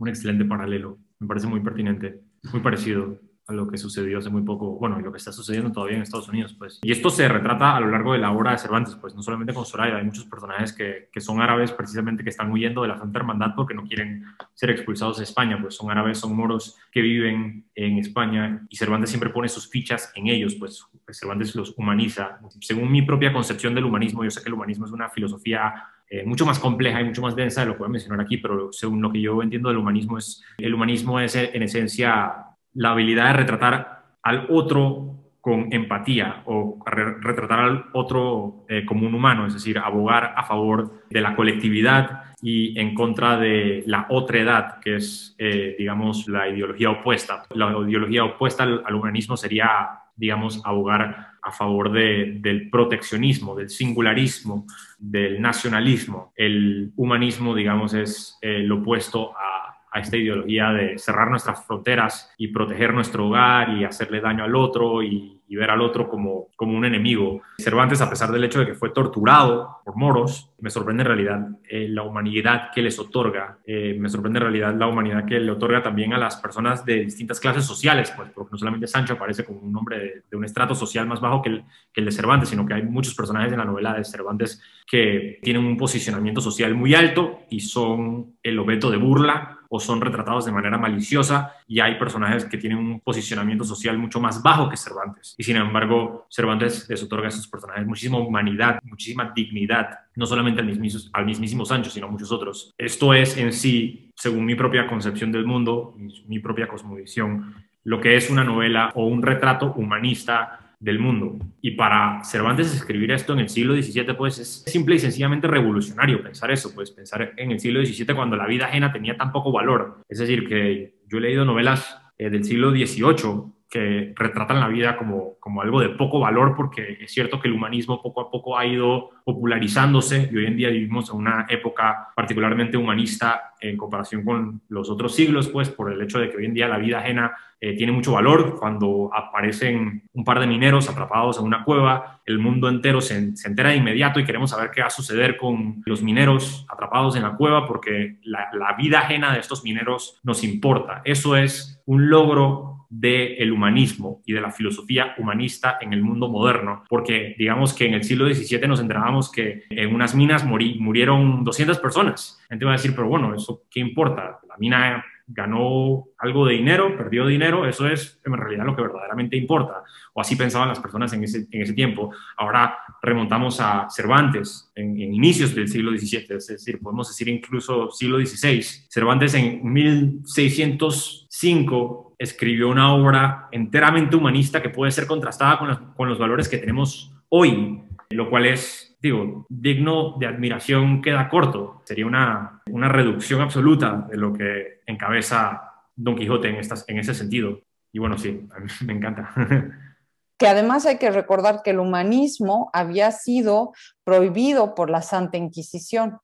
un 0.00 0.08
excelente 0.08 0.44
paralelo. 0.44 0.98
Me 1.20 1.28
parece 1.28 1.46
muy 1.46 1.60
pertinente, 1.60 2.20
muy 2.52 2.62
parecido 2.62 3.20
a 3.50 3.52
lo 3.52 3.68
que 3.68 3.76
sucedió 3.78 4.18
hace 4.18 4.30
muy 4.30 4.42
poco, 4.42 4.78
bueno, 4.78 4.98
y 4.98 5.02
lo 5.02 5.12
que 5.12 5.18
está 5.18 5.32
sucediendo 5.32 5.70
todavía 5.72 5.96
en 5.96 6.02
Estados 6.02 6.28
Unidos, 6.28 6.54
pues. 6.58 6.80
Y 6.82 6.92
esto 6.92 7.10
se 7.10 7.28
retrata 7.28 7.76
a 7.76 7.80
lo 7.80 7.90
largo 7.90 8.12
de 8.12 8.18
la 8.18 8.32
obra 8.32 8.52
de 8.52 8.58
Cervantes, 8.58 8.94
pues, 8.94 9.14
no 9.14 9.22
solamente 9.22 9.52
con 9.52 9.64
Soraya, 9.64 9.96
hay 9.96 10.04
muchos 10.04 10.24
personajes 10.24 10.72
que, 10.72 11.08
que 11.12 11.20
son 11.20 11.40
árabes 11.40 11.72
precisamente 11.72 12.24
que 12.24 12.30
están 12.30 12.50
huyendo 12.50 12.82
de 12.82 12.88
la 12.88 12.98
Santa 12.98 13.18
Hermandad 13.18 13.52
porque 13.54 13.74
no 13.74 13.84
quieren 13.84 14.24
ser 14.54 14.70
expulsados 14.70 15.18
de 15.18 15.24
España, 15.24 15.58
pues 15.60 15.74
son 15.74 15.90
árabes, 15.90 16.18
son 16.18 16.34
moros 16.34 16.76
que 16.90 17.00
viven 17.00 17.64
en 17.74 17.98
España 17.98 18.66
y 18.68 18.76
Cervantes 18.76 19.10
siempre 19.10 19.30
pone 19.30 19.48
sus 19.48 19.68
fichas 19.68 20.12
en 20.14 20.28
ellos, 20.28 20.54
pues 20.54 20.86
Cervantes 21.10 21.54
los 21.54 21.74
humaniza. 21.76 22.38
Según 22.60 22.90
mi 22.90 23.02
propia 23.02 23.32
concepción 23.32 23.74
del 23.74 23.84
humanismo, 23.84 24.24
yo 24.24 24.30
sé 24.30 24.42
que 24.42 24.48
el 24.48 24.54
humanismo 24.54 24.86
es 24.86 24.92
una 24.92 25.08
filosofía 25.08 25.74
eh, 26.08 26.24
mucho 26.24 26.44
más 26.44 26.58
compleja 26.58 27.00
y 27.00 27.04
mucho 27.04 27.22
más 27.22 27.36
densa 27.36 27.60
de 27.60 27.68
lo 27.68 27.74
que 27.74 27.78
voy 27.78 27.86
a 27.86 27.90
mencionar 27.90 28.20
aquí, 28.20 28.36
pero 28.38 28.72
según 28.72 29.00
lo 29.00 29.12
que 29.12 29.20
yo 29.20 29.40
entiendo 29.42 29.68
del 29.68 29.78
humanismo, 29.78 30.18
es, 30.18 30.42
el 30.58 30.74
humanismo 30.74 31.20
es 31.20 31.36
en 31.36 31.62
esencia 31.62 32.49
la 32.74 32.90
habilidad 32.90 33.28
de 33.28 33.32
retratar 33.34 34.02
al 34.22 34.46
otro 34.50 35.06
con 35.40 35.72
empatía 35.72 36.42
o 36.44 36.78
retratar 36.84 37.60
al 37.60 37.84
otro 37.94 38.66
eh, 38.68 38.84
como 38.84 39.06
un 39.06 39.14
humano, 39.14 39.46
es 39.46 39.54
decir, 39.54 39.78
abogar 39.78 40.34
a 40.36 40.42
favor 40.44 41.04
de 41.08 41.20
la 41.22 41.34
colectividad 41.34 42.24
y 42.42 42.78
en 42.78 42.94
contra 42.94 43.38
de 43.38 43.82
la 43.86 44.06
otredad, 44.10 44.80
que 44.80 44.96
es, 44.96 45.34
eh, 45.38 45.76
digamos, 45.78 46.28
la 46.28 46.48
ideología 46.48 46.90
opuesta. 46.90 47.44
La 47.54 47.70
ideología 47.86 48.24
opuesta 48.24 48.64
al 48.64 48.94
humanismo 48.94 49.36
sería 49.36 50.00
digamos, 50.20 50.60
abogar 50.66 51.28
a 51.42 51.50
favor 51.50 51.90
del 51.90 52.68
proteccionismo, 52.70 53.56
del 53.56 53.70
singularismo, 53.70 54.66
del 54.98 55.40
nacionalismo. 55.40 56.34
El 56.36 56.92
humanismo, 56.94 57.54
digamos, 57.54 57.94
es 57.94 58.38
lo 58.42 58.76
opuesto 58.76 59.32
a, 59.34 59.59
esta 59.98 60.16
ideología 60.16 60.70
de 60.70 60.98
cerrar 60.98 61.28
nuestras 61.28 61.66
fronteras 61.66 62.32
y 62.38 62.48
proteger 62.48 62.94
nuestro 62.94 63.26
hogar 63.26 63.70
y 63.70 63.84
hacerle 63.84 64.20
daño 64.20 64.44
al 64.44 64.54
otro 64.54 65.02
y 65.02 65.40
y 65.50 65.56
ver 65.56 65.68
al 65.68 65.80
otro 65.80 66.08
como, 66.08 66.46
como 66.54 66.78
un 66.78 66.84
enemigo. 66.84 67.42
Cervantes, 67.58 68.00
a 68.00 68.08
pesar 68.08 68.30
del 68.30 68.44
hecho 68.44 68.60
de 68.60 68.66
que 68.66 68.74
fue 68.74 68.90
torturado 68.90 69.80
por 69.84 69.96
moros, 69.96 70.48
me 70.60 70.70
sorprende 70.70 71.02
en 71.02 71.08
realidad 71.08 71.48
eh, 71.68 71.88
la 71.88 72.04
humanidad 72.04 72.70
que 72.72 72.80
les 72.80 73.00
otorga, 73.00 73.58
eh, 73.66 73.96
me 73.98 74.08
sorprende 74.08 74.38
en 74.38 74.44
realidad 74.44 74.76
la 74.78 74.86
humanidad 74.86 75.24
que 75.24 75.40
le 75.40 75.50
otorga 75.50 75.82
también 75.82 76.12
a 76.12 76.18
las 76.18 76.36
personas 76.36 76.84
de 76.84 77.00
distintas 77.00 77.40
clases 77.40 77.64
sociales, 77.64 78.12
pues, 78.16 78.30
porque 78.32 78.52
no 78.52 78.58
solamente 78.58 78.86
Sancho 78.86 79.14
aparece 79.14 79.44
como 79.44 79.58
un 79.58 79.76
hombre 79.76 80.22
de, 80.30 80.36
un 80.36 80.44
estrato 80.44 80.76
social 80.76 81.08
más 81.08 81.20
bajo 81.20 81.42
que 81.42 81.48
el, 81.48 81.64
que 81.92 82.00
el 82.00 82.06
de 82.06 82.12
Cervantes, 82.12 82.48
sino 82.48 82.64
que 82.64 82.74
hay 82.74 82.84
muchos 82.84 83.16
personajes 83.16 83.50
en 83.50 83.58
la 83.58 83.64
novela 83.64 83.94
de 83.94 84.04
Cervantes 84.04 84.62
que 84.86 85.40
tienen 85.42 85.64
un 85.64 85.76
posicionamiento 85.76 86.40
social 86.40 86.76
muy 86.76 86.94
alto 86.94 87.40
y 87.50 87.58
son 87.58 88.36
el 88.44 88.56
objeto 88.56 88.88
de 88.88 88.98
burla 88.98 89.59
o 89.72 89.78
son 89.78 90.00
retratados 90.00 90.44
de 90.44 90.52
manera 90.52 90.76
maliciosa 90.76 91.54
y 91.68 91.78
hay 91.78 91.94
personajes 91.96 92.44
que 92.44 92.58
tienen 92.58 92.78
un 92.78 93.00
posicionamiento 93.00 93.64
social 93.64 93.96
mucho 93.96 94.20
más 94.20 94.42
bajo 94.42 94.68
que 94.68 94.76
Cervantes. 94.76 95.36
Y 95.38 95.44
sin 95.44 95.56
embargo, 95.56 96.26
Cervantes 96.28 96.88
les 96.90 97.02
otorga 97.04 97.26
a 97.26 97.28
esos 97.28 97.46
personajes 97.46 97.86
muchísima 97.86 98.18
humanidad, 98.18 98.80
muchísima 98.82 99.32
dignidad, 99.34 100.00
no 100.16 100.26
solamente 100.26 100.60
al 100.60 101.24
mismísimo, 101.24 101.64
Sancho, 101.64 101.88
sino 101.88 102.08
a 102.08 102.10
muchos 102.10 102.32
otros. 102.32 102.74
Esto 102.76 103.14
es 103.14 103.36
en 103.36 103.52
sí, 103.52 104.10
según 104.16 104.44
mi 104.44 104.56
propia 104.56 104.88
concepción 104.88 105.30
del 105.30 105.46
mundo, 105.46 105.94
mi 106.26 106.40
propia 106.40 106.66
cosmovisión, 106.66 107.54
lo 107.84 108.00
que 108.00 108.16
es 108.16 108.28
una 108.28 108.42
novela 108.42 108.90
o 108.96 109.06
un 109.06 109.22
retrato 109.22 109.72
humanista 109.72 110.59
del 110.80 110.98
mundo. 110.98 111.38
Y 111.60 111.72
para 111.72 112.24
Cervantes 112.24 112.74
escribir 112.74 113.12
esto 113.12 113.34
en 113.34 113.40
el 113.40 113.48
siglo 113.50 113.74
XVII, 113.74 114.14
pues 114.14 114.38
es 114.38 114.64
simple 114.66 114.96
y 114.96 114.98
sencillamente 114.98 115.46
revolucionario 115.46 116.22
pensar 116.22 116.50
eso, 116.50 116.74
pues 116.74 116.90
pensar 116.90 117.34
en 117.36 117.50
el 117.52 117.60
siglo 117.60 117.84
XVII 117.84 118.14
cuando 118.14 118.36
la 118.36 118.46
vida 118.46 118.66
ajena 118.66 118.90
tenía 118.90 119.16
tan 119.16 119.30
poco 119.30 119.52
valor. 119.52 120.00
Es 120.08 120.18
decir, 120.18 120.48
que 120.48 120.94
yo 121.06 121.18
he 121.18 121.20
leído 121.20 121.44
novelas 121.44 121.98
eh, 122.16 122.30
del 122.30 122.44
siglo 122.44 122.70
XVIII 122.70 123.52
que 123.70 124.12
retratan 124.16 124.58
la 124.58 124.66
vida 124.66 124.96
como, 124.96 125.38
como 125.38 125.62
algo 125.62 125.80
de 125.80 125.90
poco 125.90 126.18
valor, 126.18 126.54
porque 126.56 126.98
es 127.00 127.12
cierto 127.12 127.40
que 127.40 127.46
el 127.46 127.54
humanismo 127.54 128.02
poco 128.02 128.20
a 128.20 128.30
poco 128.30 128.58
ha 128.58 128.66
ido 128.66 129.10
popularizándose 129.24 130.28
y 130.32 130.36
hoy 130.36 130.46
en 130.46 130.56
día 130.56 130.70
vivimos 130.70 131.08
en 131.10 131.16
una 131.16 131.46
época 131.48 132.08
particularmente 132.16 132.76
humanista 132.76 133.54
en 133.60 133.76
comparación 133.76 134.24
con 134.24 134.62
los 134.68 134.90
otros 134.90 135.14
siglos, 135.14 135.48
pues 135.48 135.68
por 135.70 135.92
el 135.92 136.02
hecho 136.02 136.18
de 136.18 136.30
que 136.30 136.38
hoy 136.38 136.46
en 136.46 136.54
día 136.54 136.66
la 136.66 136.78
vida 136.78 136.98
ajena 136.98 137.36
eh, 137.60 137.76
tiene 137.76 137.92
mucho 137.92 138.12
valor. 138.12 138.58
Cuando 138.58 139.10
aparecen 139.14 140.02
un 140.14 140.24
par 140.24 140.40
de 140.40 140.46
mineros 140.48 140.88
atrapados 140.88 141.38
en 141.38 141.44
una 141.44 141.62
cueva, 141.62 142.20
el 142.26 142.38
mundo 142.38 142.68
entero 142.68 143.00
se, 143.00 143.36
se 143.36 143.48
entera 143.48 143.70
de 143.70 143.76
inmediato 143.76 144.18
y 144.18 144.24
queremos 144.24 144.50
saber 144.50 144.70
qué 144.70 144.80
va 144.80 144.88
a 144.88 144.90
suceder 144.90 145.36
con 145.36 145.82
los 145.84 146.02
mineros 146.02 146.66
atrapados 146.68 147.14
en 147.16 147.22
la 147.22 147.36
cueva 147.36 147.68
porque 147.68 148.18
la, 148.22 148.48
la 148.52 148.74
vida 148.74 149.00
ajena 149.00 149.32
de 149.32 149.40
estos 149.40 149.62
mineros 149.62 150.18
nos 150.24 150.42
importa. 150.42 151.02
Eso 151.04 151.36
es 151.36 151.80
un 151.86 152.08
logro 152.08 152.69
del 152.90 153.52
humanismo 153.52 154.20
y 154.26 154.32
de 154.32 154.40
la 154.40 154.50
filosofía 154.50 155.14
humanista 155.16 155.78
en 155.80 155.92
el 155.92 156.02
mundo 156.02 156.28
moderno, 156.28 156.82
porque 156.88 157.36
digamos 157.38 157.72
que 157.72 157.86
en 157.86 157.94
el 157.94 158.02
siglo 158.02 158.28
XVII 158.28 158.66
nos 158.66 158.80
enterábamos 158.80 159.30
que 159.30 159.62
en 159.70 159.94
unas 159.94 160.16
minas 160.16 160.44
murieron 160.44 161.44
200 161.44 161.78
personas. 161.78 162.40
La 162.42 162.54
gente 162.54 162.64
va 162.64 162.72
a 162.72 162.76
decir, 162.76 162.92
pero 162.94 163.06
bueno, 163.06 163.32
¿eso 163.32 163.62
qué 163.70 163.78
importa? 163.78 164.40
La 164.48 164.56
mina 164.58 165.04
ganó 165.32 166.08
algo 166.18 166.46
de 166.46 166.54
dinero, 166.54 166.96
perdió 166.96 167.28
dinero, 167.28 167.64
eso 167.64 167.86
es 167.86 168.20
en 168.26 168.32
realidad 168.32 168.66
lo 168.66 168.74
que 168.74 168.82
verdaderamente 168.82 169.36
importa. 169.36 169.84
O 170.12 170.20
así 170.20 170.34
pensaban 170.34 170.68
las 170.68 170.80
personas 170.80 171.12
en 171.12 171.22
ese, 171.22 171.46
en 171.52 171.62
ese 171.62 171.74
tiempo. 171.74 172.12
Ahora 172.36 172.76
remontamos 173.00 173.60
a 173.60 173.86
Cervantes 173.88 174.72
en, 174.74 175.00
en, 175.00 175.14
inicios 175.14 175.54
del 175.54 175.68
siglo 175.68 175.96
XVII, 175.96 176.36
es 176.36 176.48
decir, 176.48 176.80
podemos 176.80 177.06
decir 177.06 177.28
incluso 177.28 177.92
siglo 177.92 178.18
XVI. 178.18 178.60
Cervantes 178.88 179.34
en 179.34 179.72
1605 179.72 182.09
escribió 182.20 182.68
una 182.68 182.92
obra 182.92 183.48
enteramente 183.50 184.14
humanista 184.14 184.60
que 184.60 184.68
puede 184.68 184.92
ser 184.92 185.06
contrastada 185.06 185.58
con 185.96 186.08
los, 186.08 186.18
valores 186.18 186.50
que 186.50 186.58
tenemos 186.58 187.10
hoy, 187.30 187.82
lo 188.10 188.28
cual 188.28 188.44
es, 188.44 188.94
digo, 189.00 189.46
digno 189.48 190.16
de 190.18 190.26
admiración, 190.26 191.00
queda 191.00 191.30
corto. 191.30 191.80
Sería 191.86 192.04
una, 192.04 192.60
una 192.70 192.90
reducción 192.90 193.40
absoluta 193.40 194.06
de 194.10 194.18
lo 194.18 194.34
que 194.34 194.80
encabeza 194.86 195.62
Don 195.96 196.14
Quijote 196.14 196.50
en, 196.50 196.56
estas, 196.56 196.84
en 196.88 196.98
ese 196.98 197.14
sentido. 197.14 197.62
Y 197.90 197.98
bueno, 197.98 198.18
sí, 198.18 198.46
me 198.84 198.92
encanta. 198.92 199.32
que 200.38 200.46
además 200.46 200.84
hay 200.84 200.98
que 200.98 201.10
recordar 201.10 201.62
que 201.64 201.70
el 201.70 201.78
humanismo 201.78 202.68
había 202.74 203.12
sido 203.12 203.72
prohibido 204.04 204.74
por 204.74 204.90
la 204.90 205.00
Santa 205.00 205.38
Inquisición. 205.38 206.18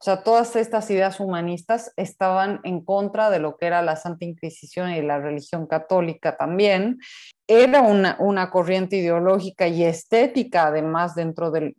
O 0.00 0.02
sea, 0.02 0.22
todas 0.22 0.56
estas 0.56 0.90
ideas 0.90 1.20
humanistas 1.20 1.92
estaban 1.94 2.60
en 2.64 2.82
contra 2.82 3.28
de 3.28 3.38
lo 3.38 3.58
que 3.58 3.66
era 3.66 3.82
la 3.82 3.96
Santa 3.96 4.24
Inquisición 4.24 4.92
y 4.92 5.02
la 5.02 5.18
religión 5.18 5.66
católica 5.66 6.38
también. 6.38 7.00
Era 7.46 7.82
una, 7.82 8.50
corriente 8.50 8.96
ideológica 8.96 9.68
y 9.68 9.84
estética, 9.84 10.68
además, 10.68 11.14
dentro 11.14 11.50
del, 11.50 11.74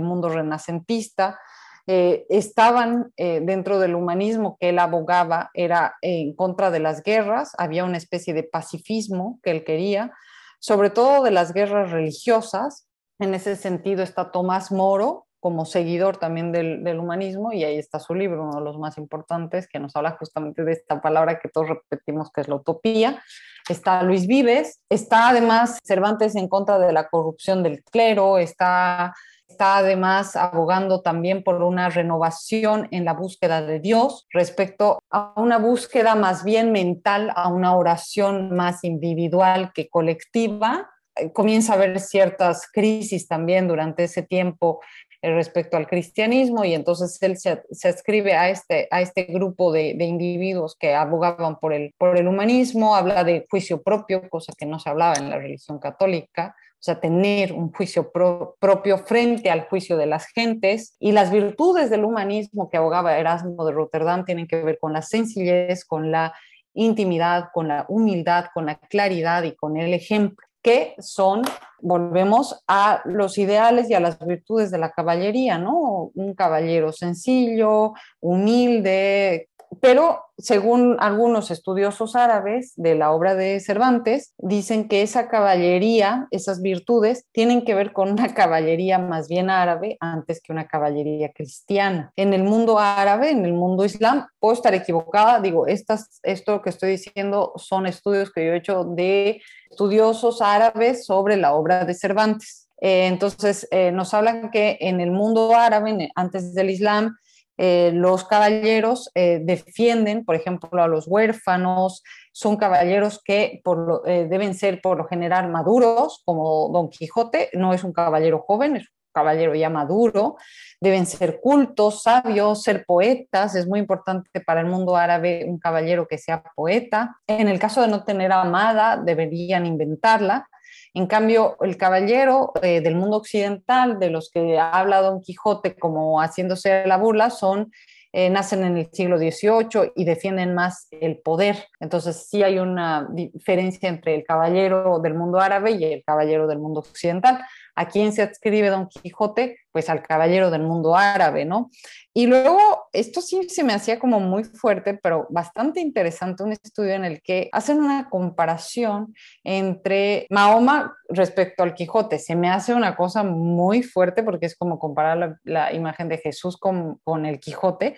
mundo 0.00 0.30
renacentista. 0.30 1.38
Eh, 1.86 2.24
estaban 2.30 3.12
eh, 3.18 3.42
dentro 3.42 3.78
del 3.78 3.96
humanismo 3.96 4.56
que 4.58 4.70
él 4.70 4.78
abogaba, 4.78 5.50
era 5.52 5.96
en 6.00 6.34
contra 6.34 6.70
de 6.70 6.78
las 6.78 7.02
guerras, 7.02 7.52
había 7.58 7.84
una 7.84 7.98
especie 7.98 8.32
de 8.32 8.44
pacifismo 8.44 9.40
que 9.42 9.50
él 9.50 9.64
quería, 9.64 10.12
sobre 10.58 10.88
todo 10.88 11.22
de 11.22 11.32
las 11.32 11.52
guerras 11.52 11.90
religiosas. 11.90 12.86
En 13.18 13.34
ese 13.34 13.56
sentido 13.56 14.02
está 14.02 14.30
Tomás 14.30 14.72
Moro, 14.72 15.26
como 15.42 15.64
seguidor 15.64 16.18
también 16.18 16.52
del, 16.52 17.00
humanismo 17.00 17.52
y 17.52 17.64
ahí 17.64 17.76
está 17.76 17.98
su 17.98 18.14
libro, 18.14 18.44
uno 18.44 18.60
de 18.60 18.64
los 18.64 18.78
más 18.78 18.96
importantes, 18.96 19.66
que 19.66 19.80
nos 19.80 19.96
habla 19.96 20.12
justamente 20.12 20.62
de 20.62 20.70
esta 20.70 21.02
palabra 21.02 21.40
que 21.40 21.48
todos 21.48 21.68
repetimos 21.68 22.30
que 22.30 22.42
es 22.42 22.48
la 22.48 22.54
utopía. 22.54 23.20
Está 23.68 24.04
Luis 24.04 24.28
Vives, 24.28 24.80
está 24.88 25.30
además 25.30 25.80
Cervantes 25.82 26.36
en 26.36 26.46
contra 26.46 26.78
de 26.78 26.92
la 26.92 27.08
corrupción 27.08 27.64
del 27.64 27.82
clero, 27.82 28.38
está, 28.38 29.14
está 29.48 29.78
además 29.78 30.36
abogando 30.36 31.02
también 31.02 31.42
por 31.42 31.60
una 31.60 31.88
renovación 31.88 32.86
en 32.92 33.04
la 33.04 33.14
búsqueda 33.14 33.62
de 33.62 33.80
Dios 33.80 34.28
respecto 34.30 35.00
a 35.10 35.32
una 35.34 35.58
búsqueda 35.58 36.14
más 36.14 36.44
bien 36.44 36.70
mental, 36.70 37.32
a 37.34 37.48
una 37.48 37.74
oración 37.74 38.54
más 38.54 38.84
individual 38.84 39.72
que 39.74 39.88
colectiva 39.88 40.88
eh, 41.16 41.32
comienza 41.32 41.72
a 41.72 41.76
haber 41.76 42.00
ciertas 42.00 42.68
crisis 42.72 43.28
también 43.28 43.68
durante 43.68 44.04
ese 44.04 44.22
tiempo 44.22 44.80
respecto 45.22 45.76
al 45.76 45.86
cristianismo 45.86 46.64
y 46.64 46.74
entonces 46.74 47.16
él 47.22 47.38
se, 47.38 47.62
se 47.70 47.88
escribe 47.88 48.34
a 48.34 48.50
este, 48.50 48.88
a 48.90 49.00
este 49.00 49.24
grupo 49.24 49.72
de, 49.72 49.94
de, 49.96 50.04
individuos 50.04 50.76
que 50.76 50.94
abogaban 50.94 51.60
por 51.60 51.72
el, 51.72 51.94
por 51.96 52.16
el 52.16 52.26
humanismo, 52.26 52.96
habla 52.96 53.22
de 53.22 53.46
juicio 53.48 53.82
propio, 53.82 54.28
cosa 54.28 54.52
que 54.58 54.66
no 54.66 54.80
se 54.80 54.90
hablaba 54.90 55.14
en 55.14 55.30
la 55.30 55.38
religión 55.38 55.78
católica, 55.78 56.56
o 56.82 56.84
sea, 56.84 56.98
tener 56.98 57.52
un 57.52 57.72
juicio 57.72 58.10
propio 58.10 58.98
frente 58.98 59.52
al 59.52 59.68
juicio 59.68 59.96
de 59.96 60.06
las 60.06 60.26
gentes. 60.26 60.96
Y 60.98 61.12
las 61.12 61.30
virtudes 61.30 61.90
del 61.90 62.04
humanismo 62.04 62.68
que 62.68 62.76
abogaba 62.76 63.16
Erasmo 63.16 63.64
de 63.64 63.70
Rotterdam 63.70 64.24
tienen 64.24 64.48
que 64.48 64.60
ver 64.64 64.78
con 64.80 64.92
la 64.92 65.00
sencillez, 65.00 65.84
con 65.84 66.10
la 66.10 66.34
intimidad, 66.74 67.50
con 67.54 67.68
la 67.68 67.86
humildad, 67.88 68.46
con 68.52 68.66
la 68.66 68.80
claridad 68.80 69.44
y 69.44 69.54
con 69.54 69.76
el 69.76 69.94
ejemplo 69.94 70.44
que 70.62 70.94
son, 70.98 71.42
volvemos 71.80 72.62
a 72.68 73.02
los 73.04 73.36
ideales 73.38 73.90
y 73.90 73.94
a 73.94 74.00
las 74.00 74.18
virtudes 74.24 74.70
de 74.70 74.78
la 74.78 74.92
caballería, 74.92 75.58
¿no? 75.58 76.12
Un 76.14 76.34
caballero 76.34 76.92
sencillo, 76.92 77.94
humilde, 78.20 79.48
pero 79.80 80.20
según 80.38 80.96
algunos 81.00 81.50
estudiosos 81.50 82.16
árabes 82.16 82.72
de 82.76 82.94
la 82.94 83.12
obra 83.12 83.34
de 83.34 83.60
Cervantes, 83.60 84.34
dicen 84.38 84.88
que 84.88 85.02
esa 85.02 85.28
caballería, 85.28 86.26
esas 86.30 86.60
virtudes, 86.62 87.26
tienen 87.32 87.64
que 87.64 87.74
ver 87.74 87.92
con 87.92 88.12
una 88.12 88.34
caballería 88.34 88.98
más 88.98 89.28
bien 89.28 89.50
árabe 89.50 89.96
antes 90.00 90.40
que 90.42 90.52
una 90.52 90.66
caballería 90.66 91.32
cristiana. 91.32 92.12
En 92.16 92.32
el 92.34 92.42
mundo 92.42 92.78
árabe, 92.78 93.30
en 93.30 93.44
el 93.44 93.52
mundo 93.52 93.84
islam, 93.84 94.26
puedo 94.40 94.54
estar 94.54 94.74
equivocada, 94.74 95.40
digo, 95.40 95.66
estas, 95.66 96.20
esto 96.22 96.60
que 96.60 96.70
estoy 96.70 96.90
diciendo 96.92 97.52
son 97.56 97.86
estudios 97.86 98.30
que 98.32 98.44
yo 98.44 98.52
he 98.52 98.56
hecho 98.58 98.84
de 98.84 99.40
estudiosos 99.70 100.42
árabes 100.42 101.06
sobre 101.06 101.36
la 101.36 101.54
obra 101.54 101.84
de 101.84 101.94
Cervantes. 101.94 102.68
Eh, 102.80 103.06
entonces, 103.06 103.68
eh, 103.70 103.92
nos 103.92 104.12
hablan 104.12 104.50
que 104.50 104.76
en 104.80 105.00
el 105.00 105.12
mundo 105.12 105.54
árabe, 105.54 106.10
antes 106.16 106.52
del 106.52 106.70
Islam, 106.70 107.16
eh, 107.64 107.92
los 107.94 108.24
caballeros 108.24 109.08
eh, 109.14 109.40
defienden, 109.40 110.24
por 110.24 110.34
ejemplo, 110.34 110.82
a 110.82 110.88
los 110.88 111.06
huérfanos, 111.06 112.02
son 112.32 112.56
caballeros 112.56 113.22
que 113.24 113.62
eh, 114.04 114.26
deben 114.28 114.54
ser 114.54 114.80
por 114.80 114.98
lo 114.98 115.04
general 115.04 115.48
maduros, 115.48 116.22
como 116.24 116.70
Don 116.72 116.90
Quijote, 116.90 117.50
no 117.52 117.72
es 117.72 117.84
un 117.84 117.92
caballero 117.92 118.40
joven, 118.40 118.78
es 118.78 118.82
un 118.82 119.12
caballero 119.12 119.54
ya 119.54 119.70
maduro, 119.70 120.38
deben 120.80 121.06
ser 121.06 121.38
cultos, 121.40 122.02
sabios, 122.02 122.64
ser 122.64 122.84
poetas, 122.84 123.54
es 123.54 123.68
muy 123.68 123.78
importante 123.78 124.40
para 124.40 124.60
el 124.60 124.66
mundo 124.66 124.96
árabe 124.96 125.44
un 125.46 125.60
caballero 125.60 126.08
que 126.08 126.18
sea 126.18 126.42
poeta. 126.56 127.16
En 127.28 127.46
el 127.46 127.60
caso 127.60 127.80
de 127.80 127.86
no 127.86 128.02
tener 128.02 128.32
amada, 128.32 128.96
deberían 128.96 129.66
inventarla 129.66 130.48
en 130.94 131.06
cambio, 131.06 131.56
el 131.60 131.76
caballero 131.76 132.52
eh, 132.62 132.80
del 132.80 132.96
mundo 132.96 133.16
occidental, 133.16 133.98
de 133.98 134.10
los 134.10 134.30
que 134.30 134.58
habla 134.58 135.00
Don 135.00 135.20
Quijote 135.20 135.74
como 135.74 136.20
haciéndose 136.20 136.86
la 136.86 136.98
burla, 136.98 137.30
son 137.30 137.72
eh, 138.14 138.28
nacen 138.28 138.62
en 138.62 138.76
el 138.76 138.90
siglo 138.92 139.16
XVIII 139.16 139.92
y 139.96 140.04
defienden 140.04 140.54
más 140.54 140.86
el 140.90 141.18
poder. 141.20 141.56
Entonces 141.80 142.28
sí 142.28 142.42
hay 142.42 142.58
una 142.58 143.08
diferencia 143.10 143.88
entre 143.88 144.14
el 144.14 144.24
caballero 144.24 144.98
del 144.98 145.14
mundo 145.14 145.40
árabe 145.40 145.70
y 145.70 145.84
el 145.84 146.04
caballero 146.04 146.46
del 146.46 146.58
mundo 146.58 146.80
occidental. 146.80 147.42
¿A 147.82 147.88
quién 147.88 148.12
se 148.12 148.22
adscribe 148.22 148.70
Don 148.70 148.86
Quijote? 148.86 149.58
Pues 149.72 149.90
al 149.90 150.04
caballero 150.04 150.52
del 150.52 150.62
mundo 150.62 150.94
árabe, 150.96 151.44
¿no? 151.44 151.68
Y 152.14 152.26
luego, 152.26 152.58
esto 152.92 153.20
sí 153.20 153.48
se 153.48 153.64
me 153.64 153.72
hacía 153.72 153.98
como 153.98 154.20
muy 154.20 154.44
fuerte, 154.44 154.94
pero 155.02 155.26
bastante 155.30 155.80
interesante, 155.80 156.44
un 156.44 156.52
estudio 156.52 156.92
en 156.92 157.04
el 157.04 157.22
que 157.22 157.48
hacen 157.50 157.80
una 157.80 158.08
comparación 158.08 159.12
entre 159.42 160.28
Mahoma 160.30 160.94
respecto 161.08 161.64
al 161.64 161.74
Quijote. 161.74 162.20
Se 162.20 162.36
me 162.36 162.50
hace 162.50 162.72
una 162.72 162.94
cosa 162.94 163.24
muy 163.24 163.82
fuerte 163.82 164.22
porque 164.22 164.46
es 164.46 164.54
como 164.54 164.78
comparar 164.78 165.40
la, 165.42 165.72
imagen 165.72 166.08
de 166.08 166.18
Jesús 166.18 166.56
con, 166.56 167.00
con 167.02 167.26
el 167.26 167.40
Quijote, 167.40 167.96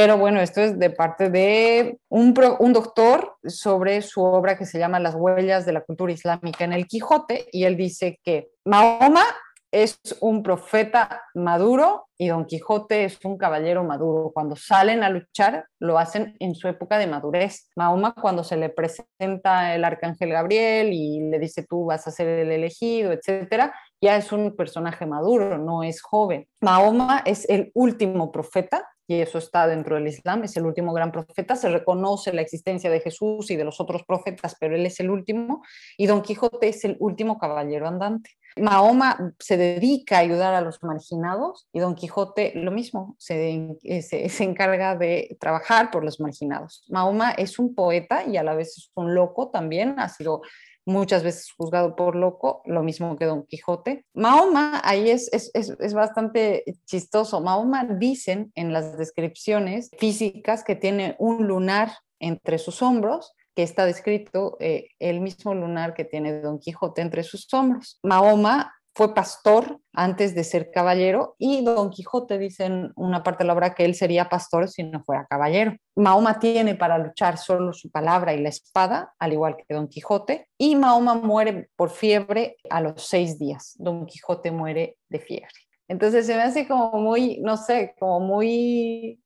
pero 0.00 0.16
bueno, 0.16 0.40
esto 0.40 0.60
es 0.60 0.78
de 0.78 0.90
parte 0.90 1.28
de 1.28 1.98
un, 2.08 2.32
doctor 2.32 3.34
sobre 3.44 4.00
su 4.00 4.22
obra 4.22 4.56
que 4.56 4.64
se 4.64 4.78
llama 4.78 5.00
Las 5.00 5.16
huellas 5.16 5.66
de 5.66 5.72
la 5.72 5.80
cultura 5.80 6.12
islámica 6.12 6.62
en 6.62 6.72
el 6.72 6.86
Quijote, 6.86 7.48
y 7.50 7.64
él 7.64 7.76
dice 7.76 8.20
que 8.22 8.48
Mahoma 8.64 9.24
es 9.72 9.98
un 10.20 10.44
profeta 10.44 11.22
maduro 11.34 12.06
y 12.16 12.28
Don 12.28 12.44
Quijote 12.44 13.06
es 13.06 13.18
un 13.24 13.36
caballero 13.36 13.82
maduro. 13.82 14.30
Cuando 14.32 14.54
salen 14.54 15.02
a 15.02 15.10
luchar, 15.10 15.66
lo 15.80 15.98
hacen 15.98 16.36
en 16.38 16.54
su 16.54 16.68
época 16.68 16.96
de 16.96 17.08
madurez. 17.08 17.68
Mahoma, 17.74 18.14
cuando 18.14 18.44
se 18.44 18.56
le 18.56 18.68
presenta 18.68 19.74
el 19.74 19.84
arcángel 19.84 20.30
Gabriel 20.30 20.92
y 20.92 21.28
le 21.28 21.40
dice 21.40 21.66
tú 21.68 21.86
vas 21.86 22.06
a 22.06 22.12
ser 22.12 22.28
el 22.28 22.52
elegido, 22.52 23.10
etcétera, 23.10 23.74
ya 24.00 24.16
es 24.16 24.30
un 24.30 24.54
personaje 24.54 25.06
maduro, 25.06 25.58
no 25.58 25.82
es 25.82 26.00
joven. 26.02 26.46
Mahoma 26.60 27.22
es 27.26 27.48
el 27.48 27.72
último 27.74 28.30
profeta 28.30 28.86
y 29.08 29.22
eso 29.22 29.38
está 29.38 29.66
dentro 29.66 29.96
del 29.96 30.06
Islam, 30.06 30.44
es 30.44 30.56
el 30.58 30.66
último 30.66 30.92
gran 30.92 31.10
profeta, 31.10 31.56
se 31.56 31.70
reconoce 31.70 32.30
la 32.34 32.42
existencia 32.42 32.90
de 32.90 33.00
Jesús 33.00 33.50
y 33.50 33.56
de 33.56 33.64
los 33.64 33.80
otros 33.80 34.02
profetas, 34.04 34.54
pero 34.60 34.76
él 34.76 34.84
es 34.84 35.00
el 35.00 35.08
último, 35.08 35.64
y 35.96 36.06
Don 36.06 36.20
Quijote 36.20 36.68
es 36.68 36.84
el 36.84 36.96
último 37.00 37.38
caballero 37.38 37.88
andante. 37.88 38.32
Mahoma 38.56 39.32
se 39.38 39.56
dedica 39.56 40.16
a 40.16 40.20
ayudar 40.20 40.52
a 40.52 40.60
los 40.60 40.82
marginados 40.82 41.68
y 41.72 41.80
Don 41.80 41.94
Quijote 41.94 42.52
lo 42.54 42.70
mismo, 42.70 43.16
se, 43.18 43.76
eh, 43.82 44.02
se, 44.02 44.28
se, 44.28 44.44
encarga 44.44 44.94
de 44.94 45.38
trabajar 45.40 45.90
por 45.90 46.04
los 46.04 46.20
marginados. 46.20 46.84
Mahoma 46.90 47.30
es 47.30 47.58
un 47.58 47.74
poeta 47.74 48.24
y 48.26 48.36
a 48.36 48.42
la 48.42 48.54
vez 48.54 48.76
es 48.76 48.90
un 48.94 49.14
loco 49.14 49.48
también, 49.48 49.98
ha 49.98 50.08
sido 50.10 50.42
muchas 50.88 51.22
veces 51.22 51.52
juzgado 51.56 51.94
por 51.94 52.16
loco, 52.16 52.62
lo 52.64 52.82
mismo 52.82 53.16
que 53.16 53.26
Don 53.26 53.44
Quijote. 53.44 54.06
Mahoma, 54.14 54.80
ahí 54.82 55.10
es, 55.10 55.30
es, 55.32 55.50
es, 55.54 55.94
bastante 55.94 56.64
chistoso. 56.86 57.40
Mahoma 57.40 57.84
dicen 57.84 58.50
en 58.54 58.72
las 58.72 58.96
descripciones 58.96 59.90
físicas 59.98 60.64
que 60.64 60.76
tiene 60.76 61.14
un 61.18 61.46
lunar 61.46 61.92
entre 62.18 62.58
sus 62.58 62.82
hombros 62.82 63.34
que 63.54 63.62
está 63.62 63.84
descrito 63.84 64.56
eh, 64.60 64.90
el 64.98 65.20
mismo 65.20 65.54
lunar 65.54 65.92
que 65.92 66.04
tiene 66.04 66.40
Don 66.40 66.58
Quijote 66.58 67.02
entre 67.02 67.22
sus 67.22 67.52
hombros. 67.52 67.98
Mahoma 68.02 68.72
fue 68.94 69.14
pastor 69.14 69.80
antes 69.92 70.34
de 70.34 70.42
ser 70.44 70.70
caballero 70.70 71.36
y 71.38 71.64
Don 71.64 71.90
Quijote 71.90 72.36
dice 72.38 72.64
en 72.64 72.92
una 72.96 73.22
parte 73.22 73.44
de 73.44 73.48
la 73.48 73.52
obra 73.52 73.74
que 73.74 73.84
él 73.84 73.94
sería 73.94 74.28
pastor 74.28 74.68
si 74.68 74.82
no 74.82 75.02
fuera 75.04 75.26
caballero. 75.26 75.76
Mahoma 75.94 76.38
tiene 76.40 76.74
para 76.74 76.98
luchar 76.98 77.38
solo 77.38 77.72
su 77.72 77.90
palabra 77.90 78.34
y 78.34 78.42
la 78.42 78.48
espada, 78.48 79.14
al 79.18 79.32
igual 79.32 79.56
que 79.56 79.74
Don 79.74 79.88
Quijote, 79.88 80.48
y 80.58 80.74
Mahoma 80.74 81.14
muere 81.14 81.70
por 81.76 81.90
fiebre 81.90 82.56
a 82.70 82.80
los 82.80 83.06
seis 83.06 83.38
días. 83.38 83.74
Don 83.78 84.06
Quijote 84.06 84.50
muere 84.50 84.96
de 85.08 85.20
fiebre. 85.20 85.48
Entonces 85.88 86.26
se 86.26 86.34
me 86.34 86.42
hace 86.42 86.66
como 86.66 86.92
muy, 86.98 87.40
no 87.40 87.56
sé, 87.56 87.94
como 87.98 88.20
muy, 88.20 89.20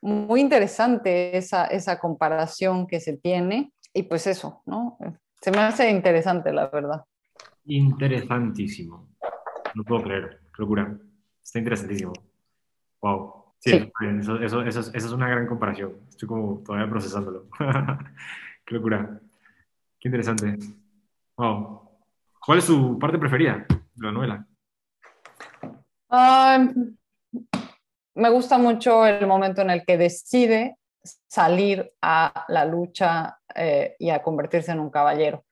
muy 0.00 0.40
interesante 0.40 1.36
esa, 1.36 1.66
esa 1.66 1.98
comparación 1.98 2.86
que 2.86 3.00
se 3.00 3.16
tiene 3.16 3.72
y 3.92 4.04
pues 4.04 4.26
eso, 4.26 4.62
¿no? 4.66 4.98
Se 5.40 5.50
me 5.50 5.58
hace 5.58 5.90
interesante, 5.90 6.52
la 6.52 6.68
verdad. 6.68 7.04
Interesantísimo. 7.70 9.08
No 9.76 9.84
puedo 9.84 10.02
creer, 10.02 10.40
qué 10.52 10.62
locura. 10.62 10.98
Está 11.40 11.60
interesantísimo. 11.60 12.12
Wow. 13.00 13.54
Sí, 13.60 13.90
Eso, 14.18 14.40
eso, 14.40 14.62
eso, 14.62 14.90
es 14.92 15.12
una 15.12 15.28
gran 15.28 15.46
comparación. 15.46 15.92
Estoy 16.08 16.26
como 16.26 16.62
todavía 16.64 16.90
procesándolo. 16.90 17.46
qué 18.66 18.74
locura. 18.74 19.20
Qué 20.00 20.08
interesante. 20.08 20.58
Wow. 21.36 21.90
¿Cuál 22.44 22.58
es 22.58 22.64
su 22.64 22.98
parte 22.98 23.18
preferida 23.18 23.64
de 23.68 24.06
la 24.06 24.12
novela? 24.12 24.46
me 28.16 28.30
gusta 28.30 28.58
mucho 28.58 29.06
el 29.06 29.28
momento 29.28 29.62
en 29.62 29.70
el 29.70 29.84
que 29.84 29.96
decide 29.96 30.76
salir 31.28 31.92
a 32.02 32.46
la 32.48 32.64
lucha 32.64 33.38
eh, 33.54 33.94
y 34.00 34.10
a 34.10 34.20
convertirse 34.20 34.72
en 34.72 34.80
un 34.80 34.90
caballero, 34.90 35.44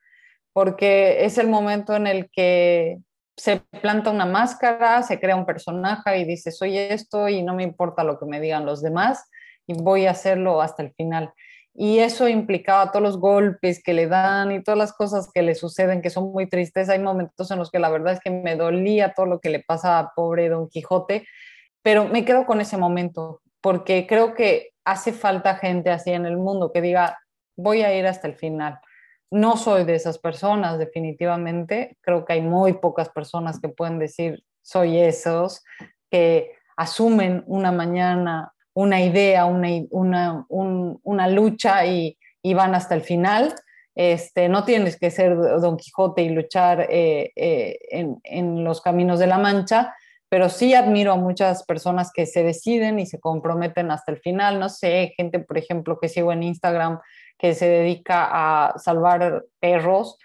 porque 0.53 1.25
es 1.25 1.37
el 1.37 1.47
momento 1.47 1.95
en 1.95 2.07
el 2.07 2.29
que 2.31 2.99
se 3.37 3.61
planta 3.81 4.11
una 4.11 4.25
máscara, 4.25 5.01
se 5.03 5.19
crea 5.19 5.35
un 5.35 5.45
personaje 5.45 6.19
y 6.19 6.25
dice, 6.25 6.51
soy 6.51 6.77
esto 6.77 7.29
y 7.29 7.41
no 7.41 7.55
me 7.55 7.63
importa 7.63 8.03
lo 8.03 8.19
que 8.19 8.25
me 8.25 8.41
digan 8.41 8.65
los 8.65 8.81
demás 8.81 9.29
y 9.65 9.73
voy 9.73 10.07
a 10.07 10.11
hacerlo 10.11 10.61
hasta 10.61 10.83
el 10.83 10.93
final. 10.93 11.31
Y 11.73 11.99
eso 11.99 12.27
implicaba 12.27 12.91
todos 12.91 13.03
los 13.03 13.17
golpes 13.19 13.81
que 13.81 13.93
le 13.93 14.07
dan 14.07 14.51
y 14.51 14.61
todas 14.61 14.77
las 14.77 14.91
cosas 14.91 15.29
que 15.33 15.41
le 15.41 15.55
suceden 15.55 16.01
que 16.01 16.09
son 16.09 16.31
muy 16.31 16.49
tristes. 16.49 16.89
Hay 16.89 16.99
momentos 16.99 17.49
en 17.51 17.59
los 17.59 17.71
que 17.71 17.79
la 17.79 17.89
verdad 17.89 18.13
es 18.13 18.19
que 18.19 18.31
me 18.31 18.57
dolía 18.57 19.13
todo 19.13 19.27
lo 19.27 19.39
que 19.39 19.49
le 19.49 19.63
pasa 19.63 19.99
a 19.99 20.11
pobre 20.13 20.49
Don 20.49 20.67
Quijote, 20.67 21.25
pero 21.81 22.05
me 22.05 22.25
quedo 22.25 22.45
con 22.45 22.59
ese 22.59 22.75
momento 22.75 23.41
porque 23.61 24.05
creo 24.07 24.33
que 24.33 24.71
hace 24.83 25.13
falta 25.13 25.55
gente 25.55 25.91
así 25.91 26.11
en 26.11 26.25
el 26.25 26.35
mundo 26.35 26.73
que 26.73 26.81
diga, 26.81 27.19
voy 27.55 27.83
a 27.83 27.95
ir 27.97 28.07
hasta 28.07 28.27
el 28.27 28.35
final 28.35 28.79
no 29.31 29.57
soy 29.57 29.83
de 29.85 29.95
esas 29.95 30.17
personas, 30.17 30.79
definitivamente. 30.79 31.97
Creo 32.01 32.25
que 32.25 32.33
hay 32.33 32.41
muy 32.41 32.73
pocas 32.73 33.09
personas 33.09 33.59
que 33.59 33.69
pueden 33.69 33.99
decir, 33.99 34.43
soy 34.61 34.97
esos, 34.97 35.63
que 36.09 36.51
asumen 36.75 37.43
una 37.47 37.71
mañana 37.71 38.53
una 38.79 39.01
idea, 39.01 39.45
una, 39.45 40.45
una, 40.49 41.27
lucha 41.27 41.85
y, 41.85 42.17
van 42.53 42.75
hasta 42.75 42.95
el 42.95 43.01
final. 43.01 43.53
Este, 43.95 44.47
no 44.47 44.63
tienes 44.63 44.97
que 44.97 45.11
ser 45.11 45.35
Don 45.35 45.75
Quijote 45.75 46.21
y 46.21 46.29
luchar 46.29 46.87
eh, 46.89 47.33
eh, 47.35 47.77
en, 47.91 48.19
en 48.23 48.63
los 48.63 48.79
caminos 48.79 49.19
de 49.19 49.27
la 49.27 49.37
Mancha, 49.37 49.93
pero 50.29 50.47
sí 50.47 50.73
admiro 50.73 51.11
a 51.11 51.17
muchas 51.17 51.63
personas 51.63 52.11
que 52.13 52.25
se 52.25 52.43
deciden 52.43 52.99
y 52.99 53.05
se 53.05 53.19
comprometen 53.19 53.91
hasta 53.91 54.13
el 54.13 54.19
final. 54.19 54.59
No 54.59 54.69
sé, 54.69 55.13
gente, 55.17 55.39
por 55.39 55.57
ejemplo, 55.57 55.99
que 55.99 56.07
sigo 56.07 56.31
en 56.31 56.43
Instagram 56.43 56.99
que 57.39 57.55
se 57.55 57.67
dedica 57.67 58.27
a 58.29 58.77
salvar 58.77 59.45
perros. 59.59 60.19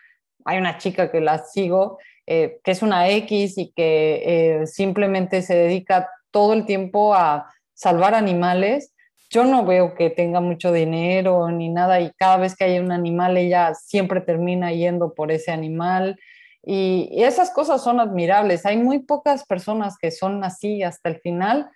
Hay 0.44 0.58
una 0.58 0.76
chica 0.78 1.10
que 1.10 1.20
la 1.20 1.38
sigo, 1.38 1.98
eh, 2.26 2.60
que 2.64 2.72
es 2.72 2.82
una 2.82 3.08
X 3.08 3.56
y 3.56 3.72
que 3.72 4.22
eh, 4.62 4.66
simplemente 4.66 5.40
se 5.40 5.54
dedica 5.54 6.10
todo 6.32 6.52
el 6.52 6.66
tiempo 6.66 7.14
a 7.14 7.50
salvar 7.72 8.14
animales. 8.14 8.92
Yo 9.30 9.44
no 9.44 9.64
veo 9.64 9.94
que 9.94 10.10
tenga 10.10 10.40
mucho 10.40 10.72
dinero 10.72 11.48
ni 11.50 11.68
nada 11.70 12.00
y 12.00 12.10
cada 12.18 12.36
vez 12.36 12.56
que 12.56 12.64
hay 12.64 12.78
un 12.78 12.92
animal 12.92 13.36
ella 13.36 13.74
siempre 13.74 14.20
termina 14.20 14.72
yendo 14.72 15.14
por 15.14 15.30
ese 15.32 15.52
animal. 15.52 16.18
y 16.66 17.22
esas 17.22 17.50
cosas 17.50 17.82
son 17.82 18.00
admirables. 18.00 18.64
Hay 18.66 18.78
muy 18.78 19.00
pocas 19.00 19.44
personas 19.44 19.98
que 19.98 20.10
son 20.10 20.42
así 20.44 20.82
hasta 20.82 21.10
el 21.10 21.20
final 21.20 21.70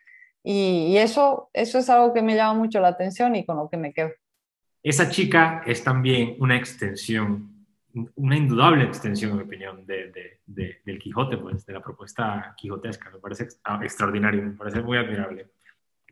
Y, 0.44 0.96
eso, 0.96 1.50
eso 1.52 1.78
es 1.78 1.90
algo 1.90 2.14
que 2.14 2.22
me 2.22 2.34
llama 2.34 2.54
mucho 2.54 2.80
la 2.80 2.88
atención 2.88 3.36
y 3.36 3.44
con 3.44 3.56
lo 3.58 3.68
que 3.68 3.76
me 3.76 3.92
quedo. 3.92 4.10
Esa 4.82 5.10
chica 5.10 5.62
es 5.66 5.82
también 5.82 6.36
una 6.38 6.56
extensión, 6.56 7.66
una 8.14 8.36
indudable 8.36 8.84
extensión, 8.84 9.32
en 9.32 9.36
mi 9.38 9.42
opinión, 9.42 9.86
de, 9.86 10.38
del 10.46 10.98
Quijote, 10.98 11.36
pues, 11.36 11.66
de 11.66 11.72
la 11.72 11.82
propuesta 11.82 12.54
quijotesca. 12.56 13.10
Me 13.10 13.18
parece 13.18 13.48
extraordinario, 13.82 14.42
me 14.42 14.52
parece 14.52 14.80
muy 14.80 14.98
admirable. 14.98 15.46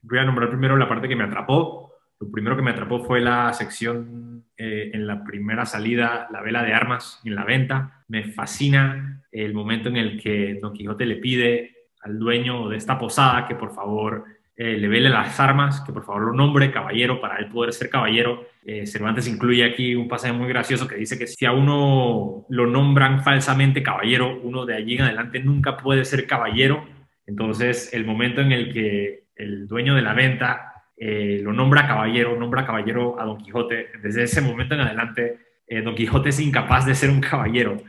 Voy 0.02 0.18
a 0.18 0.24
nombrar 0.24 0.48
primero 0.48 0.76
la 0.76 0.88
parte 0.88 1.08
que 1.08 1.16
me 1.16 1.24
atrapó. 1.24 1.92
Lo 2.18 2.30
primero 2.30 2.56
que 2.56 2.62
me 2.62 2.70
atrapó 2.70 3.04
fue 3.04 3.20
la 3.20 3.52
sección 3.52 4.44
eh, 4.56 4.90
en 4.94 5.06
la 5.06 5.22
primera 5.22 5.66
salida, 5.66 6.28
la 6.30 6.40
vela 6.40 6.62
de 6.62 6.72
armas 6.72 7.20
en 7.24 7.34
la 7.34 7.44
venta. 7.44 8.04
Me 8.08 8.24
fascina 8.24 9.22
el 9.30 9.52
momento 9.52 9.88
en 9.88 9.96
el 9.96 10.20
que 10.20 10.58
Don 10.60 10.72
Quijote 10.72 11.06
le 11.06 11.16
pide 11.16 11.76
al 12.00 12.18
dueño 12.18 12.68
de 12.68 12.76
esta 12.76 12.98
posada 12.98 13.46
que 13.46 13.54
por 13.54 13.74
favor 13.74 14.24
eh, 14.58 14.78
le 14.78 14.88
vele 14.88 15.10
las 15.10 15.38
armas, 15.38 15.82
que 15.82 15.92
por 15.92 16.04
favor 16.04 16.22
lo 16.22 16.32
nombre 16.32 16.70
caballero 16.70 17.20
para 17.20 17.36
él 17.36 17.48
poder 17.48 17.74
ser 17.74 17.90
caballero. 17.90 18.46
Eh, 18.64 18.86
Cervantes 18.86 19.28
incluye 19.28 19.64
aquí 19.64 19.94
un 19.94 20.08
pasaje 20.08 20.32
muy 20.32 20.48
gracioso 20.48 20.88
que 20.88 20.96
dice 20.96 21.18
que 21.18 21.26
si 21.26 21.44
a 21.44 21.52
uno 21.52 22.46
lo 22.48 22.66
nombran 22.66 23.22
falsamente 23.22 23.82
caballero, 23.82 24.40
uno 24.42 24.64
de 24.64 24.74
allí 24.74 24.94
en 24.94 25.02
adelante 25.02 25.40
nunca 25.40 25.76
puede 25.76 26.04
ser 26.06 26.26
caballero. 26.26 26.86
Entonces, 27.26 27.92
el 27.92 28.06
momento 28.06 28.40
en 28.40 28.52
el 28.52 28.72
que 28.72 29.24
el 29.36 29.66
dueño 29.68 29.94
de 29.94 30.02
la 30.02 30.14
venta 30.14 30.84
eh, 30.96 31.40
lo 31.42 31.52
nombra 31.52 31.86
caballero, 31.86 32.36
nombra 32.38 32.64
caballero 32.64 33.20
a 33.20 33.24
Don 33.24 33.36
Quijote, 33.36 33.90
desde 34.02 34.22
ese 34.22 34.40
momento 34.40 34.74
en 34.74 34.80
adelante, 34.80 35.38
Don 35.84 35.94
Quijote 35.94 36.28
es 36.28 36.40
incapaz 36.40 36.86
de 36.86 36.94
ser 36.94 37.10
un 37.10 37.20
caballero 37.20 37.82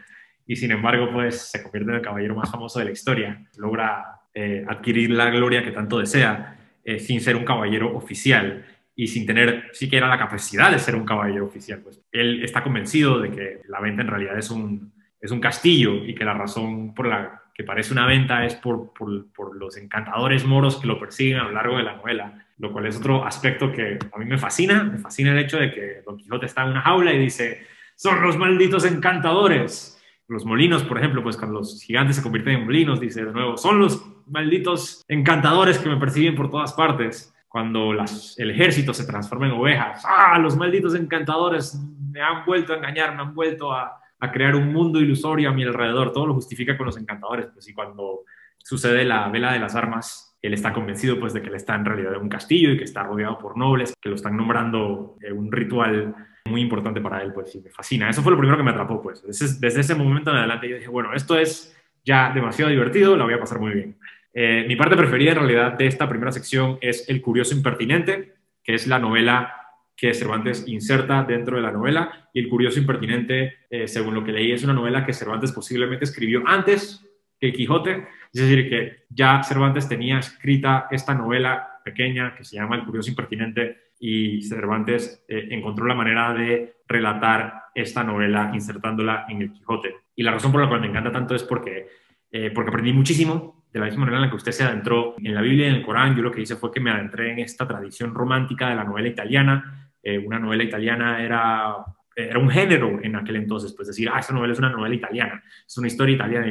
y 0.48 0.56
sin 0.56 0.72
embargo, 0.72 1.10
pues 1.12 1.50
se 1.52 1.62
convierte 1.62 1.92
en 1.92 1.98
el 1.98 2.02
caballero 2.02 2.34
más 2.34 2.50
famoso 2.50 2.80
de 2.80 2.86
la 2.86 2.92
historia, 2.92 3.46
logra 3.58 4.17
eh, 4.40 4.64
adquirir 4.68 5.10
la 5.10 5.32
gloria 5.32 5.64
que 5.64 5.72
tanto 5.72 5.98
desea 5.98 6.60
eh, 6.84 7.00
sin 7.00 7.20
ser 7.22 7.36
un 7.36 7.44
caballero 7.44 7.98
oficial 7.98 8.64
y 8.96 9.08
sin 9.08 9.26
tener 9.26 9.72
siquiera 9.74 10.08
la 10.08 10.20
capacidad 10.20 10.70
de 10.70 10.78
ser 10.78 10.96
un 10.96 11.06
caballero 11.06 11.44
oficial. 11.44 11.80
Pues 11.80 12.04
él 12.12 12.44
está 12.44 12.62
convencido 12.62 13.20
de 13.20 13.32
que 13.32 13.62
la 13.68 13.80
venta 13.80 14.04
en 14.04 14.10
realidad 14.10 14.38
es 14.38 14.52
un, 14.52 14.94
es 15.20 15.32
un 15.32 15.40
castillo 15.40 16.06
y 16.06 16.14
que 16.14 16.24
la 16.24 16.36
razón 16.36 16.94
por 16.94 17.08
la 17.08 17.46
que 17.52 17.64
parece 17.64 17.94
una 17.94 18.06
venta 18.06 18.46
es 18.46 18.54
por, 18.54 18.94
por, 18.94 19.26
por, 19.34 19.56
los 19.56 19.76
encantadores 19.76 20.46
moros 20.46 20.78
que 20.78 20.86
lo 20.86 21.00
persiguen 21.00 21.40
a 21.40 21.46
lo 21.46 21.54
largo 21.54 21.78
de 21.78 21.84
la 21.84 21.96
novela, 21.96 22.46
lo 22.60 22.72
cual 22.72 22.86
es 22.86 22.98
otro 22.98 23.26
aspecto 23.26 23.72
que 23.72 23.98
a 24.14 24.20
mí 24.20 24.26
me 24.26 24.38
fascina. 24.38 24.84
Me 24.84 25.00
fascina 25.00 25.32
el 25.32 25.40
hecho 25.40 25.58
de 25.58 25.72
que 25.72 26.04
Don 26.06 26.16
Quijote 26.16 26.46
está 26.46 26.62
en 26.62 26.74
una 26.74 26.82
jaula 26.82 27.12
y 27.12 27.18
dice, 27.18 27.66
son 27.96 28.22
los 28.22 28.38
malditos 28.38 28.86
encantadores 28.86 29.97
los 30.28 30.46
molinos, 30.46 30.84
por 30.84 30.98
ejemplo, 30.98 31.24
pues 31.24 31.38
cuando 31.38 31.60
los 31.60 31.82
gigantes 31.82 32.18
se 32.18 32.24
convierten 32.24 32.56
en 32.56 32.66
molinos, 32.66 33.00
dice 33.00 33.24
de 33.24 33.32
nuevo, 33.32 33.58
son 33.58 33.80
los 33.80 34.06
malditos 34.28 35.06
encantadores 35.08 35.80
que 35.80 35.90
me 35.90 35.98
persiguen 35.98 36.36
por 36.36 36.50
todas 36.50 36.74
partes. 36.74 37.34
Cuando 37.48 37.94
el 37.94 38.52
ejército 38.52 38.94
se 38.94 39.06
transforma 39.06 39.48
en 39.48 39.54
ovejas, 39.54 40.04
¡ah! 40.06 40.38
Los 40.38 40.58
malditos 40.58 40.94
encantadores 40.96 41.82
me 42.12 42.22
han 42.22 42.46
vuelto 42.46 42.74
a 42.74 42.78
engañar, 42.78 43.16
me 43.16 43.22
han 43.22 43.34
vuelto 43.34 43.72
a, 43.72 44.00
crear 44.34 44.56
un 44.56 44.74
mundo 44.74 45.00
ilusorio 45.00 45.50
a 45.50 45.54
mi 45.54 45.64
alrededor. 45.64 46.12
Todo 46.12 46.28
lo 46.28 46.34
justifica 46.34 46.78
con 46.78 46.88
los 46.88 46.98
encantadores. 46.98 47.48
Pues, 47.54 47.68
y 47.70 47.74
cuando 47.74 48.26
sucede 48.58 49.06
la 49.06 49.30
vela 49.30 49.54
de 49.54 49.60
las 49.60 49.76
armas, 49.76 50.38
él 50.42 50.54
está 50.54 50.74
convencido 50.74 51.20
pues 51.20 51.34
de 51.34 51.42
que 51.42 51.48
él 51.48 51.56
está 51.56 51.76
en 51.76 51.86
realidad 51.86 52.16
en 52.16 52.22
un 52.22 52.30
castillo 52.30 52.72
y 52.72 52.78
que 52.78 52.84
está 52.84 53.04
rodeado 53.04 53.38
por 53.40 53.58
nobles 53.58 53.94
que 54.00 54.10
lo 54.10 54.16
están 54.16 54.36
nombrando 54.36 55.16
en 55.22 55.38
un 55.38 55.52
ritual 55.52 56.16
muy 56.48 56.62
importante 56.62 57.02
para 57.02 57.22
él, 57.22 57.34
pues 57.34 57.52
sí, 57.52 57.62
me 57.64 57.70
fascina. 57.70 58.10
Eso 58.10 58.22
fue 58.22 58.32
lo 58.32 58.38
primero 58.38 58.58
que 58.58 58.64
me 58.64 58.72
atrapó, 58.72 59.02
pues. 59.02 59.24
Desde, 59.60 59.80
ese 59.82 59.96
momento 59.96 60.32
en 60.32 60.38
adelante 60.38 60.70
yo 60.70 60.76
dije, 60.76 60.88
bueno, 60.88 61.14
esto 61.14 61.38
es 61.38 61.76
ya 62.04 62.32
demasiado 62.34 62.72
divertido, 62.72 63.16
la 63.16 63.26
voy 63.26 63.34
a 63.34 63.40
pasar 63.40 63.60
muy 63.60 63.74
bien. 63.74 63.98
Eh, 64.34 64.66
mi 64.68 64.76
parte 64.76 64.96
preferida 64.96 65.32
en 65.32 65.38
realidad 65.38 65.74
de 65.74 65.88
esta 65.88 66.08
primera 66.08 66.32
sección 66.32 66.78
es 66.82 67.08
El 67.10 67.22
Curioso 67.22 67.56
Impertinente, 67.56 68.36
que 68.64 68.74
es 68.76 68.88
la 68.88 69.00
novela 69.00 69.54
que 69.96 70.14
Cervantes 70.14 70.68
inserta 70.68 71.24
dentro 71.24 71.58
de 71.58 71.64
la 71.64 71.72
novela. 71.72 72.30
Y 72.34 72.40
El 72.40 72.50
Curioso 72.50 72.80
Impertinente, 72.80 73.66
eh, 73.70 73.88
según 73.88 74.14
lo 74.14 74.24
que 74.24 74.32
leí, 74.32 74.52
es 74.52 74.64
una 74.64 74.74
novela 74.74 75.06
que 75.06 75.14
Cervantes 75.14 75.52
posiblemente 75.52 76.06
escribió 76.06 76.44
antes 76.46 77.04
que 77.40 77.48
El 77.48 77.54
Quijote. 77.54 78.08
Es 78.34 78.42
decir, 78.42 78.70
que 78.70 79.06
ya 79.10 79.42
Cervantes 79.44 79.90
tenía 79.90 80.20
escrita 80.20 80.88
esta 80.92 81.16
novela 81.16 81.82
pequeña 81.84 82.36
que 82.36 82.44
se 82.44 82.58
llama 82.58 82.76
El 82.76 82.86
Curioso 82.86 83.10
Impertinente 83.10 83.87
y 84.00 84.42
Cervantes 84.44 85.24
eh, 85.28 85.48
encontró 85.52 85.86
la 85.86 85.96
manera 85.96 86.34
de 86.34 86.78
relatar 86.88 87.64
esta 87.74 88.04
novela 88.04 88.52
insertándola 88.54 89.26
en 89.30 89.42
el 89.42 89.52
Quijote. 89.52 89.96
Y 90.16 90.24
la 90.24 90.32
razón 90.32 90.52
por 90.52 90.62
la 90.62 90.68
cual 90.68 90.82
me 90.82 90.88
encanta 90.88 91.12
tanto 91.12 91.36
es 91.36 91.44
porque, 91.44 91.88
eh, 92.32 92.52
porque 92.54 92.70
aprendí 92.70 92.94
muchísimo 92.94 93.66
de 93.72 93.80
la 93.80 93.86
misma 93.86 94.02
manera 94.02 94.18
en 94.18 94.24
la 94.24 94.30
que 94.30 94.36
usted 94.36 94.52
se 94.52 94.64
adentró 94.64 95.16
en 95.18 95.36
la 95.36 95.42
Biblia 95.42 95.68
y 95.68 95.70
en 95.70 95.76
el 95.76 95.86
Corán. 95.86 96.16
Yo 96.16 96.24
lo 96.24 96.32
que 96.32 96.42
hice 96.42 96.56
fue 96.56 96.72
que 96.72 96.80
me 96.80 96.92
adentré 96.92 97.32
en 97.32 97.40
esta 97.40 97.68
tradición 97.68 98.14
romántica 98.14 98.70
de 98.70 98.76
la 98.76 98.84
novela 98.84 99.08
italiana. 99.08 99.92
Eh, 100.02 100.18
una 100.18 100.40
novela 100.40 100.64
italiana 100.64 101.24
era, 101.24 101.76
era 102.16 102.40
un 102.40 102.50
género 102.50 103.00
en 103.04 103.16
aquel 103.16 103.36
entonces, 103.36 103.74
pues 103.74 103.90
decir, 103.90 104.10
ah, 104.12 104.20
esa 104.20 104.34
novela 104.34 104.54
es 104.54 104.60
una 104.60 104.70
novela 104.70 104.96
italiana, 104.96 105.44
es 105.66 105.78
una 105.78 105.88
historia 105.88 106.16
italiana. 106.16 106.48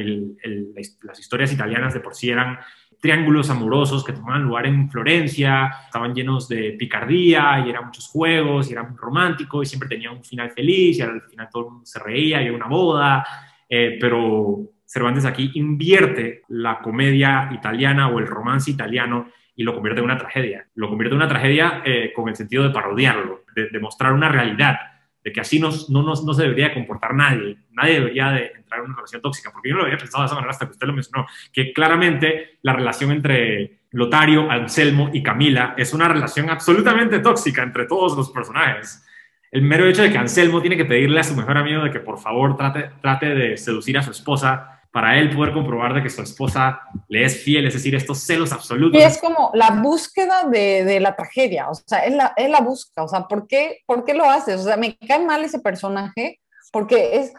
las 1.03 1.19
historias 1.19 1.51
italianas 1.51 1.93
de 1.93 1.99
por 1.99 2.13
sí 2.13 2.29
eran 2.29 2.59
triángulos 2.99 3.49
amorosos 3.49 4.03
que 4.03 4.13
tomaban 4.13 4.43
lugar 4.43 4.65
en 4.65 4.89
Florencia, 4.89 5.71
estaban 5.85 6.13
llenos 6.13 6.47
de 6.47 6.75
picardía 6.77 7.63
y 7.65 7.69
eran 7.69 7.85
muchos 7.85 8.07
juegos 8.07 8.69
y 8.69 8.73
era 8.73 8.83
muy 8.83 8.97
romántico 8.97 9.61
y 9.61 9.65
siempre 9.65 9.89
tenía 9.89 10.11
un 10.11 10.23
final 10.23 10.51
feliz 10.51 10.97
y 10.97 11.01
al 11.01 11.21
final 11.21 11.49
todo 11.51 11.81
se 11.83 11.99
reía 11.99 12.41
y 12.41 12.45
había 12.45 12.57
una 12.57 12.67
boda, 12.67 13.25
eh, 13.69 13.97
pero 13.99 14.61
Cervantes 14.85 15.25
aquí 15.25 15.51
invierte 15.55 16.43
la 16.47 16.79
comedia 16.79 17.49
italiana 17.51 18.07
o 18.07 18.19
el 18.19 18.25
romance 18.25 18.71
italiano 18.71 19.27
y 19.53 19.63
lo 19.63 19.73
convierte 19.73 19.99
en 19.99 20.05
una 20.05 20.17
tragedia. 20.17 20.65
Lo 20.75 20.87
convierte 20.87 21.13
en 21.13 21.17
una 21.17 21.27
tragedia 21.27 21.81
eh, 21.83 22.13
con 22.15 22.29
el 22.29 22.35
sentido 22.35 22.63
de 22.63 22.69
parodiarlo, 22.69 23.43
de, 23.53 23.79
mostrar 23.79 24.13
una 24.13 24.29
realidad, 24.29 24.77
de 25.27 25.33
que 25.33 25.41
así 25.41 25.59
no, 25.59 25.71
no, 25.89 26.01
no 26.01 26.33
se 26.33 26.41
debería 26.41 26.73
comportar 26.73 27.13
nadie. 27.13 27.57
Nadie 27.71 27.95
debería 27.95 28.29
de 28.31 28.45
entrar 28.55 28.79
en 28.79 28.85
una 28.85 28.95
relación 28.95 29.21
tóxica, 29.21 29.51
porque 29.51 29.69
yo 29.69 29.75
lo 29.75 29.83
había 29.83 29.97
pensado 29.97 30.23
de 30.23 30.27
esa 30.27 30.35
manera 30.35 30.51
hasta 30.51 30.65
que 30.65 30.71
usted 30.71 30.87
lo 30.87 30.93
mencionó, 30.93 31.27
que 31.51 31.73
claramente 31.73 32.59
la 32.61 32.71
relación 32.71 33.11
entre 33.11 33.79
Lotario, 33.91 34.49
Anselmo 34.49 35.09
y 35.11 35.21
Camila 35.21 35.75
es 35.77 35.93
una 35.93 36.07
relación 36.07 36.49
absolutamente 36.49 37.19
tóxica 37.19 37.61
entre 37.61 37.87
todos 37.87 38.15
los 38.15 38.29
personajes. 38.29 39.05
El 39.51 39.63
mero 39.63 39.85
hecho 39.85 40.01
de 40.01 40.11
que 40.11 40.17
Anselmo 40.17 40.61
tiene 40.61 40.77
que 40.77 40.85
pedirle 40.85 41.19
a 41.19 41.25
su 41.25 41.35
mejor 41.35 41.57
amigo 41.57 41.83
de 41.83 41.91
que 41.91 41.99
por 41.99 42.19
favor 42.19 42.55
trate, 42.55 42.89
trate 43.01 43.35
de 43.35 43.57
seducir 43.57 43.97
a 43.97 44.01
su 44.03 44.11
esposa 44.11 44.76
para 44.97 45.19
él 45.19 45.29
poder 45.29 45.53
comprobar 45.53 45.93
de 45.93 46.01
que 46.01 46.09
su 46.09 46.23
esposa 46.23 46.81
le 47.07 47.23
es 47.23 47.43
fiel, 47.43 47.67
es 47.67 47.75
decir, 47.75 47.93
estos 47.93 48.17
celos 48.17 48.51
absolutos. 48.51 48.99
Y 48.99 49.03
es 49.03 49.19
como 49.21 49.51
la 49.53 49.69
búsqueda 49.69 50.45
de, 50.45 50.83
de 50.85 50.99
la 50.99 51.15
tragedia, 51.15 51.69
o 51.69 51.75
sea, 51.75 51.99
él 51.99 52.17
la, 52.17 52.33
él 52.35 52.51
la 52.51 52.61
busca, 52.61 53.03
o 53.03 53.07
sea, 53.07 53.27
¿por 53.27 53.45
qué, 53.45 53.83
¿por 53.85 54.05
qué 54.05 54.15
lo 54.15 54.27
haces? 54.27 54.59
O 54.59 54.63
sea, 54.63 54.75
me 54.75 54.97
cae 54.97 55.23
mal 55.23 55.43
ese 55.43 55.59
personaje 55.59 56.39
porque 56.71 57.17
es, 57.17 57.31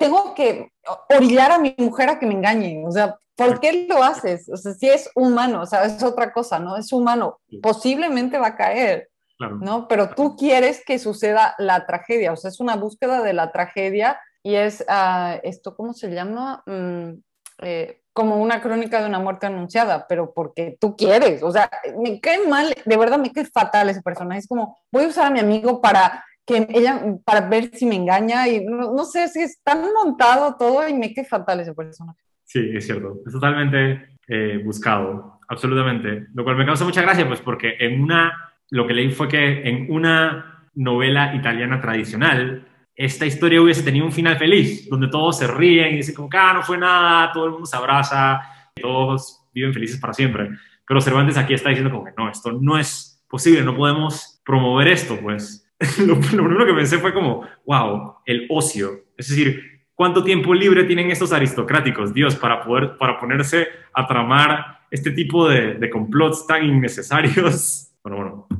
tengo 0.00 0.34
que 0.34 0.72
orillar 1.16 1.52
a 1.52 1.60
mi 1.60 1.76
mujer 1.78 2.08
a 2.08 2.18
que 2.18 2.26
me 2.26 2.34
engañe, 2.34 2.82
o 2.84 2.90
sea, 2.90 3.14
¿por 3.36 3.60
qué 3.60 3.86
lo 3.88 4.02
haces? 4.02 4.48
O 4.48 4.56
sea, 4.56 4.74
si 4.74 4.88
es 4.88 5.08
humano, 5.14 5.62
o 5.62 5.66
sea, 5.66 5.84
es 5.84 6.02
otra 6.02 6.32
cosa, 6.32 6.58
¿no? 6.58 6.76
Es 6.76 6.92
humano, 6.92 7.38
posiblemente 7.62 8.36
va 8.36 8.48
a 8.48 8.56
caer, 8.56 9.10
¿no? 9.38 9.86
Pero 9.86 10.10
tú 10.10 10.34
quieres 10.34 10.82
que 10.84 10.98
suceda 10.98 11.54
la 11.58 11.86
tragedia, 11.86 12.32
o 12.32 12.36
sea, 12.36 12.50
es 12.50 12.58
una 12.58 12.74
búsqueda 12.74 13.22
de 13.22 13.32
la 13.32 13.52
tragedia 13.52 14.18
y 14.46 14.54
es 14.54 14.80
uh, 14.88 15.40
esto, 15.42 15.74
¿cómo 15.74 15.92
se 15.92 16.08
llama? 16.08 16.62
Mm, 16.66 17.14
eh, 17.62 18.02
como 18.12 18.36
una 18.36 18.62
crónica 18.62 19.00
de 19.00 19.08
una 19.08 19.18
muerte 19.18 19.46
anunciada, 19.46 20.06
pero 20.08 20.32
porque 20.32 20.76
tú 20.80 20.94
quieres, 20.94 21.42
o 21.42 21.50
sea, 21.50 21.68
me 22.00 22.20
cae 22.20 22.46
mal, 22.46 22.72
de 22.84 22.96
verdad 22.96 23.18
me 23.18 23.32
cae 23.32 23.44
fatal 23.46 23.88
ese 23.88 24.02
personaje, 24.02 24.38
es 24.38 24.46
como, 24.46 24.78
voy 24.92 25.02
a 25.02 25.08
usar 25.08 25.26
a 25.26 25.30
mi 25.30 25.40
amigo 25.40 25.82
para 25.82 26.24
que 26.46 26.64
ella, 26.70 27.02
para 27.24 27.48
ver 27.48 27.72
si 27.74 27.86
me 27.86 27.96
engaña 27.96 28.46
y 28.46 28.64
no, 28.64 29.04
sé 29.04 29.26
si 29.26 29.42
es 29.42 29.60
tan 29.64 29.82
montado 29.92 30.54
todo 30.56 30.88
y 30.88 30.94
me 30.94 31.12
cae 31.12 31.24
fatal 31.24 31.58
ese 31.58 31.74
personaje. 31.74 32.20
Sí, 32.44 32.70
es 32.72 32.86
cierto, 32.86 33.22
es 33.26 33.32
totalmente 33.32 34.16
eh, 34.28 34.62
buscado, 34.64 35.40
absolutamente, 35.48 36.28
lo 36.34 36.44
cual 36.44 36.54
me 36.54 36.66
causa 36.66 36.84
mucha 36.84 37.02
gracia, 37.02 37.26
pues 37.26 37.40
porque 37.40 37.74
en 37.80 38.00
una, 38.00 38.54
lo 38.70 38.86
que 38.86 38.94
leí 38.94 39.10
fue 39.10 39.26
que 39.26 39.68
en 39.68 39.90
una 39.90 40.68
novela 40.76 41.34
italiana 41.34 41.80
tradicional, 41.80 42.64
esta 42.96 43.26
historia 43.26 43.60
hubiese 43.60 43.82
tenido 43.82 44.06
un 44.06 44.12
final 44.12 44.38
feliz, 44.38 44.88
donde 44.88 45.08
todos 45.08 45.38
se 45.38 45.46
ríen 45.46 45.94
y 45.94 45.96
dicen 45.98 46.14
como 46.14 46.30
ah, 46.32 46.52
no 46.54 46.62
fue 46.62 46.78
nada, 46.78 47.30
todo 47.30 47.44
el 47.44 47.50
mundo 47.52 47.66
se 47.66 47.76
abraza, 47.76 48.40
todos 48.74 49.44
viven 49.52 49.74
felices 49.74 50.00
para 50.00 50.14
siempre. 50.14 50.50
Pero 50.88 51.00
Cervantes 51.00 51.36
aquí 51.36 51.52
está 51.52 51.68
diciendo 51.68 51.90
como 51.90 52.04
que 52.04 52.12
no, 52.16 52.30
esto 52.30 52.52
no 52.52 52.78
es 52.78 53.22
posible, 53.28 53.62
no 53.62 53.76
podemos 53.76 54.40
promover 54.44 54.88
esto, 54.88 55.18
pues. 55.20 55.62
lo, 56.06 56.18
primero 56.18 56.64
que 56.64 56.72
pensé 56.72 56.98
fue 56.98 57.12
como, 57.12 57.42
wow, 57.66 58.14
el 58.24 58.46
ocio. 58.48 59.04
Es 59.16 59.28
decir, 59.28 59.82
¿cuánto 59.94 60.24
tiempo 60.24 60.54
libre 60.54 60.84
tienen 60.84 61.10
estos 61.10 61.32
aristocráticos, 61.32 62.14
Dios, 62.14 62.34
para 62.36 62.62
poder, 62.62 62.96
para 62.96 63.18
ponerse 63.18 63.68
a 63.92 64.06
tramar 64.06 64.86
este 64.90 65.10
tipo 65.10 65.46
de, 65.48 65.74
de 65.74 65.90
complots 65.90 66.46
tan 66.46 66.64
innecesarios? 66.64 67.82
Bueno, 68.06 68.46
bueno, 68.46 68.55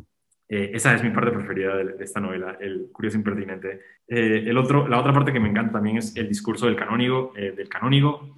eh, 0.49 0.71
esa 0.75 0.95
es 0.95 1.03
mi 1.03 1.11
parte 1.11 1.33
preferida 1.33 1.77
de, 1.77 2.03
esta 2.03 2.21
novela, 2.21 2.57
El 2.61 2.89
curioso 2.93 3.17
impertinente. 3.17 3.81
Eh, 4.07 4.45
el 4.47 4.57
otro, 4.59 4.87
la 4.87 5.01
otra 5.01 5.13
parte 5.13 5.33
que 5.33 5.41
me 5.41 5.49
encanta 5.49 5.73
también 5.73 5.99
es 5.99 6.17
el 6.17 6.29
discurso 6.29 6.67
del 6.67 6.77
canónigo, 6.77 7.33
eh, 7.37 7.53
del 7.57 7.69
canónigo 7.69 8.37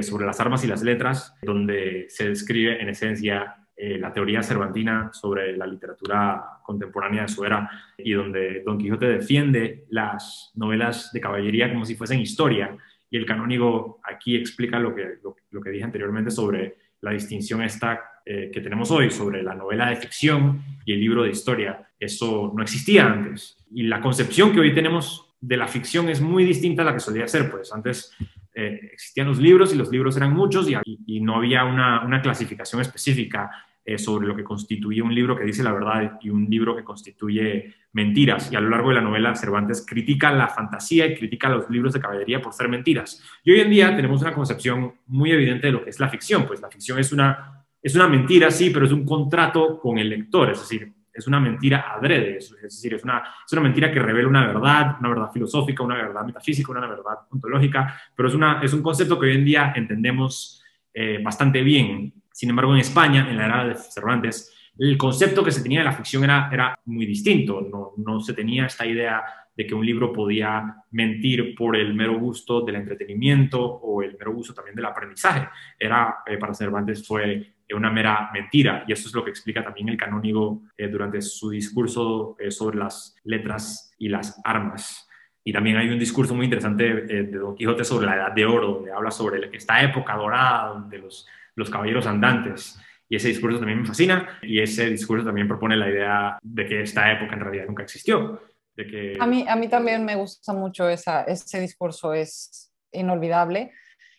sobre 0.00 0.26
las 0.26 0.40
armas 0.40 0.64
y 0.64 0.66
las 0.66 0.82
letras, 0.82 1.36
donde 1.40 2.06
se 2.08 2.28
describe 2.28 2.82
en 2.82 2.88
esencia 2.88 3.58
eh, 3.80 3.96
la 3.96 4.12
teoría 4.12 4.42
cervantina 4.42 5.12
sobre 5.12 5.56
la 5.56 5.64
literatura 5.64 6.58
contemporánea 6.64 7.22
de 7.22 7.28
su 7.28 7.44
era 7.44 7.70
y 7.96 8.12
donde 8.12 8.64
Don 8.66 8.76
Quijote 8.76 9.06
defiende 9.06 9.86
las 9.90 10.50
novelas 10.56 11.12
de 11.12 11.20
caballería 11.20 11.72
como 11.72 11.84
si 11.84 11.94
fuesen 11.94 12.18
historia 12.18 12.76
y 13.08 13.16
el 13.16 13.24
canónigo 13.24 14.00
aquí 14.02 14.34
explica 14.34 14.80
lo 14.80 14.96
que, 14.96 15.20
lo, 15.22 15.60
que 15.60 15.70
dije 15.70 15.84
anteriormente 15.84 16.32
sobre 16.32 16.76
la 17.02 17.12
distinción 17.12 17.62
esta 17.62 18.02
eh, 18.30 18.50
que 18.52 18.60
tenemos 18.60 18.90
hoy 18.90 19.10
sobre 19.10 19.42
la 19.42 19.54
novela 19.54 19.88
de 19.88 19.96
ficción 19.96 20.62
y 20.84 20.92
el 20.92 21.00
libro 21.00 21.22
de 21.22 21.30
historia. 21.30 21.88
Eso 21.98 22.52
no 22.54 22.62
existía 22.62 23.06
antes. 23.06 23.56
Y 23.72 23.84
la 23.84 24.02
concepción 24.02 24.52
que 24.52 24.60
hoy 24.60 24.74
tenemos 24.74 25.34
de 25.40 25.56
la 25.56 25.66
ficción 25.66 26.10
es 26.10 26.20
muy 26.20 26.44
distinta 26.44 26.82
a 26.82 26.84
la 26.84 26.92
que 26.92 27.00
solía 27.00 27.26
ser. 27.26 27.50
Pues 27.50 27.72
antes 27.72 28.12
eh, 28.54 28.90
existían 28.92 29.28
los 29.28 29.38
libros 29.38 29.72
y 29.72 29.78
los 29.78 29.90
libros 29.90 30.14
eran 30.18 30.34
muchos 30.34 30.68
y, 30.68 31.20
no 31.20 31.36
había 31.36 31.64
una, 31.64 32.04
una 32.04 32.20
clasificación 32.20 32.82
específica 32.82 33.50
eh, 33.82 33.96
sobre 33.96 34.28
lo 34.28 34.36
que 34.36 34.44
constituye 34.44 35.00
un 35.00 35.14
libro 35.14 35.34
que 35.34 35.44
dice 35.44 35.62
la 35.62 35.72
verdad 35.72 36.18
y 36.20 36.28
un 36.28 36.44
libro 36.50 36.76
que 36.76 36.84
constituye 36.84 37.76
mentiras. 37.94 38.52
Y 38.52 38.56
a 38.56 38.60
lo 38.60 38.68
largo 38.68 38.90
de 38.90 38.96
la 38.96 39.00
novela, 39.00 39.34
Cervantes 39.34 39.86
critica 39.88 40.30
la 40.32 40.48
fantasía 40.48 41.06
y 41.06 41.14
critica 41.14 41.48
los 41.48 41.70
libros 41.70 41.94
de 41.94 42.00
caballería 42.00 42.42
por 42.42 42.52
ser 42.52 42.68
mentiras. 42.68 43.22
Y 43.42 43.52
hoy 43.52 43.60
en 43.60 43.70
día 43.70 43.96
tenemos 43.96 44.20
una 44.20 44.34
concepción 44.34 44.92
muy 45.06 45.32
evidente 45.32 45.68
de 45.68 45.72
lo 45.72 45.82
que 45.82 45.88
es 45.88 45.98
la 45.98 46.10
ficción. 46.10 46.44
Pues 46.46 46.60
la 46.60 46.68
ficción 46.68 46.98
es 46.98 47.10
una, 47.10 47.57
es 47.88 47.94
una 47.96 48.08
mentira, 48.08 48.50
sí, 48.50 48.70
pero 48.70 48.86
es 48.86 48.92
un 48.92 49.04
contrato 49.04 49.78
con 49.80 49.98
el 49.98 50.08
lector. 50.08 50.50
Es 50.50 50.60
decir, 50.60 50.92
es 51.12 51.26
una 51.26 51.40
mentira 51.40 51.92
adrede, 51.92 52.36
es 52.36 52.54
decir, 52.62 52.94
es 52.94 53.02
una, 53.02 53.22
es 53.44 53.52
una 53.52 53.62
mentira 53.62 53.90
que 53.90 53.98
revela 53.98 54.28
una 54.28 54.46
verdad, 54.46 54.96
una 55.00 55.08
verdad 55.08 55.32
filosófica, 55.32 55.82
una 55.82 55.96
verdad 55.96 56.24
metafísica, 56.24 56.70
una 56.70 56.86
verdad 56.86 57.18
ontológica, 57.30 58.00
pero 58.14 58.28
es, 58.28 58.34
una, 58.34 58.60
es 58.62 58.72
un 58.72 58.82
concepto 58.82 59.18
que 59.18 59.26
hoy 59.26 59.34
en 59.34 59.44
día 59.44 59.72
entendemos 59.74 60.62
eh, 60.94 61.20
bastante 61.22 61.62
bien 61.62 62.12
sin 62.38 62.50
embargo, 62.50 62.72
en 62.72 62.78
España, 62.78 63.28
en 63.28 63.36
la 63.36 63.46
era 63.46 63.64
de 63.64 63.74
Cervantes, 63.74 64.54
el 64.78 64.96
concepto 64.96 65.42
que 65.42 65.50
se 65.50 65.60
tenía 65.60 65.80
de 65.80 65.86
la 65.86 65.92
ficción 65.92 66.22
era, 66.22 66.48
era 66.52 66.78
muy 66.84 67.04
distinto. 67.04 67.60
No, 67.62 67.94
no 67.96 68.20
se 68.20 68.32
tenía 68.32 68.66
esta 68.66 68.86
idea 68.86 69.24
de 69.56 69.66
que 69.66 69.74
un 69.74 69.84
libro 69.84 70.12
podía 70.12 70.84
mentir 70.92 71.52
por 71.56 71.74
el 71.74 71.94
mero 71.94 72.16
gusto 72.16 72.60
del 72.60 72.76
entretenimiento 72.76 73.60
o 73.60 74.04
el 74.04 74.16
mero 74.16 74.32
gusto 74.34 74.54
también 74.54 74.76
del 74.76 74.84
aprendizaje. 74.84 75.48
Era, 75.76 76.18
eh, 76.24 76.38
para 76.38 76.54
Cervantes 76.54 77.04
fue 77.04 77.54
una 77.74 77.90
mera 77.90 78.30
mentira 78.32 78.84
y 78.86 78.92
eso 78.92 79.08
es 79.08 79.14
lo 79.14 79.24
que 79.24 79.30
explica 79.30 79.62
también 79.62 79.88
el 79.88 79.96
canónigo 79.96 80.62
eh, 80.76 80.88
durante 80.88 81.20
su 81.20 81.50
discurso 81.50 82.36
eh, 82.38 82.50
sobre 82.50 82.78
las 82.78 83.16
letras 83.24 83.92
y 83.98 84.08
las 84.08 84.40
armas. 84.44 85.08
Y 85.44 85.52
también 85.52 85.76
hay 85.76 85.88
un 85.88 85.98
discurso 85.98 86.34
muy 86.34 86.44
interesante 86.44 86.84
de 86.84 87.24
Don 87.24 87.54
Quijote 87.54 87.84
sobre 87.84 88.06
la 88.06 88.16
Edad 88.16 88.32
de 88.32 88.44
Oro, 88.44 88.74
donde 88.74 88.92
habla 88.92 89.10
sobre 89.10 89.48
esta 89.56 89.82
época 89.82 90.14
dorada, 90.14 90.68
donde 90.68 90.98
los 90.98 91.26
los 91.58 91.68
caballeros 91.68 92.06
andantes. 92.06 92.78
Y 93.10 93.16
ese 93.16 93.28
discurso 93.28 93.58
también 93.58 93.80
me 93.80 93.86
fascina 93.86 94.38
y 94.42 94.60
ese 94.60 94.88
discurso 94.88 95.26
también 95.26 95.48
propone 95.48 95.76
la 95.76 95.90
idea 95.90 96.38
de 96.42 96.66
que 96.66 96.82
esta 96.82 97.10
época 97.12 97.34
en 97.34 97.40
realidad 97.40 97.66
nunca 97.66 97.82
existió. 97.82 98.40
De 98.76 98.86
que... 98.86 99.16
a, 99.18 99.26
mí, 99.26 99.44
a 99.48 99.56
mí 99.56 99.68
también 99.68 100.04
me 100.04 100.14
gusta 100.14 100.52
mucho 100.52 100.88
esa, 100.88 101.24
ese 101.24 101.60
discurso, 101.60 102.14
es 102.14 102.72
inolvidable. 102.92 103.72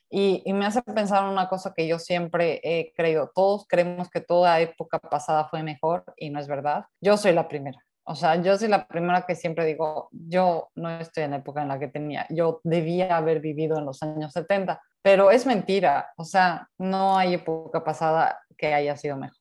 Y, 0.10 0.42
y, 0.46 0.54
me 0.54 0.66
hace 0.66 0.82
pensar 0.82 1.24
en 1.24 1.30
una 1.30 1.48
cosa 1.48 1.74
que 1.76 1.88
yo 1.88 2.00
siempre 2.00 2.60
he 2.64 2.94
creído. 2.96 3.32
Todos 3.34 3.66
creemos 3.68 4.10
que 4.10 4.22
toda 4.22 4.60
época 4.60 4.98
pasada 5.00 5.48
fue 5.50 5.62
mejor 5.62 6.04
y 6.18 6.32
no 6.32 6.40
es 6.40 6.48
verdad. 6.48 6.86
Yo 7.00 7.16
soy 7.16 7.34
la 7.34 7.48
primera. 7.48 7.78
O 8.04 8.16
sea, 8.16 8.42
yo 8.42 8.58
soy 8.58 8.70
la 8.70 8.88
primera 8.88 9.26
que 9.28 9.36
siempre 9.36 9.66
digo, 9.66 10.10
yo 10.12 10.70
no 10.74 10.90
estoy 10.90 11.24
en 11.24 11.32
la 11.32 11.38
época 11.38 11.62
en 11.62 11.68
la 11.68 11.78
que 11.78 11.90
tenía, 11.90 12.26
yo 12.32 12.60
debía 12.64 13.16
haber 13.16 13.40
vivido 13.40 13.78
en 13.78 13.86
los 13.86 14.02
años 14.02 14.34
70 14.34 14.82
pero 15.02 15.32
es 15.32 15.46
mentira, 15.46 16.08
o 16.18 16.26
sea, 16.26 16.68
no 16.78 17.18
hay 17.18 17.36
época 17.36 17.84
pasada 17.84 18.40
que 18.58 18.74
haya 18.74 18.96
sido 18.98 19.18
mejor. 19.18 19.38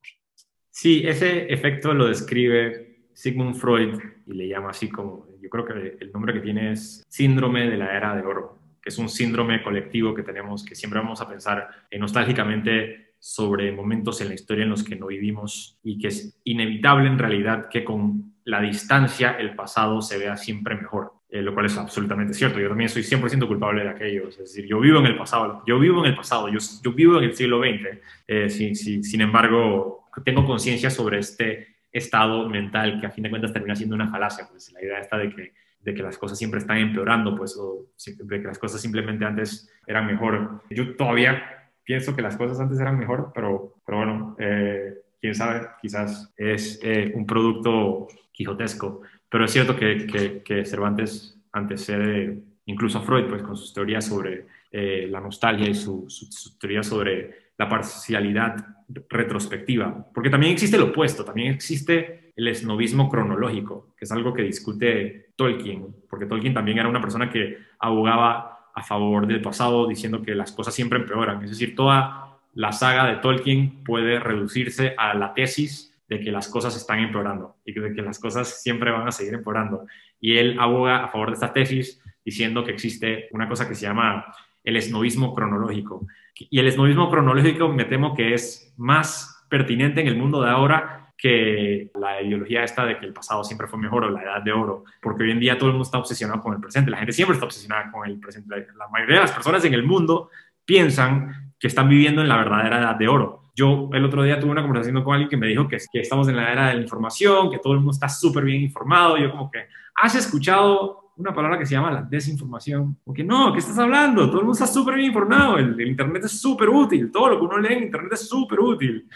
Sí, 0.71 1.03
ese 1.07 1.53
efecto 1.53 1.93
lo 1.93 2.07
describe 2.07 3.09
Sigmund 3.13 3.57
Freud 3.57 3.99
y 4.27 4.35
le 4.35 4.49
llama 4.49 4.71
así 4.71 4.89
como, 4.89 5.27
yo 5.41 5.51
creo 5.51 5.65
que 5.65 5.97
el 6.01 6.13
nombre 6.13 6.33
que 6.33 6.41
tiene 6.41 6.73
es 6.73 7.05
síndrome 7.09 7.69
de 7.69 7.77
la 7.77 7.97
era 7.97 8.15
de 8.15 8.23
oro, 8.23 8.58
es 8.89 8.99
un 8.99 9.09
síndrome 9.09 9.63
colectivo 9.63 10.15
que 10.15 10.23
tenemos, 10.23 10.65
que 10.65 10.75
siempre 10.75 11.01
vamos 11.01 11.21
a 11.21 11.29
pensar 11.29 11.69
nostálgicamente 11.99 13.15
sobre 13.19 13.73
momentos 13.73 14.21
en 14.21 14.29
la 14.29 14.35
historia 14.35 14.65
en 14.65 14.71
los 14.71 14.85
que 14.85 14.97
no 14.97 15.07
vivimos 15.07 15.79
y 15.83 15.99
que 15.99 16.09
es 16.09 16.41
inevitable 16.45 17.09
en 17.09 17.19
realidad 17.19 17.69
que 17.69 17.85
con 17.85 18.35
la 18.45 18.61
distancia 18.61 19.33
el 19.33 19.55
pasado 19.55 20.01
se 20.01 20.19
vea 20.19 20.37
siempre 20.37 20.77
mejor. 20.77 21.19
Eh, 21.31 21.43
lo 21.43 21.53
cual 21.53 21.67
es 21.67 21.77
absolutamente 21.77 22.33
cierto. 22.33 22.59
Yo 22.59 22.69
también 22.69 22.89
soy 22.89 23.03
100% 23.03 23.47
culpable 23.47 23.83
de 23.83 23.91
aquello. 23.91 24.29
Es 24.29 24.39
decir, 24.39 24.65
yo 24.67 24.81
vivo 24.81 24.99
en 25.01 25.07
el 25.07 25.17
pasado, 25.19 25.63
yo 25.67 25.79
vivo 25.79 26.01
en 26.01 26.13
el 26.13 26.17
pasado, 26.17 26.49
yo, 26.49 26.59
yo 26.83 26.93
vivo 26.93 27.19
en 27.19 27.25
el 27.25 27.35
siglo 27.37 27.61
XX. 27.61 27.99
Eh, 28.27 28.49
sin 28.49 29.21
embargo, 29.21 30.09
tengo 30.25 30.47
conciencia 30.47 30.89
sobre 30.89 31.19
este 31.19 31.77
estado 31.93 32.49
mental 32.49 32.99
que 32.99 33.07
a 33.07 33.11
fin 33.11 33.25
de 33.25 33.31
cuentas 33.31 33.53
termina 33.53 33.77
siendo 33.77 33.95
una 33.95 34.09
falacia. 34.09 34.49
Pues 34.51 34.73
la 34.73 34.83
idea 34.83 35.01
está 35.01 35.19
de 35.19 35.29
que, 35.35 35.53
de 35.81 35.95
que 35.95 36.03
las 36.03 36.19
cosas 36.19 36.39
siempre 36.39 36.59
están 36.59 36.79
empeorando, 36.79 37.37
pues, 37.37 37.57
o 37.57 37.87
de 38.05 38.41
que 38.41 38.47
las 38.47 38.59
cosas 38.59 38.81
simplemente 38.81 39.25
antes 39.25 39.71
eran 39.87 40.07
mejor. 40.07 40.63
Yo 40.71 40.97
todavía 40.97 41.71
pienso 41.85 42.15
que 42.15 42.23
las 42.23 42.37
cosas 42.37 42.61
antes 42.61 42.79
eran 42.79 42.99
mejor, 42.99 43.33
pero, 43.35 43.75
pero 43.87 43.99
bueno, 43.99 44.37
eh, 44.39 44.95
quién 45.21 45.35
sabe, 45.35 45.67
quizás 45.81 46.33
es 46.37 46.81
un 47.15 47.27
producto 47.27 48.09
quijotesco. 48.33 49.03
Pero 49.29 49.45
es 49.45 49.53
cierto 49.53 49.77
que, 49.77 50.43
que, 50.45 50.65
Cervantes 50.65 51.39
antecede 51.53 52.43
incluso 52.67 52.99
a 52.99 53.03
Freud, 53.03 53.27
pues 53.29 53.43
con 53.43 53.57
sus 53.57 53.73
teorías 53.73 54.05
sobre 54.05 54.47
eh, 54.71 55.07
la 55.11 55.21
nostalgia 55.21 55.69
y 55.69 55.75
su, 55.75 56.05
su, 56.09 56.59
teoría 56.59 56.83
sobre 56.83 57.53
la 57.57 57.69
parcialidad 57.69 58.65
retrospectiva. 59.09 60.07
Porque 60.15 60.31
también 60.31 60.53
existe 60.53 60.77
el 60.77 60.83
opuesto, 60.85 61.25
también 61.25 61.53
existe 61.53 62.28
el 62.39 62.47
esnovismo 62.47 63.09
cronológico, 63.09 63.89
que 63.97 64.05
es 64.05 64.13
algo 64.13 64.33
que 64.33 64.43
discute 64.43 65.31
Tolkien, 65.35 65.89
porque 66.09 66.25
Tolkien 66.25 66.55
también 66.55 66.79
era 66.79 66.89
una 66.89 67.01
persona 67.01 67.29
que 67.29 67.59
abogaba 67.81 68.71
a 68.73 68.83
favor 68.85 69.27
del 69.27 69.43
pasado, 69.43 69.89
diciendo 69.89 70.23
que 70.23 70.37
las 70.37 70.53
cosas 70.53 70.73
siempre 70.73 71.01
empeoran. 71.01 71.43
Es 71.43 71.51
decir, 71.51 71.75
toda 71.75 72.39
la 72.55 72.71
saga 72.71 73.07
de 73.07 73.17
Tolkien 73.17 73.83
puede 73.83 74.21
reducirse 74.21 74.95
a 74.97 75.15
la 75.15 75.35
tesis 75.35 75.93
de 76.09 76.21
que 76.21 76.31
las 76.31 76.49
cosas 76.49 76.77
están 76.77 77.01
empeorando 77.01 77.57
y 77.65 77.73
de 77.73 77.93
que 77.93 78.03
las 78.03 78.21
cosas 78.21 78.63
siempre 78.63 78.93
van 78.93 79.09
a 79.09 79.13
seguir 79.13 79.35
empeorando. 79.35 79.87
Y 80.21 80.37
él 80.37 80.61
aboga 80.61 81.03
a 81.03 81.09
favor 81.09 81.31
de 81.31 81.35
esta 81.35 81.53
tesis 81.53 82.01
diciendo 82.25 82.63
que 82.63 82.71
existe 82.71 83.27
una 83.33 83.49
cosa 83.49 83.69
que 83.69 83.75
se 83.75 83.83
llama 83.83 84.33
el 84.63 84.77
esnovismo 84.77 85.35
cronológico. 85.35 86.07
Y 86.37 86.61
el 86.61 86.69
esnovismo 86.69 87.11
cronológico 87.11 87.69
me 87.69 87.85
temo 87.85 88.15
que 88.15 88.33
es 88.33 88.73
más 88.77 89.45
pertinente 89.51 90.03
en 90.03 90.07
el 90.07 90.17
mundo 90.17 90.41
de 90.41 90.51
ahora 90.51 91.08
que 91.19 91.91
la 91.95 92.23
ideología 92.23 92.63
esta 92.63 92.87
de 92.87 92.97
que 92.97 93.05
el 93.05 93.13
pasado 93.13 93.45
siempre 93.45 93.67
fue 93.67 93.79
mejor 93.79 94.05
o 94.05 94.11
la 94.11 94.23
edad 94.23 94.41
de 94.41 94.53
oro, 94.53 94.85
porque 95.03 95.25
hoy 95.25 95.33
en 95.33 95.41
día 95.41 95.59
todo 95.59 95.67
el 95.67 95.73
mundo 95.73 95.85
está 95.85 95.99
obsesionado 95.99 96.41
con 96.41 96.55
el 96.55 96.61
presente, 96.61 96.91
la 96.91 96.99
gente 96.99 97.13
siempre 97.13 97.35
está 97.35 97.45
obsesionada 97.45 97.91
con 97.91 98.09
el 98.09 98.19
presente. 98.21 98.69
La 98.77 98.89
mayoría 98.89 99.17
de 99.17 99.23
las 99.23 99.33
personas 99.33 99.65
en 99.65 99.75
el 99.75 99.83
mundo 99.83 100.31
piensan 100.65 101.53
que 101.59 101.67
están 101.67 101.89
viviendo 101.89 102.23
en 102.23 102.29
la 102.29 102.37
verdadera 102.37 102.79
edad 102.79 102.95
de 102.95 103.09
oro 103.09 103.39
yo 103.59 103.91
el 103.93 104.05
otro 104.05 104.23
día 104.23 104.39
tuve 104.39 104.53
una 104.53 104.63
conversación 104.63 105.03
con 105.03 105.15
alguien 105.15 105.29
que 105.29 105.37
me 105.37 105.49
dijo 105.49 105.67
que, 105.67 105.79
que 105.91 105.99
estamos 105.99 106.29
en 106.29 106.37
la 106.37 106.53
era 106.53 106.69
de 106.69 106.75
la 106.75 106.81
información, 106.81 107.51
que 107.51 107.59
todo 107.59 107.73
el 107.73 107.81
mundo 107.81 107.91
está 107.91 108.09
súper 108.09 108.45
bien 108.45 108.63
informado. 108.63 109.19
Yo 109.19 109.33
como 109.33 109.51
que, 109.51 109.67
¿has 109.97 110.15
escuchado 110.15 111.11
una 111.17 111.35
palabra 111.35 111.59
que 111.59 111.67
se 111.67 111.75
llama 111.75 111.91
la 111.91 112.03
desinformación? 112.03 112.97
Porque 113.03 113.25
no, 113.25 113.53
¿qué 113.53 113.59
estás 113.59 113.77
hablando? 113.77 114.27
Todo 114.27 114.43
el 114.43 114.47
mundo 114.47 114.53
está 114.53 114.69
súper 114.69 114.95
bien 114.95 115.09
informado. 115.09 115.59
El, 115.59 115.81
Internet 115.81 116.27
es 116.27 116.41
súper 116.41 116.69
útil. 116.69 117.11
Todo 117.11 117.31
lo 117.31 117.39
que 117.41 117.47
uno 117.47 117.59
lee 117.59 117.75
en 117.75 117.83
Internet 117.83 118.13
es 118.13 118.29
súper 118.29 118.61
útil. 118.61 119.09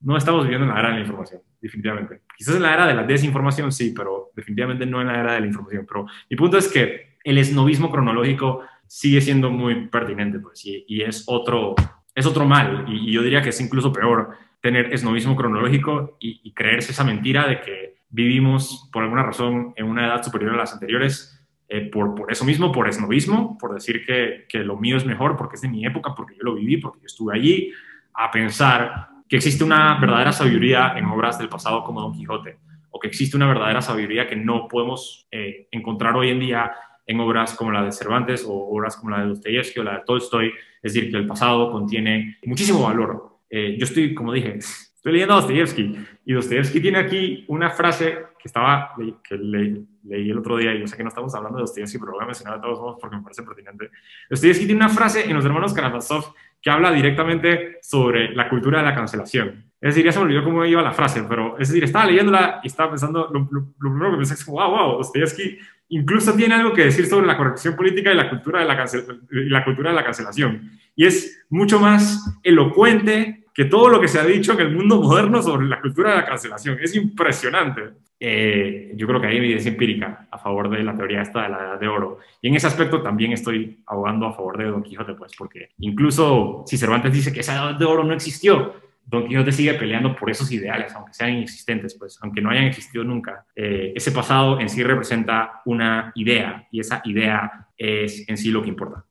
No 0.00 0.16
estamos 0.16 0.44
viviendo 0.44 0.66
en 0.66 0.72
la 0.72 0.80
era 0.80 0.88
de 0.90 0.94
la 0.94 1.00
información, 1.00 1.42
definitivamente. 1.60 2.22
Quizás 2.36 2.56
en 2.56 2.62
la 2.62 2.74
era 2.74 2.86
de 2.86 2.94
la 2.94 3.02
desinformación, 3.02 3.72
sí, 3.72 3.92
pero 3.96 4.30
definitivamente 4.34 4.86
no 4.86 5.00
en 5.00 5.08
la 5.08 5.18
era 5.18 5.34
de 5.34 5.40
la 5.40 5.46
información. 5.46 5.86
Pero 5.88 6.06
mi 6.30 6.36
punto 6.36 6.58
es 6.58 6.68
que 6.68 7.18
el 7.24 7.38
esnovismo 7.38 7.90
cronológico 7.90 8.62
sigue 8.86 9.20
siendo 9.20 9.50
muy 9.50 9.86
pertinente, 9.88 10.38
pues, 10.38 10.64
y, 10.64 10.84
y 10.88 11.02
es 11.02 11.24
otro, 11.26 11.74
es 12.14 12.26
otro 12.26 12.46
mal, 12.46 12.86
y, 12.88 13.12
yo 13.12 13.22
diría 13.22 13.42
que 13.42 13.50
es 13.50 13.60
incluso 13.60 13.92
peor 13.92 14.30
tener 14.60 14.92
esnovismo 14.92 15.36
cronológico 15.36 16.16
y, 16.18 16.52
creerse 16.52 16.90
esa 16.90 17.04
mentira 17.04 17.46
de 17.46 17.60
que 17.60 17.98
vivimos 18.08 18.88
por 18.92 19.04
alguna 19.04 19.22
razón 19.22 19.72
en 19.76 19.86
una 19.86 20.06
edad 20.06 20.22
superior 20.22 20.54
a 20.54 20.56
las 20.56 20.72
anteriores, 20.72 21.46
eh, 21.68 21.82
por, 21.82 22.14
por, 22.14 22.32
eso 22.32 22.44
mismo, 22.44 22.72
por 22.72 22.88
esnovismo, 22.88 23.56
por 23.58 23.74
decir 23.74 24.04
que, 24.04 24.46
que, 24.48 24.60
lo 24.60 24.76
mío 24.76 24.96
es 24.96 25.04
mejor 25.04 25.36
porque 25.36 25.56
es 25.56 25.62
de 25.62 25.68
mi 25.68 25.84
época, 25.84 26.14
porque 26.16 26.34
yo 26.34 26.42
lo 26.42 26.54
viví, 26.54 26.78
porque 26.78 27.00
yo 27.00 27.06
estuve 27.06 27.36
allí, 27.36 27.72
a 28.14 28.30
pensar 28.30 29.08
que 29.28 29.36
existe 29.36 29.64
una 29.64 29.98
verdadera 30.00 30.32
sabiduría 30.32 30.94
en 30.96 31.04
obras 31.06 31.38
del 31.38 31.48
pasado 31.48 31.84
como 31.84 32.00
Don 32.00 32.12
Quijote, 32.12 32.58
o 32.90 32.98
que 32.98 33.08
existe 33.08 33.36
una 33.36 33.46
verdadera 33.46 33.82
sabiduría 33.82 34.26
que 34.26 34.36
no 34.36 34.66
podemos 34.68 35.26
eh, 35.30 35.68
encontrar 35.70 36.16
hoy 36.16 36.30
en 36.30 36.40
día 36.40 36.72
en 37.06 37.20
obras 37.20 37.54
como 37.54 37.70
la 37.70 37.84
de 37.84 37.92
Cervantes 37.92 38.44
o 38.46 38.52
obras 38.52 38.96
como 38.96 39.10
la 39.10 39.22
de 39.22 39.28
Dostoyevsky 39.28 39.80
o 39.80 39.84
la 39.84 39.98
de 39.98 40.02
Tolstoy, 40.04 40.52
es 40.82 40.92
decir, 40.92 41.10
que 41.10 41.16
el 41.16 41.26
pasado 41.26 41.70
contiene 41.70 42.38
muchísimo 42.44 42.82
valor. 42.82 43.38
Eh, 43.50 43.76
yo 43.78 43.84
estoy, 43.84 44.14
como 44.14 44.32
dije, 44.32 44.58
Estoy 44.98 45.12
leyendo 45.12 45.34
a 45.34 45.36
Dostoyevsky 45.36 46.06
y 46.24 46.32
Dostoyevsky 46.32 46.80
tiene 46.80 46.98
aquí 46.98 47.44
una 47.46 47.70
frase 47.70 48.18
que 48.36 48.48
estaba 48.48 48.94
que 49.22 49.36
leí 49.36 50.28
el 50.28 50.36
otro 50.36 50.56
día 50.56 50.74
y 50.74 50.80
yo 50.80 50.88
sé 50.88 50.96
que 50.96 51.04
no 51.04 51.08
estamos 51.08 51.32
hablando 51.36 51.58
de 51.58 51.62
Dostoyevsky, 51.62 51.98
pero 51.98 52.10
lo 52.10 52.16
voy 52.16 52.24
a 52.24 52.26
mencionar 52.26 52.56
de 52.56 52.62
todos 52.62 52.80
modos 52.80 52.96
porque 53.00 53.14
me 53.14 53.22
parece 53.22 53.44
pertinente. 53.44 53.90
Dostoyevsky 54.28 54.66
tiene 54.66 54.84
una 54.84 54.88
frase 54.88 55.24
en 55.24 55.36
Los 55.36 55.44
Hermanos 55.44 55.72
Karamazov 55.72 56.34
que 56.60 56.70
habla 56.70 56.90
directamente 56.92 57.78
sobre 57.82 58.34
la 58.34 58.48
cultura 58.48 58.78
de 58.78 58.84
la 58.84 58.94
cancelación. 58.94 59.64
Es 59.80 59.94
decir, 59.94 60.04
ya 60.04 60.12
se 60.12 60.18
me 60.18 60.24
olvidó 60.24 60.42
cómo 60.42 60.64
iba 60.64 60.82
la 60.82 60.92
frase, 60.92 61.24
pero 61.28 61.56
es 61.58 61.68
decir, 61.68 61.84
estaba 61.84 62.06
leyéndola 62.06 62.60
y 62.64 62.66
estaba 62.66 62.90
pensando, 62.90 63.28
lo, 63.32 63.48
primero 63.78 64.12
que 64.12 64.16
pensé 64.16 64.34
es, 64.34 64.44
wow, 64.46 64.70
wow, 64.70 64.98
Dostoyevsky 64.98 65.58
incluso 65.90 66.34
tiene 66.34 66.54
algo 66.54 66.72
que 66.72 66.84
decir 66.84 67.06
sobre 67.06 67.26
la 67.26 67.36
corrección 67.36 67.74
política 67.74 68.12
y 68.12 68.16
la 68.16 68.28
cultura 68.28 68.60
de 68.60 68.66
la, 68.66 68.86
la 69.30 69.64
cultura 69.64 69.90
de 69.90 69.96
la 69.96 70.04
cancelación. 70.04 70.70
Y 70.94 71.06
es 71.06 71.44
mucho 71.48 71.80
más 71.80 72.38
elocuente 72.42 73.44
que 73.58 73.64
todo 73.64 73.88
lo 73.88 74.00
que 74.00 74.06
se 74.06 74.20
ha 74.20 74.24
dicho 74.24 74.52
en 74.52 74.60
el 74.60 74.70
mundo 74.70 75.02
moderno 75.02 75.42
sobre 75.42 75.66
la 75.66 75.80
cultura 75.80 76.10
de 76.12 76.16
la 76.18 76.24
cancelación. 76.24 76.78
Es 76.80 76.94
impresionante. 76.94 77.90
Eh, 78.20 78.92
yo 78.94 79.04
creo 79.08 79.20
que 79.20 79.26
hay 79.26 79.38
evidencia 79.38 79.68
empírica 79.68 80.28
a 80.30 80.38
favor 80.38 80.70
de 80.70 80.84
la 80.84 80.96
teoría 80.96 81.22
esta 81.22 81.42
de 81.42 81.48
la 81.48 81.58
edad 81.58 81.80
de 81.80 81.88
oro. 81.88 82.20
Y 82.40 82.46
en 82.46 82.54
ese 82.54 82.68
aspecto 82.68 83.02
también 83.02 83.32
estoy 83.32 83.82
abogando 83.84 84.26
a 84.26 84.32
favor 84.32 84.58
de 84.58 84.66
Don 84.66 84.84
Quijote, 84.84 85.14
pues, 85.14 85.32
porque 85.36 85.70
incluso 85.80 86.62
si 86.68 86.76
Cervantes 86.76 87.12
dice 87.12 87.32
que 87.32 87.40
esa 87.40 87.54
edad 87.54 87.74
de 87.74 87.84
oro 87.84 88.04
no 88.04 88.14
existió, 88.14 88.76
Don 89.04 89.26
Quijote 89.26 89.50
sigue 89.50 89.74
peleando 89.74 90.14
por 90.14 90.30
esos 90.30 90.52
ideales, 90.52 90.94
aunque 90.94 91.14
sean 91.14 91.30
inexistentes, 91.30 91.96
pues, 91.98 92.16
aunque 92.22 92.40
no 92.40 92.50
hayan 92.50 92.66
existido 92.66 93.02
nunca. 93.02 93.44
Eh, 93.56 93.92
ese 93.92 94.12
pasado 94.12 94.60
en 94.60 94.68
sí 94.68 94.84
representa 94.84 95.62
una 95.64 96.12
idea 96.14 96.68
y 96.70 96.78
esa 96.78 97.02
idea 97.04 97.66
es 97.76 98.24
en 98.28 98.36
sí 98.36 98.52
lo 98.52 98.62
que 98.62 98.68
importa. 98.68 99.04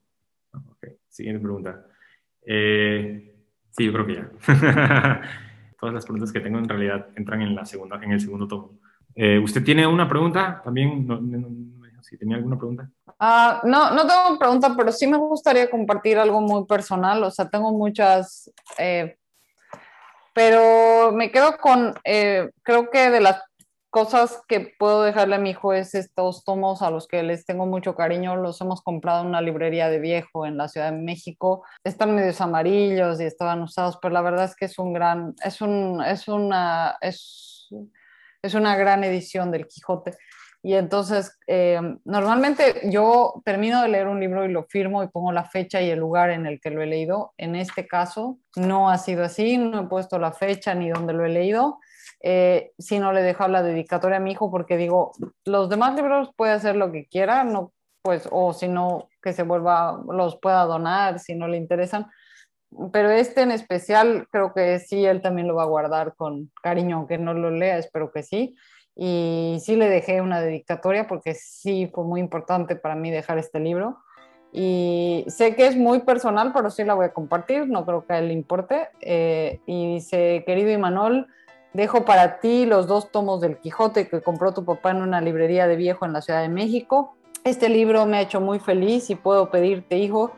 Okay. 0.76 0.94
Siguiente 1.06 1.42
pregunta. 1.42 1.84
Eh, 2.46 3.27
Sí, 3.78 3.84
yo 3.84 3.92
creo 3.92 4.06
que 4.06 4.14
ya. 4.16 4.28
Todas 5.80 5.94
las 5.94 6.04
preguntas 6.04 6.32
que 6.32 6.40
tengo 6.40 6.58
en 6.58 6.68
realidad 6.68 7.06
entran 7.14 7.40
en, 7.42 7.54
la 7.54 7.64
segunda, 7.64 8.00
en 8.02 8.10
el 8.10 8.20
segundo 8.20 8.48
tomo. 8.48 8.72
Eh, 9.14 9.38
¿Usted 9.38 9.62
tiene 9.62 9.86
una 9.86 10.08
pregunta? 10.08 10.60
También, 10.64 11.06
no, 11.06 11.20
si 12.02 12.18
tenía 12.18 12.36
alguna 12.36 12.58
pregunta. 12.58 12.90
Uh, 13.20 13.68
no, 13.68 13.92
no 13.92 14.06
tengo 14.06 14.38
pregunta, 14.38 14.74
pero 14.76 14.90
sí 14.90 15.06
me 15.06 15.16
gustaría 15.16 15.70
compartir 15.70 16.18
algo 16.18 16.40
muy 16.40 16.64
personal. 16.66 17.22
O 17.22 17.30
sea, 17.30 17.48
tengo 17.48 17.72
muchas, 17.72 18.50
eh, 18.78 19.16
pero 20.32 21.12
me 21.12 21.30
quedo 21.30 21.56
con, 21.58 21.94
eh, 22.02 22.50
creo 22.62 22.90
que 22.90 23.10
de 23.10 23.20
las 23.20 23.42
cosas 23.98 24.40
que 24.46 24.60
puedo 24.78 25.02
dejarle 25.02 25.34
a 25.34 25.38
mi 25.40 25.50
hijo 25.50 25.72
es 25.72 25.92
estos 25.96 26.44
tomos 26.44 26.82
a 26.82 26.90
los 26.90 27.08
que 27.08 27.24
les 27.24 27.44
tengo 27.44 27.66
mucho 27.66 27.96
cariño. 27.96 28.36
Los 28.36 28.60
hemos 28.60 28.80
comprado 28.80 29.22
en 29.22 29.26
una 29.26 29.40
librería 29.40 29.88
de 29.88 29.98
viejo 29.98 30.46
en 30.46 30.56
la 30.56 30.68
Ciudad 30.68 30.92
de 30.92 30.98
México. 30.98 31.64
Están 31.82 32.14
medios 32.14 32.40
amarillos 32.40 33.20
y 33.20 33.24
estaban 33.24 33.60
usados, 33.60 33.98
pero 34.00 34.14
la 34.14 34.22
verdad 34.22 34.44
es 34.44 34.54
que 34.54 34.66
es 34.66 34.78
un 34.78 34.92
gran, 34.92 35.34
es 35.44 35.60
un, 35.60 36.00
es 36.00 36.28
una, 36.28 36.96
es, 37.00 37.70
es 38.40 38.54
una 38.54 38.76
gran 38.76 39.02
edición 39.02 39.50
del 39.50 39.66
Quijote. 39.66 40.16
Y 40.62 40.74
entonces, 40.74 41.36
eh, 41.48 41.80
normalmente 42.04 42.88
yo 42.92 43.42
termino 43.44 43.82
de 43.82 43.88
leer 43.88 44.06
un 44.06 44.20
libro 44.20 44.44
y 44.44 44.52
lo 44.52 44.62
firmo 44.66 45.02
y 45.02 45.08
pongo 45.08 45.32
la 45.32 45.44
fecha 45.44 45.82
y 45.82 45.90
el 45.90 45.98
lugar 45.98 46.30
en 46.30 46.46
el 46.46 46.60
que 46.60 46.70
lo 46.70 46.82
he 46.82 46.86
leído. 46.86 47.32
En 47.36 47.56
este 47.56 47.88
caso, 47.88 48.38
no 48.54 48.90
ha 48.90 48.98
sido 48.98 49.24
así, 49.24 49.58
no 49.58 49.80
he 49.80 49.88
puesto 49.88 50.20
la 50.20 50.30
fecha 50.30 50.72
ni 50.76 50.88
dónde 50.88 51.14
lo 51.14 51.24
he 51.24 51.30
leído 51.30 51.80
eh, 52.20 52.72
si 52.78 52.98
no 52.98 53.12
le 53.12 53.22
dejo 53.22 53.46
la 53.48 53.62
dedicatoria 53.62 54.16
a 54.16 54.20
mi 54.20 54.32
hijo 54.32 54.50
porque 54.50 54.76
digo, 54.76 55.12
los 55.44 55.68
demás 55.68 55.94
libros 55.94 56.30
puede 56.36 56.52
hacer 56.52 56.76
lo 56.76 56.90
que 56.90 57.06
quiera, 57.06 57.44
no, 57.44 57.72
pues, 58.02 58.28
o 58.30 58.52
si 58.52 58.68
no, 58.68 59.08
que 59.22 59.32
se 59.32 59.42
vuelva, 59.42 60.00
los 60.10 60.38
pueda 60.40 60.64
donar 60.64 61.18
si 61.18 61.34
no 61.34 61.48
le 61.48 61.56
interesan. 61.56 62.06
Pero 62.92 63.10
este 63.10 63.42
en 63.42 63.50
especial 63.50 64.26
creo 64.30 64.52
que 64.52 64.78
sí, 64.78 65.04
él 65.04 65.22
también 65.22 65.48
lo 65.48 65.54
va 65.54 65.62
a 65.62 65.66
guardar 65.66 66.14
con 66.16 66.50
cariño, 66.62 66.96
aunque 66.96 67.18
no 67.18 67.34
lo 67.34 67.50
lea, 67.50 67.78
espero 67.78 68.10
que 68.10 68.22
sí. 68.22 68.56
Y 68.94 69.58
sí 69.60 69.76
le 69.76 69.88
dejé 69.88 70.20
una 70.20 70.40
dedicatoria 70.40 71.06
porque 71.06 71.34
sí 71.34 71.90
fue 71.94 72.04
muy 72.04 72.20
importante 72.20 72.76
para 72.76 72.94
mí 72.94 73.10
dejar 73.10 73.38
este 73.38 73.60
libro. 73.60 73.98
Y 74.52 75.24
sé 75.28 75.54
que 75.54 75.66
es 75.66 75.76
muy 75.76 76.00
personal, 76.00 76.52
pero 76.52 76.70
sí 76.70 76.82
la 76.82 76.94
voy 76.94 77.06
a 77.06 77.12
compartir, 77.12 77.68
no 77.68 77.84
creo 77.86 78.06
que 78.06 78.14
a 78.14 78.18
él 78.18 78.28
le 78.28 78.34
importe. 78.34 78.88
Eh, 79.00 79.60
y 79.66 79.94
dice, 79.94 80.42
querido 80.46 80.70
Imanol, 80.70 81.28
Dejo 81.74 82.04
para 82.04 82.40
ti 82.40 82.64
los 82.64 82.86
dos 82.86 83.12
tomos 83.12 83.40
del 83.40 83.58
Quijote 83.58 84.08
que 84.08 84.22
compró 84.22 84.52
tu 84.52 84.64
papá 84.64 84.90
en 84.90 85.02
una 85.02 85.20
librería 85.20 85.66
de 85.66 85.76
viejo 85.76 86.06
en 86.06 86.14
la 86.14 86.22
Ciudad 86.22 86.40
de 86.40 86.48
México. 86.48 87.14
Este 87.44 87.68
libro 87.68 88.06
me 88.06 88.16
ha 88.16 88.22
hecho 88.22 88.40
muy 88.40 88.58
feliz 88.58 89.10
y 89.10 89.14
puedo 89.14 89.50
pedirte, 89.50 89.98
hijo, 89.98 90.32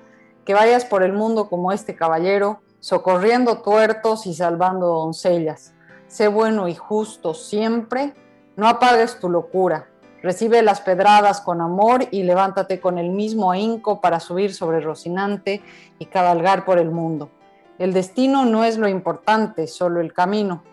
que 0.44 0.54
vayas 0.54 0.84
por 0.84 1.04
el 1.04 1.12
mundo 1.12 1.48
como 1.48 1.70
este 1.70 1.94
caballero, 1.94 2.60
socorriendo 2.80 3.62
tuertos 3.62 4.26
y 4.26 4.34
salvando 4.34 4.86
doncellas. 4.86 5.72
Sé 6.08 6.26
bueno 6.26 6.66
y 6.66 6.74
justo 6.74 7.34
siempre, 7.34 8.12
no 8.56 8.68
apagues 8.68 9.20
tu 9.20 9.30
locura. 9.30 9.86
Recibe 10.22 10.60
las 10.62 10.80
pedradas 10.80 11.40
con 11.40 11.60
amor 11.60 12.06
y 12.10 12.24
levántate 12.24 12.80
con 12.80 12.98
el 12.98 13.10
mismo 13.10 13.52
ahínco 13.52 14.00
para 14.00 14.18
subir 14.18 14.52
sobre 14.52 14.80
Rocinante 14.80 15.62
y 15.98 16.06
cabalgar 16.06 16.64
por 16.64 16.78
el 16.78 16.90
mundo. 16.90 17.30
El 17.78 17.92
destino 17.92 18.44
no 18.44 18.64
es 18.64 18.76
lo 18.76 18.88
importante, 18.88 19.68
solo 19.68 20.00
el 20.00 20.12
camino. 20.12 20.64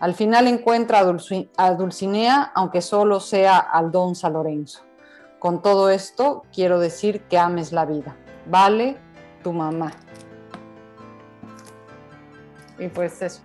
Al 0.00 0.14
final 0.14 0.48
encuentra 0.48 1.00
a, 1.56 1.74
Dulcinea, 1.74 2.52
aunque 2.54 2.80
solo 2.80 3.20
sea 3.20 3.58
al 3.58 3.90
don 3.90 4.14
San 4.14 4.32
Lorenzo. 4.32 4.84
Con 5.38 5.62
todo 5.62 5.90
esto, 5.90 6.44
quiero 6.52 6.78
decir 6.78 7.22
que 7.22 7.38
ames 7.38 7.72
la 7.72 7.84
vida. 7.84 8.16
Vale 8.46 8.96
tu 9.42 9.52
mamá. 9.52 9.92
Y 12.78 12.88
pues 12.88 13.22
eso. 13.22 13.42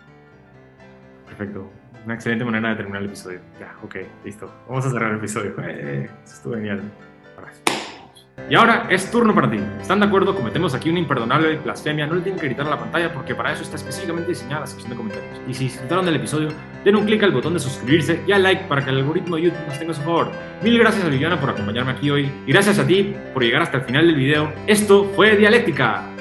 Perfecto. 1.25 1.69
Una 2.05 2.15
excelente 2.15 2.45
manera 2.45 2.69
de 2.69 2.75
terminar 2.77 3.01
el 3.01 3.07
episodio. 3.09 3.41
Ya, 3.59 3.75
ok, 3.83 3.95
listo. 4.23 4.51
Vamos 4.67 4.85
a 4.85 4.89
cerrar 4.89 5.11
el 5.11 5.17
episodio. 5.17 5.53
Eh, 5.59 6.09
estuvo 6.25 6.55
genial. 6.55 6.81
Y 8.49 8.55
ahora 8.55 8.87
es 8.89 9.09
turno 9.11 9.33
para 9.33 9.49
ti. 9.49 9.59
¿Están 9.81 9.99
de 9.99 10.07
acuerdo? 10.07 10.35
Cometemos 10.35 10.73
aquí 10.73 10.89
una 10.89 10.99
imperdonable 10.99 11.57
blasfemia. 11.57 12.07
No 12.07 12.15
le 12.15 12.21
tienen 12.21 12.39
que 12.39 12.47
gritar 12.47 12.65
a 12.67 12.69
la 12.69 12.79
pantalla 12.79 13.13
porque 13.13 13.35
para 13.35 13.53
eso 13.53 13.63
está 13.63 13.75
específicamente 13.75 14.29
diseñada 14.29 14.61
la 14.61 14.67
sección 14.67 14.89
de 14.89 14.95
comentarios. 14.95 15.41
Y 15.47 15.53
si 15.53 15.65
disfrutaron 15.65 16.05
del 16.05 16.15
episodio, 16.15 16.49
den 16.83 16.95
un 16.95 17.05
clic 17.05 17.21
al 17.23 17.31
botón 17.31 17.53
de 17.53 17.59
suscribirse 17.59 18.21
y 18.25 18.31
al 18.31 18.43
like 18.43 18.65
para 18.65 18.83
que 18.83 18.89
el 18.89 18.97
algoritmo 18.97 19.35
de 19.35 19.43
YouTube 19.43 19.67
nos 19.67 19.77
tenga 19.77 19.91
a 19.91 19.95
su 19.95 20.01
favor. 20.01 20.31
Mil 20.63 20.79
gracias 20.79 21.05
a 21.05 21.09
Viviana 21.09 21.39
por 21.39 21.49
acompañarme 21.49 21.91
aquí 21.91 22.09
hoy 22.09 22.31
y 22.45 22.51
gracias 22.51 22.79
a 22.79 22.87
ti 22.87 23.15
por 23.33 23.43
llegar 23.43 23.61
hasta 23.61 23.77
el 23.77 23.83
final 23.83 24.07
del 24.07 24.15
video. 24.15 24.51
Esto 24.67 25.11
fue 25.15 25.35
Dialéctica. 25.35 26.18